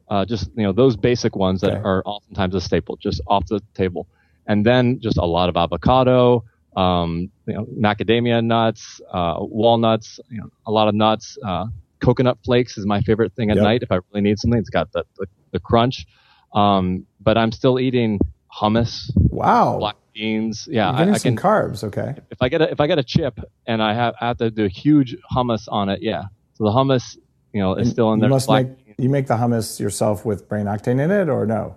uh, 0.09 0.25
just 0.25 0.51
you 0.57 0.63
know 0.65 0.73
those 0.73 0.97
basic 0.97 1.35
ones 1.37 1.61
that 1.63 1.73
Okay. 1.73 1.83
are 1.85 2.03
oftentimes 2.05 2.55
a 2.55 2.61
staple, 2.61 2.97
just 2.97 3.21
off 3.27 3.47
the 3.47 3.61
table, 3.75 4.07
and 4.47 4.65
then 4.65 5.01
just 5.01 5.17
a 5.19 5.25
lot 5.25 5.49
of 5.49 5.57
avocado, 5.57 6.45
um, 6.77 7.31
you 7.47 7.55
know, 7.55 7.67
macadamia 7.81 8.45
nuts, 8.45 9.01
uh, 9.13 9.37
walnuts, 9.41 10.21
you 10.29 10.39
know, 10.41 10.49
a 10.67 10.71
lot 10.71 10.89
of 10.89 10.95
nuts. 10.95 11.37
Uh, 11.45 11.67
coconut 12.03 12.39
flakes 12.45 12.77
is 12.77 12.85
my 12.87 13.01
favorite 13.01 13.33
thing 13.35 13.51
at 13.51 13.57
Yep. 13.57 13.65
night 13.65 13.83
if 13.83 13.91
I 13.93 13.99
really 14.11 14.21
need 14.23 14.39
something. 14.39 14.59
It's 14.61 14.71
got 14.71 14.93
the 14.93 15.05
the, 15.19 15.27
the 15.53 15.61
crunch, 15.61 16.05
um, 16.55 17.07
but 17.21 17.39
I'm 17.39 17.53
still 17.53 17.79
eating 17.81 18.19
hummus, 18.61 19.11
Wow. 19.31 19.79
black 19.79 19.97
beans. 20.15 20.69
Yeah, 20.71 20.91
I, 20.91 21.03
I 21.03 21.13
some 21.17 21.37
can 21.37 21.37
carbs, 21.37 21.83
okay. 21.85 22.15
if 22.31 22.43
I 22.43 22.49
get 22.51 22.61
a 22.61 22.71
if 22.71 22.81
I 22.81 22.87
get 22.87 22.99
a 22.99 23.03
chip 23.05 23.41
and 23.67 23.83
I 23.83 23.95
have 23.95 24.15
I 24.21 24.27
have 24.29 24.37
to 24.39 24.51
do 24.51 24.67
huge 24.67 25.17
hummus 25.35 25.65
on 25.69 25.89
it, 25.89 26.03
yeah. 26.03 26.25
So 26.55 26.65
the 26.65 26.71
hummus, 26.71 27.17
you 27.55 27.61
know, 27.63 27.75
is 27.75 27.91
still 27.91 28.13
in 28.13 28.19
you 28.19 28.23
there. 28.23 28.31
must 28.31 28.47
Black- 28.49 28.67
make 28.67 28.95
you 28.99 29.09
make 29.09 29.27
the 29.27 29.37
hummus 29.37 29.81
yourself 29.81 30.25
with 30.27 30.49
brain 30.49 30.67
octane 30.67 31.01
in 31.01 31.11
it, 31.11 31.29
or 31.31 31.47
no? 31.47 31.77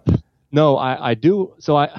no, 0.51 0.75
I, 0.77 1.11
I 1.11 1.13
do. 1.13 1.53
So 1.59 1.77
I 1.77 1.89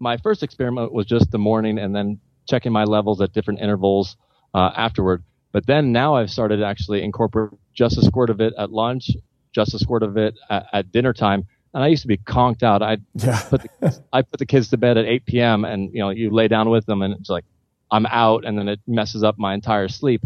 my 0.00 0.16
first 0.18 0.42
experiment 0.42 0.92
was 0.92 1.06
just 1.06 1.30
the 1.30 1.38
morning 1.38 1.78
and 1.78 1.94
then 1.94 2.18
checking 2.48 2.72
my 2.72 2.84
levels 2.84 3.20
at 3.20 3.32
different 3.32 3.60
intervals 3.60 4.16
uh, 4.52 4.70
afterward. 4.76 5.22
But 5.52 5.66
then 5.66 5.92
now 5.92 6.16
I've 6.16 6.30
started 6.30 6.56
to 6.58 6.66
actually 6.66 7.02
incorporate 7.02 7.52
just 7.74 7.98
a 7.98 8.02
squirt 8.02 8.30
of 8.30 8.40
it 8.40 8.54
at 8.58 8.70
lunch, 8.72 9.10
just 9.52 9.74
a 9.74 9.78
squirt 9.78 10.02
of 10.02 10.16
it 10.16 10.34
at, 10.50 10.66
at 10.72 10.92
dinner 10.92 11.12
time. 11.12 11.46
And 11.74 11.82
I 11.82 11.88
used 11.88 12.02
to 12.02 12.08
be 12.08 12.16
conked 12.18 12.62
out. 12.62 12.82
I 12.82 12.98
Yeah. 13.14 13.40
put 13.50 13.62
the, 13.62 14.02
I 14.12 14.22
put 14.30 14.38
the 14.38 14.46
kids 14.46 14.68
to 14.70 14.76
bed 14.76 14.96
at 14.96 15.06
8 15.06 15.26
p.m. 15.26 15.64
and 15.64 15.92
you 15.92 15.98
know 16.00 16.10
you 16.10 16.30
lay 16.30 16.48
down 16.48 16.70
with 16.70 16.86
them 16.86 17.02
and 17.02 17.14
it's 17.14 17.28
like 17.28 17.44
I'm 17.90 18.06
out 18.06 18.44
and 18.44 18.56
then 18.58 18.68
it 18.68 18.80
messes 18.86 19.22
up 19.24 19.38
my 19.38 19.54
entire 19.54 19.88
sleep. 19.88 20.22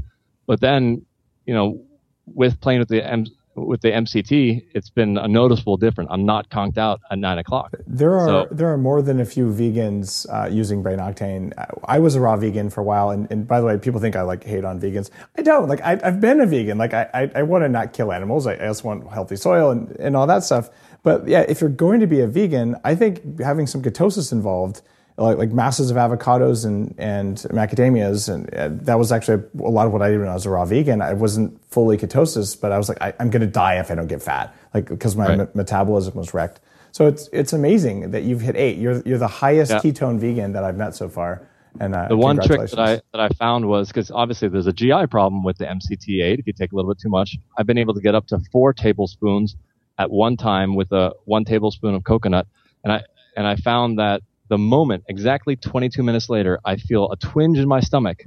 But 0.47 0.61
then 0.61 1.05
you 1.47 1.55
know 1.55 1.81
with 2.27 2.61
playing 2.61 2.81
with 2.81 2.89
the 2.89 3.03
M, 3.07 3.27
with 3.67 3.81
the 3.81 3.91
MCT, 3.91 4.65
it's 4.75 4.91
been 4.91 5.17
a 5.19 5.27
noticeable 5.29 5.77
difference. 5.77 6.09
I'm 6.13 6.25
not 6.25 6.51
conked 6.51 6.79
out 6.79 7.01
at 7.11 7.19
nine 7.19 7.39
o'clock. 7.39 7.75
There 7.87 8.19
are 8.19 8.29
So- 8.29 8.49
there 8.51 8.73
are 8.73 8.79
more 8.79 9.03
than 9.03 9.21
a 9.21 9.25
few 9.25 9.47
vegans 9.53 10.27
uh, 10.33 10.49
using 10.49 10.83
brain 10.83 10.99
octane. 10.99 11.53
I 11.85 11.99
was 11.99 12.15
a 12.15 12.21
raw 12.21 12.37
vegan 12.37 12.71
for 12.71 12.81
a 12.81 12.85
while, 12.85 13.11
and, 13.11 13.31
and 13.31 13.47
by 13.47 13.61
the 13.61 13.67
way, 13.67 13.79
people 13.79 14.01
think 14.01 14.17
I 14.17 14.23
like 14.23 14.45
hate 14.45 14.65
on 14.65 14.81
vegans. 14.81 15.11
I 15.37 15.43
don't. 15.43 15.69
Like 15.69 15.81
I, 15.83 15.99
I've 16.03 16.21
been 16.21 16.41
a 16.41 16.47
vegan. 16.47 16.79
Like 16.79 16.95
I, 16.95 17.09
I, 17.15 17.31
I 17.37 17.43
want 17.43 17.65
to 17.65 17.69
not 17.69 17.93
kill 17.93 18.13
animals. 18.13 18.47
I, 18.47 18.55
I 18.55 18.69
also 18.69 18.89
want 18.89 19.09
healthy 19.13 19.37
soil 19.37 19.71
and, 19.71 19.91
and 19.99 20.17
all 20.17 20.27
that 20.27 20.45
stuff. 20.45 20.71
But 21.03 21.29
yeah, 21.29 21.43
if 21.49 21.61
you're 21.61 21.71
going 21.71 22.01
to 22.01 22.07
be 22.07 22.21
a 22.21 22.27
vegan, 22.27 22.77
I 22.85 22.95
think 22.95 23.41
having 23.41 23.67
some 23.67 23.83
ketosis 23.83 24.33
involved, 24.33 24.83
like 25.19 25.37
like 25.39 25.51
masses 25.53 25.91
of 25.91 25.97
avocados 25.97 26.65
and 26.65 26.95
and 26.99 27.37
macadamias, 27.51 28.33
and, 28.33 28.53
and 28.55 28.81
that 28.87 28.99
was 28.99 29.13
actually 29.13 29.43
a 29.59 29.69
lot 29.71 29.87
of 29.87 29.93
what 29.93 30.01
I 30.03 30.11
did 30.11 30.21
when 30.21 30.29
I 30.29 30.35
was 30.35 30.47
a 30.47 30.51
raw 30.51 30.65
vegan. 30.65 31.03
I 31.03 31.13
wasn't 31.13 31.61
fully 31.71 31.97
ketosis, 31.97 32.59
but 32.61 32.73
I 32.73 32.79
was 32.79 32.89
like, 32.89 32.99
I, 33.03 33.13
I'm 33.19 33.31
going 33.31 33.41
to 33.43 33.47
die 33.47 33.79
if 33.81 33.91
I 33.91 33.95
don't 33.95 34.07
get 34.07 34.23
fat, 34.23 34.55
like 34.75 34.89
because 34.89 35.17
my 35.17 35.29
Right. 35.29 35.39
me- 35.39 35.47
metabolism 35.55 36.15
was 36.15 36.33
wrecked. 36.35 36.61
So 36.93 37.07
it's 37.07 37.29
it's 37.33 37.53
amazing 37.53 38.13
that 38.13 38.23
you've 38.23 38.41
hit 38.41 38.57
eight. 38.57 38.79
You're 38.79 39.03
you're 39.05 39.19
the 39.19 39.29
highest 39.29 39.71
Yeah. 39.73 39.81
ketone 39.81 40.19
vegan 40.19 40.53
that 40.55 40.65
I've 40.65 40.77
met 40.77 40.95
so 40.95 41.09
far. 41.09 41.43
And 41.81 41.95
uh, 41.95 42.09
The 42.09 42.17
one 42.17 42.41
trick 42.41 42.71
that 42.71 42.79
I 42.79 42.95
that 43.13 43.21
I 43.21 43.29
found 43.31 43.67
was 43.69 43.89
because 43.89 44.11
obviously 44.11 44.49
there's 44.49 44.67
a 44.67 44.73
GI 44.73 45.07
problem 45.09 45.43
with 45.45 45.59
the 45.59 45.67
MCT8. 45.67 46.39
If 46.39 46.47
you 46.47 46.53
take 46.53 46.73
a 46.73 46.77
little 46.77 46.91
bit 46.91 46.99
too 47.01 47.11
much, 47.11 47.37
I've 47.57 47.67
been 47.67 47.79
able 47.79 47.95
to 47.95 48.01
get 48.01 48.15
up 48.15 48.27
to 48.29 48.41
four 48.51 48.73
tablespoons 48.73 49.55
at 49.99 50.11
one 50.11 50.37
time 50.37 50.75
with 50.77 50.91
a 50.93 51.13
one 51.27 51.45
tablespoon 51.45 51.95
of 51.95 52.05
coconut, 52.05 52.47
and 52.85 52.93
I 52.93 53.03
and 53.37 53.47
I 53.47 53.57
found 53.57 53.99
that 53.99 54.23
the 54.49 54.59
moment 54.59 55.05
exactly 55.09 55.57
22 55.57 56.03
minutes 56.03 56.29
later, 56.29 56.59
I 56.65 56.77
feel 56.77 57.11
a 57.11 57.17
twinge 57.17 57.59
in 57.59 57.69
my 57.69 57.81
stomach. 57.81 58.25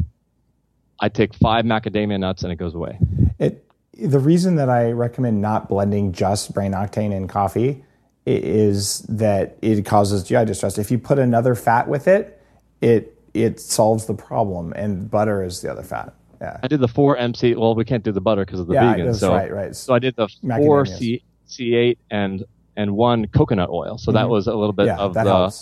I 0.99 1.09
take 1.09 1.33
five 1.33 1.65
macadamia 1.65 2.19
nuts 2.19 2.43
and 2.43 2.51
it 2.51 2.57
goes 2.57 2.75
away. 2.75 2.99
It, 3.39 3.65
the 3.93 4.19
reason 4.19 4.55
that 4.55 4.69
I 4.69 4.91
recommend 4.91 5.41
not 5.41 5.67
blending 5.67 6.11
just 6.11 6.53
brain 6.53 6.73
octane 6.73 7.11
in 7.11 7.27
coffee 7.27 7.83
is 8.25 8.99
that 9.09 9.57
it 9.61 9.85
causes 9.85 10.23
GI 10.23 10.45
distress. 10.45 10.77
If 10.77 10.91
you 10.91 10.99
put 10.99 11.19
another 11.19 11.55
fat 11.55 11.87
with 11.87 12.07
it, 12.07 12.41
it 12.81 13.17
it 13.33 13.59
solves 13.59 14.05
the 14.05 14.13
problem, 14.13 14.73
and 14.73 15.09
butter 15.09 15.43
is 15.43 15.61
the 15.61 15.71
other 15.71 15.83
fat. 15.83 16.13
Yeah, 16.39 16.59
I 16.61 16.67
did 16.67 16.79
the 16.79 16.87
four 16.87 17.17
MC. 17.17 17.55
Well, 17.55 17.75
we 17.75 17.85
can't 17.85 18.03
do 18.03 18.11
the 18.11 18.21
butter 18.21 18.45
because 18.45 18.59
of 18.59 18.67
the 18.67 18.73
yeah, 18.73 18.91
vegan. 18.91 19.05
that's 19.07 19.19
so 19.19 19.33
right, 19.33 19.51
right. 19.51 19.75
So 19.75 19.93
I 19.93 19.99
did 19.99 20.15
the 20.15 20.27
four 20.57 20.85
C 20.85 21.23
C 21.45 21.75
eight 21.75 21.99
and 22.09 22.43
and 22.75 22.91
one 22.95 23.27
coconut 23.27 23.69
oil. 23.69 23.97
So 23.97 24.11
that 24.11 24.29
was 24.29 24.47
a 24.47 24.53
little 24.55 24.73
bit 24.73 24.87
Mm-hmm. 24.87 24.99
Yeah, 24.99 25.05
of 25.05 25.13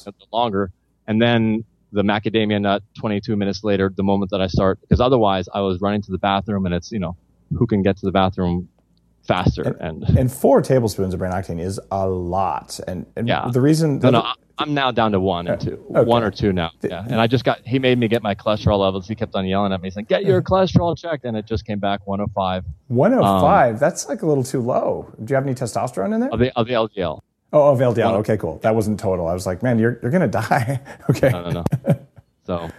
the, 0.04 0.12
the 0.12 0.26
longer. 0.32 0.72
And 1.08 1.22
then 1.22 1.64
the 1.92 2.04
macadamia 2.04 2.62
nut 2.62 2.84
22 3.00 3.36
minutes 3.36 3.64
later, 3.64 3.92
the 3.96 4.04
moment 4.04 4.30
that 4.32 4.42
I 4.42 4.48
start, 4.48 4.80
because 4.82 5.00
otherwise 5.02 5.50
I 5.54 5.62
was 5.62 5.82
running 5.82 6.02
to 6.04 6.12
the 6.12 6.20
bathroom 6.20 6.66
and 6.68 6.76
it's, 6.76 6.92
you 6.92 7.00
know, 7.00 7.16
who 7.58 7.66
can 7.66 7.82
get 7.82 7.98
to 7.98 8.06
the 8.06 8.12
bathroom 8.12 8.70
faster. 9.28 9.64
And, 9.80 10.04
and 10.18 10.32
four 10.32 10.62
tablespoons 10.62 11.14
of 11.14 11.20
brain 11.20 11.32
octane 11.32 11.60
is 11.60 11.80
a 11.92 12.08
lot. 12.08 12.80
And, 12.88 13.06
and 13.16 13.28
Yeah. 13.28 13.50
the 13.52 13.62
reason 13.62 14.00
no, 14.00 14.10
no, 14.12 14.34
I'm 14.60 14.74
now 14.74 14.92
down 14.92 15.14
to 15.14 15.20
one 15.20 15.48
and 15.48 15.60
two, 15.60 15.84
Okay. 15.96 16.04
one 16.08 16.22
or 16.22 16.30
two 16.32 16.52
now. 16.54 16.72
Yeah. 16.82 17.04
And 17.06 17.16
I 17.20 17.28
just 17.28 17.46
got, 17.46 17.66
he 17.66 17.80
made 17.80 17.98
me 17.98 18.08
get 18.10 18.22
my 18.22 18.36
cholesterol 18.36 18.80
levels. 18.80 19.08
He 19.08 19.16
kept 19.16 19.34
on 19.34 19.46
yelling 19.48 19.72
at 19.74 19.82
me 19.82 19.90
saying, 19.90 20.06
get 20.10 20.26
your 20.26 20.42
cholesterol 20.50 20.98
checked. 20.98 21.24
And 21.26 21.36
it 21.38 21.46
just 21.46 21.66
came 21.66 21.80
back 21.80 22.06
105 22.06 22.66
105, 22.88 23.74
Um, 23.74 23.80
that's 23.80 24.08
like 24.10 24.22
a 24.22 24.26
little 24.28 24.44
too 24.44 24.62
low. 24.62 25.12
Do 25.24 25.32
you 25.32 25.36
have 25.36 25.46
any 25.46 25.56
testosterone 25.56 26.14
in 26.14 26.20
there? 26.20 26.30
of 26.30 26.40
the, 26.40 26.52
of 26.58 26.68
the 26.68 26.74
LDL. 26.74 27.22
Oh, 27.52 27.72
of 27.72 27.80
LDL. 27.80 28.14
Okay, 28.20 28.38
cool. 28.38 28.60
That 28.60 28.76
wasn't 28.76 29.00
total. 29.00 29.28
I 29.28 29.34
was 29.34 29.48
like, 29.48 29.64
man, 29.64 29.80
you're, 29.80 29.98
you're 30.02 30.12
going 30.12 30.22
to 30.30 30.40
die. 30.40 30.82
okay. 31.10 31.30
No, 31.30 31.50
no, 31.50 31.64
no. 31.88 32.00
so 32.46 32.70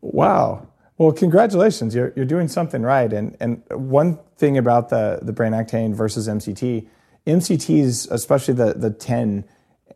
Wow. 0.00 0.68
Well, 0.96 1.10
congratulations. 1.12 1.94
You're, 1.94 2.12
you're 2.14 2.24
doing 2.24 2.46
something 2.46 2.82
right. 2.82 3.12
And, 3.12 3.36
and 3.40 3.62
one 3.70 4.18
thing 4.38 4.56
about 4.56 4.88
the, 4.90 5.18
the 5.22 5.32
brain 5.32 5.52
octane 5.52 5.92
versus 5.94 6.28
MCT, 6.28 6.86
MCTs, 7.26 8.10
especially 8.10 8.54
the, 8.54 8.74
the 8.74 8.90
10, 8.90 9.44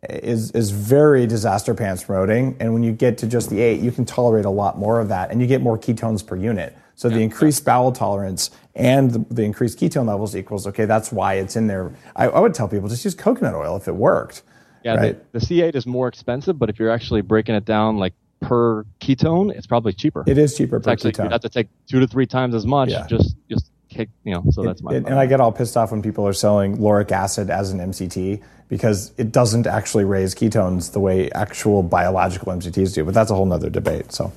is, 0.09 0.51
is 0.53 0.71
very 0.71 1.27
disaster 1.27 1.75
pants 1.75 2.05
promoting. 2.05 2.57
And 2.61 2.73
when 2.73 2.83
you 2.83 2.93
get 2.93 3.19
to 3.19 3.27
just 3.27 3.51
the 3.51 3.61
8, 3.61 3.81
you 3.81 3.91
can 3.93 4.05
tolerate 4.05 4.45
a 4.45 4.51
lot 4.51 4.79
more 4.79 5.01
of 5.01 5.09
that 5.09 5.31
and 5.31 5.41
you 5.41 5.47
get 5.47 5.61
more 5.61 5.79
ketones 5.79 6.25
per 6.27 6.37
unit. 6.37 6.77
So 6.95 7.09
the 7.09 7.21
increased 7.21 7.65
bowel 7.65 7.93
tolerance 7.93 8.51
and 8.75 9.13
the, 9.13 9.35
the 9.35 9.43
increased 9.43 9.79
ketone 9.79 10.07
levels 10.09 10.35
equals, 10.35 10.67
okay, 10.67 10.85
that's 10.85 11.13
why 11.13 11.35
it's 11.35 11.55
in 11.55 11.69
there. 11.69 11.93
I, 12.17 12.27
I 12.29 12.41
would 12.41 12.55
tell 12.55 12.67
people 12.69 12.89
just 12.89 13.05
use 13.05 13.15
coconut 13.15 13.55
oil 13.55 13.77
if 13.77 13.87
it 13.87 13.95
worked. 13.95 14.43
Yeah, 14.85 14.95
Right. 14.97 15.33
the, 15.33 15.39
the 15.39 15.47
C8 15.47 15.77
is 15.77 15.87
more 15.87 16.09
expensive, 16.09 16.59
but 16.59 16.71
if 16.71 16.79
you're 16.79 16.91
actually 16.91 17.21
breaking 17.21 17.55
it 17.55 17.65
down 17.65 17.99
like 17.99 18.15
per 18.41 18.85
ketone, 19.01 19.53
it's 19.57 19.67
probably 19.67 19.93
cheaper. 19.93 20.25
It 20.27 20.39
is 20.39 20.57
cheaper 20.57 20.77
it's 20.79 20.87
per 20.87 20.93
actually 20.93 21.13
ketone. 21.13 21.25
you 21.25 21.31
have 21.31 21.41
to 21.43 21.49
take 21.49 21.69
two 21.89 22.01
to 22.01 22.07
three 22.07 22.27
times 22.27 22.55
as 22.55 22.67
much. 22.67 22.91
Yeah. 22.91 23.07
Just 23.09 23.37
just 23.49 23.71
kick, 23.89 24.09
you 24.25 24.35
know. 24.35 24.45
So 24.51 24.63
that's 24.63 24.83
my. 24.83 24.95
and, 24.95 25.07
and 25.07 25.19
I 25.19 25.27
get 25.27 25.41
all 25.41 25.51
pissed 25.53 25.77
off 25.77 25.91
when 25.93 26.03
people 26.03 26.27
are 26.27 26.33
selling 26.33 26.77
lauric 26.79 27.11
acid 27.13 27.49
as 27.51 27.71
an 27.73 27.79
MCT 27.81 28.43
because 28.69 29.13
it 29.17 29.33
doesn't 29.33 29.67
actually 29.67 30.05
raise 30.05 30.35
ketones 30.35 30.93
the 30.93 31.01
way 31.01 31.31
actual 31.33 31.83
biological 31.83 32.53
MCTs 32.53 32.95
do. 32.95 33.05
But 33.05 33.15
that's 33.15 33.31
a 33.31 33.35
whole 33.35 33.51
other 33.53 33.71
debate. 33.71 34.13
So, 34.13 34.33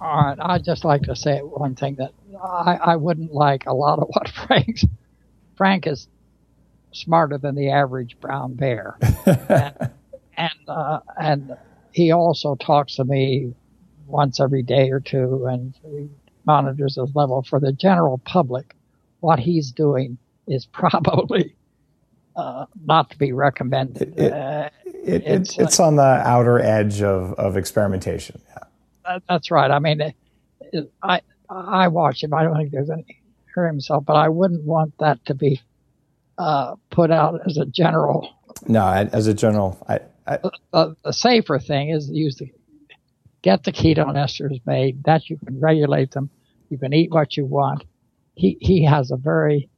All 0.00 0.24
right, 0.24 0.38
I'd 0.40 0.64
just 0.64 0.84
like 0.84 1.02
to 1.02 1.16
say 1.16 1.38
one 1.38 1.74
thing 1.74 1.96
that 1.96 2.12
I, 2.42 2.78
I 2.82 2.96
wouldn't 2.96 3.32
like 3.32 3.66
a 3.66 3.72
lot 3.72 3.98
of 3.98 4.08
what 4.08 4.28
Frank's. 4.46 4.84
Frank 5.56 5.86
is 5.86 6.08
smarter 6.92 7.38
than 7.38 7.54
the 7.54 7.70
average 7.70 8.18
brown 8.20 8.54
bear, 8.54 8.96
and 9.26 9.90
and, 10.36 10.68
uh, 10.68 11.00
and 11.20 11.56
he 11.92 12.10
also 12.10 12.56
talks 12.56 12.96
to 12.96 13.04
me 13.04 13.54
once 14.06 14.40
every 14.40 14.62
day 14.62 14.90
or 14.90 15.00
two, 15.00 15.46
and 15.46 15.74
he 15.82 16.08
monitors 16.44 16.96
his 16.96 17.14
level 17.14 17.42
for 17.42 17.60
the 17.60 17.72
general 17.72 18.18
public. 18.18 18.74
What 19.20 19.38
he's 19.38 19.70
doing 19.70 20.18
is 20.46 20.66
probably 20.72 21.54
uh, 22.36 22.66
not 22.84 23.10
to 23.10 23.18
be 23.18 23.32
recommended. 23.32 24.18
It, 24.18 24.32
uh, 24.32 24.70
it, 24.86 25.22
it's, 25.26 25.58
it's 25.58 25.80
on 25.80 25.96
the 25.96 26.02
outer 26.02 26.58
edge 26.58 27.02
of, 27.02 27.34
of 27.34 27.56
experimentation. 27.56 28.40
Yeah. 28.48 29.18
that's 29.28 29.50
right. 29.50 29.70
I 29.70 29.78
mean, 29.78 30.00
it, 30.00 30.92
I 31.02 31.20
I 31.50 31.88
watch 31.88 32.22
him. 32.22 32.32
I 32.32 32.44
don't 32.44 32.56
think 32.56 32.70
there's 32.70 32.90
any 32.90 33.20
hurt 33.54 33.68
himself, 33.68 34.04
but 34.06 34.14
I 34.14 34.28
wouldn't 34.28 34.64
want 34.64 34.94
that 34.98 35.24
to 35.26 35.34
be 35.34 35.60
uh, 36.38 36.76
put 36.90 37.10
out 37.10 37.40
as 37.46 37.58
a 37.58 37.66
general. 37.66 38.28
No, 38.66 38.86
as 38.86 39.26
a 39.26 39.34
general, 39.34 39.84
I. 39.88 40.00
I 40.24 40.38
the, 40.72 40.96
the, 41.04 41.12
safer 41.12 41.58
thing 41.58 41.90
is 41.90 42.06
to 42.06 42.14
use 42.14 42.36
the 42.36 42.52
get 43.42 43.64
the 43.64 43.72
ketone 43.72 44.14
esters 44.14 44.60
made. 44.64 45.02
That 45.02 45.28
you 45.28 45.36
can 45.36 45.58
regulate 45.58 46.12
them. 46.12 46.30
You 46.70 46.78
can 46.78 46.92
eat 46.92 47.10
what 47.10 47.36
you 47.36 47.44
want. 47.44 47.82
He 48.36 48.56
he 48.60 48.84
has 48.84 49.10
a 49.10 49.16
very 49.16 49.68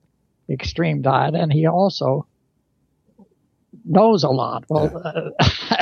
extreme 0.50 1.00
diet, 1.00 1.34
and 1.34 1.50
he 1.50 1.66
also 1.66 2.26
knows 3.84 4.24
a 4.24 4.30
lot. 4.30 4.64
Well, 4.68 5.02
uh, 5.04 5.30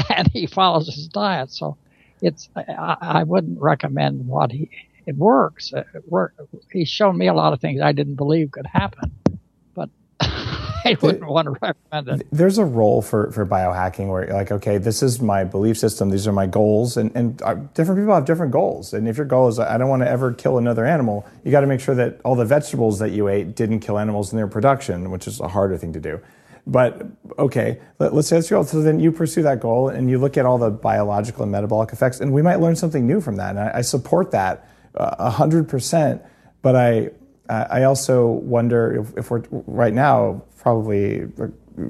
and 0.15 0.29
he 0.29 0.47
follows 0.47 0.87
his 0.87 1.09
diet. 1.09 1.51
So 1.51 1.77
it's 2.20 2.49
I, 2.57 2.97
I, 3.01 3.23
wouldn't 3.24 3.61
recommend 3.61 4.27
what 4.27 4.53
he. 4.53 4.70
It 5.07 5.16
works. 5.16 5.73
It 5.73 5.87
work. 6.07 6.35
He's 6.73 6.89
shown 6.89 7.19
me 7.19 7.27
a 7.27 7.35
lot 7.35 7.53
of 7.53 7.61
things 7.61 7.81
I 7.81 7.93
didn't 7.93 8.15
believe 8.15 8.53
could 8.53 8.66
happen, 8.66 9.11
but 9.74 9.91
I 10.20 10.97
wouldn't 11.03 11.27
want 11.27 11.47
to 11.47 11.57
recommend 11.61 12.20
it. 12.20 12.29
There's 12.31 12.59
a 12.59 12.65
role 12.65 13.03
for 13.03 13.33
for 13.33 13.45
biohacking 13.45 14.09
where 14.09 14.24
you're 14.24 14.35
like, 14.35 14.53
okay, 14.53 14.79
this 14.79 15.03
is 15.03 15.20
my 15.20 15.43
belief 15.43 15.77
system. 15.77 16.11
These 16.11 16.29
are 16.29 16.33
my 16.33 16.47
goals, 16.47 16.97
and 16.97 17.11
and 17.16 17.43
uh, 17.43 17.55
different 17.74 18.01
people 18.01 18.15
have 18.15 18.24
different 18.24 18.53
goals. 18.53 18.95
And 18.95 19.09
if 19.09 19.16
your 19.16 19.27
goal 19.27 19.49
is 19.49 19.59
I 19.59 19.77
don't 19.77 19.89
want 19.89 20.03
to 20.03 20.09
ever 20.09 20.33
kill 20.33 20.59
another 20.59 20.87
animal, 20.87 21.27
you 21.43 21.51
got 21.51 21.62
to 21.62 21.66
make 21.66 21.81
sure 21.81 21.97
that 21.97 22.20
all 22.24 22.37
the 22.37 22.45
vegetables 22.45 23.01
that 23.01 23.11
you 23.11 23.27
ate 23.27 23.57
didn't 23.57 23.81
kill 23.81 23.99
animals 23.99 24.33
in 24.33 24.37
their 24.37 24.47
production, 24.47 25.11
which 25.11 25.27
is 25.27 25.41
a 25.41 25.49
harder 25.49 25.77
thing 25.77 25.93
to 25.95 26.01
do. 26.01 26.20
But 26.66 27.06
okay, 27.39 27.80
let, 27.98 28.12
us 28.12 28.28
say 28.28 28.36
that's 28.36 28.48
your 28.48 28.59
goal. 28.59 28.64
So 28.64 28.82
then 28.82 29.01
you 29.01 29.10
pursue 29.10 29.43
that 29.43 29.59
goal 29.59 29.89
and 29.89 30.09
you 30.09 30.18
look 30.18 30.36
at 30.36 30.47
all 30.47 30.59
the 30.59 30.70
biological 30.70 31.43
and 31.43 31.51
metabolic 31.51 31.93
effects, 31.93 32.20
and 32.20 32.32
we 32.32 32.43
might 32.43 32.60
learn 32.60 32.76
something 32.76 33.06
new 33.06 33.20
from 33.20 33.36
that. 33.36 33.51
And 33.51 33.59
I, 33.59 33.78
I 33.78 33.80
support 33.80 34.30
that 34.30 34.68
uh, 34.94 35.30
hundred 35.30 35.68
percent. 35.68 36.22
But 36.62 36.76
I, 36.76 37.10
I 37.48 37.82
also 37.82 38.26
wonder 38.26 39.01
if, 39.01 39.18
if, 39.18 39.30
we're 39.30 39.43
right 39.51 39.93
now 39.93 40.43
probably 40.59 41.26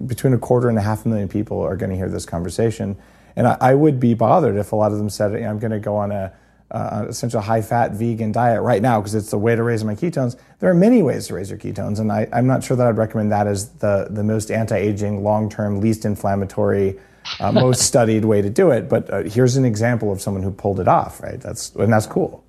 between 0.07 0.33
a 0.33 0.39
quarter 0.39 0.69
and 0.69 0.79
a 0.79 0.81
half 0.81 1.05
a 1.05 1.09
million 1.09 1.29
people 1.29 1.61
are 1.61 1.77
going 1.77 1.91
to 1.91 1.97
hear 1.97 2.09
this 2.09 2.25
conversation, 2.25 2.97
and 3.37 3.47
I, 3.47 3.59
I 3.61 3.75
would 3.75 4.01
be 4.01 4.15
bothered 4.15 4.57
if 4.57 4.73
a 4.73 4.77
lot 4.77 4.93
of 4.93 4.99
them 4.99 5.11
said, 5.11 5.35
"I'm 5.35 5.59
going 5.59 5.73
to 5.73 5.81
go 5.81 5.97
on 5.97 6.11
a 6.11 6.33
uh, 6.73 7.05
essentially 7.09 7.39
a 7.39 7.43
high 7.43 7.61
fat 7.61 7.93
vegan 7.93 8.33
diet 8.33 8.63
right 8.63 8.81
now 8.81 8.99
because 8.99 9.15
it's 9.15 9.31
the 9.31 9.39
way 9.39 9.55
to 9.55 9.63
raise 9.63 9.85
my 9.85 9.95
ketones. 9.95 10.37
There 10.59 10.71
are 10.71 10.75
many 10.75 11.03
ways 11.03 11.27
to 11.29 11.35
raise 11.35 11.51
your 11.51 11.59
ketones, 11.59 12.01
and 12.01 12.11
I, 12.11 12.27
am 12.33 12.47
not 12.47 12.65
sure 12.65 12.77
that 12.77 12.87
I'd 12.87 12.97
recommend 12.97 13.31
that 13.31 13.47
as 13.47 13.69
the, 13.75 14.09
the 14.11 14.25
most 14.25 14.51
anti 14.51 14.77
aging, 14.77 15.23
long 15.23 15.51
term, 15.51 15.81
least 15.81 16.05
inflammatory, 16.05 16.99
uh, 17.41 17.53
most 17.53 17.83
studied 17.83 18.25
way 18.25 18.41
to 18.41 18.49
do 18.49 18.71
it. 18.71 18.89
But 18.89 19.11
uh, 19.11 19.23
here's 19.25 19.57
an 19.57 19.67
example 19.67 20.11
of 20.11 20.23
someone 20.23 20.43
who 20.43 20.51
pulled 20.51 20.81
it 20.81 20.89
off, 20.89 21.23
right? 21.23 21.41
That's, 21.41 21.75
and 21.75 21.93
that's 21.93 22.07
cool. 22.07 22.43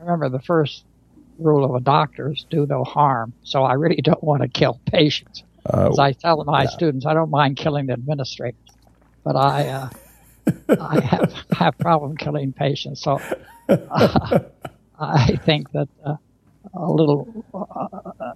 Remember, 0.00 0.28
the 0.28 0.40
first 0.40 0.84
rule 1.38 1.64
of 1.64 1.74
a 1.74 1.80
doctor 1.80 2.32
is 2.32 2.44
do 2.50 2.66
no 2.66 2.82
harm. 2.82 3.32
So 3.44 3.62
I 3.62 3.74
really 3.74 4.02
don't 4.02 4.22
want 4.22 4.42
to 4.42 4.48
kill 4.48 4.80
patients. 4.86 5.44
Uh, 5.72 5.90
As 5.92 5.98
I 5.98 6.12
tell 6.12 6.42
my 6.44 6.64
yeah. 6.64 6.70
students, 6.70 7.06
I 7.06 7.14
don't 7.14 7.30
mind 7.30 7.56
killing 7.56 7.86
the 7.86 7.92
administrators, 7.92 8.58
but 9.22 9.36
I. 9.36 9.68
Uh, 9.68 9.88
I 10.68 11.00
have 11.00 11.34
have 11.52 11.78
problem 11.78 12.16
killing 12.16 12.52
patients. 12.52 13.02
So 13.02 13.20
uh, 13.70 14.38
I 14.98 15.36
think 15.44 15.72
that 15.72 15.88
uh, 16.04 16.16
a 16.74 16.90
little 16.90 17.44
uh, 17.54 18.32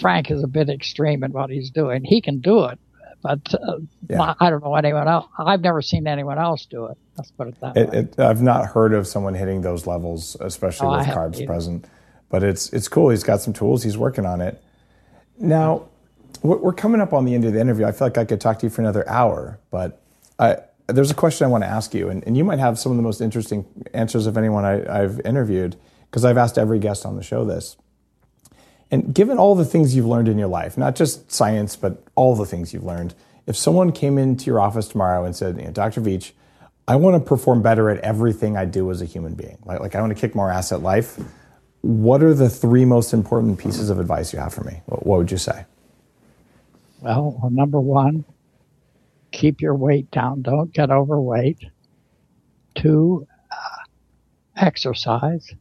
Frank 0.00 0.30
is 0.30 0.42
a 0.42 0.46
bit 0.46 0.68
extreme 0.68 1.24
in 1.24 1.32
what 1.32 1.50
he's 1.50 1.70
doing. 1.70 2.04
He 2.04 2.20
can 2.20 2.40
do 2.40 2.64
it, 2.64 2.78
but 3.22 3.54
uh, 3.54 3.78
yeah. 4.08 4.34
I 4.40 4.50
don't 4.50 4.62
know 4.62 4.74
anyone 4.74 5.08
else. 5.08 5.26
I've 5.38 5.60
never 5.60 5.82
seen 5.82 6.06
anyone 6.06 6.38
else 6.38 6.66
do 6.66 6.86
it. 6.86 6.98
Let's 7.16 7.30
put 7.32 7.48
it 7.48 7.60
that 7.60 7.76
it, 7.76 7.88
way. 7.90 7.98
It, 7.98 8.20
I've 8.20 8.42
not 8.42 8.66
heard 8.66 8.92
of 8.92 9.06
someone 9.06 9.34
hitting 9.34 9.62
those 9.62 9.86
levels, 9.86 10.36
especially 10.40 10.88
oh, 10.88 10.98
with 10.98 11.06
carbs 11.08 11.36
either. 11.36 11.46
present. 11.46 11.86
But 12.30 12.42
it's 12.42 12.72
it's 12.72 12.88
cool. 12.88 13.08
He's 13.08 13.24
got 13.24 13.40
some 13.40 13.52
tools. 13.52 13.82
He's 13.82 13.96
working 13.96 14.26
on 14.26 14.40
it. 14.40 14.62
Now, 15.38 15.88
we're 16.42 16.72
coming 16.72 17.00
up 17.00 17.12
on 17.12 17.24
the 17.24 17.34
end 17.34 17.44
of 17.44 17.52
the 17.52 17.60
interview. 17.60 17.86
I 17.86 17.92
feel 17.92 18.06
like 18.06 18.18
I 18.18 18.24
could 18.24 18.40
talk 18.40 18.58
to 18.60 18.66
you 18.66 18.70
for 18.70 18.82
another 18.82 19.08
hour, 19.08 19.58
but 19.70 20.00
I, 20.38 20.58
there's 20.88 21.10
a 21.10 21.14
question 21.14 21.44
I 21.44 21.48
want 21.48 21.64
to 21.64 21.68
ask 21.68 21.94
you, 21.94 22.08
and, 22.08 22.24
and 22.26 22.36
you 22.36 22.44
might 22.44 22.58
have 22.58 22.78
some 22.78 22.90
of 22.92 22.96
the 22.96 23.02
most 23.02 23.20
interesting 23.20 23.66
answers 23.92 24.26
of 24.26 24.36
anyone 24.36 24.64
I, 24.64 25.02
I've 25.02 25.20
interviewed, 25.20 25.76
because 26.10 26.24
I've 26.24 26.38
asked 26.38 26.58
every 26.58 26.78
guest 26.78 27.04
on 27.04 27.16
the 27.16 27.22
show 27.22 27.44
this. 27.44 27.76
And 28.90 29.14
given 29.14 29.36
all 29.36 29.54
the 29.54 29.66
things 29.66 29.94
you've 29.94 30.06
learned 30.06 30.28
in 30.28 30.38
your 30.38 30.48
life, 30.48 30.78
not 30.78 30.96
just 30.96 31.30
science, 31.30 31.76
but 31.76 32.02
all 32.14 32.34
the 32.34 32.46
things 32.46 32.72
you've 32.72 32.84
learned, 32.84 33.14
if 33.46 33.54
someone 33.54 33.92
came 33.92 34.16
into 34.16 34.46
your 34.46 34.60
office 34.60 34.88
tomorrow 34.88 35.24
and 35.24 35.36
said, 35.36 35.58
you 35.58 35.64
know, 35.64 35.70
Dr. 35.70 36.00
Veech, 36.00 36.32
I 36.86 36.96
want 36.96 37.22
to 37.22 37.28
perform 37.28 37.60
better 37.60 37.90
at 37.90 37.98
everything 38.00 38.56
I 38.56 38.64
do 38.64 38.90
as 38.90 39.02
a 39.02 39.04
human 39.04 39.34
being, 39.34 39.58
like, 39.66 39.80
like 39.80 39.94
I 39.94 40.00
want 40.00 40.16
to 40.16 40.20
kick 40.20 40.34
more 40.34 40.50
ass 40.50 40.72
at 40.72 40.80
life, 40.80 41.18
what 41.82 42.22
are 42.22 42.32
the 42.32 42.48
three 42.48 42.86
most 42.86 43.12
important 43.12 43.58
pieces 43.58 43.90
of 43.90 44.00
advice 44.00 44.32
you 44.32 44.38
have 44.38 44.54
for 44.54 44.64
me? 44.64 44.80
What, 44.86 45.06
what 45.06 45.18
would 45.18 45.30
you 45.30 45.36
say? 45.36 45.66
Well, 47.00 47.48
number 47.52 47.78
one, 47.78 48.24
keep 49.38 49.60
your 49.60 49.74
weight 49.74 50.10
down. 50.10 50.42
Don't 50.42 50.72
get 50.72 50.90
overweight. 50.90 51.58
Two, 52.74 53.26
uh, 53.52 53.84
exercise, 54.56 55.54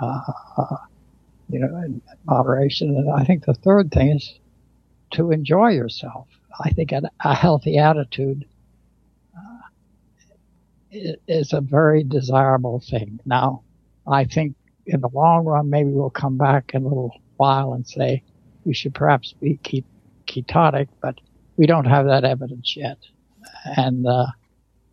uh, 0.00 0.20
you 1.48 1.60
know, 1.60 1.76
in 1.84 2.02
moderation. 2.26 2.96
And 2.96 3.10
I 3.12 3.24
think 3.24 3.44
the 3.44 3.54
third 3.54 3.92
thing 3.92 4.10
is 4.16 4.38
to 5.12 5.30
enjoy 5.30 5.68
yourself. 5.68 6.26
I 6.64 6.70
think 6.70 6.90
a, 6.90 7.02
a 7.24 7.34
healthy 7.34 7.78
attitude 7.78 8.44
uh, 9.36 9.68
is 10.90 11.52
a 11.52 11.60
very 11.60 12.02
desirable 12.02 12.80
thing. 12.80 13.20
Now, 13.24 13.62
I 14.06 14.24
think 14.24 14.56
in 14.86 15.00
the 15.00 15.10
long 15.12 15.44
run, 15.44 15.70
maybe 15.70 15.90
we'll 15.90 16.10
come 16.10 16.36
back 16.36 16.72
in 16.74 16.82
a 16.82 16.88
little 16.88 17.14
while 17.36 17.74
and 17.74 17.86
say 17.86 18.24
we 18.64 18.74
should 18.74 18.94
perhaps 18.94 19.34
be 19.40 19.60
ketotic, 20.26 20.88
but 21.00 21.14
we 21.56 21.66
don't 21.66 21.84
have 21.84 22.06
that 22.06 22.24
evidence 22.24 22.76
yet, 22.76 22.98
and 23.64 24.06
uh, 24.06 24.26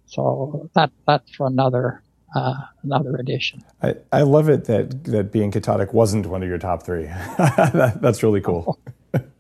so 0.06 0.70
that 0.74 0.92
that's 1.06 1.30
for 1.36 1.48
another 1.48 2.02
uh, 2.36 2.56
another 2.84 3.16
edition. 3.18 3.64
I, 3.82 3.96
I 4.12 4.22
love 4.22 4.50
it 4.50 4.66
that 4.66 5.04
that 5.06 5.32
being 5.32 5.52
ketotic 5.52 5.94
wasn't 5.94 6.26
one 6.26 6.44
of 6.44 6.50
your 6.50 6.58
top 6.58 6.84
three. 6.84 7.04
that, 7.38 8.00
that's 8.02 8.24
really 8.24 8.42
cool. 8.42 8.80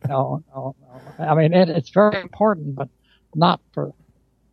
no, 0.07 0.43
no, 0.53 0.75
no. 0.81 1.25
I 1.25 1.35
mean, 1.35 1.53
it, 1.53 1.69
it's 1.69 1.89
very 1.89 2.19
important, 2.21 2.75
but 2.75 2.89
not 3.35 3.61
for. 3.73 3.93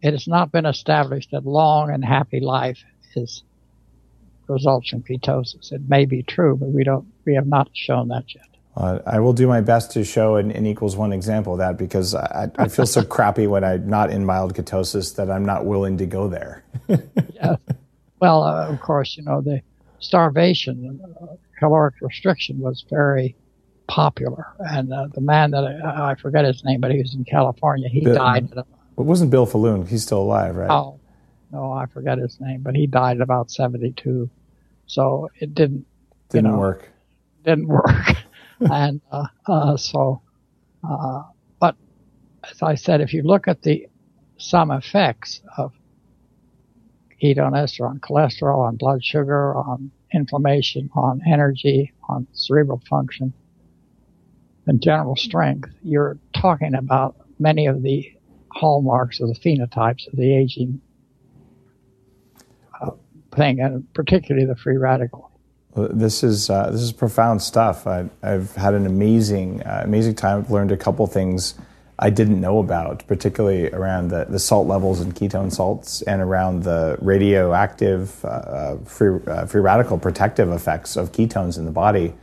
It 0.02 0.12
has 0.12 0.28
not 0.28 0.52
been 0.52 0.66
established 0.66 1.30
that 1.30 1.46
long 1.46 1.90
and 1.90 2.04
happy 2.04 2.40
life 2.40 2.84
is 3.16 3.42
results 4.48 4.90
from 4.90 5.02
ketosis. 5.02 5.72
It 5.72 5.88
may 5.88 6.04
be 6.04 6.22
true, 6.22 6.56
but 6.56 6.68
we 6.68 6.84
don't. 6.84 7.06
We 7.24 7.34
have 7.34 7.46
not 7.46 7.70
shown 7.72 8.08
that 8.08 8.34
yet. 8.34 8.53
Uh, 8.76 8.98
I 9.06 9.20
will 9.20 9.32
do 9.32 9.46
my 9.46 9.60
best 9.60 9.92
to 9.92 10.04
show 10.04 10.36
an 10.36 10.50
n 10.50 10.66
equals 10.66 10.96
one 10.96 11.12
example 11.12 11.52
of 11.52 11.58
that 11.60 11.78
because 11.78 12.14
I, 12.14 12.50
I 12.58 12.68
feel 12.68 12.86
so 12.86 13.04
crappy 13.16 13.46
when 13.46 13.62
I'm 13.62 13.88
not 13.88 14.10
in 14.10 14.24
mild 14.24 14.54
ketosis 14.54 15.14
that 15.16 15.30
I'm 15.30 15.44
not 15.44 15.64
willing 15.64 15.96
to 15.98 16.06
go 16.06 16.28
there. 16.28 16.64
yeah. 16.88 17.56
Well, 18.20 18.42
uh, 18.42 18.68
of 18.68 18.80
course, 18.80 19.16
you 19.16 19.22
know, 19.22 19.40
the 19.40 19.60
starvation, 20.00 21.00
uh, 21.22 21.36
caloric 21.58 21.94
restriction 22.00 22.58
was 22.58 22.84
very 22.90 23.36
popular. 23.86 24.46
And 24.58 24.92
uh, 24.92 25.08
the 25.14 25.20
man 25.20 25.52
that 25.52 25.64
I, 25.64 26.12
I, 26.12 26.14
forget 26.16 26.44
his 26.44 26.64
name, 26.64 26.80
but 26.80 26.90
he 26.90 26.98
was 26.98 27.14
in 27.14 27.24
California, 27.24 27.88
he 27.88 28.00
Bill, 28.00 28.14
died. 28.14 28.50
It 28.56 28.66
wasn't 28.96 29.30
Bill 29.30 29.46
Faloon. 29.46 29.86
He's 29.88 30.02
still 30.02 30.20
alive, 30.20 30.56
right? 30.56 30.70
Oh, 30.70 30.98
no, 31.52 31.72
I 31.72 31.86
forget 31.86 32.18
his 32.18 32.40
name, 32.40 32.62
but 32.62 32.74
he 32.74 32.86
died 32.86 33.18
at 33.18 33.20
about 33.20 33.50
72. 33.50 34.28
So 34.86 35.30
it 35.38 35.54
didn't, 35.54 35.86
didn't 36.30 36.46
you 36.46 36.52
know, 36.52 36.58
work. 36.58 36.88
Didn't 37.44 37.68
work. 37.68 38.16
And 38.60 39.00
uh, 39.10 39.26
uh, 39.46 39.76
so, 39.76 40.22
uh, 40.88 41.22
but 41.60 41.76
as 42.50 42.62
I 42.62 42.74
said, 42.74 43.00
if 43.00 43.12
you 43.12 43.22
look 43.22 43.48
at 43.48 43.62
the 43.62 43.88
some 44.36 44.70
effects 44.70 45.40
of 45.56 45.72
ester 47.22 47.86
on 47.86 47.98
cholesterol, 48.00 48.66
on 48.66 48.76
blood 48.76 49.02
sugar, 49.02 49.54
on 49.54 49.90
inflammation, 50.12 50.90
on 50.94 51.22
energy, 51.26 51.92
on 52.08 52.26
cerebral 52.32 52.82
function, 52.88 53.32
and 54.66 54.82
general 54.82 55.16
strength, 55.16 55.70
you're 55.82 56.18
talking 56.34 56.74
about 56.74 57.16
many 57.38 57.66
of 57.66 57.82
the 57.82 58.12
hallmarks 58.52 59.20
of 59.20 59.28
the 59.28 59.34
phenotypes 59.34 60.06
of 60.06 60.16
the 60.16 60.36
aging 60.36 60.80
thing, 63.34 63.60
and 63.60 63.92
particularly 63.94 64.46
the 64.46 64.56
free 64.56 64.76
radical. 64.76 65.30
This 65.76 66.22
is 66.22 66.50
uh, 66.50 66.70
this 66.70 66.82
is 66.82 66.92
profound 66.92 67.42
stuff. 67.42 67.86
I, 67.86 68.08
have 68.22 68.54
had 68.54 68.74
an 68.74 68.86
amazing 68.86 69.62
uh, 69.62 69.82
amazing 69.84 70.14
time. 70.14 70.38
I've 70.38 70.50
learned 70.50 70.70
a 70.70 70.76
couple 70.76 71.04
things 71.08 71.54
I 71.98 72.10
didn't 72.10 72.40
know 72.40 72.58
about, 72.58 73.06
particularly 73.06 73.70
around 73.70 74.08
the, 74.08 74.24
the 74.24 74.38
salt 74.38 74.66
levels 74.66 75.00
in 75.00 75.12
ketone 75.12 75.52
salts 75.52 76.02
and 76.02 76.20
around 76.20 76.62
the 76.62 76.96
radioactive 77.00 78.24
uh, 78.24 78.28
uh 78.28 78.78
free, 78.84 79.20
uh, 79.26 79.46
free 79.46 79.60
radical 79.60 79.98
protective 79.98 80.50
effects 80.50 80.96
of 80.96 81.12
ketones 81.12 81.56
in 81.56 81.64
the 81.64 81.70
body, 81.70 82.14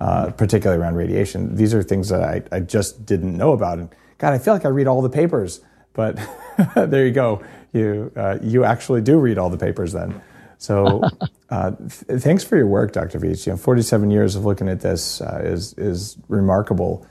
uh, 0.00 0.30
particularly 0.30 0.80
around 0.80 0.94
radiation. 0.96 1.56
These 1.56 1.74
are 1.74 1.82
things 1.82 2.08
that 2.10 2.22
I, 2.22 2.42
I 2.52 2.60
just 2.60 3.06
didn't 3.06 3.36
know 3.36 3.52
about. 3.52 3.78
And 3.78 3.88
God, 4.18 4.34
I 4.34 4.38
feel 4.38 4.54
like 4.54 4.64
I 4.64 4.68
read 4.68 4.86
all 4.86 5.02
the 5.02 5.10
papers, 5.10 5.60
but 5.92 6.16
there 6.74 7.06
you 7.06 7.12
go. 7.12 7.42
You, 7.72 8.12
you 8.42 8.64
actually 8.64 9.00
do 9.00 9.18
read 9.18 9.36
all 9.36 9.50
the 9.50 9.58
papers 9.58 9.92
then. 9.92 10.22
So 10.64 11.02
uh, 11.50 11.72
th- 11.72 12.22
thanks 12.22 12.42
for 12.42 12.56
your 12.56 12.66
work, 12.66 12.92
Dr. 12.92 13.18
Veech. 13.20 13.46
You 13.46 13.52
know, 13.52 13.56
47 13.58 14.10
years 14.10 14.34
of 14.34 14.44
looking 14.44 14.68
at 14.68 14.80
this 14.80 15.20
is, 15.20 15.74
is 15.74 16.16
remarkable. 16.28 17.06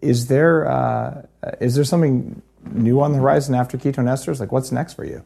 Is 0.00 0.28
there 0.28 0.66
uh, 0.66 1.26
is 1.60 1.74
there 1.74 1.84
something 1.84 2.40
new 2.72 3.02
on 3.02 3.12
the 3.12 3.18
horizon 3.18 3.54
after 3.54 3.76
ketone 3.76 4.04
esters? 4.04 4.40
Like, 4.40 4.50
what's 4.50 4.72
next 4.72 4.94
for 4.94 5.04
you? 5.04 5.24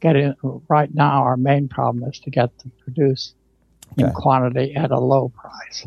Getting 0.00 0.34
right 0.68 0.94
now, 0.94 1.22
our 1.22 1.36
main 1.36 1.68
problem 1.68 2.08
is 2.08 2.20
to 2.20 2.30
get 2.30 2.56
them 2.58 2.70
produced 2.84 3.34
okay. 3.92 4.04
in 4.04 4.12
quantity 4.12 4.76
at 4.76 4.92
a 4.92 5.00
low 5.00 5.30
price. 5.30 5.86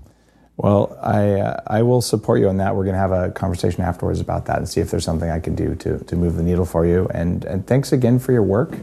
Well, 0.58 0.98
I 1.02 1.34
uh, 1.40 1.62
I 1.68 1.84
will 1.84 2.02
support 2.02 2.42
you 2.42 2.50
on 2.50 2.58
that. 2.58 2.76
We're 2.76 2.84
going 2.84 2.96
to 2.96 3.00
have 3.00 3.12
a 3.12 3.32
conversation 3.32 3.84
afterwards 3.84 4.20
about 4.20 4.48
that 4.48 4.58
and 4.58 4.68
see 4.68 4.82
if 4.82 4.92
there's 4.92 5.06
something 5.06 5.30
I 5.30 5.40
can 5.40 5.56
do 5.56 5.76
to 5.76 6.00
to 6.00 6.16
move 6.16 6.36
the 6.36 6.44
needle 6.44 6.66
for 6.66 6.86
you. 6.86 7.08
And 7.14 7.46
and 7.46 7.66
thanks 7.66 7.94
again 7.94 8.20
for 8.20 8.32
your 8.34 8.44
work. 8.44 8.80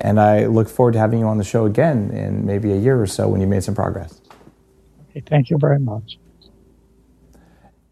And 0.00 0.20
I 0.20 0.46
look 0.46 0.68
forward 0.68 0.92
to 0.92 0.98
having 0.98 1.20
you 1.20 1.26
on 1.26 1.38
the 1.38 1.44
show 1.44 1.66
again 1.66 2.10
in 2.10 2.44
maybe 2.44 2.72
a 2.72 2.76
year 2.76 3.00
or 3.00 3.06
so 3.06 3.28
when 3.28 3.40
you 3.40 3.46
made 3.46 3.62
some 3.62 3.74
progress. 3.74 4.20
Okay, 5.10 5.22
thank 5.28 5.50
you 5.50 5.58
very 5.58 5.78
much. 5.78 6.18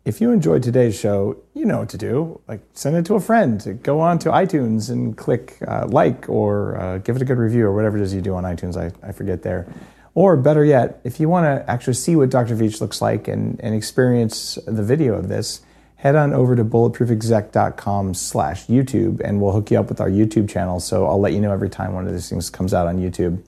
If 0.05 0.21
you 0.21 0.33
enjoyed 0.33 0.65
today's 0.65 0.99
show, 0.99 1.37
you 1.55 1.65
know 1.65 1.79
what 1.79 1.89
to 1.91 1.99
do. 1.99 2.41
Like 2.49 2.61
send 2.73 2.97
it 2.97 3.07
to 3.07 3.15
a 3.15 3.21
friend. 3.21 3.79
Go 3.85 4.01
on 4.01 4.19
to 4.21 4.31
iTunes 4.31 4.91
and 4.91 5.17
click 5.17 5.59
uh, 5.69 5.87
like 5.87 6.29
or 6.29 6.77
uh, 6.77 6.99
give 6.99 7.15
it 7.15 7.23
a 7.23 7.25
good 7.25 7.39
review 7.39 7.67
or 7.67 7.73
whatever 7.73 7.99
it 7.99 8.03
is 8.03 8.13
you 8.13 8.21
do 8.21 8.35
on 8.35 8.43
iTunes. 8.43 8.77
I, 8.77 8.91
I 9.07 9.13
forget 9.13 9.43
there. 9.43 9.73
Or 10.15 10.37
better 10.37 10.65
yet, 10.65 11.01
if 11.05 11.21
you 11.21 11.29
want 11.29 11.45
to 11.45 11.71
actually 11.71 11.95
see 11.95 12.17
what 12.17 12.31
Dr. 12.31 12.55
Veech 12.57 12.81
looks 12.81 13.01
like 13.01 13.29
and, 13.29 13.59
and 13.63 13.75
experience 13.75 14.59
the 14.67 14.83
video 14.83 15.15
of 15.15 15.29
this, 15.29 15.63
head 16.03 16.17
on 16.17 16.35
over 16.35 16.57
to 16.57 16.65
bulletproofexec.com 16.65 18.13
slash 18.15 18.67
YouTube 18.67 19.21
and 19.21 19.41
we'll 19.41 19.53
hook 19.53 19.71
you 19.71 19.79
up 19.79 19.89
with 19.89 20.01
our 20.01 20.11
YouTube 20.11 20.51
channel. 20.51 20.81
So 20.81 21.07
I'll 21.07 21.21
let 21.21 21.33
you 21.33 21.41
know 21.41 21.53
every 21.53 21.71
time 21.71 21.93
one 21.93 22.09
of 22.09 22.13
these 22.13 22.29
things 22.29 22.51
comes 22.51 22.75
out 22.75 22.89
on 22.89 22.99
YouTube. 22.99 23.41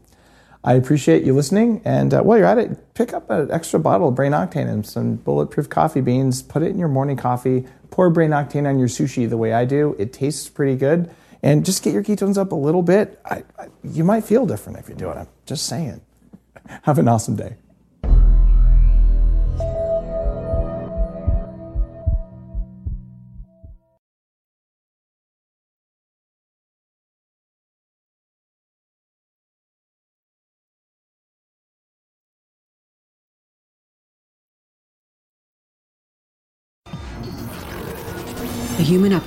I 0.63 0.75
appreciate 0.75 1.25
you 1.25 1.35
listening. 1.35 1.83
And 1.85 2.15
uh, 2.15 2.23
while 2.23 2.39
you're 2.39 2.47
at 2.47 2.59
it, 2.59 2.95
pick 2.95 3.13
up 3.13 3.29
an 3.29 3.51
extra 3.51 3.81
bottle 3.81 4.09
of 4.09 4.15
Brain 4.15 4.31
Octane 4.31 4.69
and 4.69 4.87
some 4.87 5.17
bulletproof 5.17 5.69
coffee 5.69 6.01
beans. 6.01 6.43
Put 6.43 6.63
it 6.63 6.67
in 6.67 6.79
your 6.79 6.87
morning 6.87 7.17
coffee. 7.17 7.67
Pour 7.91 8.09
Brain 8.09 8.31
Octane 8.31 8.69
on 8.69 8.79
your 8.79 8.89
sushi 8.89 9.29
the 9.29 9.37
way 9.37 9.53
I 9.53 9.65
do. 9.65 9.97
It 9.99 10.13
tastes 10.13 10.49
pretty 10.49 10.77
good. 10.77 11.13
And 11.43 11.67
just 11.67 11.83
get 11.83 11.93
your 11.93 12.05
ketones 12.05 12.39
up 12.39 12.53
a 12.53 12.55
little 12.55 12.83
bit. 12.83 13.21
I, 13.25 13.43
I, 13.59 13.67
you 13.83 14.05
might 14.05 14.23
feel 14.23 14.47
different 14.47 14.79
if 14.79 14.89
you 14.89 14.95
do 14.95 15.11
it. 15.11 15.17
I'm 15.17 15.29
just 15.45 15.67
saying. 15.67 16.01
Have 16.85 17.01
an 17.01 17.09
awesome 17.09 17.35
day. 17.35 17.57